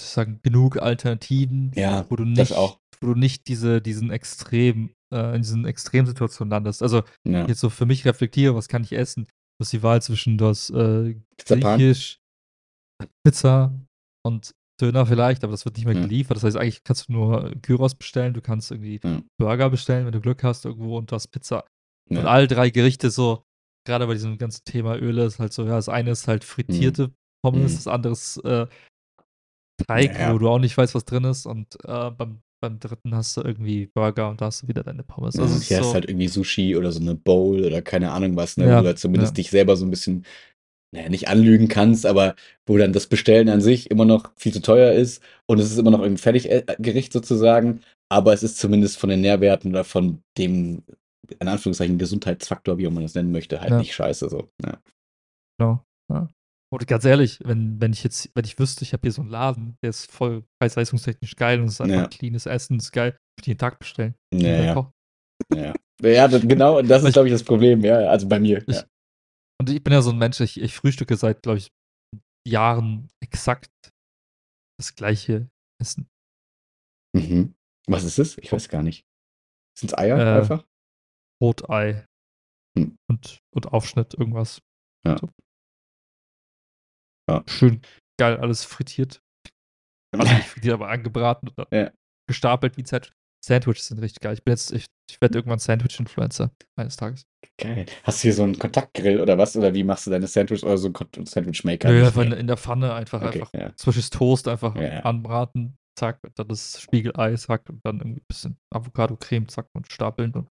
sozusagen 0.00 0.40
genug 0.42 0.80
Alternativen, 0.80 1.72
Ja, 1.74 2.06
wo 2.08 2.16
du 2.16 2.24
nicht 2.24 2.52
wo 3.00 3.08
du 3.08 3.14
nicht 3.14 3.48
diese 3.48 3.80
diesen 3.82 4.10
extrem 4.10 4.90
äh, 5.12 5.34
in 5.36 5.42
diesen 5.42 5.64
Extremsituationen 5.64 6.50
landest. 6.50 6.82
Also, 6.82 7.02
Ja. 7.24 7.46
jetzt 7.46 7.60
so 7.60 7.70
für 7.70 7.86
mich 7.86 8.04
reflektiere, 8.04 8.54
was 8.54 8.68
kann 8.68 8.82
ich 8.82 8.92
essen? 8.92 9.24
Du 9.24 9.64
hast 9.64 9.72
die 9.72 9.82
Wahl 9.82 10.00
zwischen 10.02 10.38
du 10.38 10.46
hast, 10.46 10.70
äh? 10.70 11.16
Griechisch, 11.46 12.20
Pizza 13.24 13.72
und 14.24 14.52
Döner 14.80 15.06
vielleicht, 15.06 15.42
aber 15.42 15.50
das 15.52 15.64
wird 15.64 15.76
nicht 15.76 15.86
mehr 15.86 15.94
Ja. 15.94 16.02
geliefert. 16.02 16.36
Das 16.36 16.44
heißt, 16.44 16.56
eigentlich 16.56 16.84
kannst 16.84 17.08
du 17.08 17.12
nur 17.12 17.50
Gyros 17.62 17.94
bestellen, 17.96 18.32
du 18.34 18.40
kannst 18.40 18.70
irgendwie 18.70 19.00
Ja. 19.02 19.22
Burger 19.40 19.70
bestellen, 19.70 20.06
wenn 20.06 20.12
du 20.12 20.20
Glück 20.20 20.44
hast 20.44 20.64
irgendwo 20.64 20.98
und 20.98 21.10
du 21.10 21.16
hast 21.16 21.28
Pizza. 21.28 21.64
Und 22.10 22.26
all 22.26 22.46
3 22.46 22.70
Gerichte 22.70 23.10
so 23.10 23.42
grade 23.86 24.06
bei 24.06 24.14
diesem 24.14 24.38
ganzen 24.38 24.64
Thema 24.64 24.96
Öle 24.96 25.24
ist 25.24 25.38
halt 25.40 25.52
so, 25.52 25.64
ja, 25.64 25.70
das 25.76 25.88
eine 25.88 26.10
ist 26.10 26.28
halt 26.28 26.42
Mhm. 26.42 26.46
frittierte 26.46 27.12
Pommes, 27.42 27.72
Mhm. 27.72 27.76
das 27.76 27.86
andere 27.88 28.12
ist, 28.12 28.36
äh, 28.44 28.66
Teig, 29.86 30.18
Ja. 30.18 30.32
wo 30.34 30.38
du 30.38 30.48
auch 30.48 30.58
nicht 30.58 30.76
weißt, 30.76 30.94
was 30.94 31.04
drin 31.04 31.24
ist 31.24 31.46
und, 31.46 31.76
äh, 31.84 32.10
beim 32.10 32.40
beim 32.60 32.78
3. 32.80 33.14
hast 33.14 33.36
du 33.36 33.42
irgendwie 33.42 33.86
Burger 33.86 34.28
und 34.30 34.40
da 34.40 34.46
hast 34.46 34.62
du 34.62 34.68
wieder 34.68 34.82
deine 34.84 35.02
Pommes. 35.04 35.38
Ja, 35.38 35.42
Also, 35.42 35.56
ist 35.56 35.64
hier 35.68 35.78
hast 35.78 35.90
so 35.90 35.94
halt 35.94 36.08
irgendwie 36.08 36.28
Sushi 36.28 36.74
oder 36.76 36.90
so 36.90 37.00
'ne 37.00 37.14
Bowl 37.14 37.64
oder 37.64 37.82
keine 37.82 38.10
Ahnung 38.12 38.36
was, 38.36 38.56
ne, 38.56 38.74
wo 38.74 38.74
Ja, 38.74 38.80
du 38.80 38.86
halt 38.86 38.98
zumindest 38.98 39.32
ja. 39.32 39.36
dich 39.36 39.50
selber 39.50 39.76
so 39.76 39.84
'n 39.84 39.90
bisschen, 39.90 40.24
na 40.92 41.02
ja, 41.02 41.08
nicht 41.10 41.28
anlügen 41.28 41.68
kannst, 41.68 42.06
aber 42.06 42.34
wo 42.66 42.78
dann 42.78 42.92
das 42.92 43.06
Bestellen 43.08 43.48
an 43.50 43.60
sich 43.60 43.90
immer 43.90 44.04
noch 44.06 44.32
viel 44.36 44.52
zu 44.54 44.62
teuer 44.62 44.92
ist 44.92 45.22
und 45.46 45.58
es 45.60 45.70
ist 45.72 45.78
immer 45.78 45.90
noch 45.92 46.00
irgend 46.02 46.18
'n 46.20 46.22
Fertig 46.22 46.50
äh, 46.50 46.64
Gericht 46.80 47.12
sozusagen, 47.12 47.80
aber 48.10 48.32
es 48.34 48.42
ist 48.44 48.58
zumindest 48.58 48.98
von 48.98 49.10
den 49.10 49.20
Nährwerten 49.22 49.70
oder 49.72 49.84
von 49.84 50.22
dem, 50.38 50.82
in 51.40 51.48
Anführungszeichen, 51.48 51.98
Gesundheitsfaktor, 51.98 52.78
wie 52.78 52.88
man 52.88 53.02
das 53.04 53.14
nennen 53.14 53.32
möchte, 53.32 53.60
halt 53.60 53.70
Ja. 53.70 53.78
nicht 53.78 53.94
scheiße 53.94 54.28
so, 54.30 54.50
ja. 54.64 54.78
Genau, 55.58 55.84
ja. 56.08 56.28
Und 56.72 56.86
ganz 56.86 57.04
ehrlich, 57.06 57.38
wenn 57.44 57.80
wenn 57.80 57.92
ich 57.92 58.04
jetzt 58.04 58.30
wenn 58.34 58.44
ich 58.44 58.58
wüsste, 58.58 58.84
ich 58.84 58.92
habe 58.92 59.00
hier 59.02 59.12
so 59.12 59.22
'n 59.22 59.28
Laden, 59.28 59.78
der 59.82 59.90
ist 59.90 60.10
voll 60.10 60.44
preis-leistungstechnisch 60.60 61.36
geil 61.36 61.60
und 61.60 61.66
es 61.66 61.74
ist 61.74 61.80
einfach 61.80 62.02
Ja. 62.02 62.08
cleanes 62.08 62.44
Essen, 62.46 62.76
ist 62.78 62.92
geil, 62.92 63.12
würde 63.12 63.18
ich 63.40 63.46
jeden 63.46 63.58
Tag 63.58 63.78
bestellen. 63.78 64.14
Ja, 64.34 64.48
ja. 64.60 64.92
Ja. 65.54 65.74
Ja, 66.02 66.28
d 66.28 66.40
genau, 66.46 66.82
das 66.82 67.04
ist, 67.04 67.14
glaube 67.14 67.28
ich, 67.28 67.34
das 67.34 67.44
Problem, 67.44 67.82
ja, 67.84 67.98
also 68.08 68.28
bei 68.28 68.40
mir, 68.40 68.62
ich 68.68 68.76
ja. 68.76 68.84
und 69.60 69.70
ich 69.70 69.82
bin 69.84 69.92
ja 69.94 70.02
so 70.02 70.10
'n 70.12 70.18
Mensch, 70.18 70.40
ich 70.40 70.60
ich 70.60 70.74
frühstücke 70.76 71.16
seit, 71.16 71.42
glaube 71.42 71.58
ich, 71.58 71.70
Jahren 72.48 73.08
exakt 73.22 73.70
das 74.78 74.94
gleiche 74.96 75.50
Essen. 75.80 76.08
Mhm. 77.14 77.54
Was 77.88 78.04
ist 78.04 78.18
es? 78.18 78.38
Ich 78.38 78.52
weiß 78.52 78.68
gar 78.68 78.82
nicht. 78.82 79.04
Sind's 79.78 79.96
Eier 79.96 80.18
Äh, 80.18 80.40
einfach? 80.40 80.66
Rotei. 81.42 82.06
Hm. 82.78 82.96
Und, 83.10 83.40
und 83.54 83.68
Aufschnitt, 83.72 84.14
irgendwas. 84.14 84.62
Ja. 85.06 85.18
So. 85.18 85.28
Ja. 87.28 87.44
Schön 87.46 87.80
geil, 88.20 88.36
alles 88.38 88.64
frittiert. 88.64 89.20
Also 90.16 90.32
nicht 90.34 90.48
frittiert, 90.48 90.72
aber 90.74 90.88
angebraten 90.88 91.48
und 91.48 91.58
dann 91.58 91.66
Ja. 91.70 91.90
gestapelt 92.26 92.76
wie 92.78 92.84
Sandwich. 92.86 93.12
Sandwiches 93.44 93.86
sind 93.88 93.98
richtig 94.00 94.20
geil. 94.20 94.32
Ich 94.34 94.42
bin 94.42 94.52
jetzt, 94.52 94.72
ich, 94.72 94.86
ich 95.10 95.20
werde 95.20 95.38
irgendwann 95.38 95.58
Sandwich-Influencer 95.58 96.50
eines 96.76 96.96
Tages. 96.96 97.26
Geil. 97.58 97.84
Hast 98.04 98.18
du 98.18 98.22
hier 98.22 98.32
so 98.32 98.42
einen 98.42 98.58
Kontaktgrill 98.58 99.20
oder 99.20 99.36
was? 99.38 99.54
Oder 99.56 99.74
wie 99.74 99.84
machst 99.84 100.06
du 100.06 100.10
deine 100.10 100.26
Sandwich 100.26 100.64
oder 100.64 100.78
so 100.78 100.90
einen 101.14 101.26
Sandwich-Maker? 101.26 101.90
Nö, 101.90 102.06
einfach 102.06 102.22
in, 102.22 102.32
in 102.32 102.46
der 102.46 102.56
Pfanne 102.56 102.94
einfach, 102.94 103.20
Okay, 103.22 103.40
einfach 103.42 103.52
ja. 103.52 103.76
zwischen 103.76 104.10
Toast 104.10 104.48
einfach 104.48 104.74
Ja, 104.76 105.00
anbraten, 105.00 105.76
zack, 105.98 106.18
und 106.24 106.36
dann 106.38 106.48
das 106.48 106.80
Spiegelei, 106.80 107.36
zack, 107.36 107.68
und 107.68 107.80
dann 107.84 107.98
irgendwie 108.00 108.20
ein 108.22 108.26
bisschen 108.28 108.56
Avocado-Creme, 108.74 109.46
zack, 109.48 109.66
und 109.76 109.92
stapeln. 109.92 110.32
Und 110.32 110.48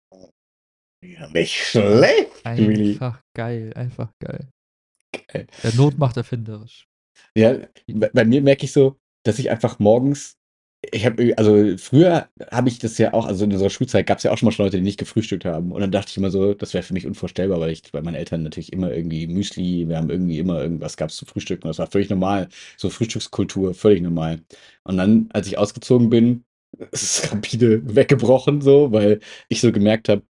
Ja, 1.04 1.28
nicht 1.30 1.54
schlecht, 1.56 2.46
Willi. 2.46 2.92
einfach 2.94 3.22
geil, 3.36 3.74
einfach 3.76 4.12
geil. 4.24 4.48
Geil. 5.12 5.48
Der 5.64 5.74
Not 5.76 5.98
macht 5.98 6.18
erfinderisch. 6.18 6.88
Ja, 7.36 7.58
bei, 7.88 8.10
bei 8.14 8.26
mir 8.26 8.42
merke 8.42 8.66
ich 8.66 8.72
so, 8.72 8.98
dass 9.24 9.40
ich 9.40 9.50
einfach 9.50 9.80
morgens, 9.80 10.38
ich 10.92 11.06
habe, 11.06 11.34
also 11.38 11.78
früher 11.78 12.30
habe 12.52 12.70
ich 12.70 12.80
das 12.80 12.98
ja 12.98 13.14
auch, 13.14 13.26
also 13.26 13.46
in 13.46 13.52
unserer 13.52 13.70
Schulzeit 13.70 14.06
gab 14.06 14.20
es 14.20 14.24
ja 14.24 14.32
auch 14.32 14.38
schon 14.38 14.48
mal 14.48 14.52
schon 14.52 14.66
Leute, 14.66 14.78
die 14.78 14.84
nicht 14.84 15.00
gefrühstückt 15.00 15.46
haben. 15.46 15.72
Und 15.72 15.82
dann 15.82 15.92
dachte 15.92 16.12
ich 16.12 16.18
immer 16.18 16.30
so, 16.30 16.54
das 16.54 16.74
wäre 16.74 16.84
für 16.84 16.94
mich 16.94 17.06
unvorstellbar, 17.08 17.60
weil 17.60 17.72
ich 17.72 17.92
bei 17.92 18.02
meinen 18.02 18.16
Eltern 18.16 18.44
natürlich 18.44 18.72
immer 18.74 18.94
irgendwie 18.94 19.28
Müsli, 19.28 19.88
wir 19.90 19.98
haben 19.98 20.10
irgendwie 20.10 20.40
immer 20.40 20.62
irgendwas 20.62 20.98
gab 20.98 21.10
es 21.10 21.16
zu 21.18 21.26
frühstücken. 21.26 21.68
Das 21.68 21.80
war 21.80 21.88
völlig 21.88 22.10
normal. 22.10 22.50
So 22.78 22.90
Frühstückskultur, 22.90 23.74
völlig 23.74 24.02
normal. 24.02 24.42
Und 24.84 24.98
dann, 24.98 25.30
als 25.34 25.48
ich 25.48 25.58
ausgezogen 25.58 26.10
bin, 26.10 26.46
ist 26.92 27.04
es 27.04 27.32
rapide 27.32 27.96
weggebrochen, 27.96 28.62
so, 28.62 28.92
weil 28.92 29.20
ich 29.50 29.62
so 29.62 29.72
gemerkt 29.72 30.10
habe, 30.10 30.24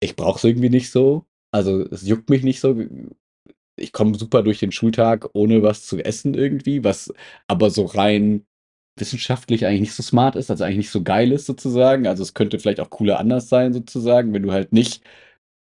ich 0.00 0.16
brauche 0.16 0.38
es 0.38 0.44
irgendwie 0.44 0.70
nicht 0.70 0.90
so. 0.90 1.24
Also 1.50 1.82
es 1.90 2.06
juckt 2.06 2.30
mich 2.30 2.42
nicht 2.42 2.60
so. 2.60 2.76
Ich 3.76 3.92
komme 3.92 4.16
super 4.16 4.42
durch 4.42 4.60
den 4.60 4.72
Schultag, 4.72 5.28
ohne 5.34 5.62
was 5.62 5.84
zu 5.86 5.98
essen 5.98 6.34
irgendwie, 6.34 6.84
was 6.84 7.12
aber 7.48 7.70
so 7.70 7.84
rein 7.86 8.46
wissenschaftlich 8.96 9.66
eigentlich 9.66 9.80
nicht 9.82 9.94
so 9.94 10.02
smart 10.02 10.36
ist, 10.36 10.50
also 10.50 10.64
eigentlich 10.64 10.78
nicht 10.78 10.90
so 10.90 11.02
geil 11.02 11.32
ist 11.32 11.46
sozusagen. 11.46 12.06
Also 12.06 12.22
es 12.22 12.34
könnte 12.34 12.58
vielleicht 12.60 12.80
auch 12.80 12.90
cooler 12.90 13.18
anders 13.18 13.48
sein 13.48 13.72
sozusagen, 13.72 14.32
wenn 14.32 14.42
du 14.44 14.52
halt 14.52 14.72
nicht 14.72 15.02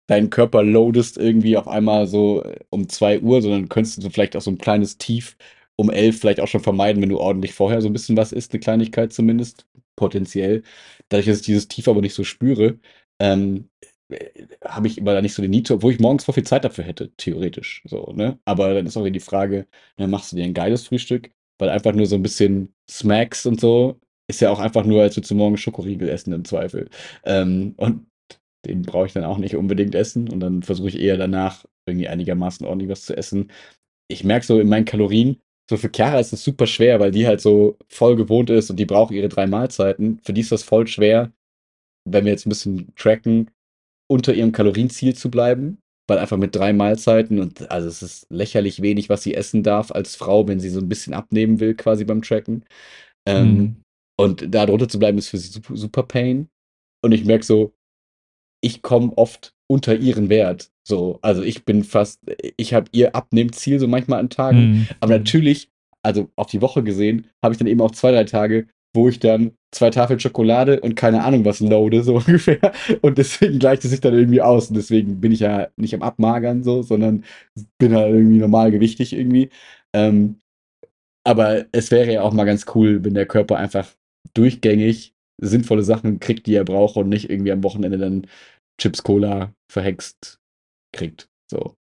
deinen 0.07 0.29
Körper 0.31 0.63
loadest 0.63 1.17
irgendwie 1.17 1.55
auf 1.57 1.67
einmal 1.67 2.07
so 2.07 2.43
äh, 2.43 2.59
um 2.69 2.89
2 2.89 3.19
Uhr, 3.21 3.41
sondern 3.41 3.69
könntest 3.69 4.03
du 4.03 4.09
vielleicht 4.09 4.35
auch 4.35 4.41
so 4.41 4.51
ein 4.51 4.57
kleines 4.57 4.97
Tief 4.97 5.37
um 5.75 5.89
11 5.91 6.19
vielleicht 6.19 6.39
auch 6.41 6.47
schon 6.47 6.61
vermeiden, 6.63 7.01
wenn 7.01 7.09
du 7.09 7.19
ordentlich 7.19 7.53
vorher 7.53 7.81
so 7.81 7.87
ein 7.89 7.93
bisschen 7.93 8.17
was 8.17 8.31
isst, 8.33 8.51
eine 8.53 8.59
Kleinigkeit 8.59 9.13
zumindest, 9.13 9.67
potenziell. 9.95 10.63
Dadurch, 11.09 11.27
dass 11.27 11.39
ich 11.39 11.45
dieses 11.45 11.67
Tief 11.67 11.87
aber 11.87 12.01
nicht 12.01 12.13
so 12.15 12.23
spüre, 12.23 12.79
ähm, 13.19 13.69
äh, 13.81 13.87
habe 14.65 14.87
ich 14.87 14.97
immer 14.97 15.13
da 15.13 15.21
nicht 15.21 15.33
so 15.33 15.41
den 15.41 15.51
Need, 15.51 15.69
obwohl 15.71 15.93
ich 15.93 15.99
morgens 15.99 16.25
voll 16.25 16.33
viel 16.33 16.43
Zeit 16.45 16.65
dafür 16.65 16.83
hätte, 16.83 17.11
theoretisch. 17.17 17.83
So, 17.85 18.11
ne? 18.15 18.39
Aber 18.45 18.73
dann 18.73 18.85
ist 18.85 18.97
auch 18.97 19.01
wieder 19.03 19.11
die 19.11 19.19
Frage, 19.19 19.67
ne, 19.97 20.07
machst 20.07 20.31
du 20.31 20.35
dir 20.35 20.45
ein 20.45 20.53
geiles 20.53 20.87
Frühstück? 20.87 21.31
Weil 21.59 21.69
einfach 21.69 21.93
nur 21.93 22.05
so 22.05 22.15
ein 22.15 22.23
bisschen 22.23 22.73
Smacks 22.89 23.45
und 23.45 23.59
so 23.59 23.99
ist 24.29 24.41
ja 24.41 24.51
auch 24.51 24.59
einfach 24.59 24.85
nur, 24.85 25.01
als 25.01 25.17
würdest 25.17 25.31
du 25.31 25.35
morgen 25.35 25.57
Schokoriegel 25.57 26.07
essen 26.07 26.33
im 26.33 26.45
Zweifel. 26.45 26.89
Ähm, 27.25 27.73
und 27.77 28.05
den 28.65 28.83
brauche 28.83 29.07
ich 29.07 29.13
dann 29.13 29.23
auch 29.23 29.37
nicht 29.37 29.55
unbedingt 29.55 29.95
essen. 29.95 30.29
Und 30.29 30.39
dann 30.39 30.63
versuche 30.63 30.89
ich 30.89 30.99
eher 30.99 31.17
danach 31.17 31.65
irgendwie 31.87 32.07
einigermaßen 32.07 32.65
ordentlich 32.65 32.89
was 32.89 33.03
zu 33.03 33.17
essen. 33.17 33.51
Ich 34.07 34.23
merke 34.23 34.45
so 34.45 34.59
in 34.59 34.69
meinen 34.69 34.85
Kalorien, 34.85 35.41
so 35.69 35.77
für 35.77 35.89
Chiara 35.93 36.19
ist 36.19 36.33
es 36.33 36.43
super 36.43 36.67
schwer, 36.67 36.99
weil 36.99 37.11
die 37.11 37.27
halt 37.27 37.41
so 37.41 37.77
voll 37.87 38.15
gewohnt 38.15 38.49
ist 38.49 38.69
und 38.69 38.77
die 38.77 38.85
braucht 38.85 39.11
ihre 39.11 39.29
drei 39.29 39.47
Mahlzeiten. 39.47 40.19
Für 40.23 40.33
die 40.33 40.41
ist 40.41 40.51
das 40.51 40.63
voll 40.63 40.87
schwer, 40.87 41.31
wenn 42.05 42.25
wir 42.25 42.31
jetzt 42.31 42.45
ein 42.45 42.49
bisschen 42.49 42.93
tracken, 42.95 43.51
unter 44.09 44.33
ihrem 44.33 44.51
Kalorienziel 44.51 45.15
zu 45.15 45.29
bleiben, 45.31 45.79
weil 46.07 46.17
einfach 46.17 46.37
mit 46.37 46.55
drei 46.55 46.73
Mahlzeiten 46.73 47.39
und 47.39 47.69
also 47.71 47.87
es 47.87 48.01
ist 48.01 48.27
lächerlich 48.29 48.81
wenig, 48.81 49.09
was 49.09 49.23
sie 49.23 49.35
essen 49.35 49.63
darf 49.63 49.91
als 49.91 50.15
Frau, 50.15 50.47
wenn 50.47 50.59
sie 50.59 50.69
so 50.69 50.79
ein 50.79 50.89
bisschen 50.89 51.13
abnehmen 51.13 51.59
will, 51.59 51.75
quasi 51.75 52.05
beim 52.05 52.21
Tracken. 52.21 52.65
Ähm, 53.27 53.55
Mhm. 53.55 53.75
Und 54.19 54.53
da 54.53 54.65
drunter 54.65 54.89
zu 54.89 54.99
bleiben, 54.99 55.17
ist 55.17 55.29
für 55.29 55.37
sie 55.37 55.47
super, 55.47 55.77
super 55.77 56.03
Pain. 56.03 56.49
Und 57.01 57.13
ich 57.13 57.23
merke 57.23 57.45
so, 57.45 57.73
ich 58.61 58.81
komme 58.81 59.17
oft 59.17 59.53
unter 59.71 59.95
ihren 59.95 60.27
Wert. 60.27 60.71
So, 60.85 61.19
also 61.21 61.41
ich 61.41 61.63
bin 61.63 61.85
fast, 61.85 62.19
ich 62.57 62.73
habe 62.73 62.89
ihr 62.91 63.15
Abnehmziel 63.15 63.79
so 63.79 63.87
manchmal 63.87 64.19
an 64.19 64.29
Tagen. 64.29 64.71
Mhm. 64.71 64.87
Aber 64.99 65.17
natürlich, 65.17 65.69
also 66.03 66.29
auf 66.35 66.47
die 66.47 66.61
Woche 66.61 66.83
gesehen, 66.83 67.27
habe 67.41 67.53
ich 67.53 67.59
dann 67.59 67.67
eben 67.67 67.79
auch 67.79 67.91
zwei, 67.91 68.11
drei 68.11 68.25
Tage, 68.25 68.67
wo 68.93 69.09
ich 69.09 69.19
dann 69.19 69.51
zwei 69.71 69.89
Tafeln 69.91 70.19
Schokolade 70.19 70.79
und 70.81 70.95
keine 70.95 71.23
Ahnung 71.23 71.45
was 71.45 71.59
loade, 71.59 72.03
so 72.03 72.15
ungefähr. 72.17 72.59
Und 73.01 73.17
deswegen 73.17 73.59
gleicht 73.59 73.85
es 73.85 73.91
sich 73.91 74.01
dann 74.01 74.13
irgendwie 74.13 74.41
aus. 74.41 74.69
Und 74.69 74.75
deswegen 74.75 75.21
bin 75.21 75.31
ich 75.31 75.41
ja 75.41 75.67
nicht 75.77 75.93
am 75.93 76.01
Abmagern 76.01 76.63
so, 76.63 76.81
sondern 76.81 77.23
bin 77.77 77.95
halt 77.95 78.13
irgendwie 78.13 78.39
normalgewichtig 78.39 79.13
irgendwie. 79.13 79.49
Ähm, 79.93 80.39
aber 81.23 81.65
es 81.71 81.91
wäre 81.91 82.11
ja 82.11 82.21
auch 82.23 82.33
mal 82.33 82.45
ganz 82.45 82.65
cool, 82.73 83.03
wenn 83.03 83.13
der 83.13 83.27
Körper 83.27 83.57
einfach 83.57 83.87
durchgängig 84.33 85.13
sinnvolle 85.41 85.83
Sachen 85.83 86.19
kriegt, 86.19 86.47
die 86.47 86.55
er 86.55 86.65
braucht 86.65 86.97
und 86.97 87.09
nicht 87.09 87.29
irgendwie 87.29 87.51
am 87.51 87.63
Wochenende 87.63 87.97
dann 87.97 88.27
Chips 88.79 89.03
Cola 89.03 89.53
verhext 89.71 90.39
kriegt. 90.95 91.29
So. 91.51 91.75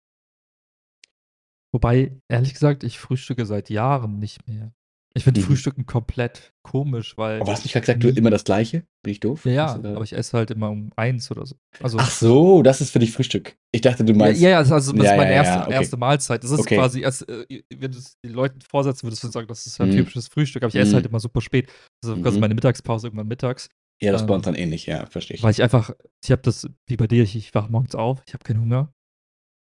Wobei, 1.73 2.13
ehrlich 2.29 2.55
gesagt, 2.55 2.85
ich 2.85 2.99
frühstücke 2.99 3.47
seit 3.47 3.69
Jahren 3.69 4.19
nicht 4.19 4.47
mehr. 4.47 4.73
Ich 5.17 5.23
finde 5.23 5.41
Mhm. 5.41 5.45
Frühstücken 5.45 5.87
komplett 5.87 6.53
komisch, 6.65 7.17
weil. 7.17 7.41
Aber 7.41 7.53
hast 7.53 7.63
du 7.63 7.67
nicht 7.67 7.73
gerade 7.75 7.87
gesagt, 7.87 8.03
du 8.03 8.09
immer 8.09 8.31
das 8.31 8.43
Gleiche? 8.43 8.85
Bin 9.05 9.13
ich 9.13 9.21
doof? 9.21 9.45
Ja, 9.45 9.53
ja, 9.53 9.79
da- 9.79 9.95
aber 9.95 10.03
ich 10.03 10.13
esse 10.13 10.37
halt 10.37 10.51
immer 10.51 10.71
um 10.71 10.91
eins 10.97 11.31
oder 11.31 11.47
so. 11.47 11.55
Also, 11.81 11.99
Ach 12.01 12.11
so, 12.11 12.63
das 12.63 12.81
ist 12.81 12.91
für 12.91 12.99
dich 12.99 13.13
Frühstück. 13.13 13.57
Ich 13.71 13.81
dachte, 13.81 14.05
du 14.05 14.13
meinst. 14.13 14.41
ja, 14.41 14.51
ja, 14.51 14.59
also 14.59 14.75
das 14.75 14.89
ist 14.89 14.95
Ja, 14.97 15.17
meine 15.17 15.31
ja, 15.31 15.37
erste, 15.45 15.61
okay. 15.67 15.73
erste 15.73 15.97
Mahlzeit. 15.97 16.43
Das 16.43 16.51
ist 16.51 16.59
Okay. 16.59 16.75
quasi, 16.77 17.05
als, 17.05 17.23
äh, 17.23 17.47
wenn 17.77 17.93
du 17.93 17.99
es 17.99 18.19
den 18.25 18.33
Leuten 18.33 18.61
vorsetzen 18.61 19.05
würdest, 19.07 19.23
würdest 19.23 19.35
du 19.35 19.39
sagen, 19.39 19.47
das 19.47 19.67
ist 19.67 19.79
ja 19.79 19.85
ein 19.85 19.91
Mhm. 19.91 19.95
typisches 19.97 20.27
Frühstück, 20.27 20.65
aber 20.65 20.71
ich 20.71 20.75
esse 20.81 20.91
Mhm. 20.91 20.95
halt 20.97 21.07
immer 21.07 21.21
super 21.21 21.41
spät. 21.41 21.71
Also 22.03 22.21
quasi 22.21 22.37
Mhm. 22.37 22.41
meine 22.41 22.55
Mittagspause 22.57 23.07
irgendwann 23.07 23.29
mittags. 23.29 23.69
Ja, 24.03 24.11
das 24.11 24.23
ist 24.23 24.27
bei 24.27 24.33
ähm, 24.35 24.39
uns 24.39 24.45
dann 24.47 24.57
ähnlich, 24.57 24.87
ja, 24.87 25.07
verstehe 25.07 25.37
ich. 25.37 25.43
Weil 25.45 25.53
ich 25.53 25.63
einfach, 25.63 25.93
ich 26.25 26.33
habe 26.33 26.43
das, 26.43 26.69
wie 26.89 26.97
bei 26.97 27.07
dir, 27.07 27.23
ich, 27.23 27.37
ich 27.37 27.55
wache 27.55 27.71
morgens 27.71 27.95
auf, 27.95 28.21
ich 28.27 28.35
habe 28.35 28.43
keinen 28.43 28.61
Hunger. 28.61 28.93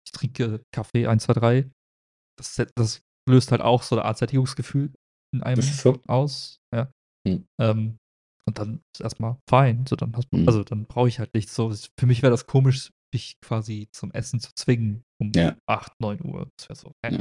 Ich 0.07 0.13
trinke 0.13 0.63
Kaffee 0.71 1.07
1, 1.07 1.23
2, 1.23 1.33
3. 1.33 1.69
Das, 2.37 2.55
das 2.75 3.01
löst 3.27 3.51
halt 3.51 3.61
auch 3.61 3.83
so 3.83 3.95
eine 3.97 4.05
Art 4.05 4.17
Sättigungsgefühl 4.17 4.93
in 5.33 5.43
einem 5.43 5.61
so. 5.61 5.99
aus. 6.07 6.59
Ja. 6.73 6.91
Hm. 7.27 7.45
Ähm, 7.59 7.97
und 8.45 8.57
dann 8.57 8.81
ist 8.93 9.01
erstmal 9.01 9.37
fein. 9.49 9.85
So, 9.87 9.95
dann 9.95 10.15
hast, 10.15 10.27
Hm. 10.33 10.47
Also 10.47 10.63
dann 10.63 10.85
brauche 10.85 11.07
ich 11.07 11.19
halt 11.19 11.33
nichts. 11.33 11.55
So, 11.55 11.71
für 11.99 12.05
mich 12.05 12.21
wäre 12.21 12.31
das 12.31 12.47
komisch, 12.47 12.91
mich 13.13 13.39
quasi 13.41 13.87
zum 13.91 14.11
Essen 14.11 14.39
zu 14.39 14.51
zwingen 14.55 15.03
um 15.19 15.31
Ja. 15.35 15.55
8, 15.67 15.99
9 15.99 16.23
Uhr. 16.23 16.49
Das 16.57 16.69
wäre 16.69 16.77
so. 16.79 16.91
hä? 17.05 17.13
Ja. 17.15 17.19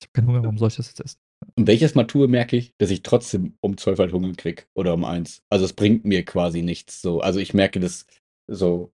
Ich 0.00 0.06
habe 0.08 0.12
keinen 0.14 0.26
Hunger, 0.28 0.42
warum 0.42 0.58
soll 0.58 0.68
ich 0.68 0.76
das 0.76 0.88
jetzt 0.88 1.00
essen? 1.00 1.18
Und 1.56 1.66
welches 1.66 1.94
Mal 1.94 2.04
tue, 2.04 2.28
merke 2.28 2.56
ich, 2.56 2.72
dass 2.78 2.90
ich 2.90 3.02
trotzdem 3.02 3.54
um 3.60 3.76
12 3.76 3.98
halt 3.98 4.12
Hunger 4.12 4.32
krieg 4.32 4.68
oder 4.74 4.94
um 4.94 5.04
eins. 5.04 5.42
Also 5.50 5.64
es 5.64 5.72
bringt 5.72 6.04
mir 6.04 6.24
quasi 6.24 6.62
nichts. 6.62 7.02
So. 7.02 7.20
Also 7.20 7.40
ich 7.40 7.54
merke 7.54 7.80
das 7.80 8.06
so 8.48 8.92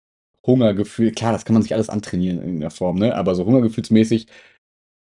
Hungergefühl, 0.46 1.10
klar, 1.12 1.32
das 1.32 1.44
kann 1.44 1.54
man 1.54 1.62
sich 1.62 1.74
alles 1.74 1.88
antrainieren 1.88 2.38
in 2.38 2.44
irgendeiner 2.44 2.70
Form, 2.70 2.98
ne? 2.98 3.14
Aber 3.16 3.34
so 3.34 3.44
hungergefühlsmäßig 3.44 4.28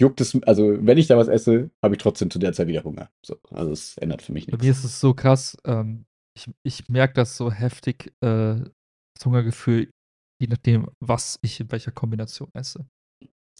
juckt 0.00 0.20
es, 0.20 0.40
also 0.44 0.76
wenn 0.86 0.98
ich 0.98 1.06
da 1.06 1.16
was 1.16 1.28
esse, 1.28 1.70
habe 1.82 1.94
ich 1.94 2.00
trotzdem 2.02 2.30
zu 2.30 2.38
der 2.38 2.52
Zeit 2.52 2.66
wieder 2.68 2.84
Hunger. 2.84 3.10
So. 3.24 3.38
Also 3.50 3.72
es 3.72 3.96
ändert 3.98 4.22
für 4.22 4.32
mich 4.32 4.46
Bei 4.46 4.52
nichts. 4.52 4.64
mir 4.64 4.70
ist 4.72 4.84
es 4.84 5.00
so 5.00 5.14
krass, 5.14 5.56
ähm, 5.64 6.04
ich, 6.36 6.50
ich 6.64 6.88
merke 6.88 7.14
das 7.14 7.36
so 7.36 7.50
heftig, 7.52 8.12
äh, 8.20 8.56
das 9.16 9.24
Hungergefühl, 9.24 9.90
je 10.40 10.48
nachdem, 10.48 10.88
was 11.00 11.38
ich 11.42 11.60
in 11.60 11.70
welcher 11.70 11.92
Kombination 11.92 12.50
esse. 12.54 12.86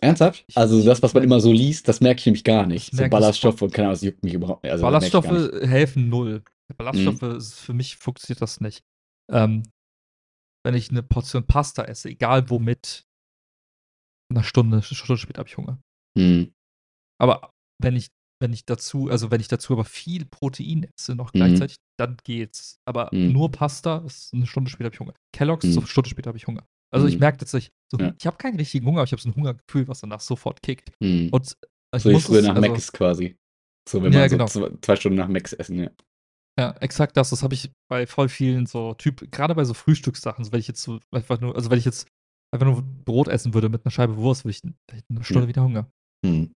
Ernsthaft? 0.00 0.44
Ich- 0.48 0.56
Also 0.56 0.82
das, 0.84 1.02
was 1.02 1.14
man 1.14 1.22
immer 1.22 1.40
so 1.40 1.52
liest, 1.52 1.86
das 1.86 2.00
merke 2.00 2.18
ich 2.18 2.26
nämlich 2.26 2.42
gar 2.44 2.66
nicht. 2.66 2.92
So 2.94 3.08
Ballaststoffe 3.08 3.62
und 3.62 3.72
keine 3.72 3.86
Ahnung, 3.88 3.94
das 3.94 4.02
juckt 4.02 4.24
mich 4.24 4.34
überhaupt 4.34 4.64
nicht. 4.64 4.72
Also, 4.72 4.82
Ballaststoffe 4.82 5.30
nicht. 5.30 5.52
Mhm. 5.52 5.66
helfen 5.68 6.08
null. 6.08 6.42
Ballaststoffe, 6.76 7.22
ist, 7.22 7.54
für 7.60 7.74
mich 7.74 7.96
funktioniert 7.96 8.42
das 8.42 8.60
nicht. 8.60 8.82
Ähm, 9.30 9.62
wenn 10.66 10.74
ich 10.74 10.90
eine 10.90 11.02
Portion 11.02 11.46
Pasta 11.46 11.84
esse, 11.84 12.08
egal 12.08 12.50
womit, 12.50 13.04
eine 14.30 14.42
Stunde, 14.42 14.76
eine 14.78 14.82
Stunde 14.82 15.18
später 15.18 15.38
habe 15.40 15.48
ich 15.48 15.56
Hunger. 15.56 15.78
Hm. 16.18 16.52
Aber 17.20 17.50
wenn 17.82 17.96
ich, 17.96 18.08
wenn 18.42 18.52
ich 18.52 18.64
dazu, 18.66 19.08
also 19.08 19.30
wenn 19.30 19.40
ich 19.40 19.48
dazu 19.48 19.72
aber 19.72 19.84
viel 19.84 20.24
Protein 20.26 20.86
esse 20.96 21.14
noch 21.14 21.32
Mhm. 21.32 21.38
gleichzeitig, 21.38 21.76
dann 21.98 22.16
geht's. 22.24 22.76
Aber 22.86 23.10
Mhm. 23.12 23.32
nur 23.32 23.50
Pasta 23.50 23.98
ist 23.98 24.32
eine 24.34 24.46
Stunde 24.46 24.70
später 24.70 24.86
habe 24.86 24.94
ich 24.94 25.00
Hunger. 25.00 25.14
Kellogg's, 25.32 25.64
Mhm. 25.66 25.72
so 25.72 25.80
eine 25.80 25.86
Stunde 25.88 26.10
später 26.10 26.28
habe 26.28 26.38
ich 26.38 26.46
Hunger. 26.46 26.66
Also 26.92 27.06
ich 27.06 27.14
Mhm. 27.14 27.20
merke 27.20 27.38
tatsächlich, 27.38 27.72
so, 27.90 27.98
Ja. 27.98 28.14
ich 28.18 28.26
habe 28.26 28.36
keinen 28.36 28.56
richtigen 28.56 28.86
Hunger, 28.86 28.98
aber 28.98 29.06
ich 29.06 29.12
habe 29.12 29.22
so 29.22 29.28
ein 29.28 29.34
Hungergefühl, 29.34 29.88
was 29.88 30.00
danach 30.00 30.20
sofort 30.20 30.62
kickt. 30.62 30.92
Hm. 31.02 31.28
Und 31.32 31.56
ich 31.96 32.02
so 32.02 32.10
wie 32.10 32.20
früher 32.20 32.42
nach 32.42 32.56
also, 32.56 32.68
Macs 32.68 32.92
quasi. 32.92 33.36
So, 33.88 34.02
wenn 34.02 34.12
Ja, 34.12 34.20
man 34.20 34.28
so 34.28 34.36
genau. 34.36 34.46
zwei, 34.46 34.70
zwei 34.80 34.96
Stunden 34.96 35.18
nach 35.18 35.28
Macs 35.28 35.52
essen, 35.52 35.78
ja. 35.78 35.90
Ja, 36.58 36.70
exakt 36.80 37.16
das. 37.16 37.30
Das 37.30 37.42
habe 37.42 37.54
ich 37.54 37.70
bei 37.90 38.06
voll 38.06 38.28
vielen 38.28 38.66
so 38.66 38.94
Typ, 38.94 39.30
gerade 39.32 39.54
bei 39.56 39.64
so 39.64 39.74
Frühstückssachen, 39.74 40.44
so 40.44 40.52
wenn 40.52 40.60
ich 40.60 40.68
jetzt 40.68 40.82
so 40.82 41.00
einfach 41.10 41.40
nur, 41.40 41.56
also 41.56 41.68
wenn 41.70 41.78
ich 41.78 41.84
jetzt 41.84 42.06
einfach 42.52 42.66
nur 42.66 42.82
Brot 42.82 43.26
essen 43.28 43.54
würde 43.54 43.68
mit 43.68 43.84
einer 43.84 43.90
Scheibe 43.90 44.16
Wurst, 44.16 44.44
würde 44.44 44.52
ich 44.52 44.60
da 44.62 44.68
hätte 44.94 45.04
ich 45.08 45.16
eine 45.16 45.24
Stunde 45.24 45.42
Ja. 45.42 45.48
wieder 45.48 45.62
Hunger. 45.64 45.90
Hm. 46.24 46.52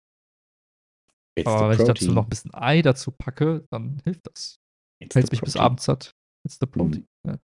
Aber 1.46 1.70
wenn 1.70 1.80
ich 1.80 1.86
dazu 1.86 2.06
protein. 2.06 2.14
noch 2.14 2.24
ein 2.24 2.30
bisschen 2.30 2.54
Ei 2.54 2.82
dazu 2.82 3.12
packe, 3.12 3.66
dann 3.70 4.00
hilft 4.04 4.28
das. 4.28 4.58
It's 5.02 5.16
Hält 5.16 5.32
mich 5.32 5.42
bis 5.42 5.54
protein. 5.54 5.66
abends 5.66 5.84
satt. 5.86 6.12
It's 6.46 6.58
the 6.60 6.66
protein. 6.66 7.06
Ja. 7.28 7.38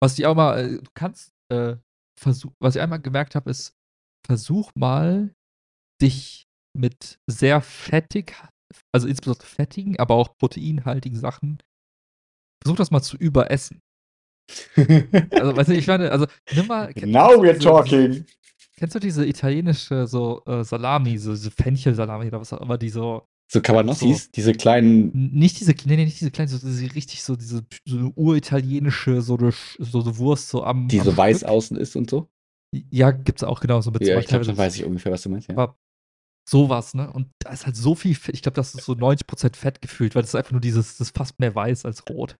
Was 0.00 0.18
ich 0.18 0.26
auch 0.26 0.34
mal, 0.34 0.58
äh, 0.58 0.78
du 0.78 0.90
kannst 0.94 1.32
äh, 1.52 1.76
versuchen, 2.18 2.54
was 2.60 2.76
ich 2.76 2.82
einmal 2.82 3.00
gemerkt 3.00 3.34
habe, 3.34 3.50
ist, 3.50 3.74
versuch 4.26 4.70
mal, 4.74 5.34
dich 6.00 6.46
mit 6.76 7.18
sehr 7.28 7.60
fettig 7.60 8.34
also 8.92 9.08
insbesondere 9.08 9.46
fettigen, 9.46 9.98
aber 9.98 10.14
auch 10.14 10.36
proteinhaltigen 10.38 11.18
Sachen 11.18 11.58
versuch 12.62 12.76
das 12.76 12.90
mal 12.90 13.02
zu 13.02 13.16
überessen. 13.16 13.80
Also, 15.30 15.56
weißt 15.56 15.70
du, 15.70 15.74
ich 15.74 15.86
meine, 15.86 16.10
also 16.10 16.26
nimm 16.54 16.66
mal 16.66 16.92
Now 16.96 17.34
du 17.34 17.42
we're 17.42 17.54
diese 17.54 17.64
talking. 17.64 18.26
Kennst 18.76 18.94
du 18.94 18.98
diese 19.00 19.26
italienische 19.26 20.06
so, 20.06 20.42
äh, 20.46 20.64
Salami, 20.64 21.18
so 21.18 21.32
diese 21.32 21.50
Fenchelsalami 21.50 22.26
oder 22.28 22.40
was 22.40 22.52
auch 22.52 22.60
immer, 22.60 22.78
die 22.78 22.88
so 22.90 23.22
So 23.50 23.58
so 23.58 23.62
Cabanossis, 23.62 24.30
diese 24.30 24.52
kleinen 24.52 25.10
nicht 25.14 25.60
diese 25.60 25.72
ne, 25.86 25.96
ne, 25.96 26.04
nicht 26.06 26.20
diese 26.20 26.30
kleinen, 26.30 26.48
so 26.48 26.58
diese 26.58 26.94
richtig 26.94 27.22
so 27.22 27.36
diese 27.36 27.64
so 27.86 28.12
uritalienische 28.16 29.20
so 29.22 29.36
'ne 29.36 29.52
Sch 29.52 29.76
so 29.78 30.00
'ne 30.02 30.16
Wurst 30.18 30.48
so 30.48 30.64
am 30.64 30.88
die 30.88 31.00
am 31.00 31.04
so 31.04 31.16
weiß 31.16 31.38
Stück. 31.38 31.48
außen 31.50 31.76
ist 31.76 31.96
und 31.96 32.08
so? 32.10 32.28
Ja, 32.90 33.10
gibt's 33.10 33.44
auch, 33.44 33.60
genau, 33.60 33.82
so 33.82 33.90
mit 33.90 34.02
Ja, 34.02 34.14
so 34.14 34.20
ich 34.20 34.26
glaube, 34.26 34.44
dann 34.46 34.56
weiß 34.56 34.76
ich 34.76 34.84
ungefähr, 34.84 35.12
was 35.12 35.22
du 35.22 35.28
meinst, 35.28 35.48
ja. 35.48 35.54
aber 35.56 35.76
so 36.48 36.68
was, 36.70 36.94
ne? 36.94 37.12
Und 37.12 37.30
da 37.40 37.50
ist 37.52 37.66
halt 37.66 37.76
so 37.76 37.94
viel 37.94 38.14
Fett. 38.16 38.34
Ich 38.34 38.42
glaube, 38.42 38.56
das 38.56 38.74
ist 38.74 38.84
so 38.86 38.94
90% 38.94 39.56
Fett 39.56 39.82
gefühlt, 39.82 40.14
weil 40.14 40.22
das 40.22 40.30
ist 40.30 40.36
einfach 40.36 40.52
nur 40.52 40.60
dieses 40.62 40.98
das 40.98 41.08
ist 41.08 41.16
fast 41.16 41.38
mehr 41.40 41.54
weiß 41.54 41.84
als 41.86 42.08
rot. 42.08 42.36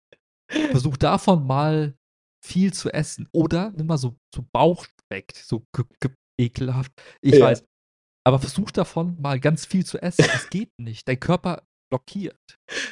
Versuch 0.72 0.96
davon 0.98 1.46
mal 1.46 1.94
viel 2.44 2.72
zu 2.72 2.90
essen 2.92 3.28
oder 3.32 3.72
nimm 3.76 3.86
mal 3.88 3.98
so 3.98 4.16
so 4.34 4.44
Bauchspeck, 4.52 5.34
so 5.36 5.64
ge 5.74 5.84
ge 6.00 6.10
ekelhaft. 6.42 6.92
Ich 7.22 7.38
Ja. 7.38 7.46
weiß. 7.46 7.64
Aber 8.26 8.38
versuch 8.40 8.70
davon 8.72 9.20
mal 9.20 9.40
ganz 9.40 9.66
viel 9.66 9.86
zu 9.86 9.98
essen. 10.02 10.30
Es 10.34 10.50
geht 10.50 10.70
nicht. 10.80 11.08
Dein 11.08 11.20
Körper 11.20 11.64
blockiert. 11.90 12.38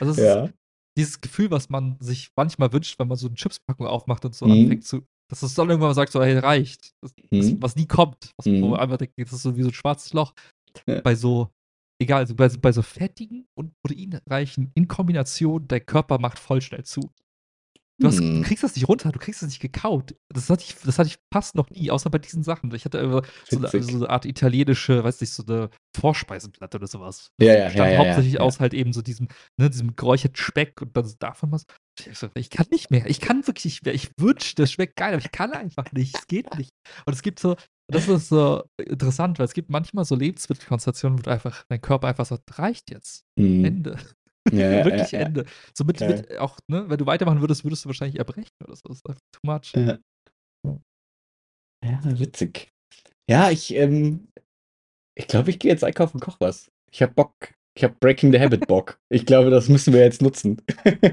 Also, 0.00 0.12
es 0.14 0.18
ist 0.20 0.26
Ja. 0.26 0.50
dieses 0.98 1.20
Gefühl, 1.22 1.50
was 1.52 1.70
man 1.70 1.98
sich 2.00 2.30
manchmal 2.36 2.72
wünscht, 2.72 2.98
wenn 3.00 3.08
man 3.08 3.18
so 3.18 3.28
'ne 3.28 3.34
Chipspackung 3.36 3.86
aufmacht 3.86 4.24
und 4.26 4.34
so 4.34 4.46
Mhm. 4.46 4.52
anfängt 4.52 4.84
zu 4.86 5.06
dass 5.30 5.42
es 5.44 5.54
dann 5.54 5.68
irgendwann 5.70 5.90
mal 5.90 5.94
sagt 5.94 6.12
so: 6.12 6.22
„Hey, 6.22 6.38
reicht.“ 6.38 6.92
Das 7.02 7.14
das 7.38 7.52
Mhm. 7.52 7.62
was 7.62 7.76
nie 7.76 7.86
kommt, 7.88 8.32
was 8.38 8.46
wo 8.46 8.52
Mhm. 8.66 8.70
man 8.72 8.80
einfach 8.80 8.98
denkt, 8.98 9.14
das 9.18 9.32
ist 9.32 9.42
so 9.42 9.56
wie 9.56 9.62
so 9.62 9.68
'n 9.70 9.74
schwarzes 9.74 10.12
Loch. 10.14 10.34
Ja. 10.88 11.00
Bei 11.02 11.14
so 11.16 11.50
egal, 12.02 12.20
also 12.22 12.34
bei 12.36 12.48
so 12.50 12.58
bei 12.60 12.72
so 12.72 12.82
fettigen 12.82 13.46
und 13.58 13.72
proteinreichen 13.84 14.72
in 14.76 14.88
Kombination, 14.88 15.68
dein 15.68 15.86
Körper 15.86 16.18
macht 16.20 16.38
voll 16.40 16.62
schnell 16.62 16.84
zu. 16.84 17.10
Du 18.02 18.08
hast 18.08 18.22
du 18.34 18.40
Hm. 18.40 18.44
kriegst 18.46 18.64
das 18.64 18.74
nicht 18.74 18.88
runter, 18.88 19.12
du 19.12 19.18
kriegst 19.18 19.42
das 19.42 19.50
nicht 19.50 19.60
gekaut. 19.60 20.14
Das 20.30 20.48
hatte 20.48 20.64
ich 20.66 20.74
das 20.82 20.98
hatte 20.98 21.08
ich 21.10 21.18
fast 21.32 21.54
noch 21.54 21.68
nie, 21.68 21.90
außer 21.90 22.08
bei 22.08 22.18
diesen 22.18 22.42
Sachen. 22.42 22.74
Ich 22.74 22.86
hatte 22.86 22.96
immer 22.98 23.22
so 23.50 23.60
'ne 23.60 23.68
so 23.78 23.78
Witzig. 23.78 23.98
'ne 23.98 24.08
Art 24.08 24.24
italienische, 24.24 25.04
weiß 25.04 25.20
nicht, 25.20 25.32
so 25.34 25.42
'ne 25.42 25.68
Vorspeisenplatte 25.94 26.78
oder 26.78 26.86
so 26.86 27.00
was. 27.00 27.28
Ja, 27.38 27.52
Das 27.52 27.56
ja, 27.56 27.70
bestand 27.70 27.92
ja, 27.92 27.98
ja, 27.98 27.98
hauptsächlich 27.98 28.40
ja. 28.40 28.40
aus 28.40 28.58
halt 28.58 28.72
eben 28.72 28.94
so 28.94 29.02
diesem 29.02 29.28
ne, 29.58 29.68
diesem 29.68 29.96
geräucherten 29.96 30.36
Speck 30.36 30.80
und 30.80 30.96
dann 30.96 31.04
so 31.04 31.14
davon 31.18 31.52
was. 31.52 31.64
Ich 32.06 32.18
so: 32.18 32.28
„Ich 32.34 32.48
kann 32.48 32.66
nicht 32.70 32.90
mehr. 32.90 33.04
Ich 33.06 33.20
kann 33.20 33.46
wirklich 33.46 33.64
nicht 33.66 33.84
mehr. 33.84 33.92
Ich 33.94 34.10
wünschte, 34.18 34.62
das 34.62 34.72
schmeckt 34.72 34.96
geil, 34.96 35.12
aber 35.14 35.22
ich 35.22 35.30
kann 35.32 35.52
einfach 35.52 35.92
nicht. 35.92 36.16
Es 36.20 36.26
geht 36.26 36.54
nicht.“ 36.54 36.70
Und 37.04 37.12
es 37.12 37.20
gibt 37.22 37.38
so 37.40 37.56
das 37.92 38.06
ist 38.08 38.28
so 38.28 38.62
interessant, 38.78 39.38
weil 39.40 39.46
es 39.46 39.52
gibt 39.52 39.68
manchmal 39.68 40.04
so 40.04 40.14
Lebensmittelkonstellationen, 40.14 41.18
wo 41.18 41.22
du 41.22 41.30
einfach 41.30 41.64
dein 41.68 41.80
Körper 41.82 42.08
einfach 42.08 42.24
sagt: 42.26 42.58
„Reicht 42.58 42.90
jetzt. 42.90 43.24
Mhm. 43.38 43.80
Ende.“ 43.82 43.98
Ja, 44.52 44.84
Wirklich 44.84 45.12
ja. 45.12 45.20
Ende. 45.20 45.44
So 45.74 45.84
mit 45.84 45.98
Geil. 45.98 46.26
mit 46.28 46.38
auch, 46.38 46.58
ne, 46.66 46.88
wenn 46.88 46.98
du 46.98 47.06
weitermachen 47.06 47.40
würdest, 47.40 47.64
würdest 47.64 47.84
du 47.84 47.88
wahrscheinlich 47.88 48.18
erbrechen 48.18 48.50
oder 48.64 48.74
so. 48.74 48.88
Das 48.88 48.98
ist 48.98 49.08
einfach 49.08 49.20
too 49.32 49.40
much. 49.44 49.72
Ja. 49.74 49.98
Ja. 50.64 50.80
Ja, 51.84 52.18
witzig. 52.18 52.72
Ja, 53.28 53.50
ich, 53.50 53.74
ähm 53.74 54.28
ich 55.14 55.26
glaube, 55.26 55.50
ich 55.50 55.58
gehe 55.58 55.70
jetzt 55.70 55.84
einkaufen 55.84 56.16
und 56.16 56.20
koche 56.24 56.38
was. 56.40 56.70
Ich 56.90 57.02
habe 57.02 57.12
Bock. 57.12 57.52
Ich 57.76 57.84
habe 57.84 57.94
Breaking 58.00 58.32
the 58.32 58.40
Habit 58.40 58.66
Bock. 58.66 58.98
Ich 59.10 59.26
glaube, 59.26 59.50
das 59.50 59.68
müssen 59.68 59.92
wir 59.92 60.00
jetzt 60.00 60.22
nutzen. 60.22 60.60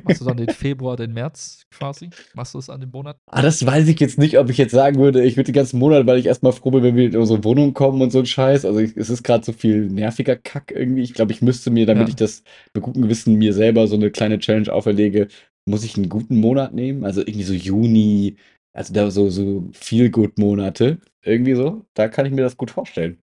Machst 0.03 0.22
du 0.22 0.26
dann 0.26 0.38
den 0.38 0.49
Februar, 0.49 0.95
den 0.95 1.14
März 1.14 1.64
quasi? 1.72 2.12
Machst 2.34 2.53
du 2.53 2.60
es 2.60 2.70
an 2.70 2.80
den 2.80 2.89
Monaten? 2.91 3.20
Ah, 3.30 3.41
das 3.41 3.66
weiß 3.66 3.88
ich 3.89 3.99
jetzt 3.99 4.18
nicht, 4.18 4.38
ob 4.38 4.49
ich 4.49 4.58
jetzt 4.58 4.72
sagen 4.72 4.97
würde, 4.99 5.24
ich 5.24 5.36
würde 5.36 5.51
den 5.51 5.55
ganzen 5.55 5.80
Monat, 5.80 6.08
weil 6.08 6.18
ich 6.18 6.26
erst 6.28 6.43
mal 6.43 6.51
froh 6.53 6.72
bin, 6.72 6.82
wenn 6.84 6.95
wir 6.95 7.05
in 7.08 7.18
unsere 7.18 7.43
Wohnung 7.43 7.74
kommen 7.74 8.01
und 8.01 8.12
so 8.12 8.20
'n 8.20 8.26
Scheiß. 8.26 8.64
Also, 8.66 8.80
ich 8.80 8.95
es 8.95 9.10
ist 9.10 9.24
grad 9.24 9.43
so 9.43 9.51
viel 9.53 9.88
nerviger 9.89 10.36
Kack 10.38 10.72
irgendwie. 10.74 11.01
Ich 11.03 11.14
glaube, 11.14 11.32
ich 11.34 11.41
müsste 11.41 11.70
mir, 11.72 11.86
damit 11.86 12.08
Ja. 12.08 12.10
ich 12.10 12.16
das 12.16 12.43
mit 12.74 12.84
gutem 12.84 13.01
Gewissen 13.03 13.36
mir 13.36 13.53
selber 13.53 13.88
so 13.88 13.97
'ne 13.97 14.12
kleine 14.12 14.39
Challenge 14.39 14.72
auferlege, 14.72 15.28
muss 15.66 15.84
ich 15.84 15.97
'n 15.97 16.10
guten 16.10 16.38
Monat 16.38 16.74
nehmen. 16.74 17.03
Also, 17.03 17.22
irgendwie 17.22 17.43
so 17.43 17.53
Juni, 17.53 18.38
also 18.74 18.93
da 18.93 19.12
so 19.12 19.30
so 19.30 19.68
Feel-Good-Monate, 19.74 20.99
irgendwie 21.24 21.55
so. 21.55 21.86
Da 21.95 22.08
kann 22.08 22.26
ich 22.26 22.32
mir 22.32 22.43
das 22.43 22.55
gut 22.58 22.72
vorstellen. 22.72 23.18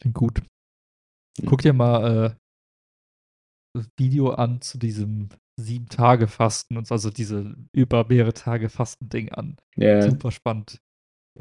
Klingt 0.00 0.14
gut. 0.16 0.44
Mhm. 1.42 1.46
Guck 1.46 1.62
dir 1.62 1.72
mal, 1.72 2.26
äh 2.32 2.34
das 3.76 3.88
Video 3.98 4.30
an 4.30 4.60
zu 4.60 4.78
diesem 4.78 5.30
7-Tage-Fasten 5.60 6.76
und 6.76 6.86
so, 6.86 6.94
also 6.94 7.10
diese 7.10 7.56
über 7.72 8.06
mehrere 8.08 8.32
Tage 8.32 8.68
Fasten-Ding 8.68 9.30
an. 9.30 9.56
Ja. 9.76 10.02
Super 10.02 10.30
spannend. 10.30 10.78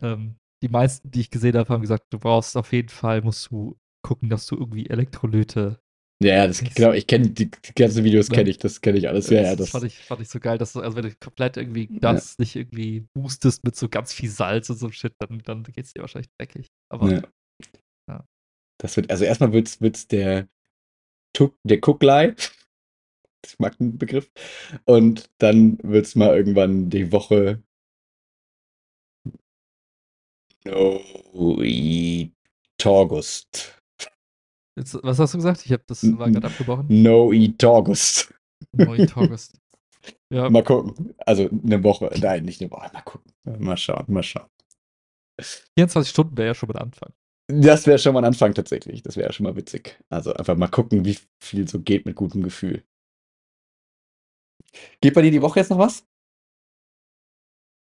Ähm, 0.02 0.36
die 0.64 0.70
meisten, 0.70 1.12
die 1.12 1.22
ich 1.22 1.30
gesehen 1.32 1.58
habe, 1.58 1.70
haben 1.74 1.82
gesagt, 1.82 2.06
du 2.12 2.20
brauchst 2.20 2.58
auf 2.58 2.72
jeden 2.72 2.90
Fall 2.90 3.22
musst 3.22 3.52
du 3.52 3.78
gucken, 4.04 4.30
dass 4.30 4.48
du 4.48 4.56
irgendwie 4.56 4.88
Elektrolyte 4.90 5.80
Ja, 6.22 6.36
ja, 6.36 6.48
das 6.48 6.64
genau, 6.64 6.92
ich 6.94 7.06
kenne 7.08 7.30
die 7.30 7.52
die 7.52 7.74
ganzen 7.76 8.04
Videos 8.04 8.30
Ne? 8.30 8.36
kenne 8.38 8.50
ich, 8.50 8.58
das 8.58 8.82
kenne 8.82 8.98
ich 8.98 9.08
alles. 9.10 9.30
Ja, 9.30 9.42
Das 9.42 9.50
ja, 9.50 9.56
das 9.56 9.70
fand 9.70 9.84
ich 9.86 9.98
fand 9.98 10.22
ich 10.22 10.30
so 10.30 10.40
geil, 10.40 10.58
dass 10.58 10.74
du 10.74 10.82
also 10.82 10.96
wenn 10.98 11.04
du 11.04 11.16
komplett 11.16 11.58
irgendwie 11.58 11.90
Ja. 11.92 12.00
das 12.00 12.38
nicht 12.40 12.56
irgendwie 12.56 13.06
boostest 13.14 13.64
mit 13.64 13.76
so 13.76 13.90
ganz 13.90 14.14
viel 14.14 14.30
Salz 14.30 14.70
und 14.70 14.78
so 14.78 14.90
Shit, 14.92 15.14
dann 15.20 15.40
dann 15.40 15.64
geht's 15.64 15.94
dir 15.94 16.02
wahrscheinlich 16.02 16.30
dreckig. 16.40 16.68
Aber 16.90 17.10
Ja. 17.12 17.18
ja. 17.18 17.24
Das 18.84 18.98
wird 18.98 19.10
also 19.10 19.24
erst 19.24 19.40
mal 19.40 19.54
wird's 19.54 19.80
wird's 19.80 20.08
der 20.10 20.50
Tuk 21.34 21.56
der 21.64 21.82
Kucklei. 21.82 22.36
Ich 23.46 23.60
mag 23.60 23.78
den 23.78 23.98
Begriff. 23.98 24.32
Und 24.86 25.30
dann 25.40 25.78
wird's 25.84 26.16
mal 26.16 26.36
irgendwann 26.36 26.90
die 26.90 27.12
Woche 27.12 27.64
No 30.66 31.02
eat 31.62 32.32
August. 32.86 33.74
Jetzt 34.78 34.98
was 35.04 35.20
hast 35.20 35.34
du 35.34 35.38
gesagt? 35.38 35.66
Ich 35.66 35.72
habe 35.72 35.84
das 35.88 36.04
war 36.18 36.32
grad 36.32 36.44
n 36.44 36.46
abgebrochen. 36.46 36.86
No 36.90 37.32
eat 37.34 37.64
August. 37.64 38.34
No 38.74 38.96
eat 38.96 39.16
August. 39.18 39.60
Ja. 40.30 40.50
Mal 40.50 40.64
gucken. 40.64 41.16
Also 41.26 41.48
'ne 41.52 41.84
Woche. 41.84 42.12
Nein, 42.22 42.44
nicht 42.46 42.60
'ne 42.62 42.70
Woche. 42.72 42.90
Mal 42.94 43.02
gucken. 43.02 43.32
Mal 43.60 43.78
schauen, 43.78 44.06
mal 44.10 44.24
schauen. 44.24 44.50
24 45.78 46.12
Stunden 46.12 46.38
wäre 46.38 46.48
ja 46.50 46.54
schon 46.56 46.68
mal 46.70 46.76
'n 46.76 46.84
Anfang. 46.84 47.14
Das 47.50 47.86
wäre 47.88 48.00
schon 48.00 48.14
mal 48.14 48.20
'n 48.22 48.26
Anfang 48.26 48.54
tatsächlich. 48.54 49.04
Das 49.04 49.18
wäre 49.18 49.34
schon 49.34 49.44
mal 49.46 49.56
witzig. 49.56 50.00
Also, 50.10 50.34
einfach 50.34 50.56
mal 50.56 50.68
gucken, 50.70 51.04
wie 51.06 51.18
viel 51.42 51.68
so 51.68 51.80
geht 51.82 52.06
mit 52.06 52.16
gutem 52.16 52.42
Gefühl. 52.42 52.84
Geht 55.02 55.14
bei 55.16 55.22
dir 55.22 55.32
die 55.32 55.42
Woche 55.42 55.60
jetzt 55.60 55.70
noch 55.70 55.78
was? 55.80 56.04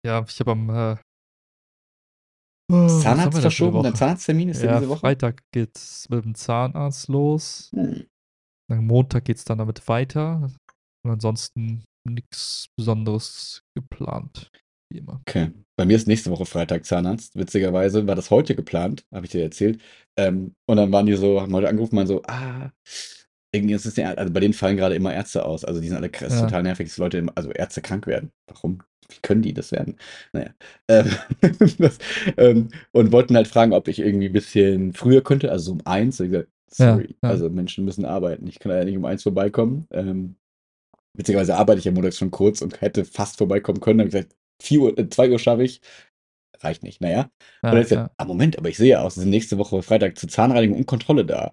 Ja, 0.04 0.24
ich 0.28 0.40
habe 0.40 0.50
am, 0.52 0.68
äh 0.70 0.96
Oh, 2.70 2.86
Zahnarzt 2.86 3.40
verschoben? 3.40 3.82
Dein 3.82 3.92
Woche? 3.92 3.98
Zahnartztermin 3.98 4.48
ist 4.50 4.62
ja 4.62 4.70
Ja, 4.72 4.78
diese 4.78 4.88
Woche? 4.90 5.00
Freitag 5.00 5.42
geht's 5.52 6.08
mit'm 6.10 6.34
Zahnarzt 6.34 7.08
los. 7.08 7.70
Hm. 7.74 8.06
Dann 8.70 8.86
Montag 8.86 9.24
geht's 9.24 9.44
dann 9.44 9.58
damit 9.58 9.86
weiter. 9.88 10.50
Und 11.04 11.10
ansonsten 11.12 11.84
nix 12.08 12.66
Besonderes 12.76 13.62
geplant, 13.76 14.50
wie 14.92 14.98
immer. 14.98 15.20
Okay. 15.28 15.50
Bei 15.76 15.84
mir 15.86 15.96
ist 15.96 16.06
nächste 16.08 16.30
Woche 16.30 16.46
Freitag 16.46 16.84
Zahnarzt. 16.84 17.36
Witzigerweise 17.36 18.06
war 18.06 18.14
das 18.16 18.30
heute 18.30 18.54
geplant, 18.54 19.04
habe 19.12 19.26
ich 19.26 19.32
dir 19.32 19.42
erzählt. 19.42 19.80
Ähm, 20.16 20.54
und 20.66 20.76
dann 20.76 20.92
waren 20.92 21.06
die 21.06 21.14
so 21.14 21.40
haben 21.40 21.54
heute 21.54 21.68
angerufen, 21.68 21.96
meinen 21.96 22.06
so: 22.06 22.22
„Ah, 22.26 22.70
irgendwie 23.52 23.74
ist 23.74 23.86
es 23.86 23.94
der“ 23.94 24.18
also 24.18 24.32
bei 24.32 24.40
denen 24.40 24.54
fallen 24.54 24.76
grade 24.76 24.94
immer 24.96 25.14
Ärzte 25.14 25.44
aus. 25.46 25.64
Also, 25.64 25.80
die 25.80 25.88
sind 25.88 25.96
alle 25.96 26.10
kr 26.10 26.26
ist 26.28 26.34
Ja. 26.34 26.40
total 26.42 26.62
nervig, 26.64 26.88
dass 26.88 26.98
Leute 26.98 27.18
immer 27.18 27.32
also 27.36 27.50
Ärzte 27.52 27.82
krank 27.82 28.06
werden. 28.06 28.30
Warum? 28.48 28.80
Wie 29.10 29.20
können 29.22 29.42
die 29.42 29.54
das 29.54 29.72
werden? 29.72 29.96
Na 30.32 30.42
ja. 30.44 30.50
Ähm, 30.88 31.10
das 31.78 31.98
ähm, 32.36 32.68
und 32.92 33.12
wollten 33.12 33.36
halt 33.36 33.48
fragen, 33.48 33.72
ob 33.72 33.88
ich 33.88 34.00
irgendwie 34.00 34.26
'n 34.28 34.32
bisschen 34.32 34.92
früher 34.94 35.22
könnte, 35.22 35.50
also 35.52 35.66
so 35.66 35.72
um 35.72 35.80
1. 35.86 36.18
Habe 36.18 36.26
ich 36.26 36.32
gesagt: 36.32 36.50
Ja, 36.78 36.92
„Sorry, 36.94 37.16
ja. 37.22 37.28
also 37.30 37.50
Menschen 37.50 37.84
müssen 37.86 38.04
arbeiten. 38.04 38.46
Ich 38.48 38.58
kann 38.58 38.72
leider 38.72 38.84
nicht 38.86 38.96
um 38.98 39.04
1 39.06 39.22
vorbeikommen.“ 39.22 39.86
Ähm, 39.92 40.36
witzigerweise 41.14 41.56
arbeite 41.56 41.80
ich 41.80 41.86
ja 41.86 41.92
montags 41.92 42.18
schon 42.18 42.30
kurz 42.32 42.62
und 42.62 42.80
hätte 42.82 43.04
fast 43.06 43.38
vorbeikommen 43.38 43.80
können. 43.80 43.98
Dann 44.00 44.08
habe 44.08 44.18
ich 44.18 44.24
gesagt: 44.28 44.36
„4 44.62 44.80
Uhr 44.82 44.98
äh, 44.98 45.08
2 45.10 45.30
Uhr 45.30 45.38
schaffe 45.38 45.64
ich.“ 45.64 45.80
Reicht 46.60 46.82
nicht. 46.84 47.00
Na 47.02 47.10
ja. 47.10 47.22
Und 47.70 47.76
dann 47.78 47.78
Ja, 47.82 47.88
ja. 47.90 48.10
„Ah, 48.18 48.24
Moment, 48.26 48.58
aber 48.58 48.68
ich 48.70 48.76
sehe 48.78 48.90
ja 48.90 49.02
aus, 49.02 49.14
Sie 49.16 49.20
sind 49.22 49.30
nächste 49.30 49.58
Woche 49.58 49.82
Freitag 49.82 50.18
zur 50.18 50.28
Zahnreinigung 50.30 50.78
und 50.78 50.86
Kontrolle 50.86 51.24
da.“ 51.26 51.52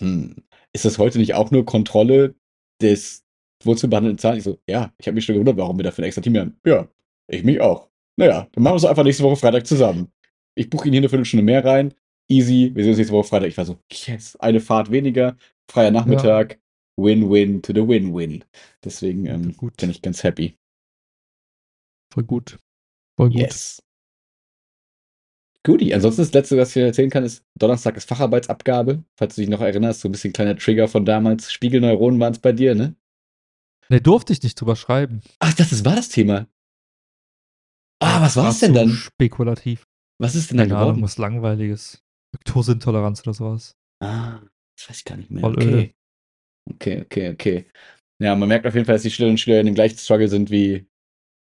Hm, 0.00 0.36
ist 0.74 0.84
das 0.86 0.98
heute 0.98 1.18
nicht 1.18 1.34
auch 1.34 1.50
nur 1.52 1.64
Kontrolle 1.66 2.34
des 2.82 3.24
wurzelbehandelten 3.64 4.18
Zahns? 4.18 4.38
Ich 4.38 4.44
so: 4.44 4.58
„Ja, 4.68 4.92
ich 4.98 5.06
habe 5.08 5.16
mich 5.16 5.24
schon 5.26 5.34
gewundert, 5.36 5.58
warum 5.58 5.78
wir 5.78 5.84
dafür 5.84 6.04
'n 6.04 6.08
extra 6.08 6.22
Team 6.22 6.36
haben.“ 6.38 6.58
„Ja, 6.66 6.88
ich 7.28 7.44
mich 7.44 7.60
auch.“ 7.62 7.90
„Na 8.18 8.26
ja, 8.26 8.48
dann 8.52 8.64
machen 8.64 8.74
wir's 8.76 8.82
doch 8.84 8.90
einfach 8.90 9.04
nächste 9.04 9.24
Woche 9.24 9.36
Freitag 9.36 9.66
zusammen. 9.66 10.12
Ich 10.56 10.70
buche 10.70 10.86
Ihnen 10.88 10.94
hier 10.94 11.02
'ne 11.02 11.10
Viertelstunde 11.10 11.44
mehr 11.44 11.64
rein. 11.64 11.94
Easy. 12.30 12.72
Wir 12.74 12.84
sehen 12.84 12.90
uns 12.92 12.98
nächste 12.98 13.14
Woche 13.14 13.28
Freitag.“ 13.28 13.48
Ich 13.50 13.58
war 13.58 13.66
so: 13.66 13.78
„Yes, 13.92 14.36
eine 14.38 14.60
Fahrt 14.60 14.90
weniger, 14.92 15.36
freier 15.70 15.90
Ja. 15.90 15.92
Nachmittag. 15.92 16.60
Win-win 16.98 17.62
to 17.62 17.72
the 17.74 17.86
win-win.“ 17.88 18.44
Deswegen, 18.84 19.26
Ja, 19.26 19.34
ähm, 19.34 19.42
bin 19.42 19.56
gut. 19.56 19.74
ich 19.90 20.02
ganz 20.02 20.24
happy. 20.24 20.56
Voll 22.12 22.24
gut. 22.24 22.58
Voll 23.18 23.30
gut. 23.30 23.40
Yes. 23.40 23.80
Guti, 25.66 25.92
ansonsten 25.92 26.22
das 26.22 26.32
Letzte, 26.32 26.56
was 26.56 26.68
ich 26.68 26.74
dir 26.74 26.86
erzählen 26.86 27.10
kann, 27.10 27.24
ist, 27.24 27.44
Donnerstag 27.58 27.96
ist 27.96 28.08
Facharbeitsabgabe. 28.08 29.02
Falls 29.16 29.34
du 29.34 29.40
dich 29.42 29.50
noch 29.50 29.60
erinnerst, 29.60 30.00
so 30.00 30.08
'n 30.08 30.12
bisschen 30.12 30.32
kleiner 30.32 30.56
Trigger 30.56 30.88
von 30.88 31.04
damals. 31.04 31.52
Spiegelneuronen 31.52 32.20
waren's 32.20 32.38
bei 32.38 32.52
dir, 32.52 32.74
ne? 32.74 32.94
Ne, 33.90 34.00
durfte 34.00 34.32
ich 34.32 34.42
nicht 34.42 34.60
drüber 34.60 34.76
schreiben. 34.76 35.20
Ach, 35.40 35.52
das 35.54 35.70
das 35.70 35.84
war 35.84 35.96
das 35.96 36.08
Thema. 36.10 36.46
Ah, 38.00 38.20
was 38.22 38.36
war 38.36 38.44
war's 38.44 38.60
denn 38.60 38.74
dann? 38.74 38.90
spekulativ. 38.90 39.84
Was 40.18 40.34
ist 40.34 40.50
denn 40.50 40.58
da 40.58 40.64
Keine 40.64 40.76
Ahnung, 40.78 40.90
geworden? 40.90 41.02
was 41.02 41.18
Langweiliges. 41.18 42.02
Laktoseintoleranz 42.32 43.22
oder 43.22 43.34
sowas. 43.34 43.76
Ah, 44.00 44.40
das 44.76 44.88
weiß 44.90 44.98
ich 44.98 45.04
gar 45.04 45.16
nicht 45.16 45.30
mehr. 45.30 45.42
Voll 45.42 45.54
Okay. 45.54 45.68
öde. 45.68 45.94
Okay, 46.74 47.00
okay, 47.02 47.30
okay. 47.30 47.66
Ja, 48.20 48.34
man 48.36 48.48
merkt 48.48 48.66
auf 48.66 48.74
jeden 48.74 48.86
Fall, 48.86 48.94
dass 48.96 49.02
die 49.02 49.10
Schülerinnen 49.10 49.34
und 49.34 49.38
Schüler 49.38 49.60
in 49.60 49.66
dem 49.66 49.74
gleichen 49.74 49.98
Struggle 49.98 50.28
sind 50.28 50.50
wie 50.50 50.86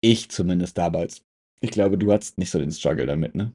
ich 0.01 0.29
zumindest 0.29 0.77
damals. 0.77 1.23
Ich 1.61 1.71
glaube, 1.71 1.97
du 1.97 2.11
hattest 2.11 2.37
nicht 2.37 2.49
so 2.49 2.59
den 2.59 2.71
Struggle 2.71 3.05
damit, 3.05 3.35
ne? 3.35 3.53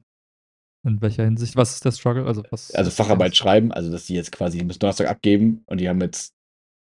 In 0.85 1.01
welcher 1.01 1.25
Hinsicht? 1.25 1.55
Was 1.55 1.73
ist 1.73 1.85
der 1.85 1.91
Struggle? 1.91 2.25
Also, 2.25 2.43
was 2.49 2.73
Also 2.73 2.91
Facharbeit 2.91 3.35
schreiben, 3.35 3.71
also 3.71 3.91
dass 3.91 4.05
die 4.05 4.15
jetzt 4.15 4.31
quasi 4.31 4.63
bis 4.63 4.79
Donnerstag 4.79 5.09
abgeben 5.09 5.63
und 5.65 5.81
die 5.81 5.89
haben 5.89 5.99
jetzt 6.01 6.33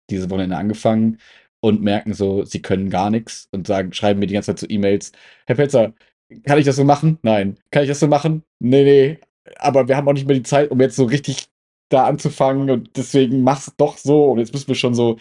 diese 0.08 0.30
Wochenende 0.30 0.56
angefangen 0.56 1.18
und 1.60 1.82
merken 1.82 2.14
so, 2.14 2.44
sie 2.44 2.62
können 2.62 2.88
gar 2.88 3.10
nichts 3.10 3.48
und 3.52 3.66
sagen, 3.66 3.92
schreiben 3.92 4.20
mir 4.20 4.26
die 4.26 4.34
ganze 4.34 4.54
Zeit 4.54 4.60
so 4.60 4.66
E-Mails, 4.68 5.12
Herr 5.46 5.56
Pelzer, 5.56 5.92
kann 6.44 6.58
ich 6.58 6.64
das 6.64 6.76
so 6.76 6.84
machen? 6.84 7.18
Nein. 7.22 7.58
Kann 7.70 7.82
ich 7.82 7.88
das 7.88 8.00
so 8.00 8.06
machen? 8.06 8.42
Nee, 8.60 8.84
nee. 8.84 9.18
Aber 9.56 9.88
wir 9.88 9.96
haben 9.96 10.08
auch 10.08 10.12
nicht 10.12 10.26
mehr 10.26 10.36
die 10.36 10.42
Zeit, 10.44 10.70
um 10.70 10.80
jetzt 10.80 10.96
so 10.96 11.04
richtig 11.04 11.48
da 11.90 12.04
anzufangen 12.06 12.70
und 12.70 12.96
deswegen 12.96 13.42
mach's 13.42 13.72
doch 13.76 13.98
so 13.98 14.26
und 14.32 14.38
jetzt 14.38 14.52
müssen 14.54 14.68
wir 14.68 14.74
schon 14.76 14.94
so 14.94 15.16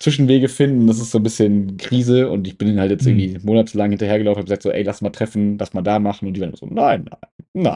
Zwischenwege 0.00 0.48
finden. 0.48 0.86
Das 0.86 0.98
ist 0.98 1.10
so 1.12 1.18
ein 1.18 1.22
bisschen 1.22 1.76
Krise 1.76 2.30
und 2.30 2.46
ich 2.48 2.58
bin 2.58 2.78
halt 2.80 2.90
jetzt 2.90 3.06
Mhm. 3.06 3.18
irgendwie 3.18 3.46
monatelang 3.46 3.90
hinterhergelaufen 3.90 4.40
und 4.40 4.46
gesagt 4.46 4.62
so, 4.62 4.70
ey, 4.70 4.82
lass 4.82 5.00
mal 5.02 5.10
treffen, 5.10 5.58
lass 5.58 5.72
mal 5.74 5.82
da 5.82 5.98
machen 5.98 6.26
und 6.28 6.34
die 6.34 6.40
waren 6.40 6.54
so, 6.56 6.66
nein, 6.66 7.08
nein, 7.10 7.20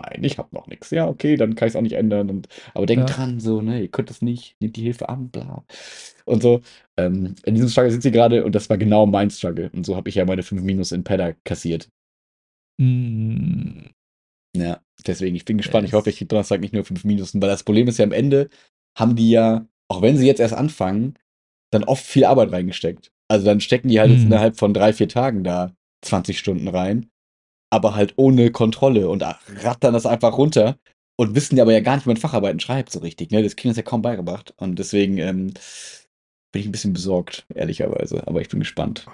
nein, 0.03 0.25
ich 0.25 0.39
hab 0.39 0.53
noch 0.53 0.67
nichts. 0.67 0.91
Ja, 0.91 1.07
okay, 1.09 1.37
dann 1.37 1.55
kann 1.55 1.69
ich 1.69 1.73
es 1.73 1.77
auch 1.77 1.83
nicht 1.83 1.95
ändern 1.95 2.31
und 2.31 2.49
aber 2.75 2.87
denkt 2.87 3.11
Ja. 3.11 3.17
dran, 3.17 3.41
so, 3.41 3.61
ne, 3.63 3.83
ihr 3.83 3.89
könnt 3.89 4.11
das 4.11 4.23
nicht, 4.23 4.57
nehmt 4.61 4.77
die 4.77 4.83
Hilfe 4.83 5.09
an, 5.09 5.31
bla. 5.31 5.65
Und 6.25 6.43
so. 6.43 6.61
Ähm, 6.97 7.35
in 7.45 7.55
diesem 7.55 7.69
Struggle 7.69 7.91
sind 7.93 8.03
sie 8.03 8.11
gerade 8.11 8.45
und 8.45 8.55
das 8.55 8.69
war 8.71 8.77
genau 8.79 9.07
mein 9.07 9.31
Struggle. 9.31 9.71
Und 9.75 9.87
so 9.87 9.97
habe 9.97 10.09
ich 10.09 10.17
ja 10.17 10.25
meine 10.25 10.43
5 10.43 10.63
Minus 10.63 10.93
in 10.93 11.05
Pedda 11.05 11.33
kassiert. 11.45 11.89
Hm. 12.81 13.89
Ja, 14.61 14.81
deswegen, 15.07 15.37
ich 15.37 15.45
bin 15.45 15.57
gespannt. 15.59 15.87
Ich 15.87 15.93
hoffe, 15.95 16.11
ich 16.11 16.17
kriege 16.19 16.29
Donnerstag 16.29 16.61
nicht 16.61 16.75
nur 16.75 16.85
5 16.85 17.05
Minusen, 17.05 17.41
weil 17.41 17.49
das 17.49 17.65
Problem 17.65 17.89
ist 17.89 17.99
ja 17.99 18.05
am 18.05 18.13
Ende, 18.13 18.49
haben 18.97 19.17
die 19.17 19.31
ja, 19.31 19.67
auch 19.89 20.03
wenn 20.03 20.17
sie 20.17 20.27
jetzt 20.27 20.41
erst 20.41 20.55
anfangen, 20.55 21.15
dann 21.73 21.85
oft 21.85 22.05
viel 22.05 22.25
Arbeit 22.25 22.53
reingesteckt. 22.53 23.11
Also 23.31 23.45
dann 23.45 23.61
stecken 23.61 23.89
die 23.89 24.01
halt 24.01 24.11
jetzt 24.11 24.21
Mhm. 24.21 24.27
innerhalb 24.29 24.59
von 24.59 24.73
drei, 24.75 24.93
vier 24.93 25.09
Tagen 25.09 25.45
da 25.45 25.73
20 26.03 26.39
Stunden 26.39 26.69
rein, 26.69 27.11
aber 27.71 27.95
halt 27.95 28.15
ohne 28.17 28.51
Kontrolle 28.51 29.09
und 29.09 29.23
rattern 29.23 29.93
das 29.93 30.07
einfach 30.07 30.39
runter 30.39 30.79
und 31.21 31.35
wissen 31.35 31.57
ja 31.57 31.65
aber 31.65 31.73
ja 31.73 31.81
gar 31.81 31.97
nicht, 31.97 32.07
wie 32.07 32.11
man 32.11 32.17
Facharbeiten 32.17 32.61
schreibt 32.61 32.91
so 32.91 33.01
richtig. 33.01 33.31
Ne? 33.31 33.43
Das 33.43 33.57
kriegen 33.57 33.71
das 33.71 33.77
ja 33.77 33.83
kaum 33.83 34.03
beigebracht. 34.03 34.55
Und 34.57 34.79
deswegen 34.79 35.19
ähm, 35.19 35.53
bin 36.53 36.61
ich 36.61 36.67
ein 36.67 36.73
bisschen 36.73 36.93
besorgt, 36.93 37.45
ehrlicherweise. 37.55 38.27
Aber 38.27 38.41
ich 38.41 38.49
bin 38.49 38.61
gespannt. 38.61 39.07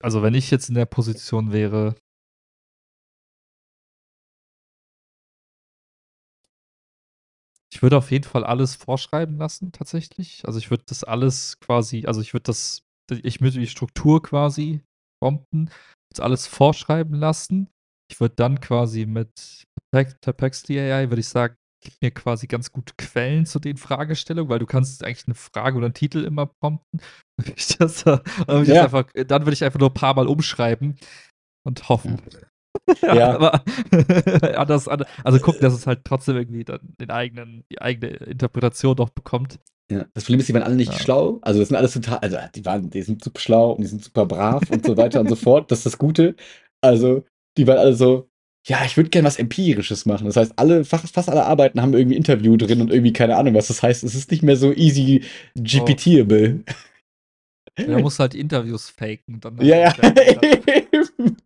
Also, 0.00 0.22
wenn 0.22 0.34
ich 0.34 0.50
jetzt 0.50 0.68
in 0.68 0.76
der 0.76 0.86
Position 0.86 1.52
wäre 1.52 1.96
ich 7.74 7.82
würde 7.82 7.98
auf 7.98 8.10
jeden 8.12 8.24
Fall 8.24 8.44
alles 8.44 8.76
vorschreiben 8.76 9.36
lassen 9.38 9.72
tatsächlich. 9.72 10.42
Also, 10.46 10.58
ich 10.60 10.70
würde 10.70 10.84
das 10.86 11.04
alles 11.04 11.58
quasi 11.60 12.04
also, 12.06 12.20
ich 12.22 12.32
würde 12.34 12.44
das 12.44 12.82
ich 13.10 13.40
würde 13.42 13.58
die 13.60 13.66
Struktur 13.68 14.22
quasi 14.22 14.82
prompten, 15.22 15.70
das 16.10 16.20
alles 16.20 16.46
vorschreiben 16.46 17.14
lassen. 17.16 17.68
Ich 18.10 18.20
würde 18.20 18.34
dann 18.36 18.60
quasi 18.60 19.06
mit 19.06 19.64
Perplexity 19.92 20.78
AI 20.80 21.10
würde 21.10 21.20
ich 21.20 21.28
sagen, 21.28 21.56
gib 21.84 21.94
mir 22.02 22.10
quasi 22.12 22.46
ganz 22.46 22.72
gute 22.72 22.94
Quellen 22.98 23.46
zu 23.46 23.58
den 23.60 23.76
Fragestellungen, 23.76 24.48
weil 24.50 24.58
du 24.60 24.66
kannst 24.66 25.04
eigentlich 25.04 25.26
'ne 25.28 25.34
Frage 25.34 25.76
oder 25.78 25.86
'n 25.88 25.94
Titel 25.94 26.24
immer 26.24 26.46
prompten. 26.46 27.00
Würde 27.38 27.54
das 27.80 28.04
dann 28.04 28.20
würde 28.48 28.72
Ja. 28.72 28.84
einfach 28.84 29.06
dann 29.14 29.42
würde 29.44 29.54
ich 29.54 29.64
einfach 29.64 29.80
nur 29.80 29.92
paar 29.94 30.14
Mal 30.14 30.28
umschreiben 30.28 30.96
und 31.66 31.88
hoffen. 31.90 32.20
Ja, 32.32 32.40
Ja. 33.02 33.34
aber 33.34 33.62
anders 34.58 34.88
an 34.88 35.04
also 35.22 35.38
gucken, 35.38 35.60
dass 35.62 35.74
es 35.74 35.86
halt 35.86 36.00
trotzdem 36.04 36.36
irgendwie 36.36 36.64
dann 36.64 36.80
den 37.00 37.10
eigenen 37.10 37.64
die 37.70 37.80
eigene 37.80 38.08
Interpretation 38.08 38.96
noch 38.96 39.10
bekommt. 39.10 39.58
Ja, 39.90 40.06
das 40.14 40.24
Problem 40.24 40.40
ist, 40.40 40.48
die 40.48 40.54
waren 40.54 40.62
alle 40.62 40.76
nicht 40.76 40.92
Ja. 40.92 40.98
schlau. 40.98 41.38
Also, 41.42 41.60
das 41.60 41.68
sind 41.68 41.76
alles 41.76 41.92
total 41.92 42.18
also, 42.18 42.38
die 42.54 42.64
waren 42.64 42.90
die 42.90 43.02
sind 43.02 43.22
super 43.22 43.40
schlau 43.40 43.72
und 43.72 43.82
die 43.82 43.86
sind 43.86 44.02
super 44.02 44.26
brav 44.26 44.70
und 44.70 44.84
so 44.84 44.96
weiter 44.96 45.20
und 45.20 45.28
so 45.28 45.36
fort. 45.36 45.70
Das 45.70 45.80
ist 45.80 45.86
das 45.86 45.98
Gute. 45.98 46.36
Also, 46.82 47.24
die 47.58 47.66
waren 47.66 47.78
alle 47.78 47.94
so: 47.94 48.28
„Ja, 48.66 48.84
ich 48.84 48.96
würde 48.96 49.10
gern 49.10 49.24
was 49.24 49.38
Empirisches 49.38 50.06
machen.“ 50.06 50.26
Das 50.26 50.36
heißt, 50.36 50.52
alle 50.56 50.84
fast 50.84 51.12
fast 51.14 51.28
alle 51.28 51.44
Arbeiten 51.44 51.82
haben 51.82 51.92
irgendwie 51.94 52.16
Interview 52.16 52.56
drin 52.56 52.80
und 52.80 52.90
irgendwie 52.90 53.12
keine 53.12 53.36
Ahnung 53.36 53.54
was. 53.54 53.68
Das 53.68 53.82
heißt, 53.82 54.04
es 54.04 54.14
ist 54.14 54.30
nicht 54.30 54.42
mehr 54.42 54.56
so 54.56 54.72
easy 54.72 55.22
Oh. 55.58 55.62
GPTable. 55.62 56.64
Ja, 57.78 57.98
musst 57.98 58.20
halt 58.20 58.34
Interviews 58.34 58.88
faken, 58.90 59.40
dann 59.40 59.58
Ja, 59.60 59.76
ja. 59.78 59.94
Eben. 60.64 61.36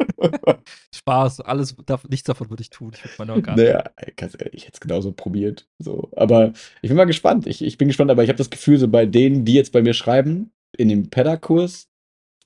Spaß, 0.94 1.40
alles 1.40 1.76
nichts 2.08 2.26
davon 2.26 2.50
würde 2.50 2.62
ich 2.62 2.70
tun. 2.70 2.92
Ich 2.94 3.04
würde 3.04 3.14
meine 3.18 3.32
Na 3.34 3.34
Organe 3.34 3.62
ja, 3.62 3.84
ey, 3.96 4.12
ganz 4.16 4.34
ehrlich, 4.38 4.54
ich 4.54 4.62
hätte 4.66 4.74
es 4.74 4.80
genauso 4.80 5.12
probiert, 5.12 5.66
so. 5.78 6.08
Aber 6.16 6.52
ich 6.82 6.88
bin 6.88 6.96
mal 6.96 7.04
gespannt. 7.04 7.46
Ich 7.46 7.62
ich 7.62 7.78
bin 7.78 7.88
gespannt, 7.88 8.10
aber 8.10 8.22
ich 8.24 8.28
habe 8.30 8.38
das 8.38 8.50
Gefühl, 8.50 8.78
so 8.78 8.88
bei 8.88 9.06
denen, 9.06 9.44
die 9.44 9.54
jetzt 9.54 9.72
bei 9.72 9.82
mir 9.82 9.94
schreiben, 9.94 10.50
in 10.76 10.88
dem 10.88 11.10
Pedda-Kurs, 11.10 11.88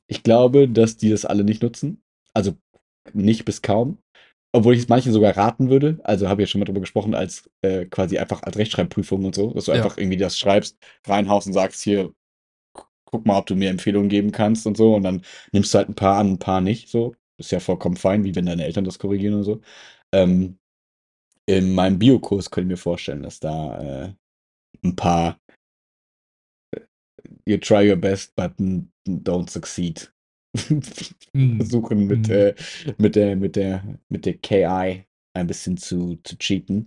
ich 0.08 0.22
glaube, 0.22 0.68
dass 0.68 0.96
die 0.98 1.10
das 1.10 1.24
alle 1.26 1.44
nicht 1.44 1.62
nutzen. 1.62 2.02
Also, 2.34 2.54
nicht 3.14 3.44
bis 3.46 3.62
kaum. 3.62 3.98
Obwohl 4.52 4.74
ich 4.74 4.80
es 4.82 4.88
manchen 4.88 5.12
sogar 5.12 5.36
raten 5.36 5.70
würde. 5.70 6.00
Also, 6.04 6.28
habe 6.28 6.42
ich 6.42 6.48
ja 6.48 6.52
schon 6.52 6.60
mal 6.60 6.66
drüber 6.66 6.80
gesprochen, 6.80 7.14
als, 7.14 7.50
äh, 7.62 7.86
quasi 7.86 8.18
einfach 8.18 8.42
als 8.44 8.58
Rechtschreibprüfung 8.58 9.24
und 9.26 9.34
so, 9.36 9.52
dass 9.54 9.66
du 9.66 9.72
Ja. 9.72 9.76
einfach 9.76 9.98
irgendwie 9.98 10.18
das 10.18 10.38
schreibst, 10.38 10.78
reinhaust 11.06 11.46
und 11.48 11.54
sagst: 11.54 11.82
„Hier, 11.82 12.06
gu 12.74 12.84
guck 13.06 13.26
mal, 13.26 13.38
ob 13.38 13.46
du 13.46 13.56
mir 13.56 13.70
Empfehlungen 13.70 14.08
geben 14.10 14.32
kannst“ 14.32 14.66
und 14.66 14.76
so. 14.78 14.94
Und 14.96 15.04
dann 15.04 15.22
nimmst 15.52 15.74
du 15.74 15.78
halt 15.78 15.88
'n 15.90 15.94
paar 15.96 16.18
an, 16.18 16.32
'n 16.34 16.38
paar 16.40 16.60
nicht 16.62 16.90
so. 16.90 17.14
Ist 17.40 17.50
ja 17.52 17.60
vollkommen 17.60 17.96
fein, 17.96 18.24
wie 18.24 18.34
wenn 18.34 18.46
deine 18.46 18.64
Eltern 18.64 18.84
das 18.84 18.98
korrigieren 18.98 19.34
oder 19.34 19.44
so. 19.44 19.60
Ähm, 20.12 20.58
in 21.46 21.74
meinem 21.74 21.98
Biokurs 21.98 22.50
könnte 22.50 22.66
ich 22.68 22.70
mir 22.72 22.76
vorstellen, 22.78 23.22
dass 23.24 23.40
da, 23.40 24.06
äh, 24.06 24.14
'n 24.84 24.96
paar 24.96 25.38
You 27.46 27.58
try 27.58 27.82
your 27.82 27.96
best, 27.96 28.34
but 28.36 28.56
don't 29.06 29.50
succeed. 29.50 30.08
Mhm. 31.34 31.56
Versuchen 31.58 32.06
mit, 32.08 32.28
äh 32.28 32.54
mit 32.98 33.16
der 33.16 33.36
mit 33.36 33.56
der 33.56 33.82
mit 34.10 34.26
der 34.26 34.34
KI 34.38 35.04
ein 35.34 35.46
bisschen 35.46 35.76
zu 35.78 36.16
zu 36.24 36.36
cheaten. 36.38 36.86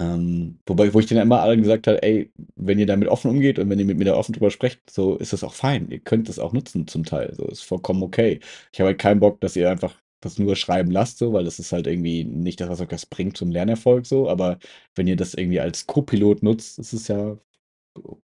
Ähm, 0.00 0.58
wobei 0.66 0.94
wo 0.94 1.00
ich 1.00 1.06
denen 1.06 1.22
immer 1.22 1.42
allen 1.42 1.60
gesagt 1.62 1.86
habe: 1.88 2.02
„Ey, 2.02 2.32
wenn 2.56 2.78
ihr 2.80 2.86
damit 2.86 3.08
offen 3.08 3.30
umgeht 3.30 3.58
und 3.58 3.70
wenn 3.70 3.78
ihr 3.78 3.84
mit 3.86 3.98
mir 3.98 4.06
da 4.06 4.14
offen 4.16 4.32
drüber 4.32 4.50
sprecht, 4.50 4.80
so 4.90 5.16
ist 5.16 5.32
das 5.34 5.44
auch 5.44 5.54
fein. 5.54 5.90
Ihr 5.90 6.00
könnt 6.00 6.28
das 6.30 6.38
auch 6.40 6.52
nutzen 6.54 6.86
zum 6.88 7.04
Teil, 7.04 7.34
so, 7.36 7.46
ist 7.46 7.62
vollkommen 7.64 8.02
okay. 8.02 8.40
Ich 8.72 8.80
habe 8.80 8.88
halt 8.88 8.98
keinen 9.00 9.20
Bock, 9.20 9.40
dass 9.40 9.56
ihr 9.56 9.70
einfach 9.70 9.94
das 10.22 10.38
nur 10.38 10.56
schreiben 10.56 10.90
lasst 10.90 11.18
so, 11.18 11.32
weil 11.32 11.44
das 11.44 11.58
ist 11.58 11.72
halt 11.72 11.86
irgendwie 11.86 12.24
nicht 12.24 12.60
das, 12.60 12.68
was 12.70 12.80
euch 12.80 12.88
das 12.88 13.06
bringt 13.06 13.36
zum 13.36 13.50
Lernerfolg 13.50 14.06
so. 14.06 14.28
Aber 14.28 14.58
wenn 14.94 15.06
ihr 15.06 15.16
das 15.16 15.34
irgendwie 15.34 15.60
als 15.60 15.86
Co-Pilot 15.86 16.42
nutzt, 16.42 16.78
ist 16.78 16.92
es 16.94 17.08
ja 17.08 17.36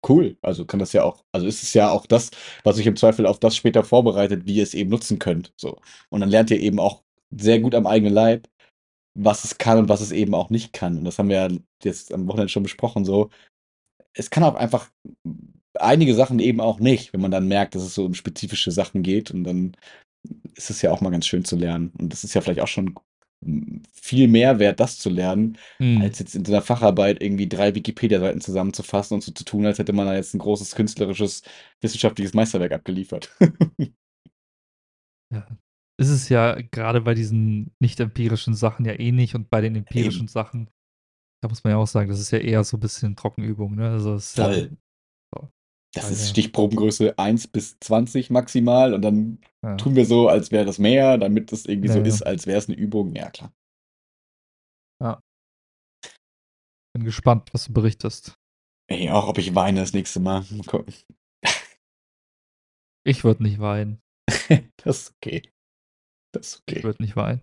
cool. 0.07 0.37
Also, 0.41 0.65
kann 0.65 0.79
das 0.79 0.93
ja 0.93 1.03
auch 1.03 1.23
also, 1.31 1.47
ist 1.47 1.63
es 1.63 1.73
ja 1.73 1.89
auch 1.91 2.05
das, 2.05 2.31
was 2.63 2.77
euch 2.79 2.85
im 2.85 2.95
Zweifel 2.95 3.25
auf 3.25 3.39
das 3.39 3.55
später 3.55 3.83
vorbereitet, 3.83 4.45
wie 4.45 4.55
ihr 4.55 4.63
es 4.63 4.73
eben 4.73 4.89
nutzen 4.89 5.19
könnt, 5.19 5.53
so. 5.57 5.79
Und 6.09 6.21
dann 6.21 6.29
lernt 6.29 6.51
ihr 6.51 6.59
eben 6.59 6.79
auch 6.79 7.03
sehr 7.31 7.59
gut 7.59 7.75
am 7.75 7.87
eigenen 7.87 8.13
Leib, 8.13 8.47
was 9.15 9.43
es 9.45 9.57
kann 9.57 9.79
und 9.79 9.89
was 9.89 10.01
es 10.01 10.11
eben 10.13 10.35
auch 10.35 10.49
nicht 10.51 10.73
kann. 10.73 10.97
Und 10.99 11.05
das 11.05 11.19
haben 11.19 11.29
wir 11.29 11.37
ja 11.49 11.57
jetzt 11.83 12.13
am 12.13 12.27
Wochenende 12.27 12.49
schon 12.49 12.63
besprochen 12.63 13.05
so. 13.05 13.29
Es 14.13 14.29
kann 14.31 14.43
auch 14.43 14.55
einfach 14.55 14.89
einige 15.75 16.15
Sachen 16.15 16.39
eben 16.39 16.61
auch 16.61 16.79
nicht, 16.79 17.13
wenn 17.13 17.21
man 17.21 17.31
dann 17.31 17.47
merkt, 17.49 17.75
dass 17.75 17.83
es 17.83 17.95
so 17.95 18.05
um 18.05 18.13
spezifische 18.15 18.71
Sachen 18.71 19.03
geht 19.03 19.31
und 19.31 19.43
dann 19.45 19.73
ist 20.55 20.69
es 20.71 20.81
ja 20.83 20.91
auch 20.91 21.01
mal 21.01 21.11
ganz 21.11 21.27
schön 21.27 21.45
zu 21.45 21.55
lernen. 21.57 21.91
Und 21.99 22.13
das 22.13 22.23
ist 22.23 22.33
ja 22.35 22.41
vielleicht 22.41 22.61
auch 22.61 22.67
schon 22.69 22.95
hm, 23.45 23.83
viel 23.93 24.27
mehr 24.29 24.59
wert, 24.59 24.79
das 24.81 24.99
zu 24.99 25.09
lernen, 25.09 25.57
Mhm. 25.79 26.01
als 26.03 26.19
jetzt 26.19 26.35
in 26.35 26.45
so 26.45 26.51
'ner 26.53 26.61
Facharbeit 26.63 27.21
irgendwie 27.23 27.49
3 27.49 27.75
Wikipedia-Seiten 27.75 28.41
zusammenzufassen 28.41 29.15
und 29.15 29.23
so 29.23 29.31
zu 29.33 29.43
tun, 29.45 29.65
als 29.67 29.79
hätte 29.79 29.93
man 29.93 30.07
da 30.07 30.15
jetzt 30.15 30.33
'n 30.35 30.39
großes 30.39 30.75
künstlerisches, 30.75 31.43
wissenschaftliches 31.81 32.33
Meisterwerk 32.35 32.73
abgeliefert. 32.73 33.29
Ja. 35.31 35.64
Ist 35.99 36.09
es 36.09 36.27
ja 36.27 36.59
grade 36.71 36.99
bei 37.01 37.13
diesen 37.13 37.73
nicht 37.79 37.99
empirischen 38.01 38.53
Sachen 38.53 38.85
ja 38.85 38.99
ähnlich 38.99 39.33
und 39.33 39.49
bei 39.49 39.61
den 39.61 39.75
empirischen 39.75 40.25
Eben. 40.25 40.27
Sachen, 40.27 40.69
da 41.41 41.49
muss 41.49 41.63
man 41.63 41.71
ja 41.71 41.77
auch 41.77 41.87
sagen, 41.87 42.09
das 42.09 42.19
ist 42.19 42.31
ja 42.31 42.39
eher 42.39 42.63
so 42.65 42.77
'n 42.77 42.81
bisschen 42.81 43.15
Trockenübung, 43.15 43.75
ne? 43.75 43.91
Also, 43.91 44.15
es 44.15 44.31
ist 44.31 44.37
ja 44.37 44.45
Voll. 44.45 44.77
so. 45.35 45.51
Das 45.93 46.11
ist 46.11 46.29
Stichprobengröße 46.29 47.17
1 47.17 47.47
bis 47.47 47.77
20 47.79 48.29
maximal 48.29 48.93
und 48.93 49.01
dann 49.01 49.39
Ja. 49.63 49.77
tun 49.77 49.95
wir 49.95 50.05
so, 50.05 50.27
als 50.27 50.51
wäre 50.51 50.65
das 50.65 50.77
mehr, 50.79 51.17
damit 51.17 51.51
das 51.51 51.65
irgendwie 51.65 51.87
so 51.89 51.99
Ja, 51.99 52.05
ja. 52.07 52.09
ist, 52.09 52.25
als 52.25 52.47
wäre 52.47 52.57
es 52.59 52.67
'ne 52.67 52.75
Übung. 52.75 53.15
Ja, 53.15 53.29
klar. 53.29 53.51
Ja. 55.01 55.21
Bin 56.95 57.03
gespannt, 57.03 57.49
was 57.53 57.65
du 57.65 57.73
berichtest. 57.73 58.37
Ey, 58.89 59.09
auch 59.09 59.27
ob 59.27 59.37
ich 59.39 59.55
weine 59.55 59.79
das 59.79 59.93
nächste 59.93 60.19
Mal. 60.19 60.45
Mal 60.51 60.63
gucken. 60.63 60.93
Ich 63.07 63.23
würde 63.23 63.43
nicht 63.43 63.59
weinen. 63.59 64.01
Das 64.83 64.97
ist 65.01 65.13
okay. 65.17 65.51
Das 66.35 66.47
ist 66.47 66.63
Ich 66.67 66.75
okay. 66.75 66.83
würde 66.83 67.01
nicht 67.01 67.15
weinen. 67.15 67.41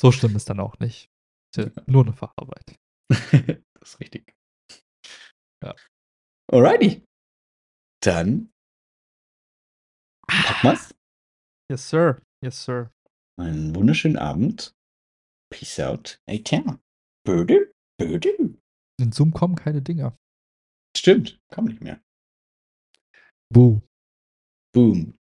So 0.00 0.12
schlimm 0.12 0.36
ist 0.36 0.50
dann 0.50 0.60
auch 0.60 0.78
nicht. 0.78 1.08
Ja 1.56 1.64
Ja. 1.64 1.82
nur 1.86 2.04
'ne 2.04 2.12
Facharbeit. 2.12 2.76
Das 3.80 3.90
ist 3.94 4.00
richtig. 4.00 4.34
Ja. 5.64 5.74
Alrighty. 6.52 7.04
Dann 8.02 8.50
packen 10.26 10.68
wir's. 10.68 10.94
Yes, 11.70 11.88
sir. 11.88 12.20
Yes, 12.44 12.64
sir. 12.64 12.90
Einen 13.40 13.74
wunderschönen 13.74 14.16
Abend. 14.16 14.72
Peace 15.52 15.78
out. 15.80 16.20
Ey, 16.26 16.42
Tja. 16.42 16.80
Böde, 17.24 17.72
böde. 17.98 18.58
In 19.00 19.12
Zoom 19.12 19.32
kommen 19.32 19.54
keine 19.54 19.80
Dinger. 19.80 20.16
Stimmt, 20.96 21.38
komm 21.52 21.66
nicht 21.66 21.80
mehr. 21.82 22.00
Boom. 23.52 23.82
Boom. 24.74 25.17